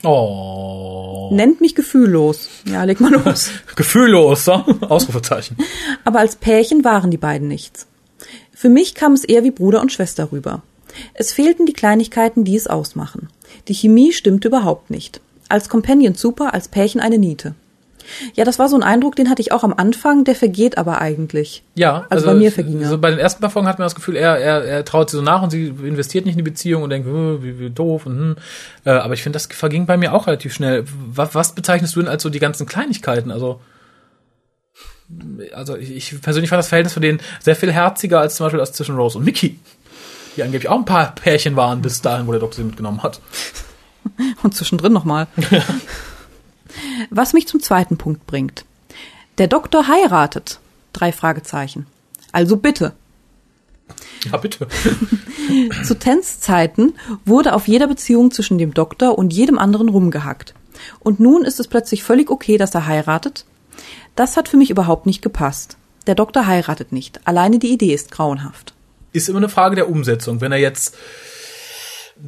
Oh. 0.04 1.30
Nennt 1.32 1.62
mich 1.62 1.76
gefühllos. 1.76 2.50
Ja, 2.66 2.84
leg 2.84 3.00
mal 3.00 3.12
los. 3.12 3.52
Gefühllos, 3.76 4.46
so? 4.46 4.54
Ausrufezeichen. 4.82 5.58
Aber 6.04 6.20
als 6.20 6.36
Pärchen 6.36 6.84
waren 6.84 7.10
die 7.10 7.18
beiden 7.18 7.48
nichts. 7.48 7.88
Für 8.56 8.70
mich 8.70 8.96
kam 8.96 9.14
es 9.14 9.26
eher 9.26 9.44
wie 9.44 9.52
Bruder 9.52 9.82
und 9.82 9.92
Schwester 9.92 10.32
rüber. 10.32 10.64
Es 11.14 11.34
fehlten 11.34 11.66
die 11.66 11.74
Kleinigkeiten, 11.74 12.46
die 12.46 12.56
es 12.56 12.68
ausmachen. 12.68 13.28
Die 13.68 13.74
Chemie 13.74 14.14
stimmte 14.14 14.48
überhaupt 14.48 14.90
nicht. 14.90 15.20
Als 15.50 15.68
Companion 15.68 16.16
super, 16.16 16.54
als 16.54 16.70
Pärchen 16.70 17.02
eine 17.02 17.18
Niete. 17.18 17.54
Ja, 18.34 18.46
das 18.46 18.60
war 18.60 18.70
so 18.70 18.76
ein 18.76 18.84
Eindruck, 18.84 19.16
den 19.16 19.30
hatte 19.30 19.42
ich 19.42 19.52
auch 19.52 19.64
am 19.64 19.74
Anfang, 19.74 20.24
der 20.24 20.36
vergeht 20.36 20.78
aber 20.78 21.02
eigentlich. 21.02 21.64
Ja, 21.76 22.06
Also 22.10 22.28
bei 22.28 22.36
mir 22.36 22.52
verging 22.52 22.82
er. 22.82 22.88
So 22.88 22.98
bei 22.98 23.10
den 23.10 23.20
ersten 23.20 23.42
paar 23.42 23.50
Folgen 23.50 23.68
hat 23.68 23.80
man 23.80 23.88
das 23.88 23.96
Gefühl, 23.96 24.16
er, 24.16 24.38
er, 24.38 24.64
er 24.64 24.86
traut 24.86 25.10
sie 25.10 25.18
so 25.18 25.24
nach 25.24 25.42
und 25.42 25.50
sie 25.50 25.68
investiert 25.68 26.26
nicht 26.26 26.36
in 26.36 26.38
die 26.38 26.50
Beziehung 26.50 26.84
und 26.84 26.92
denkt, 26.92 27.08
äh, 27.08 27.44
wie, 27.44 27.60
wie 27.60 27.70
doof 27.70 28.06
und 28.06 28.18
hm. 28.18 28.36
Äh, 28.86 28.92
aber 28.92 29.16
ich 29.16 29.24
finde, 29.24 29.38
das 29.38 29.48
verging 29.48 29.86
bei 29.86 29.98
mir 29.98 30.14
auch 30.14 30.28
relativ 30.28 30.54
schnell. 30.54 30.86
Was, 31.08 31.36
was 31.36 31.56
bezeichnest 31.56 31.96
du 31.96 32.02
denn 32.02 32.10
als 32.10 32.24
so 32.24 32.30
die 32.30 32.40
ganzen 32.40 32.66
Kleinigkeiten? 32.66 33.32
Also, 33.32 33.60
also 35.54 35.76
ich, 35.76 35.92
ich 35.92 36.22
persönlich 36.22 36.50
fand 36.50 36.60
das 36.60 36.68
Verhältnis 36.68 36.94
von 36.94 37.02
denen 37.02 37.20
sehr 37.40 37.56
viel 37.56 37.72
herziger 37.72 38.20
als 38.20 38.36
zum 38.36 38.46
Beispiel 38.46 38.60
das 38.60 38.74
zwischen 38.74 38.96
Rose 38.96 39.18
und 39.18 39.26
Mickey. 39.26 39.60
Die 40.36 40.44
angeblich 40.44 40.70
auch 40.70 40.78
ein 40.78 40.86
paar 40.86 41.16
Pärchen 41.16 41.56
waren 41.56 41.82
bis 41.82 42.02
dahin, 42.02 42.28
wo 42.28 42.32
der 42.32 42.42
Doktor 42.42 42.58
sie 42.58 42.64
mitgenommen 42.64 43.04
hat. 43.04 43.22
Und 44.44 44.54
zwischendrin 44.54 44.94
nochmal. 44.94 45.28
Was 47.10 47.34
mich 47.34 47.48
zum 47.48 47.62
zweiten 47.62 47.98
Punkt 47.98 48.28
bringt. 48.28 48.66
Der 49.38 49.48
Doktor 49.48 49.88
heiratet. 49.88 50.60
Drei 50.94 51.12
Fragezeichen. 51.12 51.88
Also 52.32 52.58
bitte. 52.58 52.94
Ja, 54.32 54.38
bitte. 54.38 54.68
Zu 55.84 55.98
Tens 55.98 56.40
Zeiten 56.40 56.94
wurde 57.26 57.54
auf 57.54 57.68
jeder 57.68 57.88
Beziehung 57.88 58.32
zwischen 58.32 58.58
dem 58.58 58.74
Doktor 58.74 59.18
und 59.18 59.34
jedem 59.34 59.58
anderen 59.58 59.90
rumgehackt. 59.90 60.54
Und 61.00 61.20
nun 61.20 61.46
ist 61.46 61.60
es 61.60 61.68
plötzlich 61.68 62.04
völlig 62.04 62.30
okay, 62.30 62.58
dass 62.58 62.76
er 62.76 62.88
heiratet? 62.88 63.46
Das 64.16 64.38
hat 64.38 64.48
für 64.48 64.58
mich 64.58 64.70
überhaupt 64.70 65.06
nicht 65.06 65.22
gepasst. 65.22 65.78
Der 66.08 66.16
Doktor 66.16 66.46
heiratet 66.46 66.92
nicht. 66.92 67.20
Alleine 67.26 67.60
die 67.60 67.74
Idee 67.74 67.94
ist 67.94 68.12
grauenhaft. 68.12 68.74
ist 69.12 69.30
immer 69.30 69.40
eine 69.40 69.50
Frage 69.50 69.76
der 69.76 69.90
Umsetzung. 69.90 70.42
Wenn 70.42 70.52
er 70.52 70.60
jetzt 70.60 70.96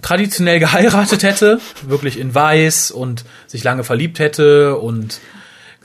traditionell 0.02 0.60
geheiratet 0.60 1.24
hätte, 1.24 1.60
wirklich 1.84 2.20
in 2.20 2.34
weiß 2.34 2.92
und 2.92 3.26
sich 3.46 3.64
lange 3.64 3.84
verliebt 3.84 4.20
hätte 4.20 4.78
und 4.78 5.20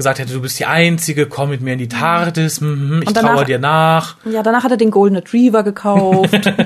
gesagt 0.02 0.18
hätte, 0.18 0.32
du 0.32 0.40
bist 0.42 0.58
die 0.58 0.66
Einzige, 0.66 1.26
komm 1.26 1.50
mit 1.50 1.60
mir 1.62 1.72
in 1.72 1.78
die 1.78 1.88
TARDIS, 1.88 2.60
mhm, 2.60 3.00
ich 3.02 3.08
Und 3.08 3.16
danach- 3.16 3.34
traue 3.34 3.44
dir 3.44 3.58
nach. 3.58 4.16
Ja, 4.30 4.42
danach 4.42 4.64
hat 4.64 4.70
er 4.72 4.76
den 4.76 4.90
Golden 4.90 5.16
Retriever 5.16 5.62
gekauft. 5.62 6.52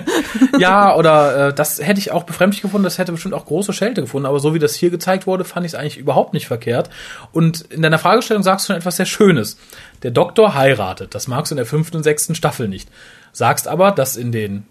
Ja, 0.58 0.94
oder 0.96 1.48
äh, 1.48 1.54
das 1.54 1.80
hätte 1.82 2.00
ich 2.00 2.12
auch 2.12 2.22
befremdlich 2.24 2.62
gefunden, 2.62 2.84
das 2.84 2.96
hätte 2.98 3.12
bestimmt 3.12 3.34
auch 3.34 3.44
große 3.44 3.72
Schelte 3.74 4.00
gefunden, 4.00 4.26
aber 4.26 4.40
so 4.40 4.54
wie 4.54 4.58
das 4.58 4.74
hier 4.74 4.88
gezeigt 4.90 5.26
wurde, 5.26 5.44
fand 5.44 5.66
ich 5.66 5.72
es 5.72 5.78
eigentlich 5.78 5.98
überhaupt 5.98 6.32
nicht 6.32 6.46
verkehrt. 6.46 6.88
Und 7.32 7.60
in 7.70 7.82
deiner 7.82 7.98
Fragestellung 7.98 8.42
sagst 8.42 8.64
du 8.64 8.72
schon 8.72 8.76
etwas 8.76 8.96
sehr 8.96 9.04
Schönes. 9.06 9.58
Der 10.02 10.10
Doktor 10.12 10.54
heiratet, 10.54 11.14
das 11.14 11.28
magst 11.28 11.50
du 11.50 11.54
in 11.54 11.58
der 11.58 11.66
fünften 11.66 11.98
und 11.98 12.02
sechsten 12.04 12.34
Staffel 12.34 12.68
nicht. 12.68 12.88
Sagst 13.32 13.68
aber, 13.68 13.92
dass 13.92 14.16
in 14.16 14.32
den 14.32 14.64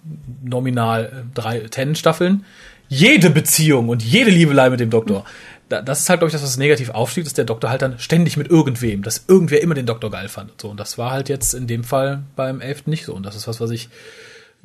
nominal 0.44 1.06
äh, 1.06 1.10
drei 1.36 1.60
Ten-Staffeln 1.60 2.46
jede 2.88 3.30
Beziehung 3.30 3.90
und 3.90 4.04
jede 4.04 4.30
Liebelei 4.32 4.70
mit 4.70 4.80
dem 4.80 4.90
Doktor, 4.90 5.26
da, 5.70 5.82
das 5.82 6.02
ist 6.02 6.10
halt, 6.10 6.20
glaube 6.20 6.30
ich, 6.30 6.34
das, 6.34 6.44
was 6.44 6.58
negativ 6.58 6.90
aufstieg, 6.90 7.24
dass 7.24 7.34
der 7.34 7.46
Doktor 7.46 7.70
halt 7.70 7.82
dann 7.82 8.00
ständig 8.00 8.38
mit 8.38 8.50
irgendwem, 8.50 9.02
dass 9.02 9.26
irgendwer 9.28 9.62
immer 9.62 9.76
den 9.76 9.86
Doktor 9.86 10.12
geil 10.12 10.30
fand. 10.30 10.52
Und 10.52 10.62
So, 10.62 10.70
und 10.70 10.80
das 10.80 10.98
war 10.98 11.12
halt 11.12 11.30
jetzt 11.30 11.54
in 11.54 11.68
dem 11.68 11.84
Fall 11.84 12.24
beim 12.36 12.62
elften 12.62 12.90
nicht 12.90 13.06
so. 13.06 13.14
Und 13.14 13.26
das 13.26 13.36
ist 13.36 13.48
was, 13.48 13.60
was 13.60 13.72
ich 13.72 13.90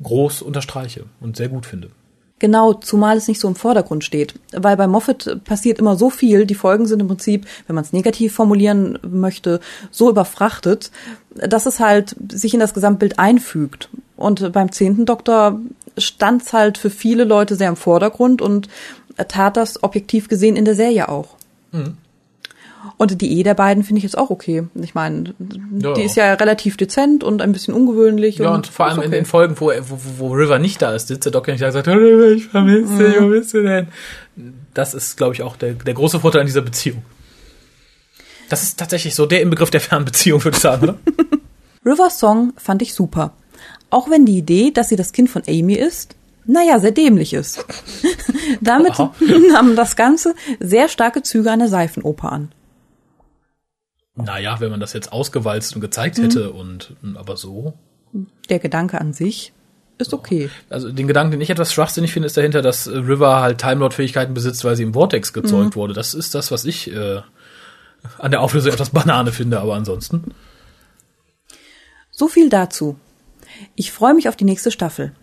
groß 0.03 0.41
unterstreiche 0.41 1.05
und 1.19 1.37
sehr 1.37 1.49
gut 1.49 1.65
finde. 1.65 1.89
Genau, 2.39 2.73
zumal 2.73 3.17
es 3.17 3.27
nicht 3.27 3.39
so 3.39 3.47
im 3.47 3.53
Vordergrund 3.53 4.03
steht. 4.03 4.33
Weil 4.51 4.75
bei 4.75 4.87
Moffat 4.87 5.43
passiert 5.43 5.77
immer 5.77 5.95
so 5.95 6.09
viel, 6.09 6.47
die 6.47 6.55
Folgen 6.55 6.87
sind 6.87 6.99
im 6.99 7.07
Prinzip, 7.07 7.45
wenn 7.67 7.75
man 7.75 7.83
es 7.83 7.93
negativ 7.93 8.33
formulieren 8.33 8.97
möchte, 9.07 9.59
so 9.91 10.09
überfrachtet, 10.09 10.89
dass 11.35 11.67
es 11.67 11.79
halt 11.79 12.15
sich 12.31 12.55
in 12.55 12.59
das 12.59 12.73
Gesamtbild 12.73 13.19
einfügt. 13.19 13.89
Und 14.17 14.51
beim 14.53 14.71
zehnten 14.71 15.05
Doktor 15.05 15.59
stand 15.97 16.41
es 16.41 16.53
halt 16.53 16.79
für 16.79 16.89
viele 16.89 17.25
Leute 17.25 17.55
sehr 17.55 17.69
im 17.69 17.75
Vordergrund 17.75 18.41
und 18.41 18.69
tat 19.27 19.57
das 19.57 19.83
objektiv 19.83 20.27
gesehen 20.27 20.55
in 20.55 20.65
der 20.65 20.75
Serie 20.75 21.09
auch. 21.09 21.35
Und 22.97 23.21
die 23.21 23.39
E 23.39 23.43
der 23.43 23.53
beiden 23.53 23.83
finde 23.83 23.99
ich 23.99 24.03
jetzt 24.03 24.17
auch 24.17 24.29
okay. 24.29 24.63
Ich 24.75 24.95
meine, 24.95 25.33
Ja. 25.79 25.93
die 25.93 26.01
ist 26.03 26.15
ja 26.15 26.33
relativ 26.33 26.77
dezent 26.77 27.23
und 27.23 27.41
ein 27.41 27.51
bisschen 27.51 27.73
ungewöhnlich. 27.73 28.37
Ja, 28.37 28.53
und 28.53 28.67
vor 28.67 28.85
allem 28.87 28.99
ist 28.99 29.05
in 29.05 29.09
okay. 29.09 29.19
den 29.19 29.25
Folgen, 29.25 29.55
wo, 29.59 29.67
wo, 29.67 29.97
wo 30.17 30.33
River 30.33 30.59
nicht 30.59 30.81
da 30.81 30.93
ist, 30.93 31.07
sitzt 31.07 31.25
der 31.25 31.31
Doc 31.31 31.47
ja 31.47 31.53
nicht 31.53 31.61
da 31.61 31.67
und 31.67 31.73
sagt, 31.73 31.87
River, 31.87 32.31
ich 32.31 32.45
vermisse 32.47 32.97
dich, 32.97 33.21
wo 33.21 33.27
bist 33.27 33.53
du 33.53 33.63
denn? 33.63 33.87
Das 34.73 34.93
ist, 34.93 35.17
glaube 35.17 35.33
ich, 35.33 35.43
auch 35.43 35.55
der, 35.57 35.73
der 35.73 35.93
große 35.93 36.19
Vorteil 36.19 36.41
an 36.41 36.47
dieser 36.47 36.61
Beziehung. 36.61 37.03
Das 38.49 38.63
ist 38.63 38.77
tatsächlich 38.79 39.15
so 39.15 39.25
der 39.25 39.41
Inbegriff 39.41 39.69
der 39.69 39.81
Fernbeziehung, 39.81 40.43
würde 40.43 40.57
ich 40.57 40.61
sagen, 40.61 40.83
oder? 40.83 40.97
Rivers 41.85 42.19
Song 42.19 42.53
fand 42.57 42.81
ich 42.81 42.93
super. 42.93 43.33
Auch 43.89 44.09
wenn 44.09 44.25
die 44.25 44.37
Idee, 44.37 44.71
dass 44.71 44.89
sie 44.89 44.95
das 44.95 45.11
Kind 45.13 45.29
von 45.29 45.43
Amy 45.47 45.73
ist, 45.75 46.15
naja, 46.45 46.79
sehr 46.79 46.91
dämlich 46.91 47.33
ist. 47.33 47.65
Damit 48.61 48.99
Aha. 48.99 49.13
nahm 49.51 49.75
das 49.75 49.95
Ganze 49.95 50.35
sehr 50.59 50.87
starke 50.89 51.23
Züge 51.23 51.51
einer 51.51 51.67
Seifenoper 51.67 52.31
an. 52.31 52.51
naja, 54.15 54.59
wenn 54.59 54.71
man 54.71 54.79
das 54.79 54.93
jetzt 54.93 55.13
ausgewalzt 55.13 55.75
und 55.75 55.81
gezeigt 55.81 56.17
hätte 56.17 56.51
und, 56.51 56.95
aber 57.15 57.37
so. 57.37 57.73
Der 58.49 58.59
Gedanke 58.59 58.99
an 58.99 59.13
sich 59.13 59.53
ist 60.01 60.13
okay. 60.13 60.49
Also 60.69 60.91
den 60.91 61.07
Gedanken, 61.07 61.31
den 61.31 61.41
ich 61.41 61.49
etwas 61.49 61.73
schwachsinnig 61.73 62.11
finde, 62.11 62.25
ist 62.25 62.35
dahinter, 62.35 62.61
dass 62.61 62.87
äh, 62.87 62.97
River 62.97 63.41
halt 63.41 63.59
Time 63.59 63.75
Lord 63.75 63.93
Fähigkeiten 63.93 64.33
besitzt, 64.33 64.65
weil 64.65 64.75
sie 64.75 64.83
im 64.83 64.93
Vortex 64.93 65.31
gezeugt 65.31 65.75
wurde. 65.75 65.93
Das 65.93 66.13
ist 66.13 66.35
das, 66.35 66.51
was 66.51 66.65
ich 66.65 66.91
äh, 66.91 67.21
an 68.17 68.31
der 68.31 68.41
Auflösung 68.41 68.73
etwas 68.73 68.89
Banane 68.89 69.31
finde, 69.31 69.59
aber 69.59 69.75
ansonsten. 69.75 70.33
So 72.09 72.27
viel 72.27 72.49
dazu. 72.49 72.97
Ich 73.75 73.91
freue 73.91 74.13
mich 74.13 74.27
auf 74.27 74.35
die 74.35 74.43
nächste 74.43 74.71
Staffel. 74.71 75.13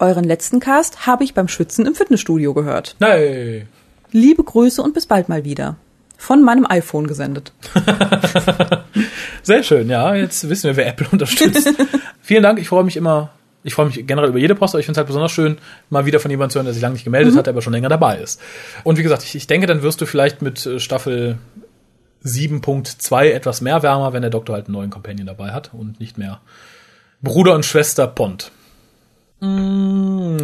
Euren 0.00 0.24
letzten 0.24 0.60
Cast 0.60 1.06
habe 1.06 1.24
ich 1.24 1.34
beim 1.34 1.46
Schwitzen 1.46 1.86
im 1.86 1.94
Fitnessstudio 1.94 2.54
gehört. 2.54 2.96
Nein. 2.98 3.68
Liebe 4.12 4.42
Grüße 4.42 4.82
und 4.82 4.94
bis 4.94 5.06
bald 5.06 5.28
mal 5.28 5.44
wieder. 5.44 5.76
Von 6.16 6.42
meinem 6.42 6.66
iPhone 6.66 7.06
gesendet. 7.06 7.52
Sehr 9.42 9.62
schön, 9.62 9.88
ja. 9.88 10.14
Jetzt 10.14 10.48
wissen 10.48 10.64
wir, 10.64 10.76
wer 10.76 10.86
Apple 10.86 11.06
unterstützt. 11.12 11.72
Vielen 12.20 12.42
Dank. 12.42 12.58
Ich 12.58 12.68
freue 12.68 12.84
mich 12.84 12.96
immer. 12.96 13.30
Ich 13.62 13.74
freue 13.74 13.86
mich 13.86 14.06
generell 14.06 14.30
über 14.30 14.38
jede 14.38 14.54
Post, 14.54 14.74
aber 14.74 14.80
ich 14.80 14.86
finde 14.86 14.96
es 14.96 14.98
halt 14.98 15.06
besonders 15.06 15.32
schön, 15.32 15.58
mal 15.90 16.06
wieder 16.06 16.18
von 16.18 16.30
jemandem 16.30 16.50
zu 16.50 16.58
hören, 16.58 16.64
der 16.64 16.72
sich 16.72 16.82
lange 16.82 16.94
nicht 16.94 17.04
gemeldet 17.04 17.36
hat, 17.36 17.46
der 17.46 17.52
aber 17.52 17.60
schon 17.60 17.74
länger 17.74 17.90
dabei 17.90 18.16
ist. 18.16 18.40
Und 18.84 18.96
wie 18.96 19.02
gesagt, 19.02 19.22
ich, 19.22 19.34
ich 19.34 19.46
denke, 19.46 19.66
dann 19.66 19.82
wirst 19.82 20.00
du 20.00 20.06
vielleicht 20.06 20.40
mit 20.40 20.64
äh, 20.64 20.80
Staffel 20.80 21.36
7.2 22.24 23.32
etwas 23.32 23.60
mehr 23.60 23.82
wärmer, 23.82 24.14
wenn 24.14 24.22
der 24.22 24.30
Doktor 24.30 24.54
halt 24.54 24.66
einen 24.66 24.74
neuen 24.74 24.88
Companion 24.88 25.26
dabei 25.26 25.50
hat 25.50 25.74
und 25.74 26.00
nicht 26.00 26.16
mehr 26.16 26.40
Bruder 27.20 27.54
und 27.54 27.66
Schwester 27.66 28.06
Pond. 28.06 28.50
Mm, 29.40 30.36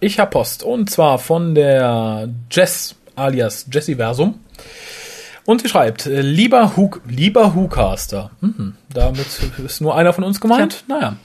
Ich 0.00 0.18
hab 0.18 0.30
Post. 0.30 0.62
Und 0.62 0.90
zwar 0.90 1.18
von 1.18 1.54
der 1.54 2.28
Jess 2.50 2.96
alias 3.16 3.66
Jessiversum. 3.72 4.40
Und 5.46 5.62
sie 5.62 5.68
schreibt, 5.68 6.06
äh, 6.06 6.20
lieber 6.20 6.76
Hook, 6.76 7.00
lieber 7.08 7.54
Whocaster. 7.54 8.30
Mhm, 8.40 8.76
damit 8.92 9.26
ist 9.64 9.80
nur 9.80 9.96
einer 9.96 10.12
von 10.12 10.24
uns 10.24 10.40
gemeint. 10.40 10.84
Naja. 10.86 11.16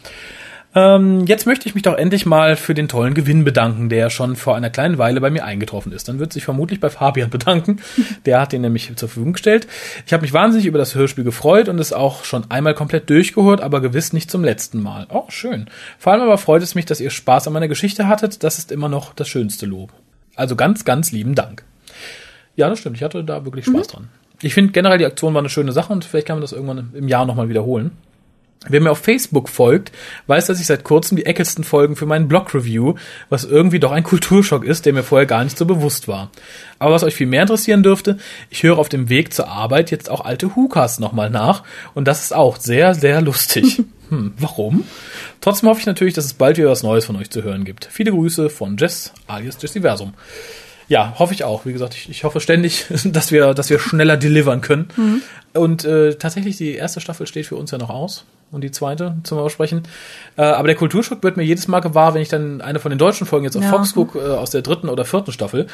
Ähm, 0.76 1.26
jetzt 1.26 1.46
möchte 1.46 1.70
ich 1.70 1.74
mich 1.74 1.84
doch 1.84 1.98
endlich 1.98 2.26
mal 2.26 2.58
für 2.58 2.74
den 2.74 2.90
tollen 2.90 3.14
Gewinn 3.14 3.46
bedanken, 3.46 3.88
der 3.88 4.10
schon 4.10 4.36
vor 4.36 4.58
einer 4.58 4.70
kleinen 4.70 4.98
Weile 4.98 5.22
bei 5.22 5.30
mir 5.30 5.46
eingetroffen 5.46 5.94
ist. 5.94 6.10
Dann 6.10 6.20
wird 6.20 6.34
sich 6.34 6.44
vermutlich 6.44 6.82
bei 6.82 6.90
Fabian 6.90 7.30
bedanken. 7.32 7.80
Der 8.26 8.42
hat 8.42 8.52
den 8.52 8.62
nämlich 8.62 8.94
zur 8.96 9.08
Verfügung 9.08 9.34
gestellt. 9.34 9.68
Ich 10.06 10.12
habe 10.12 10.22
mich 10.22 10.34
wahnsinnig 10.34 10.68
über 10.68 10.78
das 10.78 10.94
Hörspiel 10.94 11.24
gefreut 11.24 11.70
und 11.70 11.80
es 11.80 11.94
auch 11.94 12.26
schon 12.26 12.52
einmal 12.52 12.74
komplett 12.74 13.10
durchgehört, 13.10 13.62
aber 13.62 13.80
gewiss 13.80 14.12
nicht 14.12 14.30
zum 14.30 14.44
letzten 14.44 14.84
Mal. 14.84 15.08
Oh, 15.10 15.24
schön. 15.30 15.70
Vor 15.98 16.12
allem 16.12 16.24
aber 16.24 16.38
freut 16.38 16.62
es 16.62 16.76
mich, 16.76 16.86
dass 16.86 17.00
ihr 17.00 17.10
Spaß 17.10 17.48
an 17.48 17.54
meiner 17.54 17.70
Geschichte 17.70 18.10
hattet. 18.10 18.44
Das 18.44 18.58
ist 18.58 18.72
immer 18.72 18.90
noch 18.90 19.14
das 19.14 19.30
schönste 19.30 19.66
Lob. 19.66 19.94
Also 20.36 20.58
ganz, 20.58 20.84
ganz 20.84 21.14
lieben 21.14 21.36
Dank. 21.36 21.64
Ja, 22.58 22.68
das 22.68 22.80
stimmt. 22.80 22.98
Ich 22.98 23.04
hatte 23.04 23.24
da 23.24 23.46
wirklich 23.46 23.66
Spaß 23.66 23.88
dran. 23.88 24.10
Ich 24.42 24.54
finde 24.54 24.74
generell 24.74 24.98
die 24.98 25.06
Aktion 25.06 25.34
war 25.34 25.40
eine 25.40 25.50
schöne 25.50 25.72
Sache 25.72 25.94
und 25.94 26.04
vielleicht 26.04 26.28
kann 26.28 26.36
man 26.36 26.42
das 26.42 26.52
irgendwann 26.52 26.92
im 26.94 27.08
Jahr 27.08 27.26
nochmal 27.26 27.48
wiederholen. 27.48 27.92
Wer 28.68 28.82
mir 28.82 28.92
auf 28.92 29.00
Facebook 29.00 29.50
folgt, 29.50 29.92
weiß, 30.28 30.48
dass 30.48 30.60
ich 30.60 30.66
seit 30.66 30.84
kurzem 30.84 31.18
die 31.18 31.26
Eccleston-Folgen 31.26 31.96
für 31.96 32.06
meinen 32.06 32.28
Blog-Review, 32.28 32.96
was 33.30 33.44
irgendwie 33.44 33.80
doch 33.80 33.92
ein 33.92 34.04
Kulturschock 34.04 34.64
ist, 34.64 34.86
der 34.86 34.94
mir 34.94 35.04
vorher 35.04 35.26
gar 35.26 35.44
nicht 35.44 35.58
so 35.58 35.66
bewusst 35.66 36.08
war. 36.08 36.32
Aber 36.80 36.94
was 36.94 37.04
euch 37.04 37.16
viel 37.16 37.28
mehr 37.28 37.44
interessieren 37.44 37.84
dürfte, 37.84 38.18
ich 38.50 38.64
höre 38.64 38.78
auf 38.78 38.90
dem 38.90 39.10
Weg 39.10 39.34
zur 39.34 39.48
Arbeit 39.48 39.92
jetzt 39.92 40.10
auch 40.10 40.26
alte 40.26 40.56
Hukas 40.56 41.00
nochmal 41.00 41.30
nach 41.30 41.64
und 41.94 42.08
das 42.08 42.24
ist 42.24 42.34
auch 42.34 42.58
sehr, 42.58 42.96
sehr 42.96 43.22
lustig. 43.22 43.84
Hm, 44.10 44.36
warum? 44.38 44.84
Trotzdem 45.42 45.68
hoffe 45.68 45.80
ich 45.80 45.88
natürlich, 45.88 46.14
dass 46.14 46.26
es 46.26 46.36
bald 46.36 46.60
wieder 46.60 46.70
was 46.70 46.84
Neues 46.84 47.06
von 47.06 47.16
euch 47.16 47.32
zu 47.32 47.42
hören 47.42 47.66
gibt. 47.66 47.90
Viele 47.92 48.12
Grüße 48.12 48.52
von 48.52 48.78
Jess 48.78 49.12
alias 49.26 49.58
Jessiversum. 49.60 50.14
Ja, 50.88 51.16
hoffe 51.18 51.34
ich 51.34 51.44
auch. 51.44 51.66
Wie 51.66 51.74
gesagt, 51.74 51.96
ich, 51.96 52.10
ich 52.10 52.24
hoffe 52.24 52.40
ständig, 52.40 52.86
dass 53.06 53.32
wir, 53.32 53.54
dass 53.54 53.70
wir 53.70 53.80
schneller 53.80 54.18
delivern 54.18 54.62
können. 54.62 55.22
Und 55.54 55.86
äh, 55.86 56.16
tatsächlich, 56.16 56.58
die 56.58 56.74
erste 56.76 57.02
Staffel 57.02 57.28
steht 57.28 57.46
für 57.48 57.56
uns 57.56 57.72
ja 57.72 57.78
noch 57.78 57.90
aus. 57.90 58.26
Und 58.52 58.62
die 58.64 58.72
zweite 58.72 59.16
zum 59.24 59.40
Aussprechen. 59.40 59.84
Äh, 60.38 60.44
aber 60.44 60.68
der 60.68 60.76
Kulturschock 60.76 61.24
wird 61.24 61.36
mir 61.36 61.44
jedes 61.44 61.68
Mal 61.68 61.80
gewahr, 61.80 62.14
wenn 62.14 62.22
ich 62.22 62.30
dann 62.30 62.62
eine 62.62 62.80
von 62.80 62.92
den 62.92 63.00
deutschen 63.00 63.26
Folgen 63.26 63.44
jetzt 63.46 63.58
auf 63.58 63.64
Ja. 63.64 63.70
Fox 63.70 63.94
gucke, 63.94 64.20
äh, 64.20 64.30
aus 64.38 64.52
der 64.52 64.62
dritten 64.62 64.88
oder 64.88 65.04
vierten 65.04 65.32
Staffel. 65.32 65.68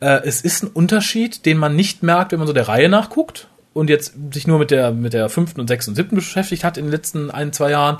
Äh, 0.00 0.20
es 0.24 0.42
ist 0.42 0.62
ein 0.62 0.68
Unterschied, 0.68 1.46
den 1.46 1.56
man 1.56 1.74
nicht 1.74 2.02
merkt, 2.02 2.32
wenn 2.32 2.38
man 2.38 2.46
so 2.46 2.52
der 2.52 2.68
Reihe 2.68 2.88
nachguckt 2.88 3.48
und 3.74 3.90
jetzt 3.90 4.14
sich 4.32 4.46
nur 4.46 4.60
mit 4.60 4.70
der, 4.70 4.92
mit 4.92 5.12
der 5.12 5.28
fünften 5.28 5.60
und 5.60 5.66
sechsten 5.66 5.90
und 5.90 5.96
siebten 5.96 6.14
beschäftigt 6.14 6.62
hat 6.64 6.78
in 6.78 6.84
den 6.84 6.92
letzten 6.92 7.30
ein, 7.30 7.52
zwei 7.52 7.72
Jahren. 7.72 7.98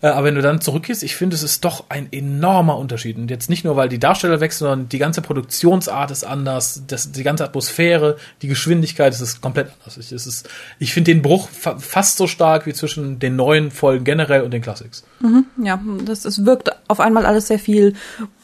Äh, 0.00 0.08
aber 0.08 0.24
wenn 0.24 0.34
du 0.34 0.40
dann 0.40 0.62
zurückgehst, 0.62 1.02
ich 1.02 1.14
finde, 1.14 1.36
es 1.36 1.42
ist 1.42 1.62
doch 1.64 1.84
ein 1.90 2.08
enormer 2.10 2.78
Unterschied. 2.78 3.18
Und 3.18 3.30
jetzt 3.30 3.50
nicht 3.50 3.62
nur, 3.62 3.76
weil 3.76 3.90
die 3.90 3.98
Darsteller 3.98 4.40
wechseln, 4.40 4.66
sondern 4.66 4.88
die 4.88 4.98
ganze 4.98 5.20
Produktionsart 5.20 6.10
ist 6.10 6.24
anders, 6.24 6.82
das, 6.88 7.12
die 7.12 7.22
ganze 7.22 7.44
Atmosphäre, 7.44 8.16
die 8.40 8.48
Geschwindigkeit, 8.48 9.12
es 9.12 9.20
ist 9.20 9.42
komplett 9.42 9.70
anders. 9.78 9.98
Ich, 9.98 10.10
es 10.10 10.26
ist, 10.26 10.48
ich 10.78 10.92
finde 10.94 11.12
den 11.12 11.22
Bruch 11.22 11.48
fa 11.50 11.78
fast 11.78 12.16
so 12.16 12.26
stark 12.26 12.66
wie 12.66 12.72
zwischen 12.72 13.18
den 13.18 13.36
neuen 13.36 13.70
Folgen 13.70 14.04
generell 14.04 14.42
und 14.42 14.52
den 14.52 14.62
Classics. 14.62 15.04
Ja, 15.62 15.78
das, 16.04 16.24
es 16.24 16.46
wirkt 16.46 16.70
auf 16.88 16.98
einmal 16.98 17.26
alles 17.26 17.46
sehr 17.46 17.58
viel 17.58 17.94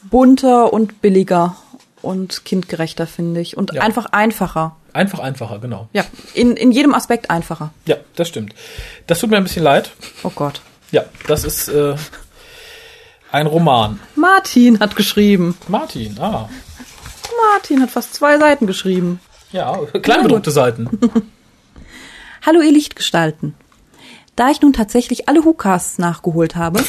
bunter 0.09 0.71
und 0.71 1.01
billiger 1.01 1.55
und 2.03 2.45
kindgerechter, 2.45 3.07
finde 3.07 3.41
ich. 3.41 3.57
Und 3.57 3.73
Ja. 3.73 3.81
einfach 3.81 4.05
einfacher. 4.05 4.76
Einfach 4.97 5.19
einfacher, 5.19 5.59
genau. 5.59 5.89
Ja, 5.93 6.05
in, 6.33 6.57
in 6.57 6.71
jedem 6.71 6.95
Aspekt 6.95 7.29
einfacher. 7.29 7.71
Ja, 7.85 7.97
das 8.15 8.29
stimmt. 8.29 8.55
Das 9.05 9.19
tut 9.19 9.29
mir 9.29 9.37
ein 9.37 9.43
bisschen 9.43 9.61
leid. 9.61 9.91
Oh 10.23 10.31
Gott. 10.33 10.61
Ja, 10.89 11.05
das 11.27 11.43
ist 11.43 11.67
äh, 11.67 11.95
ein 13.31 13.45
Roman. 13.45 13.99
Martin 14.15 14.79
hat 14.79 14.95
geschrieben. 14.95 15.55
Martin, 15.67 16.17
ah. 16.19 16.49
Martin 17.53 17.83
hat 17.83 17.91
fast 17.91 18.15
zwei 18.15 18.39
Seiten 18.39 18.65
geschrieben. 18.65 19.19
Ja, 19.51 19.77
kleinbedruckte 20.01 20.49
Seiten. 20.49 20.89
Hallo 22.43 22.61
ihr 22.61 22.71
Lichtgestalten. 22.71 23.53
Da 24.35 24.49
ich 24.49 24.61
nun 24.61 24.73
tatsächlich 24.73 25.29
alle 25.29 25.45
Whocasts 25.45 25.99
nachgeholt 25.99 26.55
habe, 26.55 26.83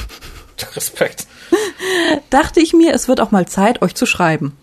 Respekt. 0.76 1.26
dachte 2.28 2.60
ich 2.60 2.74
mir, 2.74 2.92
es 2.92 3.08
wird 3.08 3.22
auch 3.22 3.30
mal 3.30 3.48
Zeit, 3.48 3.80
euch 3.80 3.94
zu 3.94 4.04
schreiben. 4.04 4.54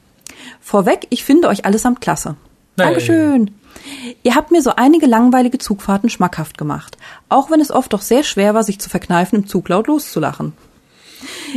Vorweg, 0.62 1.08
ich 1.10 1.24
finde 1.24 1.48
euch 1.48 1.66
allesamt 1.66 2.00
klasse. 2.00 2.36
Hey. 2.78 2.88
Dankeschön. 2.88 3.52
Ihr 4.24 4.36
habt 4.36 4.52
mir 4.52 4.62
so 4.62 4.72
einige 4.76 5.06
langweilige 5.06 5.58
Zugfahrten 5.58 6.10
schmackhaft 6.10 6.58
gemacht, 6.58 6.98
auch 7.30 7.52
wenn 7.52 7.62
es 7.62 7.72
oft 7.72 7.94
doch 7.94 8.02
sehr 8.02 8.24
schwer 8.24 8.54
war, 8.54 8.64
sich 8.64 8.80
zu 8.80 8.90
verkneifen, 8.90 9.40
im 9.40 9.48
Zug 9.48 9.70
laut 9.70 9.88
loszulachen. 9.88 10.54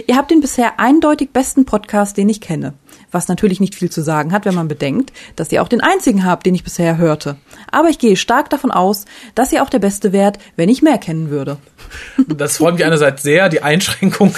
Ihr 0.06 0.16
habt 0.16 0.30
den 0.30 0.40
bisher 0.40 0.78
eindeutig 0.78 1.30
besten 1.30 1.64
Podcast, 1.64 2.16
den 2.16 2.28
ich 2.28 2.40
kenne. 2.40 2.74
Was 3.10 3.28
natürlich 3.28 3.58
nicht 3.60 3.74
viel 3.74 3.90
zu 3.90 4.02
sagen 4.02 4.32
hat, 4.32 4.44
wenn 4.44 4.54
man 4.54 4.68
bedenkt, 4.68 5.12
dass 5.36 5.50
ihr 5.50 5.62
auch 5.62 5.68
den 5.68 5.80
einzigen 5.80 6.24
habt, 6.24 6.46
den 6.46 6.54
ich 6.54 6.64
bisher 6.64 6.98
hörte. 6.98 7.36
Aber 7.70 7.88
ich 7.88 7.98
gehe 7.98 8.16
stark 8.16 8.50
davon 8.50 8.70
aus, 8.70 9.04
dass 9.34 9.52
ihr 9.52 9.62
auch 9.62 9.70
der 9.70 9.78
Beste 9.78 10.12
wärt, 10.12 10.38
wenn 10.56 10.68
ich 10.68 10.82
mehr 10.82 10.98
kennen 10.98 11.30
würde. 11.30 11.58
Das 12.28 12.58
freut 12.58 12.74
mich 12.74 12.84
einerseits 12.84 13.22
sehr, 13.22 13.48
die 13.48 13.62
Einschränkung. 13.62 14.34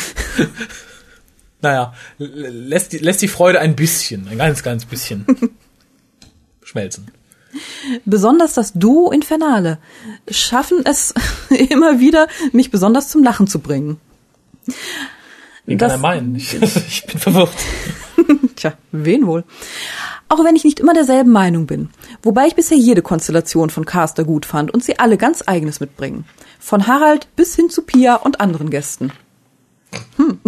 naja, 1.61 1.95
lässt 2.19 2.93
die, 2.93 2.99
lässt 2.99 3.23
die 3.23 3.29
Freude 3.29 3.61
ein 3.61 3.77
bisschen, 3.77 4.29
ein 4.29 4.39
ganz, 4.39 4.63
ganz 4.63 4.85
bisschen 4.85 5.27
schmelzen. 6.71 7.09
Besonders 8.05 8.55
das 8.55 8.73
Duo 8.75 9.11
Infernale 9.11 9.79
schaffen 10.31 10.83
es 10.85 11.13
immer 11.51 11.99
wieder, 11.99 12.29
mich 12.53 12.71
besonders 12.71 13.09
zum 13.09 13.25
Lachen 13.25 13.47
zu 13.49 13.59
bringen. 13.59 13.99
Wie 15.67 15.77
Das- 15.77 15.93
kann 15.93 15.99
er 16.01 16.03
meinen? 16.03 16.35
Ich, 16.37 16.55
ich 16.63 17.05
bin 17.07 17.19
verwirrt. 17.19 17.51
Tja, 18.57 18.75
wen 18.93 19.27
wohl? 19.27 19.45
Auch 20.29 20.45
wenn 20.45 20.55
ich 20.55 20.63
nicht 20.63 20.79
immer 20.79 20.95
derselben 20.95 21.33
Meinung 21.33 21.67
bin. 21.67 21.89
Wobei 22.23 22.47
ich 22.47 22.55
bisher 22.55 22.77
jede 22.79 23.03
Konstellation 23.03 23.69
von 23.69 23.85
Caster 23.85 24.23
gut 24.25 24.47
fand 24.47 24.73
und 24.73 24.85
sie 24.85 25.01
alle 25.01 25.17
ganz 25.17 25.43
eigenes 25.47 25.81
mitbringen. 25.81 26.25
Von 26.61 26.87
Harald 26.87 27.27
bis 27.35 27.57
hin 27.57 27.69
zu 27.69 27.83
Pia 27.83 28.15
und 28.15 28.41
anderen 28.41 28.71
Gästen. 28.71 29.11
Hm. 30.17 30.39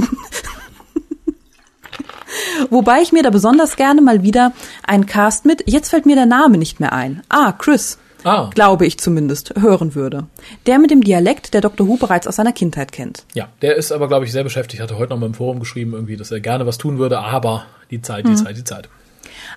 Wobei 2.71 3.01
ich 3.03 3.13
mir 3.13 3.23
da 3.23 3.31
besonders 3.31 3.77
gerne 3.77 4.01
mal 4.01 4.23
wieder 4.23 4.53
einen 4.87 5.07
Cast 5.07 5.45
mit, 5.45 5.65
jetzt 5.67 5.91
fällt 5.91 6.07
mir 6.07 6.17
der 6.17 6.27
Name 6.27 6.59
nicht 6.59 6.81
mehr 6.81 6.93
ein. 6.93 7.23
Ah, 7.29 7.53
Chris. 7.53 7.99
Ah. 8.25 8.51
Glaube 8.55 8.87
ich 8.87 8.99
zumindest, 8.99 9.55
hören 9.59 9.95
würde. 9.95 10.27
Der 10.67 10.79
mit 10.79 10.91
dem 10.91 11.03
Dialekt, 11.03 11.55
der 11.55 11.61
Dr. 11.61 11.89
Who 11.89 11.97
bereits 11.97 12.27
aus 12.27 12.37
seiner 12.37 12.53
Kindheit 12.53 12.93
kennt. 12.93 13.25
Ja, 13.35 13.49
der 13.63 13.77
ist 13.77 13.91
aber, 13.91 14.07
glaube 14.07 14.25
ich, 14.25 14.33
sehr 14.33 14.45
beschäftigt. 14.45 14.81
Hatte 14.83 14.99
heute 14.99 15.11
noch 15.11 15.19
mal 15.19 15.27
im 15.27 15.35
Forum 15.35 15.59
geschrieben, 15.59 15.93
irgendwie, 15.93 16.17
dass 16.17 16.31
er 16.31 16.41
gerne 16.41 16.67
was 16.67 16.79
tun 16.79 16.99
würde, 16.99 17.19
aber 17.19 17.65
die 17.91 18.01
Zeit, 18.01 18.27
die 18.29 18.37
Zeit, 18.37 18.57
die 18.57 18.65
Zeit. 18.65 18.89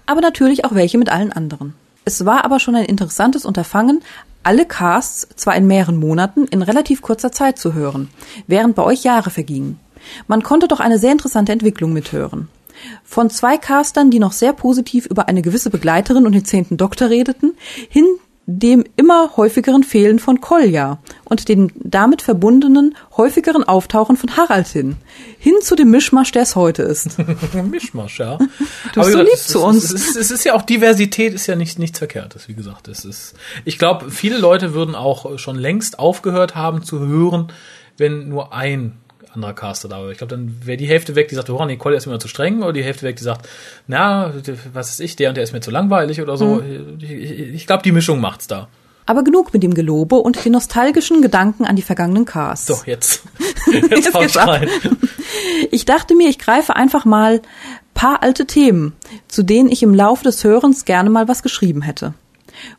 Aber 0.06 0.22
natürlich 0.22 0.66
auch 0.66 0.74
welche 0.74 0.98
mit 0.98 1.10
allen 1.10 1.32
anderen. 1.32 1.76
Es 2.06 2.26
war 2.26 2.44
aber 2.46 2.60
schon 2.60 2.76
ein 2.76 2.86
interessantes 2.86 3.46
Unterfangen, 3.46 4.02
alle 4.44 4.66
Casts 4.66 5.28
zwar 5.36 5.56
in 5.56 5.66
mehreren 5.66 5.98
Monaten 5.98 6.46
in 6.46 6.62
relativ 6.62 7.02
kurzer 7.02 7.32
Zeit 7.32 7.58
zu 7.58 7.74
hören, 7.74 8.10
während 8.46 8.76
bei 8.76 8.84
euch 8.84 9.04
Jahre 9.04 9.32
vergingen. 9.32 9.80
Man 10.28 10.44
konnte 10.44 10.68
doch 10.68 10.80
eine 10.80 11.00
sehr 11.00 11.12
interessante 11.12 11.52
Entwicklung 11.52 11.94
mithören. 11.94 12.48
Von 13.04 13.30
zwei 13.30 13.58
Castern, 13.58 14.12
die 14.12 14.20
noch 14.20 14.32
sehr 14.32 14.54
positiv 14.54 15.06
über 15.06 15.28
eine 15.28 15.42
gewisse 15.42 15.70
Begleiterin 15.70 16.26
und 16.26 16.34
den 16.34 16.46
zehnten 16.46 16.78
Doktor 16.78 17.10
redeten, 17.10 17.54
hin 17.90 18.06
dem 18.48 18.84
immer 18.96 19.38
häufigeren 19.38 19.84
Fehlen 19.84 20.20
von 20.20 20.40
Kolja 20.40 21.00
und 21.24 21.50
dem 21.50 21.72
damit 21.76 22.22
verbundenen 22.22 22.96
häufigeren 23.18 23.64
Auftauchen 23.64 24.18
von 24.18 24.38
Harald 24.38 24.68
hin, 24.68 24.98
hin 25.40 25.56
zu 25.62 25.76
dem 25.76 25.90
Mischmasch, 25.90 26.32
der 26.32 26.44
es 26.44 26.56
heute 26.56 26.84
ist. 26.84 27.18
Mischmasch, 27.72 28.20
ja. 28.20 28.38
Du 28.94 29.02
bist 29.02 29.12
so 29.12 29.20
lieb 29.20 29.34
es, 29.34 29.48
zu 29.48 29.64
uns. 29.64 29.92
Es 29.92 30.30
ist 30.30 30.46
ja 30.46 30.54
auch 30.54 30.62
Diversität 30.62 31.34
ist 31.34 31.48
ja 31.48 31.56
nicht 31.56 31.80
nichts 31.80 31.98
Verkehrtes, 31.98 32.48
wie 32.48 32.54
gesagt. 32.54 32.88
Es 32.88 33.04
ist, 33.04 33.34
ich 33.66 33.80
glaube, 33.80 34.12
viele 34.12 34.38
Leute 34.38 34.74
würden 34.76 34.94
auch 34.94 35.40
schon 35.40 35.58
längst 35.58 35.98
aufgehört 35.98 36.56
haben 36.56 36.84
zu 36.84 37.00
hören, 37.00 37.52
wenn 37.98 38.30
nur 38.30 38.54
ein 38.54 38.98
anderer 39.36 39.54
Caster 39.54 39.88
da. 39.88 40.10
Ich 40.10 40.18
glaube, 40.18 40.36
dann 40.36 40.60
wäre 40.64 40.78
die 40.78 40.88
Hälfte 40.88 41.16
weg, 41.16 41.28
die 41.28 41.36
sagt, 41.36 41.50
oh, 41.50 41.66
Nicole 41.66 41.96
ist 41.96 42.06
mir 42.06 42.20
zu 42.20 42.28
streng, 42.28 42.64
oder 42.64 42.74
die 42.74 42.84
Hälfte 42.84 43.04
weg, 43.04 43.16
die 43.18 43.24
sagt, 43.24 43.48
na, 43.88 44.34
was 44.74 44.92
ist 44.92 45.00
ich, 45.00 45.16
der 45.16 45.30
und 45.30 45.36
der 45.36 45.44
ist 45.44 45.54
mir 45.54 45.62
zu 45.62 45.72
langweilig 45.72 46.22
oder 46.22 46.38
so. 46.38 46.56
Mhm. 46.56 46.98
Ich, 47.00 47.12
ich, 47.12 47.68
glaube, 47.68 47.84
die 47.84 47.92
Mischung 47.92 48.20
macht's 48.20 48.48
da. 48.48 48.68
Aber 49.06 49.24
genug 49.24 49.54
mit 49.54 49.62
dem 49.62 49.76
Gelobe 49.76 50.16
und 50.16 50.44
den 50.44 50.54
nostalgischen 50.54 51.22
Gedanken 51.22 51.66
an 51.66 51.76
die 51.76 51.84
vergangenen 51.84 52.26
Casts. 52.26 52.68
So, 52.68 52.78
jetzt. 52.86 53.24
Jetzt, 53.90 54.14
Jetzt 54.14 54.38
rein. 54.38 54.70
Ich 55.72 55.86
dachte 55.86 56.16
mir, 56.16 56.30
ich 56.30 56.38
greife 56.38 56.76
einfach 56.76 57.04
mal 57.04 57.42
paar 57.96 58.22
alte 58.22 58.46
Themen, 58.46 58.94
zu 59.28 59.42
denen 59.42 59.72
ich 59.72 59.82
im 59.82 59.96
Laufe 59.96 60.24
des 60.24 60.44
Hörens 60.44 60.86
gerne 60.86 61.10
mal 61.10 61.28
was 61.28 61.42
geschrieben 61.42 61.82
hätte. 61.82 62.14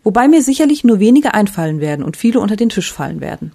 Wobei 0.04 0.28
mir 0.28 0.42
sicherlich 0.42 0.84
nur 0.84 1.00
wenige 1.00 1.34
einfallen 1.34 1.80
werden 1.80 2.04
und 2.04 2.16
viele 2.16 2.38
unter 2.38 2.56
den 2.56 2.68
Tisch 2.68 2.92
fallen 2.92 3.20
werden. 3.20 3.52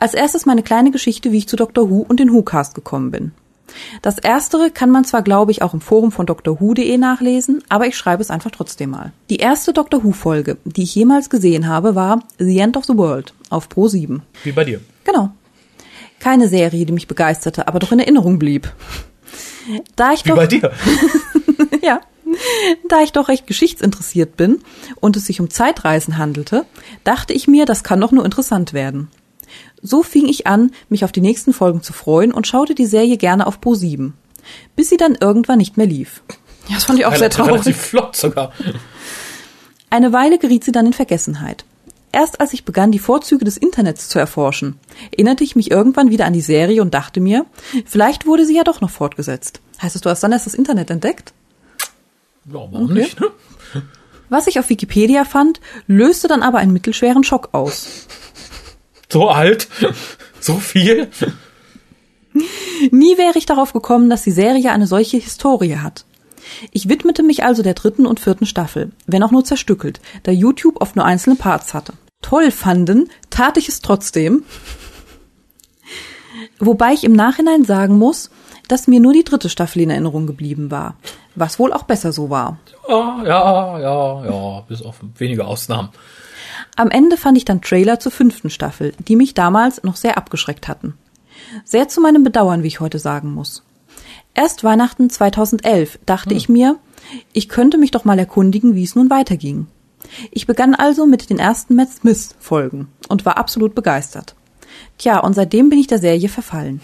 Als 0.00 0.14
erstes 0.14 0.46
meine 0.46 0.62
kleine 0.62 0.92
Geschichte, 0.92 1.32
wie 1.32 1.38
ich 1.38 1.48
zu 1.48 1.56
Dr. 1.56 1.90
Who 1.90 2.06
und 2.08 2.20
den 2.20 2.32
Who-Cast 2.32 2.76
gekommen 2.76 3.10
bin. 3.10 3.32
Das 4.00 4.18
erstere 4.18 4.70
kann 4.70 4.90
man 4.90 5.04
zwar, 5.04 5.22
glaube 5.22 5.50
ich, 5.50 5.60
auch 5.60 5.74
im 5.74 5.80
Forum 5.80 6.12
von 6.12 6.24
drwho.de 6.24 6.96
nachlesen, 6.96 7.62
aber 7.68 7.86
ich 7.86 7.96
schreibe 7.96 8.22
es 8.22 8.30
einfach 8.30 8.52
trotzdem 8.52 8.90
mal. 8.90 9.12
Die 9.28 9.36
erste 9.36 9.72
Doctor 9.72 10.04
Who-Folge, 10.04 10.56
die 10.64 10.84
ich 10.84 10.94
jemals 10.94 11.30
gesehen 11.30 11.66
habe, 11.66 11.96
war 11.96 12.22
The 12.38 12.58
End 12.60 12.76
of 12.76 12.84
the 12.84 12.96
World 12.96 13.34
auf 13.50 13.68
Pro 13.68 13.88
7. 13.88 14.22
Wie 14.44 14.52
bei 14.52 14.64
dir. 14.64 14.80
Genau. 15.04 15.32
Keine 16.20 16.48
Serie, 16.48 16.86
die 16.86 16.92
mich 16.92 17.08
begeisterte, 17.08 17.66
aber 17.66 17.80
doch 17.80 17.92
in 17.92 17.98
Erinnerung 17.98 18.38
blieb. 18.38 18.72
Da 19.96 20.12
ich 20.12 20.24
Wie 20.24 20.30
doch, 20.30 20.36
bei 20.36 20.46
dir. 20.46 20.70
ja, 21.82 22.00
da 22.88 23.02
ich 23.02 23.12
doch 23.12 23.28
recht 23.28 23.46
geschichtsinteressiert 23.46 24.36
bin 24.36 24.60
und 25.00 25.16
es 25.16 25.26
sich 25.26 25.40
um 25.40 25.50
Zeitreisen 25.50 26.18
handelte, 26.18 26.64
dachte 27.04 27.32
ich 27.32 27.48
mir, 27.48 27.66
das 27.66 27.82
kann 27.84 28.00
doch 28.00 28.12
nur 28.12 28.24
interessant 28.24 28.72
werden. 28.72 29.08
So 29.82 30.02
fing 30.02 30.26
ich 30.26 30.46
an, 30.46 30.72
mich 30.88 31.04
auf 31.04 31.12
die 31.12 31.20
nächsten 31.20 31.52
Folgen 31.52 31.82
zu 31.82 31.92
freuen 31.92 32.32
und 32.32 32.46
schaute 32.46 32.74
die 32.74 32.86
Serie 32.86 33.16
gerne 33.16 33.46
auf 33.46 33.60
Pro 33.60 33.74
7, 33.74 34.14
bis 34.76 34.88
sie 34.88 34.96
dann 34.96 35.14
irgendwann 35.20 35.58
nicht 35.58 35.76
mehr 35.76 35.86
lief. 35.86 36.22
Ja, 36.68 36.74
das 36.74 36.84
fand 36.84 36.98
ich 36.98 37.06
auch 37.06 37.12
sehr 37.12 37.20
Relativ- 37.22 37.36
traurig. 37.36 37.52
Relativ 37.52 37.76
flott 37.76 38.16
sogar. 38.16 38.52
Eine 39.90 40.12
Weile 40.12 40.38
geriet 40.38 40.64
sie 40.64 40.72
dann 40.72 40.86
in 40.86 40.92
Vergessenheit. 40.92 41.64
Erst 42.10 42.40
als 42.40 42.52
ich 42.54 42.64
begann, 42.64 42.90
die 42.90 42.98
Vorzüge 42.98 43.44
des 43.44 43.56
Internets 43.56 44.08
zu 44.08 44.18
erforschen, 44.18 44.78
erinnerte 45.12 45.44
ich 45.44 45.56
mich 45.56 45.70
irgendwann 45.70 46.10
wieder 46.10 46.24
an 46.26 46.32
die 46.32 46.40
Serie 46.40 46.82
und 46.82 46.94
dachte 46.94 47.20
mir, 47.20 47.44
vielleicht 47.84 48.26
wurde 48.26 48.46
sie 48.46 48.56
ja 48.56 48.64
doch 48.64 48.80
noch 48.80 48.90
fortgesetzt. 48.90 49.60
Heißt 49.80 49.94
es, 49.94 50.00
du 50.02 50.10
hast 50.10 50.22
dann 50.22 50.32
erst 50.32 50.46
das 50.46 50.54
Internet 50.54 50.90
entdeckt? 50.90 51.32
Ja, 52.46 52.54
warum 52.54 52.92
nicht, 52.92 53.20
ne? 53.20 53.28
Was 54.30 54.46
ich 54.46 54.58
auf 54.58 54.68
Wikipedia 54.68 55.24
fand, 55.24 55.60
löste 55.86 56.28
dann 56.28 56.42
aber 56.42 56.58
einen 56.58 56.72
mittelschweren 56.72 57.24
Schock 57.24 57.50
aus. 57.52 58.06
So 59.10 59.28
alt. 59.28 59.68
So 60.40 60.54
viel. 60.54 61.08
Nie 62.92 63.18
wäre 63.18 63.36
ich 63.36 63.44
darauf 63.44 63.72
gekommen, 63.72 64.08
dass 64.08 64.22
die 64.22 64.30
Serie 64.30 64.70
eine 64.70 64.86
solche 64.86 65.16
Historie 65.16 65.78
hat. 65.78 66.04
Ich 66.70 66.88
widmete 66.88 67.24
mich 67.24 67.42
also 67.42 67.64
der 67.64 67.74
dritten 67.74 68.06
und 68.06 68.20
vierten 68.20 68.46
Staffel, 68.46 68.92
wenn 69.06 69.24
auch 69.24 69.32
nur 69.32 69.44
zerstückelt, 69.44 70.00
da 70.22 70.30
YouTube 70.30 70.80
oft 70.80 70.94
nur 70.94 71.04
einzelne 71.04 71.34
Parts 71.34 71.74
hatte. 71.74 71.94
Toll 72.22 72.52
fanden, 72.52 73.10
tat 73.30 73.56
ich 73.56 73.68
es 73.68 73.80
trotzdem. 73.80 74.44
Wobei 76.60 76.92
ich 76.92 77.02
im 77.02 77.12
Nachhinein 77.12 77.64
sagen 77.64 77.98
muss, 77.98 78.30
dass 78.68 78.86
mir 78.86 79.00
nur 79.00 79.12
die 79.12 79.24
dritte 79.24 79.48
Staffel 79.48 79.82
in 79.82 79.90
Erinnerung 79.90 80.26
geblieben 80.26 80.70
war, 80.70 80.96
was 81.34 81.58
wohl 81.58 81.72
auch 81.72 81.84
besser 81.84 82.12
so 82.12 82.30
war. 82.30 82.58
Ja, 82.88 83.24
ja, 83.24 83.78
ja, 83.80 84.24
ja, 84.24 84.60
bis 84.68 84.82
auf 84.82 85.00
wenige 85.16 85.46
Ausnahmen. 85.46 85.88
Am 86.76 86.90
Ende 86.90 87.16
fand 87.16 87.36
ich 87.36 87.44
dann 87.44 87.62
Trailer 87.62 88.00
zur 88.00 88.12
fünften 88.12 88.50
Staffel, 88.50 88.92
die 89.06 89.16
mich 89.16 89.34
damals 89.34 89.82
noch 89.82 89.96
sehr 89.96 90.16
abgeschreckt 90.16 90.68
hatten. 90.68 90.94
Sehr 91.64 91.88
zu 91.88 92.00
meinem 92.00 92.24
Bedauern, 92.24 92.62
wie 92.62 92.68
ich 92.68 92.80
heute 92.80 92.98
sagen 92.98 93.32
muss. 93.32 93.62
Erst 94.34 94.64
Weihnachten 94.64 95.10
2011 95.10 95.98
dachte 96.06 96.34
ich 96.34 96.48
mir, 96.48 96.76
ich 97.32 97.48
könnte 97.48 97.78
mich 97.78 97.90
doch 97.90 98.04
mal 98.04 98.18
erkundigen, 98.18 98.74
wie 98.74 98.84
es 98.84 98.94
nun 98.94 99.10
weiterging. 99.10 99.66
Ich 100.30 100.46
begann 100.46 100.74
also 100.74 101.06
mit 101.06 101.30
den 101.30 101.38
ersten 101.38 101.74
Matt 101.74 101.90
Smith 101.90 102.34
Folgen 102.38 102.88
und 103.08 103.24
war 103.24 103.36
absolut 103.36 103.74
begeistert. 103.74 104.34
Tja, 104.96 105.18
und 105.18 105.34
seitdem 105.34 105.70
bin 105.70 105.78
ich 105.78 105.86
der 105.86 105.98
Serie 105.98 106.28
verfallen. 106.28 106.80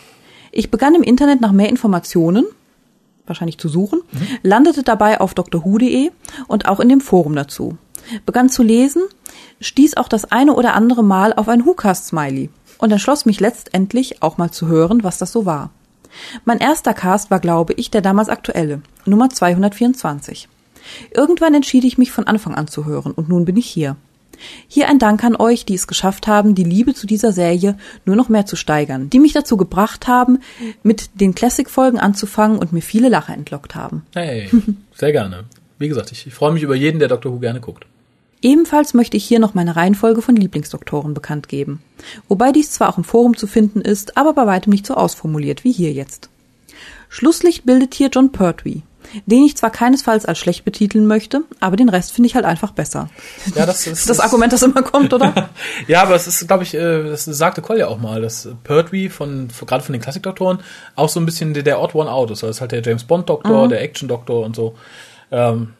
Ich 0.52 0.70
begann 0.70 0.94
im 0.94 1.02
Internet 1.02 1.40
nach 1.40 1.52
mehr 1.52 1.68
Informationen, 1.68 2.44
wahrscheinlich 3.26 3.58
zu 3.58 3.68
suchen, 3.68 4.02
landete 4.42 4.82
dabei 4.82 5.20
auf 5.20 5.34
drwho.de 5.34 6.10
und 6.46 6.68
auch 6.68 6.80
in 6.80 6.88
dem 6.88 7.00
Forum 7.00 7.34
dazu. 7.34 7.78
Begann 8.26 8.48
zu 8.48 8.62
lesen, 8.62 9.02
stieß 9.60 9.96
auch 9.96 10.08
das 10.08 10.30
eine 10.30 10.54
oder 10.54 10.74
andere 10.74 11.04
Mal 11.04 11.32
auf 11.32 11.48
ein 11.48 11.64
WhoCast-Smiley 11.64 12.50
und 12.78 12.90
entschloss 12.90 13.26
mich 13.26 13.40
letztendlich 13.40 14.22
auch 14.22 14.38
mal 14.38 14.50
zu 14.50 14.68
hören, 14.68 15.04
was 15.04 15.18
das 15.18 15.32
so 15.32 15.46
war. 15.46 15.70
Mein 16.44 16.58
erster 16.58 16.94
Cast 16.94 17.30
war, 17.30 17.40
glaube 17.40 17.72
ich, 17.74 17.90
der 17.90 18.00
damals 18.00 18.28
aktuelle, 18.28 18.82
Nummer 19.04 19.30
224. 19.30 20.48
Irgendwann 21.10 21.54
entschied 21.54 21.84
ich 21.84 21.98
mich 21.98 22.12
von 22.12 22.26
Anfang 22.26 22.54
an 22.54 22.68
zu 22.68 22.84
hören 22.84 23.12
und 23.12 23.28
nun 23.28 23.44
bin 23.44 23.56
ich 23.56 23.66
hier. 23.66 23.96
Hier 24.68 24.88
ein 24.88 24.98
Dank 24.98 25.22
an 25.24 25.36
euch, 25.36 25.64
die 25.64 25.74
es 25.74 25.86
geschafft 25.86 26.26
haben, 26.26 26.54
die 26.54 26.64
Liebe 26.64 26.94
zu 26.94 27.06
dieser 27.06 27.32
Serie 27.32 27.78
nur 28.04 28.16
noch 28.16 28.28
mehr 28.28 28.46
zu 28.46 28.56
steigern, 28.56 29.08
die 29.10 29.20
mich 29.20 29.32
dazu 29.32 29.56
gebracht 29.56 30.08
haben, 30.08 30.40
mit 30.82 31.20
den 31.20 31.34
Classic-Folgen 31.34 31.98
anzufangen 31.98 32.58
und 32.58 32.72
mir 32.72 32.82
viele 32.82 33.08
Lacher 33.08 33.34
entlockt 33.34 33.74
haben. 33.74 34.04
Hey, 34.12 34.50
sehr 34.94 35.12
gerne. 35.12 35.44
Wie 35.78 35.88
gesagt, 35.88 36.12
ich, 36.12 36.26
ich 36.26 36.34
freue 36.34 36.52
mich 36.52 36.62
über 36.62 36.74
jeden, 36.74 36.98
der 36.98 37.08
Dr. 37.08 37.32
Who 37.32 37.38
gerne 37.38 37.60
guckt. 37.60 37.86
Ebenfalls 38.44 38.92
möchte 38.92 39.16
ich 39.16 39.24
hier 39.24 39.38
noch 39.38 39.54
meine 39.54 39.74
Reihenfolge 39.74 40.20
von 40.20 40.36
Lieblingsdoktoren 40.36 41.14
bekannt 41.14 41.48
geben. 41.48 41.82
Wobei 42.28 42.52
dies 42.52 42.70
zwar 42.70 42.90
auch 42.90 42.98
im 42.98 43.04
Forum 43.04 43.38
zu 43.38 43.46
finden 43.46 43.80
ist, 43.80 44.18
aber 44.18 44.34
bei 44.34 44.46
weitem 44.46 44.70
nicht 44.70 44.84
so 44.84 44.92
ausformuliert 44.94 45.64
wie 45.64 45.72
hier 45.72 45.92
jetzt. 45.92 46.28
Schlusslicht 47.08 47.64
bildet 47.64 47.94
hier 47.94 48.10
John 48.12 48.32
Pertwee, 48.32 48.82
den 49.24 49.46
ich 49.46 49.56
zwar 49.56 49.70
keinesfalls 49.70 50.26
als 50.26 50.38
schlecht 50.38 50.66
betiteln 50.66 51.06
möchte, 51.06 51.44
aber 51.58 51.76
den 51.76 51.88
Rest 51.88 52.12
finde 52.12 52.26
ich 52.26 52.34
halt 52.34 52.44
einfach 52.44 52.72
besser. 52.72 53.08
Ja, 53.54 53.64
das 53.64 53.86
ist 53.86 54.10
das 54.10 54.20
Argument, 54.20 54.52
das 54.52 54.62
immer 54.62 54.82
kommt, 54.82 55.14
oder? 55.14 55.48
Ja, 55.88 56.02
aber 56.02 56.14
es 56.14 56.26
ist, 56.26 56.46
glaube 56.46 56.64
ich, 56.64 56.74
äh, 56.74 57.02
das 57.04 57.24
sagte 57.24 57.62
Cole 57.62 57.78
ja 57.78 57.88
auch 57.88 57.98
mal, 57.98 58.20
dass 58.20 58.46
Pertwee 58.62 59.08
von, 59.08 59.48
gerade 59.64 59.82
von 59.82 59.94
den 59.94 60.02
Klassikdoktoren 60.02 60.58
auch 60.96 61.08
so 61.08 61.18
ein 61.18 61.24
bisschen 61.24 61.54
der, 61.54 61.62
der 61.62 61.80
Odd 61.80 61.94
One 61.94 62.12
Out 62.12 62.30
ist. 62.30 62.44
Also 62.44 62.48
Das 62.48 62.56
ist 62.56 62.60
halt 62.60 62.72
der 62.72 62.82
James 62.82 63.04
Bond 63.04 63.30
Doktor, 63.30 63.68
der 63.68 63.80
Action 63.80 64.06
Doktor 64.06 64.44
und 64.44 64.54
so. 64.54 64.74
Ähm, 65.30 65.72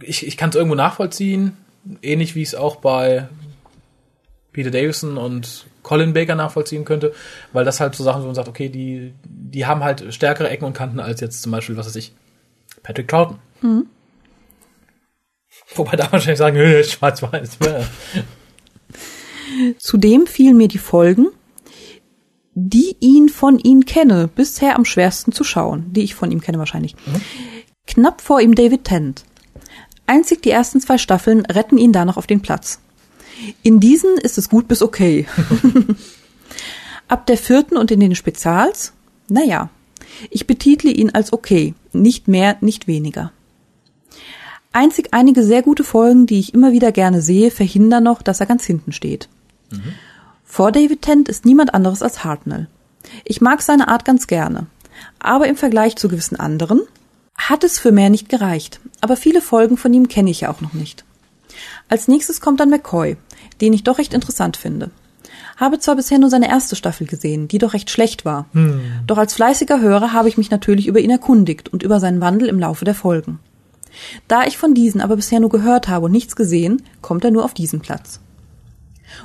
ich 0.00 0.26
ich 0.26 0.38
kann 0.38 0.48
es 0.48 0.56
irgendwo 0.56 0.74
nachvollziehen, 0.74 1.56
ähnlich 2.02 2.34
wie 2.34 2.42
ich 2.42 2.48
es 2.48 2.54
auch 2.54 2.76
bei 2.76 3.28
Peter 4.52 4.70
Davison 4.70 5.18
und 5.18 5.66
Colin 5.82 6.14
Baker 6.14 6.34
nachvollziehen 6.34 6.84
könnte, 6.84 7.12
weil 7.52 7.64
das 7.64 7.78
halt 7.78 7.94
so 7.94 8.02
Sachen, 8.02 8.22
wo 8.22 8.26
man 8.26 8.34
sagt, 8.34 8.48
okay, 8.48 8.68
die, 8.68 9.12
die 9.24 9.66
haben 9.66 9.84
halt 9.84 10.12
stärkere 10.12 10.48
Ecken 10.48 10.64
und 10.64 10.72
Kanten 10.72 10.98
als 10.98 11.20
jetzt 11.20 11.42
zum 11.42 11.52
Beispiel, 11.52 11.76
was 11.76 11.86
weiß 11.86 11.96
ich, 11.96 12.12
Patrick 12.82 13.08
Troughton. 13.08 13.38
Wobei 15.74 15.96
da 15.96 16.10
wahrscheinlich 16.12 16.38
sagen, 16.38 16.56
"Nö, 16.56 16.82
schwarz-weiß. 16.82 17.58
ja." 17.64 17.84
Zudem 19.78 20.26
fielen 20.26 20.56
mir 20.56 20.68
die 20.68 20.78
Folgen, 20.78 21.28
die 22.54 22.96
ihn 23.00 23.28
von 23.28 23.58
ihm 23.58 23.84
kenne, 23.84 24.28
bisher 24.34 24.76
am 24.76 24.84
schwersten 24.84 25.32
zu 25.32 25.44
schauen, 25.44 25.92
die 25.92 26.02
ich 26.02 26.14
von 26.14 26.30
ihm 26.30 26.40
kenne 26.40 26.58
wahrscheinlich. 26.58 26.96
Knapp 27.86 28.20
vor 28.20 28.40
ihm 28.40 28.54
David 28.54 28.84
Tennant. 28.84 29.24
Einzig 30.06 30.42
die 30.42 30.50
ersten 30.50 30.80
zwei 30.80 30.98
Staffeln 30.98 31.44
retten 31.46 31.78
ihn 31.78 31.92
da 31.92 32.04
noch 32.04 32.16
auf 32.16 32.26
den 32.26 32.40
Platz. 32.40 32.80
In 33.62 33.80
diesen 33.80 34.16
ist 34.18 34.38
es 34.38 34.48
gut 34.48 34.68
bis 34.68 34.82
okay. 34.82 35.26
Ab 37.08 37.26
der 37.26 37.36
vierten 37.36 37.76
und 37.76 37.90
in 37.90 38.00
den 38.00 38.14
Spezials, 38.14 38.92
naja, 39.28 39.70
ich 40.30 40.46
betitle 40.46 40.90
ihn 40.90 41.10
als 41.10 41.32
okay, 41.32 41.74
nicht 41.92 42.28
mehr, 42.28 42.56
nicht 42.60 42.86
weniger. 42.86 43.32
Einzig 44.72 45.08
einige 45.12 45.42
sehr 45.42 45.62
gute 45.62 45.84
Folgen, 45.84 46.26
die 46.26 46.38
ich 46.38 46.54
immer 46.54 46.72
wieder 46.72 46.92
gerne 46.92 47.22
sehe, 47.22 47.50
verhindern 47.50 48.04
noch, 48.04 48.22
dass 48.22 48.40
er 48.40 48.46
ganz 48.46 48.64
hinten 48.64 48.92
steht. 48.92 49.28
Vor 50.44 50.72
David 50.72 51.02
Tennant 51.02 51.28
ist 51.28 51.44
niemand 51.44 51.74
anderes 51.74 52.02
als 52.02 52.24
Hartnell. 52.24 52.68
Ich 53.24 53.40
mag 53.40 53.62
seine 53.62 53.88
Art 53.88 54.04
ganz 54.04 54.26
gerne. 54.26 54.66
Aber 55.18 55.46
im 55.46 55.56
Vergleich 55.56 55.96
zu 55.96 56.08
gewissen 56.08 56.36
anderen 56.36 56.80
hat 57.38 57.64
es 57.64 57.78
für 57.78 57.92
mehr 57.92 58.10
nicht 58.10 58.28
gereicht. 58.28 58.80
Aber 59.00 59.16
viele 59.16 59.40
Folgen 59.40 59.76
von 59.76 59.92
ihm 59.92 60.08
kenne 60.08 60.30
ich 60.30 60.42
ja 60.42 60.50
auch 60.50 60.60
noch 60.60 60.72
nicht. 60.72 61.04
Als 61.88 62.08
nächstes 62.08 62.40
kommt 62.40 62.60
dann 62.60 62.70
McCoy, 62.70 63.16
den 63.60 63.72
ich 63.72 63.84
doch 63.84 63.98
recht 63.98 64.14
interessant 64.14 64.56
finde. 64.56 64.90
Habe 65.56 65.78
zwar 65.78 65.96
bisher 65.96 66.18
nur 66.18 66.28
seine 66.28 66.48
erste 66.48 66.76
Staffel 66.76 67.06
gesehen, 67.06 67.48
die 67.48 67.58
doch 67.58 67.72
recht 67.72 67.90
schlecht 67.90 68.24
war. 68.24 68.46
Doch 69.06 69.16
als 69.16 69.34
fleißiger 69.34 69.80
Hörer 69.80 70.12
habe 70.12 70.28
ich 70.28 70.36
mich 70.36 70.50
natürlich 70.50 70.86
über 70.86 71.00
ihn 71.00 71.10
erkundigt 71.10 71.70
und 71.72 71.82
über 71.82 71.98
seinen 72.00 72.20
Wandel 72.20 72.48
im 72.48 72.58
Laufe 72.58 72.84
der 72.84 72.94
Folgen. 72.94 73.38
Da 74.28 74.44
ich 74.44 74.58
von 74.58 74.74
diesen 74.74 75.00
aber 75.00 75.16
bisher 75.16 75.40
nur 75.40 75.48
gehört 75.48 75.88
habe 75.88 76.06
und 76.06 76.12
nichts 76.12 76.36
gesehen, 76.36 76.82
kommt 77.00 77.24
er 77.24 77.30
nur 77.30 77.44
auf 77.44 77.54
diesen 77.54 77.80
Platz. 77.80 78.20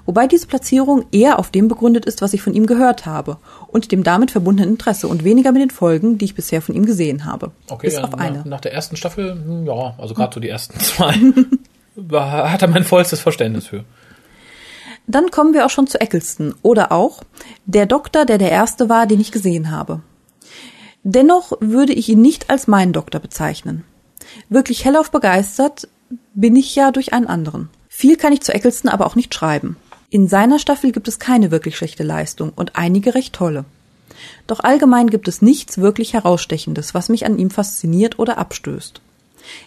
Wobei 0.05 0.27
diese 0.27 0.47
Platzierung 0.47 1.05
eher 1.11 1.39
auf 1.39 1.51
dem 1.51 1.67
begründet 1.67 2.05
ist, 2.05 2.21
was 2.21 2.33
ich 2.33 2.41
von 2.41 2.53
ihm 2.53 2.65
gehört 2.65 3.05
habe 3.05 3.37
und 3.67 3.91
dem 3.91 4.03
damit 4.03 4.31
verbundenen 4.31 4.71
Interesse 4.71 5.07
und 5.07 5.23
weniger 5.23 5.51
mit 5.51 5.61
den 5.61 5.69
Folgen, 5.69 6.17
die 6.17 6.25
ich 6.25 6.35
bisher 6.35 6.61
von 6.61 6.75
ihm 6.75 6.85
gesehen 6.85 7.25
habe. 7.25 7.51
Okay, 7.69 7.87
Bis 7.87 7.97
auf 7.97 8.13
eine. 8.15 8.43
Nach, 8.45 8.61
der 8.61 8.73
ersten 8.73 8.95
Staffel, 8.95 9.33
hm, 9.33 9.65
ja, 9.65 9.95
also 9.97 10.13
gerade 10.13 10.33
so 10.33 10.39
die 10.39 10.49
ersten 10.49 10.79
zwei, 10.79 11.13
hat 12.13 12.61
er 12.61 12.67
mein 12.67 12.83
vollstes 12.83 13.19
Verständnis 13.19 13.67
für. 13.67 13.83
Dann 15.07 15.31
kommen 15.31 15.53
wir 15.53 15.65
auch 15.65 15.69
schon 15.69 15.87
zu 15.87 15.99
Eccleston 15.99 16.53
oder 16.61 16.91
auch 16.91 17.23
der 17.65 17.85
Doktor, 17.85 18.25
der 18.25 18.37
der 18.37 18.51
erste 18.51 18.87
war, 18.87 19.07
den 19.07 19.19
ich 19.19 19.31
gesehen 19.31 19.71
habe. 19.71 20.01
Dennoch 21.03 21.53
würde 21.59 21.93
ich 21.93 22.09
ihn 22.09 22.21
nicht 22.21 22.49
als 22.49 22.67
meinen 22.67 22.93
Doktor 22.93 23.19
bezeichnen. 23.19 23.83
Wirklich 24.49 24.85
hellauf 24.85 25.09
begeistert 25.11 25.87
bin 26.33 26.55
ich 26.55 26.75
ja 26.75 26.91
durch 26.91 27.13
einen 27.13 27.27
anderen. 27.27 27.69
Viel 28.01 28.15
kann 28.15 28.33
ich 28.33 28.41
zu 28.41 28.51
Eccleston 28.51 28.89
aber 28.89 29.05
auch 29.05 29.15
nicht 29.15 29.31
schreiben. 29.31 29.77
In 30.09 30.27
seiner 30.27 30.57
Staffel 30.57 30.91
gibt 30.91 31.07
es 31.07 31.19
keine 31.19 31.51
wirklich 31.51 31.77
schlechte 31.77 32.01
Leistung 32.01 32.51
und 32.55 32.75
einige 32.75 33.13
recht 33.13 33.31
tolle. 33.31 33.63
Doch 34.47 34.59
allgemein 34.59 35.11
gibt 35.11 35.27
es 35.27 35.43
nichts 35.43 35.77
wirklich 35.77 36.13
herausstechendes, 36.13 36.95
was 36.95 37.09
mich 37.09 37.27
an 37.27 37.37
ihm 37.37 37.51
fasziniert 37.51 38.17
oder 38.17 38.39
abstößt. 38.39 39.01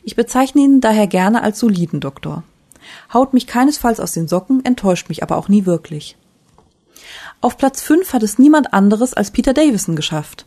Ich 0.02 0.16
bezeichne 0.16 0.62
ihn 0.62 0.80
daher 0.80 1.06
gerne 1.06 1.44
als 1.44 1.60
soliden 1.60 2.00
Doktor. 2.00 2.42
Haut 3.12 3.34
mich 3.34 3.46
keinesfalls 3.46 4.00
aus 4.00 4.10
den 4.10 4.26
Socken, 4.26 4.64
enttäuscht 4.64 5.08
mich 5.08 5.22
aber 5.22 5.36
auch 5.36 5.48
nie 5.48 5.64
wirklich. 5.64 6.16
Auf 7.40 7.56
Platz 7.56 7.82
5 7.82 8.14
hat 8.14 8.24
es 8.24 8.40
niemand 8.40 8.74
anderes 8.74 9.14
als 9.14 9.30
Peter 9.30 9.54
Davison 9.54 9.94
geschafft. 9.94 10.44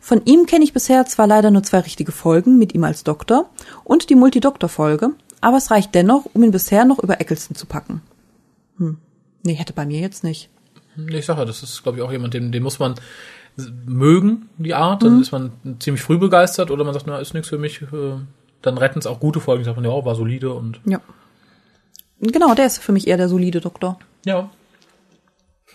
Von 0.00 0.22
ihm 0.24 0.46
kenne 0.46 0.64
ich 0.64 0.72
bisher 0.72 1.06
zwar 1.06 1.28
leider 1.28 1.52
nur 1.52 1.62
zwei 1.62 1.78
richtige 1.78 2.10
Folgen 2.10 2.58
mit 2.58 2.74
ihm 2.74 2.82
als 2.82 3.04
Doktor 3.04 3.48
und 3.84 4.10
die 4.10 4.16
Multidoktor-Folge, 4.16 5.12
aber 5.40 5.56
es 5.58 5.70
reicht 5.70 5.94
dennoch, 5.94 6.26
um 6.32 6.42
ihn 6.42 6.50
bisher 6.50 6.84
noch 6.84 6.98
über 6.98 7.20
Eccleston 7.20 7.56
zu 7.56 7.66
packen. 7.66 8.02
Hm. 8.78 8.98
Nee, 9.42 9.54
hätte 9.54 9.72
bei 9.72 9.86
mir 9.86 10.00
jetzt 10.00 10.24
nicht. 10.24 10.48
Nee, 10.96 11.18
Ich 11.18 11.26
sage 11.26 11.40
ja, 11.40 11.44
das 11.44 11.62
ist, 11.62 11.82
glaube 11.82 11.98
ich, 11.98 12.04
auch 12.04 12.10
jemand, 12.12 12.34
den, 12.34 12.52
den 12.52 12.62
muss 12.62 12.78
man 12.78 12.94
mögen, 13.86 14.48
die 14.58 14.74
Art. 14.74 15.02
Dann 15.02 15.20
ist 15.20 15.32
man 15.32 15.52
ziemlich 15.78 16.02
früh 16.02 16.18
begeistert 16.18 16.70
oder 16.70 16.84
man 16.84 16.92
sagt, 16.94 17.06
na, 17.06 17.18
ist 17.18 17.34
nichts 17.34 17.48
für 17.48 17.58
mich. 17.58 17.82
äh, 17.82 17.86
Dann 18.62 18.78
retten 18.78 18.98
es 18.98 19.06
auch 19.06 19.20
gute 19.20 19.40
Folgen. 19.40 19.64
Sagt 19.64 19.76
man, 19.76 19.84
ja, 19.84 20.04
war 20.04 20.14
solide 20.14 20.52
und 20.52 20.80
Ja. 20.84 21.00
Genau, 22.20 22.54
der 22.54 22.66
ist 22.66 22.78
für 22.78 22.92
mich 22.92 23.06
eher 23.06 23.16
der 23.18 23.28
solide 23.28 23.60
Doktor. 23.60 23.98
ja. 24.24 24.50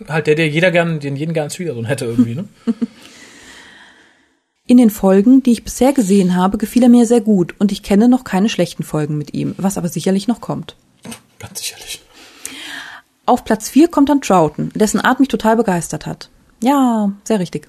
Halt 0.07 0.25
der, 0.25 0.33
der 0.33 0.47
jeder 0.49 0.71
gern, 0.71 0.99
den 0.99 1.15
jeden 1.15 1.33
gern 1.33 1.43
als 1.43 1.55
Schwiegersohn 1.57 1.85
hätte 1.85 2.05
irgendwie, 2.05 2.33
ne? 2.33 2.45
In 4.71 4.77
den 4.77 4.89
Folgen, 4.89 5.43
die 5.43 5.51
ich 5.51 5.65
bisher 5.65 5.91
gesehen 5.91 6.33
habe, 6.33 6.57
gefiel 6.57 6.83
er 6.83 6.87
mir 6.87 7.05
sehr 7.05 7.19
gut 7.19 7.55
und 7.59 7.73
ich 7.73 7.83
kenne 7.83 8.07
noch 8.07 8.23
keine 8.23 8.47
schlechten 8.47 8.83
Folgen 8.83 9.17
mit 9.17 9.33
ihm, 9.33 9.53
was 9.57 9.77
aber 9.77 9.89
sicherlich 9.89 10.29
noch 10.29 10.39
kommt. 10.39 10.77
Ganz 11.39 11.59
sicherlich. 11.59 12.01
Auf 13.25 13.43
Platz 13.43 13.67
4 13.67 13.89
kommt 13.89 14.07
dann 14.07 14.21
Troughton, 14.21 14.71
dessen 14.73 15.01
Art 15.01 15.19
mich 15.19 15.27
total 15.27 15.57
begeistert 15.57 16.05
hat. 16.05 16.29
Ja, 16.63 17.11
sehr 17.25 17.41
richtig. 17.41 17.67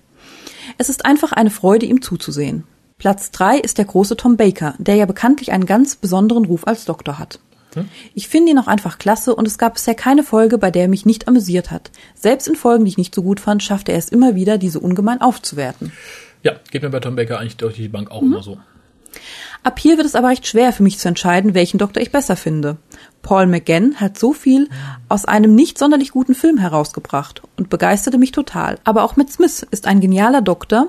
Es 0.79 0.89
ist 0.89 1.05
einfach 1.05 1.33
eine 1.33 1.51
Freude, 1.51 1.87
ihm 1.87 2.03
zuzusehen. 2.03 2.69
Platz 2.99 3.33
3 3.33 3.59
ist 3.59 3.79
der 3.79 3.87
große 3.87 4.17
Tom 4.17 4.37
Baker, 4.37 4.77
der 4.79 4.95
ja 4.95 5.07
bekanntlich 5.07 5.51
einen 5.51 5.67
ganz 5.67 5.97
besonderen 5.97 6.45
Ruf 6.45 6.69
als 6.69 6.85
Doktor 6.85 7.19
hat. 7.19 7.41
Ich 8.15 8.29
finde 8.29 8.53
ihn 8.53 8.59
auch 8.61 8.69
einfach 8.69 8.99
klasse 8.99 9.35
und 9.35 9.49
es 9.49 9.59
gab 9.59 9.75
bisher 9.75 9.97
keine 9.97 10.23
Folge, 10.23 10.57
bei 10.57 10.71
der 10.71 10.83
er 10.83 10.89
mich 10.89 11.05
nicht 11.05 11.27
amüsiert 11.27 11.73
hat. 11.73 11.91
Selbst 12.15 12.47
in 12.47 12.55
Folgen, 12.55 12.85
die 12.85 12.91
ich 12.91 12.99
nicht 12.99 13.13
so 13.13 13.23
gut 13.25 13.41
fand, 13.41 13.61
schaffte 13.61 13.91
er 13.91 13.99
es 13.99 14.11
immer 14.11 14.37
wieder, 14.37 14.57
diese 14.57 14.79
ungemein 14.79 15.21
aufzuwerten. 15.21 15.91
Ja, 16.43 16.55
geht 16.71 16.83
mir 16.83 16.91
bei 16.91 17.01
Tom 17.01 17.17
Baker 17.17 17.39
eigentlich 17.39 17.57
durch 17.57 17.77
die 17.77 17.89
Bank 17.89 18.11
auch 18.11 18.23
immer 18.23 18.43
so. 18.43 18.59
Ab 19.63 19.79
hier 19.79 19.97
wird 19.97 20.07
es 20.07 20.17
aber 20.17 20.29
recht 20.29 20.47
schwer 20.47 20.73
für 20.73 20.83
mich 20.83 20.99
zu 20.99 21.07
entscheiden, 21.07 21.55
welchen 21.55 21.79
Doktor 21.79 22.03
ich 22.03 22.11
besser 22.11 22.35
finde. 22.35 22.79
Paul 23.23 23.47
McGann 23.47 23.97
hat 23.97 24.19
so 24.19 24.33
viel 24.33 24.69
aus 25.09 25.25
einem 25.25 25.55
nicht 25.55 25.79
sonderlich 25.79 26.11
guten 26.11 26.35
Film 26.35 26.59
herausgebracht 26.59 27.43
und 27.57 27.71
begeisterte 27.71 28.19
mich 28.19 28.33
total. 28.33 28.79
Aber 28.83 29.05
auch 29.05 29.17
Matt 29.17 29.31
Smith 29.31 29.65
ist 29.71 29.87
ein 29.87 30.01
genialer 30.01 30.43
Doktor, 30.43 30.89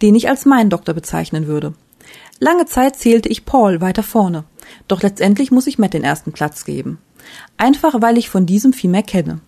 den 0.00 0.14
ich 0.14 0.30
als 0.30 0.46
meinen 0.46 0.70
Doktor 0.70 0.94
bezeichnen 0.94 1.46
würde. 1.46 1.74
Lange 2.40 2.64
Zeit 2.64 2.96
zählte 2.96 3.28
ich 3.28 3.44
Paul 3.44 3.82
weiter 3.82 4.02
vorne. 4.02 4.44
Doch 4.88 5.02
letztendlich 5.02 5.50
muss 5.50 5.66
ich 5.66 5.78
Matt 5.78 5.92
den 5.92 6.04
ersten 6.04 6.32
Platz 6.32 6.64
geben. 6.64 6.98
Einfach 7.58 8.00
weil 8.00 8.16
ich 8.16 8.30
von 8.30 8.46
diesem 8.46 8.72
viel 8.72 8.90
mehr 8.90 9.02
kenne. 9.02 9.40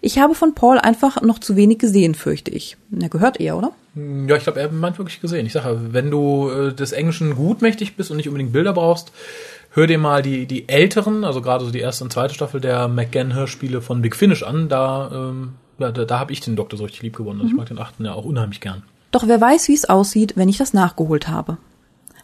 Ich 0.00 0.18
habe 0.18 0.34
von 0.34 0.54
Paul 0.54 0.78
einfach 0.78 1.22
noch 1.22 1.38
zu 1.38 1.56
wenig 1.56 1.78
gesehen, 1.78 2.14
fürchte 2.14 2.50
ich. 2.50 2.76
Er 2.98 3.08
gehört 3.08 3.40
eher, 3.40 3.56
oder? 3.56 3.72
Ja, 3.94 4.36
ich 4.36 4.44
glaube, 4.44 4.60
er 4.60 4.70
meint 4.70 4.98
wirklich 4.98 5.20
gesehen. 5.20 5.44
Ich 5.46 5.52
sage, 5.52 5.78
wenn 5.90 6.10
du 6.10 6.48
äh, 6.50 6.72
des 6.72 6.92
Englischen 6.92 7.34
gutmächtig 7.34 7.96
bist 7.96 8.10
und 8.10 8.16
nicht 8.16 8.28
unbedingt 8.28 8.52
Bilder 8.52 8.72
brauchst, 8.72 9.12
hör 9.72 9.86
dir 9.86 9.98
mal 9.98 10.22
die, 10.22 10.46
die 10.46 10.68
älteren, 10.68 11.24
also 11.24 11.42
gerade 11.42 11.64
so 11.64 11.70
die 11.70 11.80
erste 11.80 12.04
und 12.04 12.12
zweite 12.12 12.34
Staffel 12.34 12.60
der 12.60 12.88
McGann-Hörspiele 12.88 13.82
von 13.82 14.02
Big 14.02 14.16
Finish 14.16 14.42
an. 14.42 14.68
Da, 14.68 15.10
ähm, 15.12 15.52
ja, 15.78 15.92
da, 15.92 16.04
da 16.04 16.18
habe 16.18 16.32
ich 16.32 16.40
den 16.40 16.56
Doktor 16.56 16.78
so 16.78 16.84
richtig 16.84 17.02
lieb 17.02 17.16
gewonnen. 17.16 17.40
Also 17.40 17.50
Ich 17.50 17.56
mag 17.56 17.66
den 17.68 17.78
achten 17.78 18.04
ja 18.04 18.14
auch 18.14 18.24
unheimlich 18.24 18.60
gern. 18.60 18.82
Doch 19.10 19.26
wer 19.26 19.40
weiß, 19.40 19.68
wie 19.68 19.74
es 19.74 19.88
aussieht, 19.88 20.34
wenn 20.36 20.48
ich 20.48 20.56
das 20.56 20.72
nachgeholt 20.72 21.28
habe. 21.28 21.58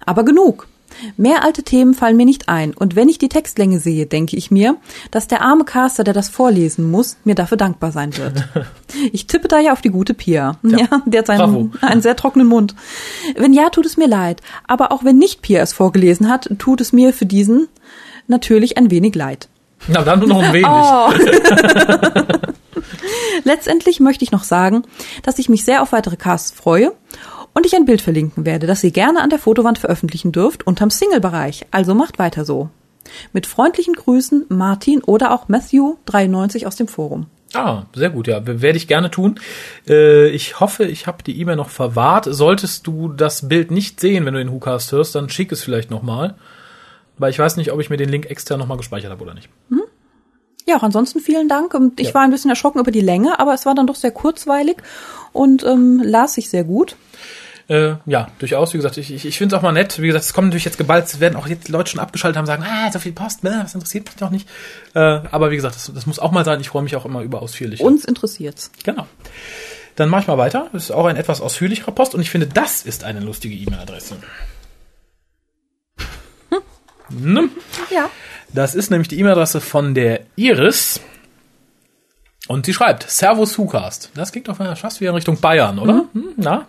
Aber 0.07 0.25
genug. 0.25 0.67
Mehr 1.17 1.45
alte 1.45 1.63
Themen 1.63 1.95
fallen 1.95 2.17
mir 2.17 2.25
nicht 2.25 2.49
ein, 2.49 2.75
und 2.75 2.97
wenn 2.97 3.09
ich 3.09 3.19
die 3.19 3.29
Textlänge 3.29 3.79
sehe, 3.79 4.07
denke 4.07 4.37
ich 4.37 4.51
mir, 4.51 4.77
dass 5.11 5.29
der 5.29 5.43
arme 5.43 5.65
Caster, 5.65 6.05
der 6.05 6.15
das 6.15 6.29
vorlesen 6.29 6.91
muss, 6.91 7.17
mir 7.25 7.35
dafür 7.35 7.57
dankbar 7.57 7.93
sein 7.93 8.17
wird. 8.17 8.49
Ich 9.13 9.27
tippe 9.27 9.49
da 9.49 9.61
ja 9.61 9.73
auf 9.73 9.83
die 9.83 9.91
gute 9.91 10.15
Pia. 10.15 10.57
Ja, 10.63 11.03
der 11.05 11.21
hat 11.21 11.27
seinen, 11.27 11.75
einen 11.83 12.01
sehr 12.01 12.17
trockenen 12.17 12.49
Mund. 12.49 12.75
Wenn 13.37 13.53
ja, 13.53 13.69
tut 13.69 13.85
es 13.85 13.99
mir 13.99 14.09
leid. 14.09 14.41
Aber 14.67 14.93
auch 14.93 15.05
wenn 15.05 15.19
nicht 15.19 15.43
Pia 15.43 15.61
es 15.61 15.75
vorgelesen 15.75 16.31
hat, 16.31 16.49
tut 16.59 16.81
es 16.81 16.95
mir 16.95 17.13
für 17.13 17.27
diesen 17.27 17.69
natürlich 18.29 18.79
ein 18.79 18.91
wenig 18.91 19.15
leid. 19.15 19.49
Na, 19.89 20.03
dann 20.03 20.21
nur 20.21 20.29
noch 20.29 20.43
ein 20.43 20.53
wenig. 20.53 20.67
Oh. 20.71 21.13
Letztendlich 23.45 24.01
möchte 24.01 24.25
ich 24.25 24.33
noch 24.33 24.45
sagen, 24.45 24.83
dass 25.23 25.39
ich 25.39 25.49
mich 25.49 25.65
sehr 25.65 25.81
auf 25.83 25.93
weitere 25.93 26.17
Casts 26.17 26.51
freue 26.51 26.93
und 27.59 27.67
ich 27.67 27.75
ein 27.75 27.85
Bild 27.87 28.01
verlinken 28.01 28.47
werde, 28.47 28.69
das 28.69 28.85
ihr 28.85 28.93
gerne 28.93 29.21
an 29.21 29.31
der 29.31 29.41
Fotowand 29.41 29.79
veröffentlichen 29.79 30.31
dürft 30.31 30.65
unterm 30.65 30.91
Single-Bereich. 30.91 31.67
Also 31.73 31.93
macht 31.93 32.21
weiter 32.21 32.45
so. 32.45 32.71
Mit 33.33 33.47
freundlichen 33.47 33.95
Grüßen 33.95 34.47
Martin 34.49 35.03
oder 35.03 35.33
auch 35.33 35.49
Matthew93 35.49 36.67
aus 36.67 36.77
dem 36.77 36.87
Forum. 36.87 37.27
Ah, 37.55 37.85
sehr 37.97 38.11
gut, 38.11 38.29
ja. 38.29 38.47
Werde 38.47 38.77
ich 38.77 38.87
gerne 38.87 39.11
tun. 39.11 39.41
Äh, 39.89 40.29
ich 40.29 40.61
hoffe, 40.61 40.85
ich 40.85 41.09
habe 41.09 41.25
die 41.25 41.41
E-Mail 41.41 41.57
noch 41.57 41.71
verwahrt. 41.71 42.27
Solltest 42.31 42.87
du 42.87 43.09
das 43.09 43.49
Bild 43.49 43.73
nicht 43.73 43.99
sehen, 43.99 44.25
wenn 44.25 44.35
du 44.35 44.39
den 44.39 44.53
WhoCast 44.53 44.93
hörst, 44.93 45.17
dann 45.17 45.29
schick 45.29 45.51
es 45.51 45.63
vielleicht 45.63 45.91
nochmal. 45.91 46.37
Weil 47.17 47.31
ich 47.31 47.39
weiß 47.41 47.57
nicht, 47.57 47.73
ob 47.73 47.81
ich 47.81 47.91
mir 47.91 47.97
den 47.97 48.09
Link 48.11 48.27
extern 48.27 48.61
nochmal 48.61 48.77
gespeichert 48.77 49.11
habe 49.11 49.25
oder 49.25 49.35
nicht. 49.35 49.49
Ja, 50.67 50.77
auch 50.77 50.83
ansonsten 50.83 51.21
vielen 51.21 51.49
Dank. 51.49 51.73
Und 51.73 51.99
Ich 51.99 52.09
Ja. 52.09 52.15
war 52.15 52.23
ein 52.23 52.31
bisschen 52.31 52.51
erschrocken 52.51 52.79
über 52.79 52.91
die 52.91 53.01
Länge, 53.01 53.41
aber 53.41 53.55
es 53.55 53.65
war 53.65 53.75
dann 53.75 53.87
doch 53.87 53.97
sehr 53.97 54.11
kurzweilig 54.13 54.77
und 55.33 55.65
ähm, 55.65 56.03
las 56.05 56.35
sich 56.35 56.51
sehr 56.51 56.65
gut. 56.65 56.95
Äh, 57.69 57.97
ja, 58.07 58.29
durchaus. 58.39 58.73
Wie 58.73 58.79
gesagt, 58.79 58.97
ich, 58.97 59.13
ich, 59.13 59.27
ich 59.27 59.37
finde 59.37 59.55
es 59.55 59.59
auch 59.59 59.63
mal 59.63 59.73
nett. 59.73 60.01
Wie 60.01 60.07
gesagt, 60.07 60.25
es 60.25 60.33
kommen 60.33 60.49
natürlich 60.49 60.65
jetzt 60.65 60.79
geballt, 60.79 61.07
es 61.07 61.21
werden 61.21 61.37
auch 61.37 61.47
jetzt 61.47 61.69
Leute 61.69 61.91
schon 61.91 62.01
abgeschaltet 62.01 62.39
haben, 62.39 62.47
sagen, 62.47 62.65
ah, 62.67 62.91
so 62.91 62.99
viel 62.99 63.13
Post, 63.13 63.45
ne, 63.45 63.61
das 63.63 63.75
interessiert 63.75 64.07
mich 64.07 64.17
doch 64.17 64.31
nicht. 64.31 64.49
Äh, 64.95 65.01
aber 65.01 65.51
wie 65.51 65.57
gesagt, 65.57 65.77
das, 65.77 65.93
das 65.95 66.07
muss 66.07 66.19
auch 66.19 66.33
mal 66.33 66.45
sein. 66.45 66.61
Ich 66.61 66.71
freue 66.71 66.83
mich 66.83 66.97
auch 66.97 67.05
immer 67.05 67.23
über 67.23 67.43
ausführliche. 67.43 67.85
Uns 67.85 68.07
interessiert's. 68.07 68.71
Genau. 68.85 69.07
Dann 69.97 70.09
mache 70.09 70.23
ich 70.23 70.27
mal 70.29 70.39
weiter. 70.39 70.69
Das 70.73 70.85
ist 70.85 70.91
auch 70.93 71.07
ein 71.07 71.17
etwas 71.17 71.41
ausführlicherer 71.41 71.93
Post 71.93 72.15
und 72.15 72.23
ich 72.23 72.31
finde, 72.31 72.47
das 72.47 72.83
ist 72.83 73.05
eine 73.05 73.21
lustige 73.21 73.55
E-Mail-Adresse. 73.55 74.17
Ne? 77.11 77.49
Ja. 77.91 78.11
Das 78.53 78.75
ist 78.75 78.91
nämlich 78.91 79.09
die 79.09 79.19
E-Mail-Adresse 79.19 79.61
von 79.61 79.95
der 79.95 80.21
Iris. 80.37 81.01
Und 82.47 82.65
sie 82.65 82.73
schreibt, 82.73 83.11
Servus 83.11 83.59
Hucast. 83.59 84.11
Das 84.15 84.33
klingt 84.33 84.49
doch 84.49 84.57
fast 84.57 85.01
wieder 85.01 85.11
in 85.11 85.17
Richtung 85.17 85.39
Bayern, 85.41 85.79
oder? 85.79 86.07
Hm, 86.13 86.29
na, 86.37 86.67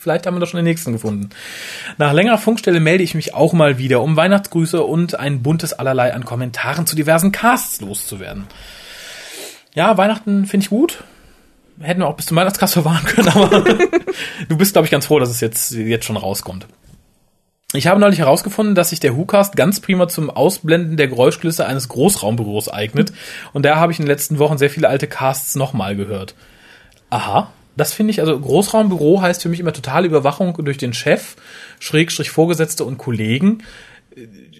vielleicht 0.00 0.26
haben 0.26 0.34
wir 0.34 0.40
da 0.40 0.46
schon 0.46 0.58
den 0.58 0.64
nächsten 0.64 0.92
gefunden. 0.92 1.30
Nach 1.98 2.12
längerer 2.12 2.38
Funkstelle 2.38 2.80
melde 2.80 3.04
ich 3.04 3.14
mich 3.14 3.34
auch 3.34 3.52
mal 3.52 3.78
wieder, 3.78 4.02
um 4.02 4.16
Weihnachtsgrüße 4.16 4.82
und 4.82 5.18
ein 5.20 5.42
buntes 5.42 5.74
Allerlei 5.74 6.14
an 6.14 6.24
Kommentaren 6.24 6.86
zu 6.86 6.96
diversen 6.96 7.30
Casts 7.30 7.80
loszuwerden. 7.80 8.46
Ja, 9.74 9.96
Weihnachten 9.98 10.46
finde 10.46 10.64
ich 10.64 10.70
gut. 10.70 11.04
Hätten 11.80 12.00
wir 12.00 12.08
auch 12.08 12.16
bis 12.16 12.26
zum 12.26 12.36
Weihnachtskast 12.36 12.72
verwahren 12.72 13.04
können, 13.04 13.28
aber 13.28 13.62
du 14.48 14.56
bist, 14.56 14.72
glaube 14.72 14.86
ich, 14.86 14.90
ganz 14.90 15.06
froh, 15.06 15.18
dass 15.18 15.30
es 15.30 15.40
jetzt, 15.40 15.72
jetzt 15.72 16.04
schon 16.04 16.16
rauskommt. 16.16 16.66
Ich 17.72 17.86
habe 17.86 18.00
neulich 18.00 18.18
herausgefunden, 18.18 18.74
dass 18.74 18.90
sich 18.90 18.98
der 18.98 19.16
WhoCast 19.16 19.54
ganz 19.54 19.80
prima 19.80 20.08
zum 20.08 20.28
Ausblenden 20.28 20.96
der 20.96 21.06
Geräuschkulisse 21.06 21.66
eines 21.66 21.88
Großraumbüros 21.88 22.68
eignet. 22.68 23.12
Und 23.52 23.64
da 23.64 23.76
habe 23.76 23.92
ich 23.92 23.98
in 23.98 24.06
den 24.06 24.10
letzten 24.10 24.38
Wochen 24.38 24.58
sehr 24.58 24.70
viele 24.70 24.88
alte 24.88 25.06
Casts 25.06 25.54
nochmal 25.54 25.94
gehört. 25.94 26.34
Aha, 27.10 27.52
das 27.76 27.92
finde 27.92 28.10
ich, 28.12 28.20
also 28.20 28.38
Großraumbüro 28.38 29.22
heißt 29.22 29.42
für 29.42 29.48
mich 29.48 29.60
immer 29.60 29.72
totale 29.72 30.06
Überwachung 30.06 30.56
durch 30.64 30.78
den 30.78 30.92
Chef, 30.92 31.36
Schrägstrich 31.78 32.30
Vorgesetzte 32.30 32.84
und 32.84 32.98
Kollegen. 32.98 33.62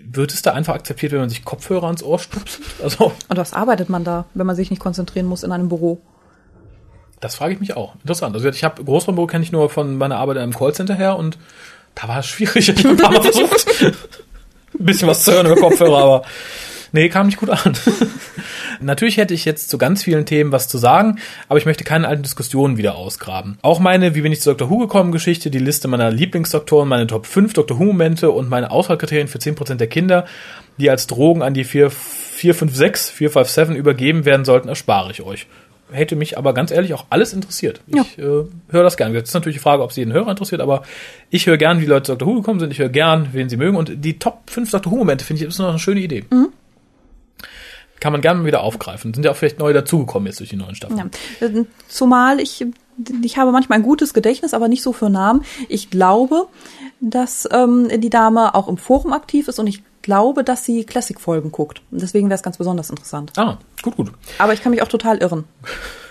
wird 0.05 0.33
es 0.33 0.43
da 0.43 0.53
einfach 0.53 0.75
akzeptiert, 0.75 1.13
wenn 1.13 1.21
man 1.21 1.29
sich 1.29 1.45
Kopfhörer 1.45 1.87
ans 1.87 2.03
Ohr 2.03 2.19
stupst? 2.19 2.61
Also, 2.83 3.13
Und 3.29 3.37
was 3.37 3.53
arbeitet 3.53 3.89
man 3.89 4.05
da, 4.05 4.25
wenn 4.35 4.47
man 4.47 4.57
sich 4.57 4.71
nicht 4.71 4.81
konzentrieren 4.81 5.27
muss 5.27 5.43
in 5.43 5.53
einem 5.53 5.69
Büro? 5.69 6.01
das 7.21 7.35
frage 7.35 7.53
ich 7.53 7.61
mich 7.61 7.77
auch. 7.77 7.95
Interessant. 7.97 8.35
Also 8.35 8.49
ich 8.49 8.65
habe 8.65 8.83
Großraumbüro 8.83 9.27
kenne 9.27 9.45
ich 9.45 9.53
nur 9.53 9.69
von 9.69 9.99
meiner 9.99 10.17
Arbeit 10.17 10.37
in 10.37 10.43
einem 10.43 10.55
Callcenter 10.55 10.95
her 10.95 11.17
und 11.17 11.37
da 11.95 12.09
war 12.09 12.21
es 12.21 12.27
schwierig. 12.27 12.69
Ich 12.69 12.79
habe 12.79 12.89
ein 12.89 12.97
paar 12.97 13.13
Mal 13.13 13.23
versucht, 13.23 13.67
ein 13.83 13.95
bisschen 14.87 15.07
was 15.07 15.25
zu 15.25 15.33
hören 15.33 15.47
über 15.47 15.57
Kopfhörer, 15.57 15.99
aber 15.99 16.23
nee, 16.93 17.09
kam 17.09 17.27
nicht 17.27 17.39
gut 17.39 17.51
an. 17.51 17.75
Natürlich 18.81 19.17
hätte 19.17 19.35
ich 19.35 19.45
jetzt 19.45 19.71
zu 19.71 19.79
ganz 19.79 20.03
vielen 20.03 20.27
Themen 20.27 20.53
was 20.53 20.69
zu 20.69 20.79
sagen, 20.79 21.19
aber 21.49 21.59
ich 21.59 21.67
möchte 21.67 21.85
keine 21.85 22.09
alten 22.09 22.23
Diskussionen 22.23 22.77
wieder 22.77 22.97
ausgraben. 22.97 23.59
Auch 23.63 23.79
meine 23.79 24.15
Wie 24.15 24.23
bin 24.23 24.33
ich 24.33 24.41
zu 24.41 24.55
Dr. 24.55 24.71
Who 24.71 24.79
gekommen 24.79 25.13
Geschichte, 25.13 25.51
die 25.51 25.59
Liste 25.59 25.89
meiner 25.89 26.11
Lieblingsdoktoren, 26.11 26.89
meine 26.89 27.07
Top 27.07 27.27
5 27.27 27.53
Dr. 27.53 27.79
Who 27.79 27.85
Momente 27.85 28.31
und 28.31 28.49
meine 28.49 28.71
Auswahlkriterien 28.71 29.29
für 29.29 29.39
10% 29.39 29.77
der 29.77 29.87
Kinder, 29.87 30.27
die 30.79 30.91
als 30.91 31.07
Drogen 31.07 31.43
an 31.43 31.55
die 31.55 31.65
4, 31.65 31.91
456, 31.91 33.15
457 33.15 33.77
übergeben 33.77 34.25
werden 34.25 34.45
sollten, 34.45 34.69
erspare 34.69 35.11
ich 35.11 35.23
euch. 35.23 35.47
Hätte 35.93 36.15
mich 36.15 36.39
aber 36.39 36.55
ganz 36.55 36.71
ehrlich 36.71 36.95
auch 36.95 37.07
alles 37.11 37.33
interessiert. 37.33 37.81
Ja. 37.89 38.03
Ich 38.03 38.19
äh, 38.19 38.23
höre 38.23 38.83
das 38.83 38.97
gern. 38.97 39.13
Jetzt 39.13 39.29
ist 39.29 39.35
natürlich 39.35 39.57
die 39.57 39.63
Frage, 39.63 39.83
ob 39.83 39.91
es 39.91 39.97
jeden 39.97 40.13
Hörer 40.13 40.31
interessiert, 40.31 40.61
aber 40.61 40.83
ich 41.31 41.47
höre 41.47 41.57
gern, 41.57 41.81
wie 41.81 41.87
Leute 41.87 42.05
zu 42.05 42.17
Dr. 42.17 42.29
Who 42.29 42.35
gekommen 42.37 42.61
sind. 42.61 42.73
Ich 42.73 42.79
höre 42.79 42.89
gern, 42.89 43.31
wen 43.33 43.49
sie 43.49 43.57
mögen. 43.57 43.77
Und 43.77 44.05
die 44.05 44.19
Top 44.19 44.49
5 44.49 44.71
Dr. 44.71 44.93
Who 44.93 44.99
Momente 44.99 45.25
finde 45.25 45.43
ich 45.43 45.49
ist 45.49 45.59
noch 45.59 45.69
eine 45.69 45.79
schöne 45.79 46.01
Idee. 46.01 46.25
Kann 48.01 48.13
man 48.13 48.21
gerne 48.23 48.41
mal 48.41 48.47
wieder 48.47 48.63
aufgreifen. 48.63 49.13
Sind 49.15 49.25
ja 49.25 49.31
auch 49.31 49.37
vielleicht 49.37 49.59
neue 49.59 49.75
dazugekommen 49.75 50.27
jetzt 50.27 50.41
durch 50.41 50.51
die 50.51 50.57
neuen 50.57 50.75
Staffeln. 50.75 51.11
Ja. 51.41 51.47
Äh, 51.47 51.65
Zumal 51.89 52.41
ich, 52.41 52.65
ich 53.23 53.39
habe 53.39 53.53
manchmal 53.53 53.79
ein 53.79 53.83
gutes 53.83 54.15
Gedächtnis, 54.15 54.55
aber 54.55 54.69
nicht 54.69 54.83
so 54.83 54.93
für 54.93 55.11
Namen. 55.11 55.45
Ich 55.69 55.91
glaube, 55.91 56.47
dass 57.01 57.49
ähm, 57.53 57.89
die 58.01 58.11
Dame 58.11 58.55
auch 58.55 58.69
im 58.69 58.79
Forum 58.79 59.13
aktiv 59.13 59.49
ist 59.49 59.59
und 59.59 59.67
ich 59.67 59.83
glaube, 60.03 60.45
dass 60.45 60.65
sie 60.65 60.85
Classic-Folgen 60.85 61.53
guckt. 61.53 61.83
Deswegen 61.91 62.29
wäre 62.29 62.37
es 62.37 62.43
ganz 62.43 62.57
besonders 62.57 62.89
interessant. 62.91 63.33
Ah, 63.37 63.59
gut, 63.83 63.97
gut. 63.97 64.13
Aber 64.39 64.55
ich 64.55 64.63
kann 64.63 64.71
mich 64.71 64.83
auch 64.83 64.89
total 64.89 65.19
irren. 65.19 65.45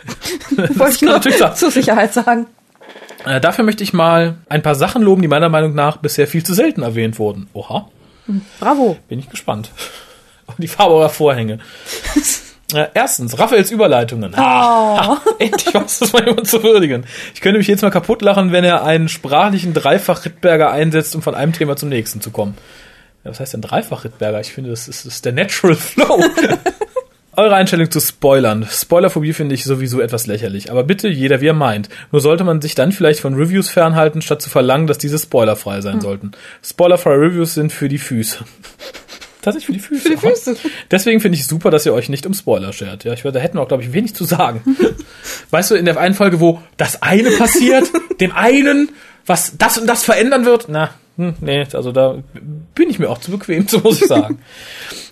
Wollte 0.75 0.95
ich 0.95 1.01
nur 1.01 1.13
natürlich 1.13 1.39
sein. 1.39 1.55
zur 1.55 1.71
Sicherheit 1.71 2.13
sagen. 2.13 2.45
Äh, 3.25 3.41
dafür 3.41 3.65
möchte 3.65 3.83
ich 3.83 3.93
mal 3.93 4.37
ein 4.47 4.61
paar 4.61 4.75
Sachen 4.75 5.01
loben, 5.01 5.21
die 5.21 5.27
meiner 5.27 5.49
Meinung 5.49 5.73
nach 5.73 5.97
bisher 5.97 6.27
viel 6.27 6.43
zu 6.43 6.53
selten 6.53 6.83
erwähnt 6.83 7.19
wurden. 7.19 7.49
Oha, 7.53 7.89
Bravo. 8.59 8.97
bin 9.07 9.19
ich 9.19 9.29
gespannt. 9.29 9.71
Die 10.59 10.67
Farbe 10.67 10.95
eurer 10.95 11.09
Vorhänge. 11.09 11.59
Erstens, 12.93 13.39
Raphaels 13.39 13.71
Überleitungen. 13.71 14.35
Ah, 14.35 15.17
endlich 15.39 15.73
was, 15.73 15.99
das 15.99 16.13
mal 16.13 16.23
jemand 16.23 16.47
zu 16.47 16.61
würdigen. 16.61 17.05
Ich 17.33 17.41
könnte 17.41 17.57
mich 17.57 17.67
jetzt 17.67 17.81
mal 17.81 17.89
kaputt 17.89 18.21
lachen, 18.21 18.51
wenn 18.51 18.63
er 18.63 18.83
einen 18.83 19.09
sprachlichen 19.09 19.73
Dreifach-Rittberger 19.73 20.69
einsetzt, 20.69 21.15
um 21.15 21.23
von 21.23 21.33
einem 21.33 21.53
Thema 21.53 21.77
zum 21.77 21.89
nächsten 21.89 22.21
zu 22.21 22.29
kommen. 22.29 22.55
Ja, 23.23 23.31
was 23.31 23.39
heißt 23.39 23.53
denn 23.53 23.61
Dreifach-Rittberger? 23.61 24.39
Ich 24.39 24.53
finde, 24.53 24.69
das 24.69 24.87
ist, 24.87 25.05
das 25.05 25.15
ist 25.15 25.25
der 25.25 25.33
Natural 25.33 25.75
Flow. 25.75 26.23
Eure 27.35 27.55
Einstellung 27.55 27.89
zu 27.89 28.01
Spoilern. 28.01 28.67
Spoilerphobie 28.69 29.33
finde 29.33 29.55
ich 29.55 29.63
sowieso 29.63 30.01
etwas 30.01 30.27
lächerlich. 30.27 30.71
Aber 30.71 30.83
bitte 30.83 31.07
jeder, 31.07 31.41
wie 31.41 31.47
er 31.47 31.53
meint. 31.53 31.89
Nur 32.11 32.21
sollte 32.21 32.43
man 32.43 32.61
sich 32.61 32.75
dann 32.75 32.91
vielleicht 32.91 33.21
von 33.21 33.33
Reviews 33.33 33.69
fernhalten, 33.69 34.21
statt 34.21 34.41
zu 34.41 34.49
verlangen, 34.49 34.87
dass 34.87 34.97
diese 34.97 35.17
spoilerfrei 35.17 35.81
sein 35.81 36.01
sollten. 36.01 36.31
Spoilerfreie 36.61 37.17
Reviews 37.17 37.53
sind 37.53 37.71
für 37.71 37.87
die 37.87 37.97
Füße. 37.97 38.39
Tatsächlich 39.53 39.65
für 39.65 39.73
die 39.73 39.99
Füße. 39.99 40.17
Für 40.17 40.27
die. 40.27 40.35
Füße. 40.35 40.55
Deswegen 40.91 41.19
finde 41.19 41.35
ich 41.35 41.41
es 41.41 41.47
super, 41.47 41.71
dass 41.71 41.85
ihr 41.85 41.93
euch 41.93 42.09
nicht 42.09 42.25
um 42.25 42.33
Spoiler 42.33 42.73
schert. 42.73 43.03
Ja, 43.03 43.13
ich 43.13 43.23
da 43.23 43.39
hätten 43.39 43.57
wir 43.57 43.61
auch, 43.61 43.67
glaube 43.67 43.83
ich, 43.83 43.93
wenig 43.93 44.13
zu 44.13 44.25
sagen. 44.25 44.61
weißt 45.49 45.71
du, 45.71 45.75
in 45.75 45.85
der 45.85 45.97
einen 45.97 46.15
Folge, 46.15 46.39
wo 46.39 46.61
das 46.77 47.01
eine 47.01 47.31
passiert, 47.31 47.89
dem 48.19 48.31
einen, 48.31 48.89
was 49.25 49.57
das 49.57 49.77
und 49.77 49.87
das 49.87 50.03
verändern 50.03 50.45
wird, 50.45 50.65
na, 50.69 50.91
hm, 51.17 51.35
nee, 51.41 51.65
also 51.73 51.91
da 51.91 52.17
bin 52.75 52.89
ich 52.89 52.99
mir 52.99 53.09
auch 53.09 53.17
zu 53.17 53.31
bequem, 53.31 53.67
so 53.67 53.79
muss 53.79 54.01
ich 54.01 54.07
sagen. 54.07 54.39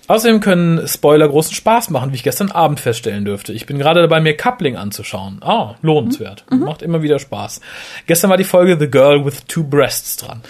Außerdem 0.08 0.40
können 0.40 0.88
Spoiler 0.88 1.28
großen 1.28 1.54
Spaß 1.54 1.90
machen, 1.90 2.12
wie 2.12 2.16
ich 2.16 2.24
gestern 2.24 2.50
Abend 2.50 2.80
feststellen 2.80 3.26
dürfte. 3.26 3.52
Ich 3.52 3.66
bin 3.66 3.78
gerade 3.78 4.02
dabei, 4.02 4.22
mir 4.22 4.38
Coupling 4.38 4.78
anzuschauen. 4.78 5.40
Ah, 5.42 5.76
lohnenswert. 5.82 6.46
Macht 6.50 6.82
immer 6.82 7.02
wieder 7.02 7.20
Spaß. 7.20 7.60
Gestern 8.06 8.30
war 8.30 8.38
die 8.38 8.46
Folge 8.46 8.78
The 8.80 8.90
Girl 8.90 9.26
with 9.26 9.46
Two 9.48 9.64
Breasts 9.64 10.16
dran. 10.16 10.42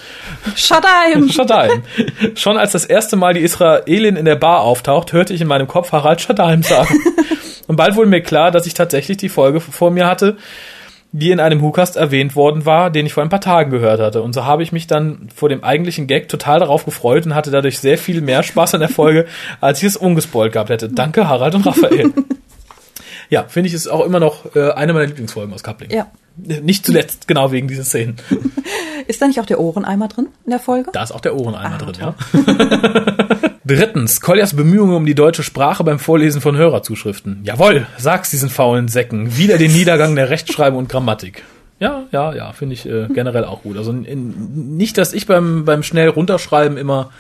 Shadaim. 0.56 1.30
Shadaim. 1.32 1.84
Schon 2.36 2.58
als 2.58 2.74
das 2.74 2.86
erste 2.86 3.16
Mal 3.16 3.34
die 3.34 3.42
Israelin 3.42 4.16
in 4.16 4.26
der 4.26 4.36
Bar 4.36 4.62
auftaucht, 4.62 5.12
hörte 5.12 5.34
ich 5.34 5.42
in 5.42 5.48
meinem 5.48 5.68
Kopf 5.68 5.92
Harald 5.92 6.22
Shadaim 6.22 6.62
sagen. 6.62 6.96
Und 7.68 7.76
bald 7.76 7.96
wurde 7.96 8.10
mir 8.10 8.22
klar, 8.22 8.52
dass 8.52 8.68
ich 8.68 8.76
tatsächlich 8.76 9.18
die 9.18 9.30
Folge 9.30 9.60
vor 9.60 9.92
mir 9.92 10.08
hatte, 10.08 10.38
die 11.12 11.32
in 11.32 11.40
einem 11.40 11.62
Hukast 11.62 11.96
erwähnt 11.96 12.36
worden 12.36 12.66
war, 12.66 12.90
den 12.90 13.06
ich 13.06 13.14
vor 13.14 13.24
ein 13.24 13.30
paar 13.30 13.42
Tagen 13.42 13.72
gehört 13.72 14.00
hatte. 14.00 14.22
Und 14.22 14.34
so 14.34 14.46
habe 14.46 14.64
ich 14.64 14.72
mich 14.72 14.88
dann 14.88 15.30
vor 15.34 15.50
dem 15.50 15.64
eigentlichen 15.64 16.08
Gag 16.08 16.28
total 16.28 16.60
darauf 16.60 16.86
gefreut 16.86 17.26
und 17.26 17.36
hatte 17.36 17.52
dadurch 17.52 17.80
sehr 17.80 17.98
viel 17.98 18.22
mehr 18.22 18.44
Spaß 18.44 18.74
an 18.74 18.82
der 18.82 18.90
Folge, 18.90 19.26
als 19.62 19.80
ich 19.80 19.88
es 19.88 19.98
ungespoilt 19.98 20.54
gehabt 20.54 20.70
hätte. 20.70 20.90
Danke, 20.90 21.28
Harald 21.28 21.56
und 21.56 21.66
Raphael. 21.66 22.14
Ja, 23.30 23.44
finde 23.48 23.68
ich, 23.68 23.74
ist 23.74 23.88
auch 23.88 24.06
immer 24.06 24.20
noch 24.20 24.56
äh, 24.56 24.72
eine 24.72 24.94
meiner 24.94 25.06
Lieblingsfolgen 25.08 25.54
aus 25.54 25.64
Coupling. 25.64 25.92
Ja. 25.92 26.08
Nicht 26.38 26.86
zuletzt 26.86 27.28
genau 27.28 27.52
wegen 27.52 27.68
dieser 27.68 27.84
Szenen. 27.84 28.18
Ist 29.08 29.22
da 29.22 29.28
nicht 29.28 29.40
auch 29.40 29.46
der 29.46 29.60
Ohreneimer 29.60 30.08
drin 30.08 30.28
in 30.46 30.52
der 30.52 30.60
Folge? 30.60 30.92
Da 30.94 31.02
ist 31.02 31.12
auch 31.12 31.22
der 31.22 31.36
Ohreneimer 31.36 31.76
Ah, 31.76 31.78
drin, 31.78 31.96
ja. 32.00 32.14
Drittens, 33.66 34.22
Koljas 34.22 34.56
Bemühungen 34.56 34.96
um 34.96 35.06
die 35.06 35.16
deutsche 35.16 35.44
Sprache 35.44 35.84
beim 35.84 35.98
Vorlesen 35.98 36.42
von 36.42 36.56
Hörerzuschriften. 36.58 37.40
Jawohl, 37.44 37.88
sag's 37.98 38.30
diesen 38.30 38.50
faulen 38.50 38.88
Säcken. 38.88 39.36
Wieder 39.38 39.58
den 39.58 39.72
Niedergang 39.72 40.16
der 40.16 40.30
Rechtschreibung 40.30 40.80
und 40.80 40.90
Grammatik. 40.90 41.44
Ja, 41.80 42.04
ja, 42.12 42.34
ja, 42.34 42.52
finde 42.54 42.74
ich 42.74 42.86
äh, 42.86 43.08
generell 43.14 43.46
auch 43.46 43.64
gut. 43.64 43.78
Also 43.78 43.92
in, 43.92 44.78
nicht, 44.78 44.98
dass 44.98 45.14
ich 45.14 45.26
beim, 45.26 45.66
beim 45.66 45.84
schnell 45.84 46.10
runterschreiben 46.10 46.78
immer 46.78 47.12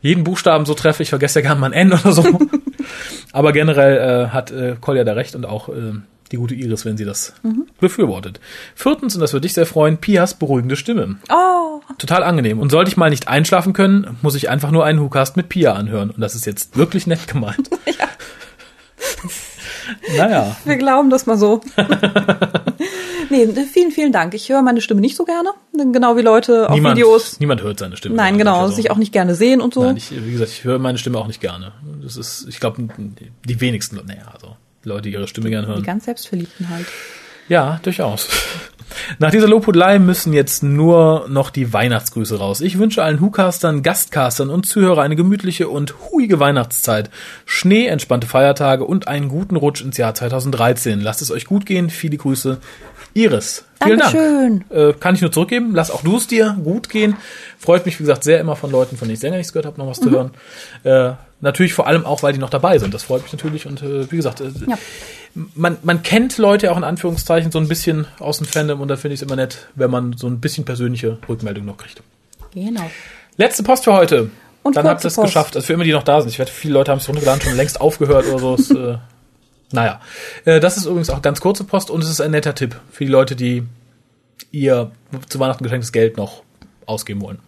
jeden 0.00 0.24
Buchstaben 0.24 0.64
so 0.66 0.74
treffe. 0.74 1.02
Ich 1.02 1.10
vergesse 1.10 1.40
ja 1.40 1.46
gerne 1.46 1.60
mal 1.60 1.68
ein 1.68 1.90
N 1.90 1.92
oder 1.92 2.12
so. 2.12 2.22
Aber 3.36 3.52
generell 3.52 3.98
äh, 3.98 4.28
hat 4.30 4.50
äh, 4.50 4.76
Kolja 4.80 5.04
da 5.04 5.12
recht 5.12 5.34
und 5.36 5.44
auch 5.44 5.68
äh, 5.68 5.92
die 6.32 6.38
gute 6.38 6.54
Iris, 6.54 6.86
wenn 6.86 6.96
sie 6.96 7.04
das 7.04 7.34
befürwortet. 7.78 8.40
Viertens, 8.74 9.14
und 9.14 9.20
das 9.20 9.34
würde 9.34 9.42
dich 9.42 9.52
sehr 9.52 9.66
freuen, 9.66 9.98
Pias 9.98 10.32
beruhigende 10.32 10.74
Stimme. 10.74 11.16
Oh, 11.28 11.82
Total 11.98 12.22
angenehm. 12.22 12.58
Und 12.58 12.70
sollte 12.70 12.88
ich 12.88 12.96
mal 12.96 13.10
nicht 13.10 13.28
einschlafen 13.28 13.74
können, 13.74 14.16
muss 14.22 14.36
ich 14.36 14.48
einfach 14.48 14.70
nur 14.70 14.86
einen 14.86 15.02
Whocast 15.02 15.36
mit 15.36 15.50
Pia 15.50 15.74
anhören. 15.74 16.10
Und 16.12 16.22
das 16.22 16.34
ist 16.34 16.46
jetzt 16.46 16.78
wirklich 16.78 17.06
nett 17.06 17.28
gemeint. 17.28 17.68
naja. 20.16 20.56
wir 20.64 20.76
glauben 20.76 21.10
das 21.10 21.26
mal 21.26 21.36
so. 21.36 21.60
nee, 23.30 23.46
vielen, 23.72 23.90
vielen 23.90 24.12
Dank. 24.12 24.34
Ich 24.34 24.48
höre 24.48 24.62
meine 24.62 24.80
Stimme 24.80 25.00
nicht 25.00 25.16
so 25.16 25.24
gerne. 25.24 25.50
Genau 25.72 26.16
wie 26.16 26.22
Leute 26.22 26.68
auf 26.68 26.74
Niemand, 26.74 26.96
Videos. 26.96 27.38
niemand 27.40 27.62
hört 27.62 27.78
seine 27.78 27.96
Stimme. 27.96 28.16
Nein, 28.16 28.38
genau. 28.38 28.60
also, 28.62 28.74
Sich 28.74 28.90
auch 28.90 28.96
nicht 28.96 29.12
gerne 29.12 29.34
sehen 29.34 29.60
und 29.60 29.74
so. 29.74 29.84
Nein, 29.84 29.96
ich, 29.96 30.10
wie 30.10 30.32
gesagt, 30.32 30.50
ich 30.50 30.64
höre 30.64 30.78
meine 30.78 30.98
Stimme 30.98 31.18
auch 31.18 31.26
nicht 31.26 31.40
gerne. 31.40 31.72
Das 32.02 32.16
ist, 32.16 32.46
ich 32.48 32.60
glaube, 32.60 32.88
die 33.44 33.60
wenigsten, 33.60 33.96
naja, 34.06 34.22
also 34.32 34.56
Leute, 34.84 35.02
die 35.02 35.12
ihre 35.12 35.26
Stimme 35.28 35.50
gerne 35.50 35.66
Die 35.66 35.72
hören. 35.72 35.82
ganz 35.82 36.04
Selbstverliebten 36.04 36.68
halt. 36.70 36.86
Ja, 37.48 37.80
durchaus. 37.82 38.28
Nach 39.18 39.30
dieser 39.30 39.48
Lobhudelei 39.48 39.98
müssen 39.98 40.32
jetzt 40.32 40.62
nur 40.62 41.26
noch 41.28 41.50
die 41.50 41.72
Weihnachtsgrüße 41.72 42.38
raus. 42.38 42.60
Ich 42.60 42.78
wünsche 42.78 43.02
allen 43.02 43.20
Hukastern, 43.20 43.82
Gastcastern 43.82 44.50
und 44.50 44.66
Zuhörer 44.66 45.02
eine 45.02 45.16
gemütliche 45.16 45.68
und 45.68 45.94
huige 46.10 46.40
Weihnachtszeit, 46.40 47.10
Schnee, 47.44 47.86
entspannte 47.86 48.26
Feiertage 48.26 48.84
und 48.84 49.08
einen 49.08 49.28
guten 49.28 49.56
Rutsch 49.56 49.82
ins 49.82 49.96
Jahr 49.96 50.14
2013. 50.14 51.00
Lasst 51.00 51.22
es 51.22 51.30
euch 51.30 51.44
gut 51.46 51.66
gehen. 51.66 51.90
Viele 51.90 52.16
Grüße. 52.16 52.58
Iris. 53.14 53.64
Vielen 53.82 53.98
Dankeschön. 53.98 54.64
Dank. 54.68 54.96
Äh, 54.96 54.98
kann 54.98 55.14
ich 55.14 55.22
nur 55.22 55.32
zurückgeben. 55.32 55.74
Lass 55.74 55.90
auch 55.90 56.02
du 56.02 56.16
es 56.18 56.26
dir 56.26 56.56
gut 56.62 56.88
gehen. 56.88 57.16
Freut 57.58 57.86
mich, 57.86 57.98
wie 57.98 58.02
gesagt, 58.02 58.24
sehr 58.24 58.40
immer 58.40 58.56
von 58.56 58.70
Leuten, 58.70 58.96
von 58.96 59.08
denen 59.08 59.16
ich 59.16 59.22
länger 59.22 59.38
nichts 59.38 59.52
gehört 59.52 59.66
habe, 59.66 59.78
noch 59.78 59.88
was 59.88 60.00
zu 60.00 60.10
hören. 60.10 60.32
Äh, 60.84 61.12
natürlich 61.40 61.72
vor 61.74 61.86
allem 61.86 62.04
auch, 62.04 62.22
weil 62.22 62.32
die 62.34 62.38
noch 62.38 62.50
dabei 62.50 62.78
sind. 62.78 62.92
Das 62.92 63.04
freut 63.04 63.22
mich 63.22 63.32
natürlich. 63.32 63.66
Und 63.66 63.82
äh, 63.82 64.10
wie 64.10 64.16
gesagt, 64.16 64.40
äh, 64.40 64.50
Ja. 64.66 64.76
Man, 65.54 65.76
man 65.82 66.02
kennt 66.02 66.38
Leute 66.38 66.72
auch 66.72 66.76
in 66.76 66.84
Anführungszeichen 66.84 67.52
so 67.52 67.58
ein 67.58 67.68
bisschen 67.68 68.06
aus 68.18 68.38
dem 68.38 68.46
Fandom 68.46 68.80
und 68.80 68.88
da 68.88 68.96
finde 68.96 69.14
ich 69.14 69.20
es 69.20 69.26
immer 69.26 69.36
nett, 69.36 69.68
wenn 69.74 69.90
man 69.90 70.16
so 70.16 70.26
ein 70.26 70.40
bisschen 70.40 70.64
persönliche 70.64 71.18
Rückmeldung 71.28 71.64
noch 71.64 71.76
kriegt. 71.76 72.02
Genau. 72.54 72.90
Letzte 73.36 73.62
Post 73.62 73.84
für 73.84 73.92
heute. 73.92 74.30
Und 74.62 74.76
Dann 74.76 74.88
habt 74.88 75.04
ihr 75.04 75.08
es 75.08 75.16
geschafft. 75.16 75.54
Also 75.54 75.66
für 75.66 75.74
immer, 75.74 75.84
die 75.84 75.92
noch 75.92 76.02
da 76.02 76.20
sind. 76.20 76.30
Ich 76.30 76.38
wette, 76.38 76.50
viele 76.50 76.74
Leute 76.74 76.90
haben 76.90 76.98
es 76.98 77.08
runtergeladen, 77.08 77.42
schon 77.42 77.56
längst 77.56 77.80
aufgehört 77.80 78.26
oder 78.26 78.38
so. 78.38 78.54
Es, 78.54 78.70
äh, 78.70 78.96
naja. 79.70 80.00
Äh, 80.44 80.58
das 80.58 80.76
ist 80.76 80.86
übrigens 80.86 81.10
auch 81.10 81.22
ganz 81.22 81.40
kurze 81.40 81.64
Post 81.64 81.90
und 81.90 82.02
es 82.02 82.10
ist 82.10 82.20
ein 82.20 82.32
netter 82.32 82.54
Tipp 82.54 82.74
für 82.90 83.04
die 83.04 83.10
Leute, 83.10 83.36
die 83.36 83.62
ihr 84.50 84.90
zu 85.28 85.38
Weihnachten 85.38 85.62
geschenktes 85.62 85.92
Geld 85.92 86.16
noch 86.16 86.42
ausgeben 86.86 87.20
wollen. 87.20 87.38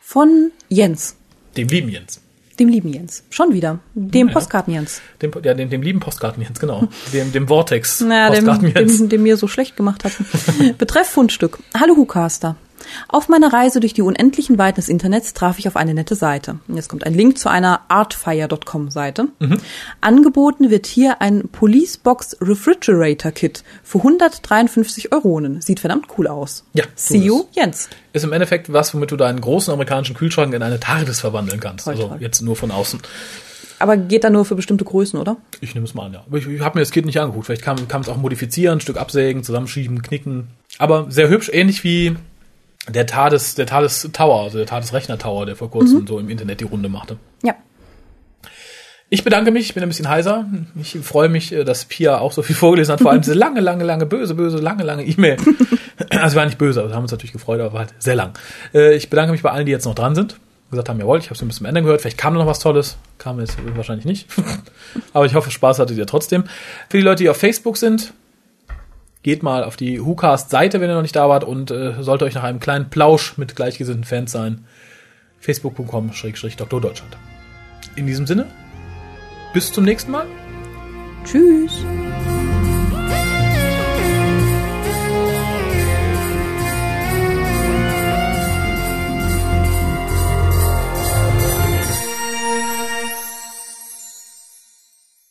Von 0.00 0.52
Jens. 0.70 1.16
Dem 1.56 1.68
lieben 1.68 1.90
Jens. 1.90 2.22
Dem 2.58 2.68
lieben 2.68 2.92
Jens. 2.92 3.22
Schon 3.30 3.52
wieder. 3.52 3.78
Dem 3.94 4.28
Ja. 4.28 4.32
Postkarten 4.34 4.74
Jens. 4.74 5.00
Dem, 5.22 5.30
ja, 5.44 5.54
dem, 5.54 5.70
dem 5.70 5.82
lieben 5.82 6.00
Postkarten 6.00 6.42
Jens, 6.42 6.58
genau. 6.58 6.88
Dem, 7.12 7.30
dem 7.32 7.46
Vortex 7.48 8.00
Naja, 8.00 8.30
dem, 8.30 8.74
dem, 8.74 9.08
dem 9.08 9.22
mir 9.22 9.36
so 9.36 9.46
schlecht 9.46 9.76
gemacht 9.76 10.04
hat. 10.04 10.12
Betreff 10.78 11.08
Fundstück. 11.08 11.58
Hallo 11.78 11.96
Hucaster. 11.96 12.56
Auf 13.08 13.28
meiner 13.28 13.52
Reise 13.52 13.80
durch 13.80 13.94
die 13.94 14.02
unendlichen 14.02 14.58
Weiten 14.58 14.76
des 14.76 14.88
Internets 14.88 15.34
traf 15.34 15.58
ich 15.58 15.68
auf 15.68 15.76
eine 15.76 15.94
nette 15.94 16.14
Seite. 16.14 16.58
Jetzt 16.68 16.88
kommt 16.88 17.04
ein 17.04 17.14
Link 17.14 17.38
zu 17.38 17.48
einer 17.48 17.82
artfire.com 17.88 18.90
Seite. 18.90 19.28
Mhm. 19.38 19.58
Angeboten 20.00 20.70
wird 20.70 20.86
hier 20.86 21.20
ein 21.20 21.48
Policebox 21.48 22.38
Refrigerator 22.40 23.32
Kit 23.32 23.64
für 23.82 23.98
153 23.98 25.12
Euronen. 25.12 25.60
Sieht 25.60 25.80
verdammt 25.80 26.06
cool 26.16 26.26
aus. 26.26 26.64
Ja, 26.72 26.84
See 26.94 27.18
you. 27.18 27.44
Jens. 27.52 27.88
Ist 28.12 28.24
im 28.24 28.32
Endeffekt 28.32 28.72
was, 28.72 28.94
womit 28.94 29.10
du 29.10 29.16
deinen 29.16 29.40
großen 29.40 29.72
amerikanischen 29.72 30.16
Kühlschrank 30.16 30.54
in 30.54 30.62
eine 30.62 30.80
TARDIS 30.80 31.20
verwandeln 31.20 31.60
kannst. 31.60 31.84
Toll, 31.84 31.94
also 31.94 32.08
toll. 32.08 32.18
jetzt 32.20 32.40
nur 32.40 32.56
von 32.56 32.70
außen. 32.70 33.00
Aber 33.78 33.96
geht 33.96 34.24
da 34.24 34.30
nur 34.30 34.44
für 34.44 34.56
bestimmte 34.56 34.84
Größen, 34.84 35.18
oder? 35.18 35.36
Ich 35.60 35.74
nehme 35.74 35.86
es 35.86 35.94
mal 35.94 36.06
an, 36.06 36.12
ja. 36.12 36.24
Ich, 36.36 36.46
ich 36.46 36.60
habe 36.60 36.78
mir 36.78 36.82
das 36.82 36.90
Kit 36.90 37.06
nicht 37.06 37.20
angeguckt. 37.20 37.46
Vielleicht 37.46 37.62
kann 37.62 37.76
man 37.88 38.00
es 38.00 38.08
auch 38.08 38.16
modifizieren, 38.16 38.78
ein 38.78 38.80
Stück 38.80 38.96
absägen, 38.96 39.44
zusammenschieben, 39.44 40.02
knicken. 40.02 40.48
Aber 40.78 41.06
sehr 41.10 41.28
hübsch, 41.28 41.50
ähnlich 41.52 41.84
wie 41.84 42.16
der 42.88 43.06
TARDIS, 43.06 43.54
der 43.54 43.66
TARDIS 43.66 44.10
Tower, 44.12 44.42
also 44.44 44.58
der 44.58 44.66
TARDIS 44.66 44.92
Rechner 44.92 45.18
Tower, 45.18 45.46
der 45.46 45.56
vor 45.56 45.70
kurzem 45.70 46.06
so 46.06 46.18
im 46.18 46.28
Internet 46.28 46.60
die 46.60 46.64
Runde 46.64 46.88
machte. 46.88 47.16
Ja. 47.42 47.54
Ich 49.10 49.24
bedanke 49.24 49.50
mich, 49.50 49.64
ich 49.68 49.74
bin 49.74 49.82
ein 49.82 49.88
bisschen 49.88 50.08
heiser. 50.08 50.46
Ich 50.80 50.98
freue 51.02 51.30
mich, 51.30 51.52
äh, 51.52 51.64
dass 51.64 51.86
Pia 51.86 52.18
auch 52.18 52.32
so 52.32 52.42
viel 52.42 52.56
vorgelesen 52.64 52.92
hat, 52.92 53.00
vor 53.00 53.10
allem 53.10 53.22
diese 53.22 53.34
lange, 53.38 53.60
lange, 53.60 53.84
lange, 53.84 54.06
böse, 54.06 54.34
böse, 54.34 54.58
lange, 54.58 54.84
lange 54.84 55.04
E-Mail. 55.04 55.36
Also 56.10 56.36
war 56.36 56.46
nicht 56.46 56.58
böse, 56.58 56.78
aber 56.80 56.90
wir 56.90 56.94
haben 56.96 57.02
uns 57.02 57.10
natürlich 57.10 57.32
gefreut, 57.32 57.60
aber 57.60 57.72
war 57.72 57.80
halt 57.80 57.94
sehr 57.98 58.14
lang. 58.14 58.32
Äh, 58.72 58.94
Ich 58.94 59.10
bedanke 59.10 59.32
mich 59.32 59.42
bei 59.42 59.50
allen, 59.50 59.66
die 59.66 59.72
jetzt 59.72 59.84
noch 59.84 59.96
dran 59.96 60.14
sind. 60.14 60.36
Gesagt 60.70 60.88
haben, 60.88 61.00
jawohl, 61.00 61.18
ich 61.18 61.24
habe 61.24 61.34
es 61.34 61.44
bis 61.44 61.56
zum 61.56 61.66
Ende 61.66 61.82
gehört. 61.82 62.00
Vielleicht 62.02 62.18
kam 62.18 62.34
noch 62.34 62.46
was 62.46 62.60
Tolles. 62.60 62.98
Kam 63.18 63.40
jetzt 63.40 63.58
wahrscheinlich 63.74 64.04
nicht. 64.04 64.28
aber 65.12 65.26
ich 65.26 65.34
hoffe, 65.34 65.50
Spaß 65.50 65.80
hattet 65.80 65.98
ihr 65.98 66.06
trotzdem. 66.06 66.44
Für 66.88 66.98
die 66.98 67.02
Leute, 67.02 67.24
die 67.24 67.28
auf 67.30 67.36
Facebook 67.36 67.76
sind, 67.78 68.12
geht 69.22 69.42
mal 69.42 69.64
auf 69.64 69.76
die 69.76 70.04
WhoCast-Seite, 70.04 70.80
wenn 70.80 70.90
ihr 70.90 70.94
noch 70.94 71.02
nicht 71.02 71.16
da 71.16 71.28
wart 71.28 71.44
und 71.44 71.70
äh, 71.70 72.02
sollte 72.02 72.24
euch 72.24 72.34
nach 72.34 72.44
einem 72.44 72.60
kleinen 72.60 72.90
Plausch 72.90 73.36
mit 73.36 73.56
gleichgesinnten 73.56 74.04
Fans 74.04 74.32
sein. 74.32 74.64
Facebook.com-Dr. 75.40 76.80
Deutschland. 76.80 77.16
In 77.96 78.06
diesem 78.06 78.26
Sinne, 78.26 78.46
bis 79.52 79.72
zum 79.72 79.84
nächsten 79.84 80.10
Mal. 80.10 80.26
Tschüss. 81.24 81.84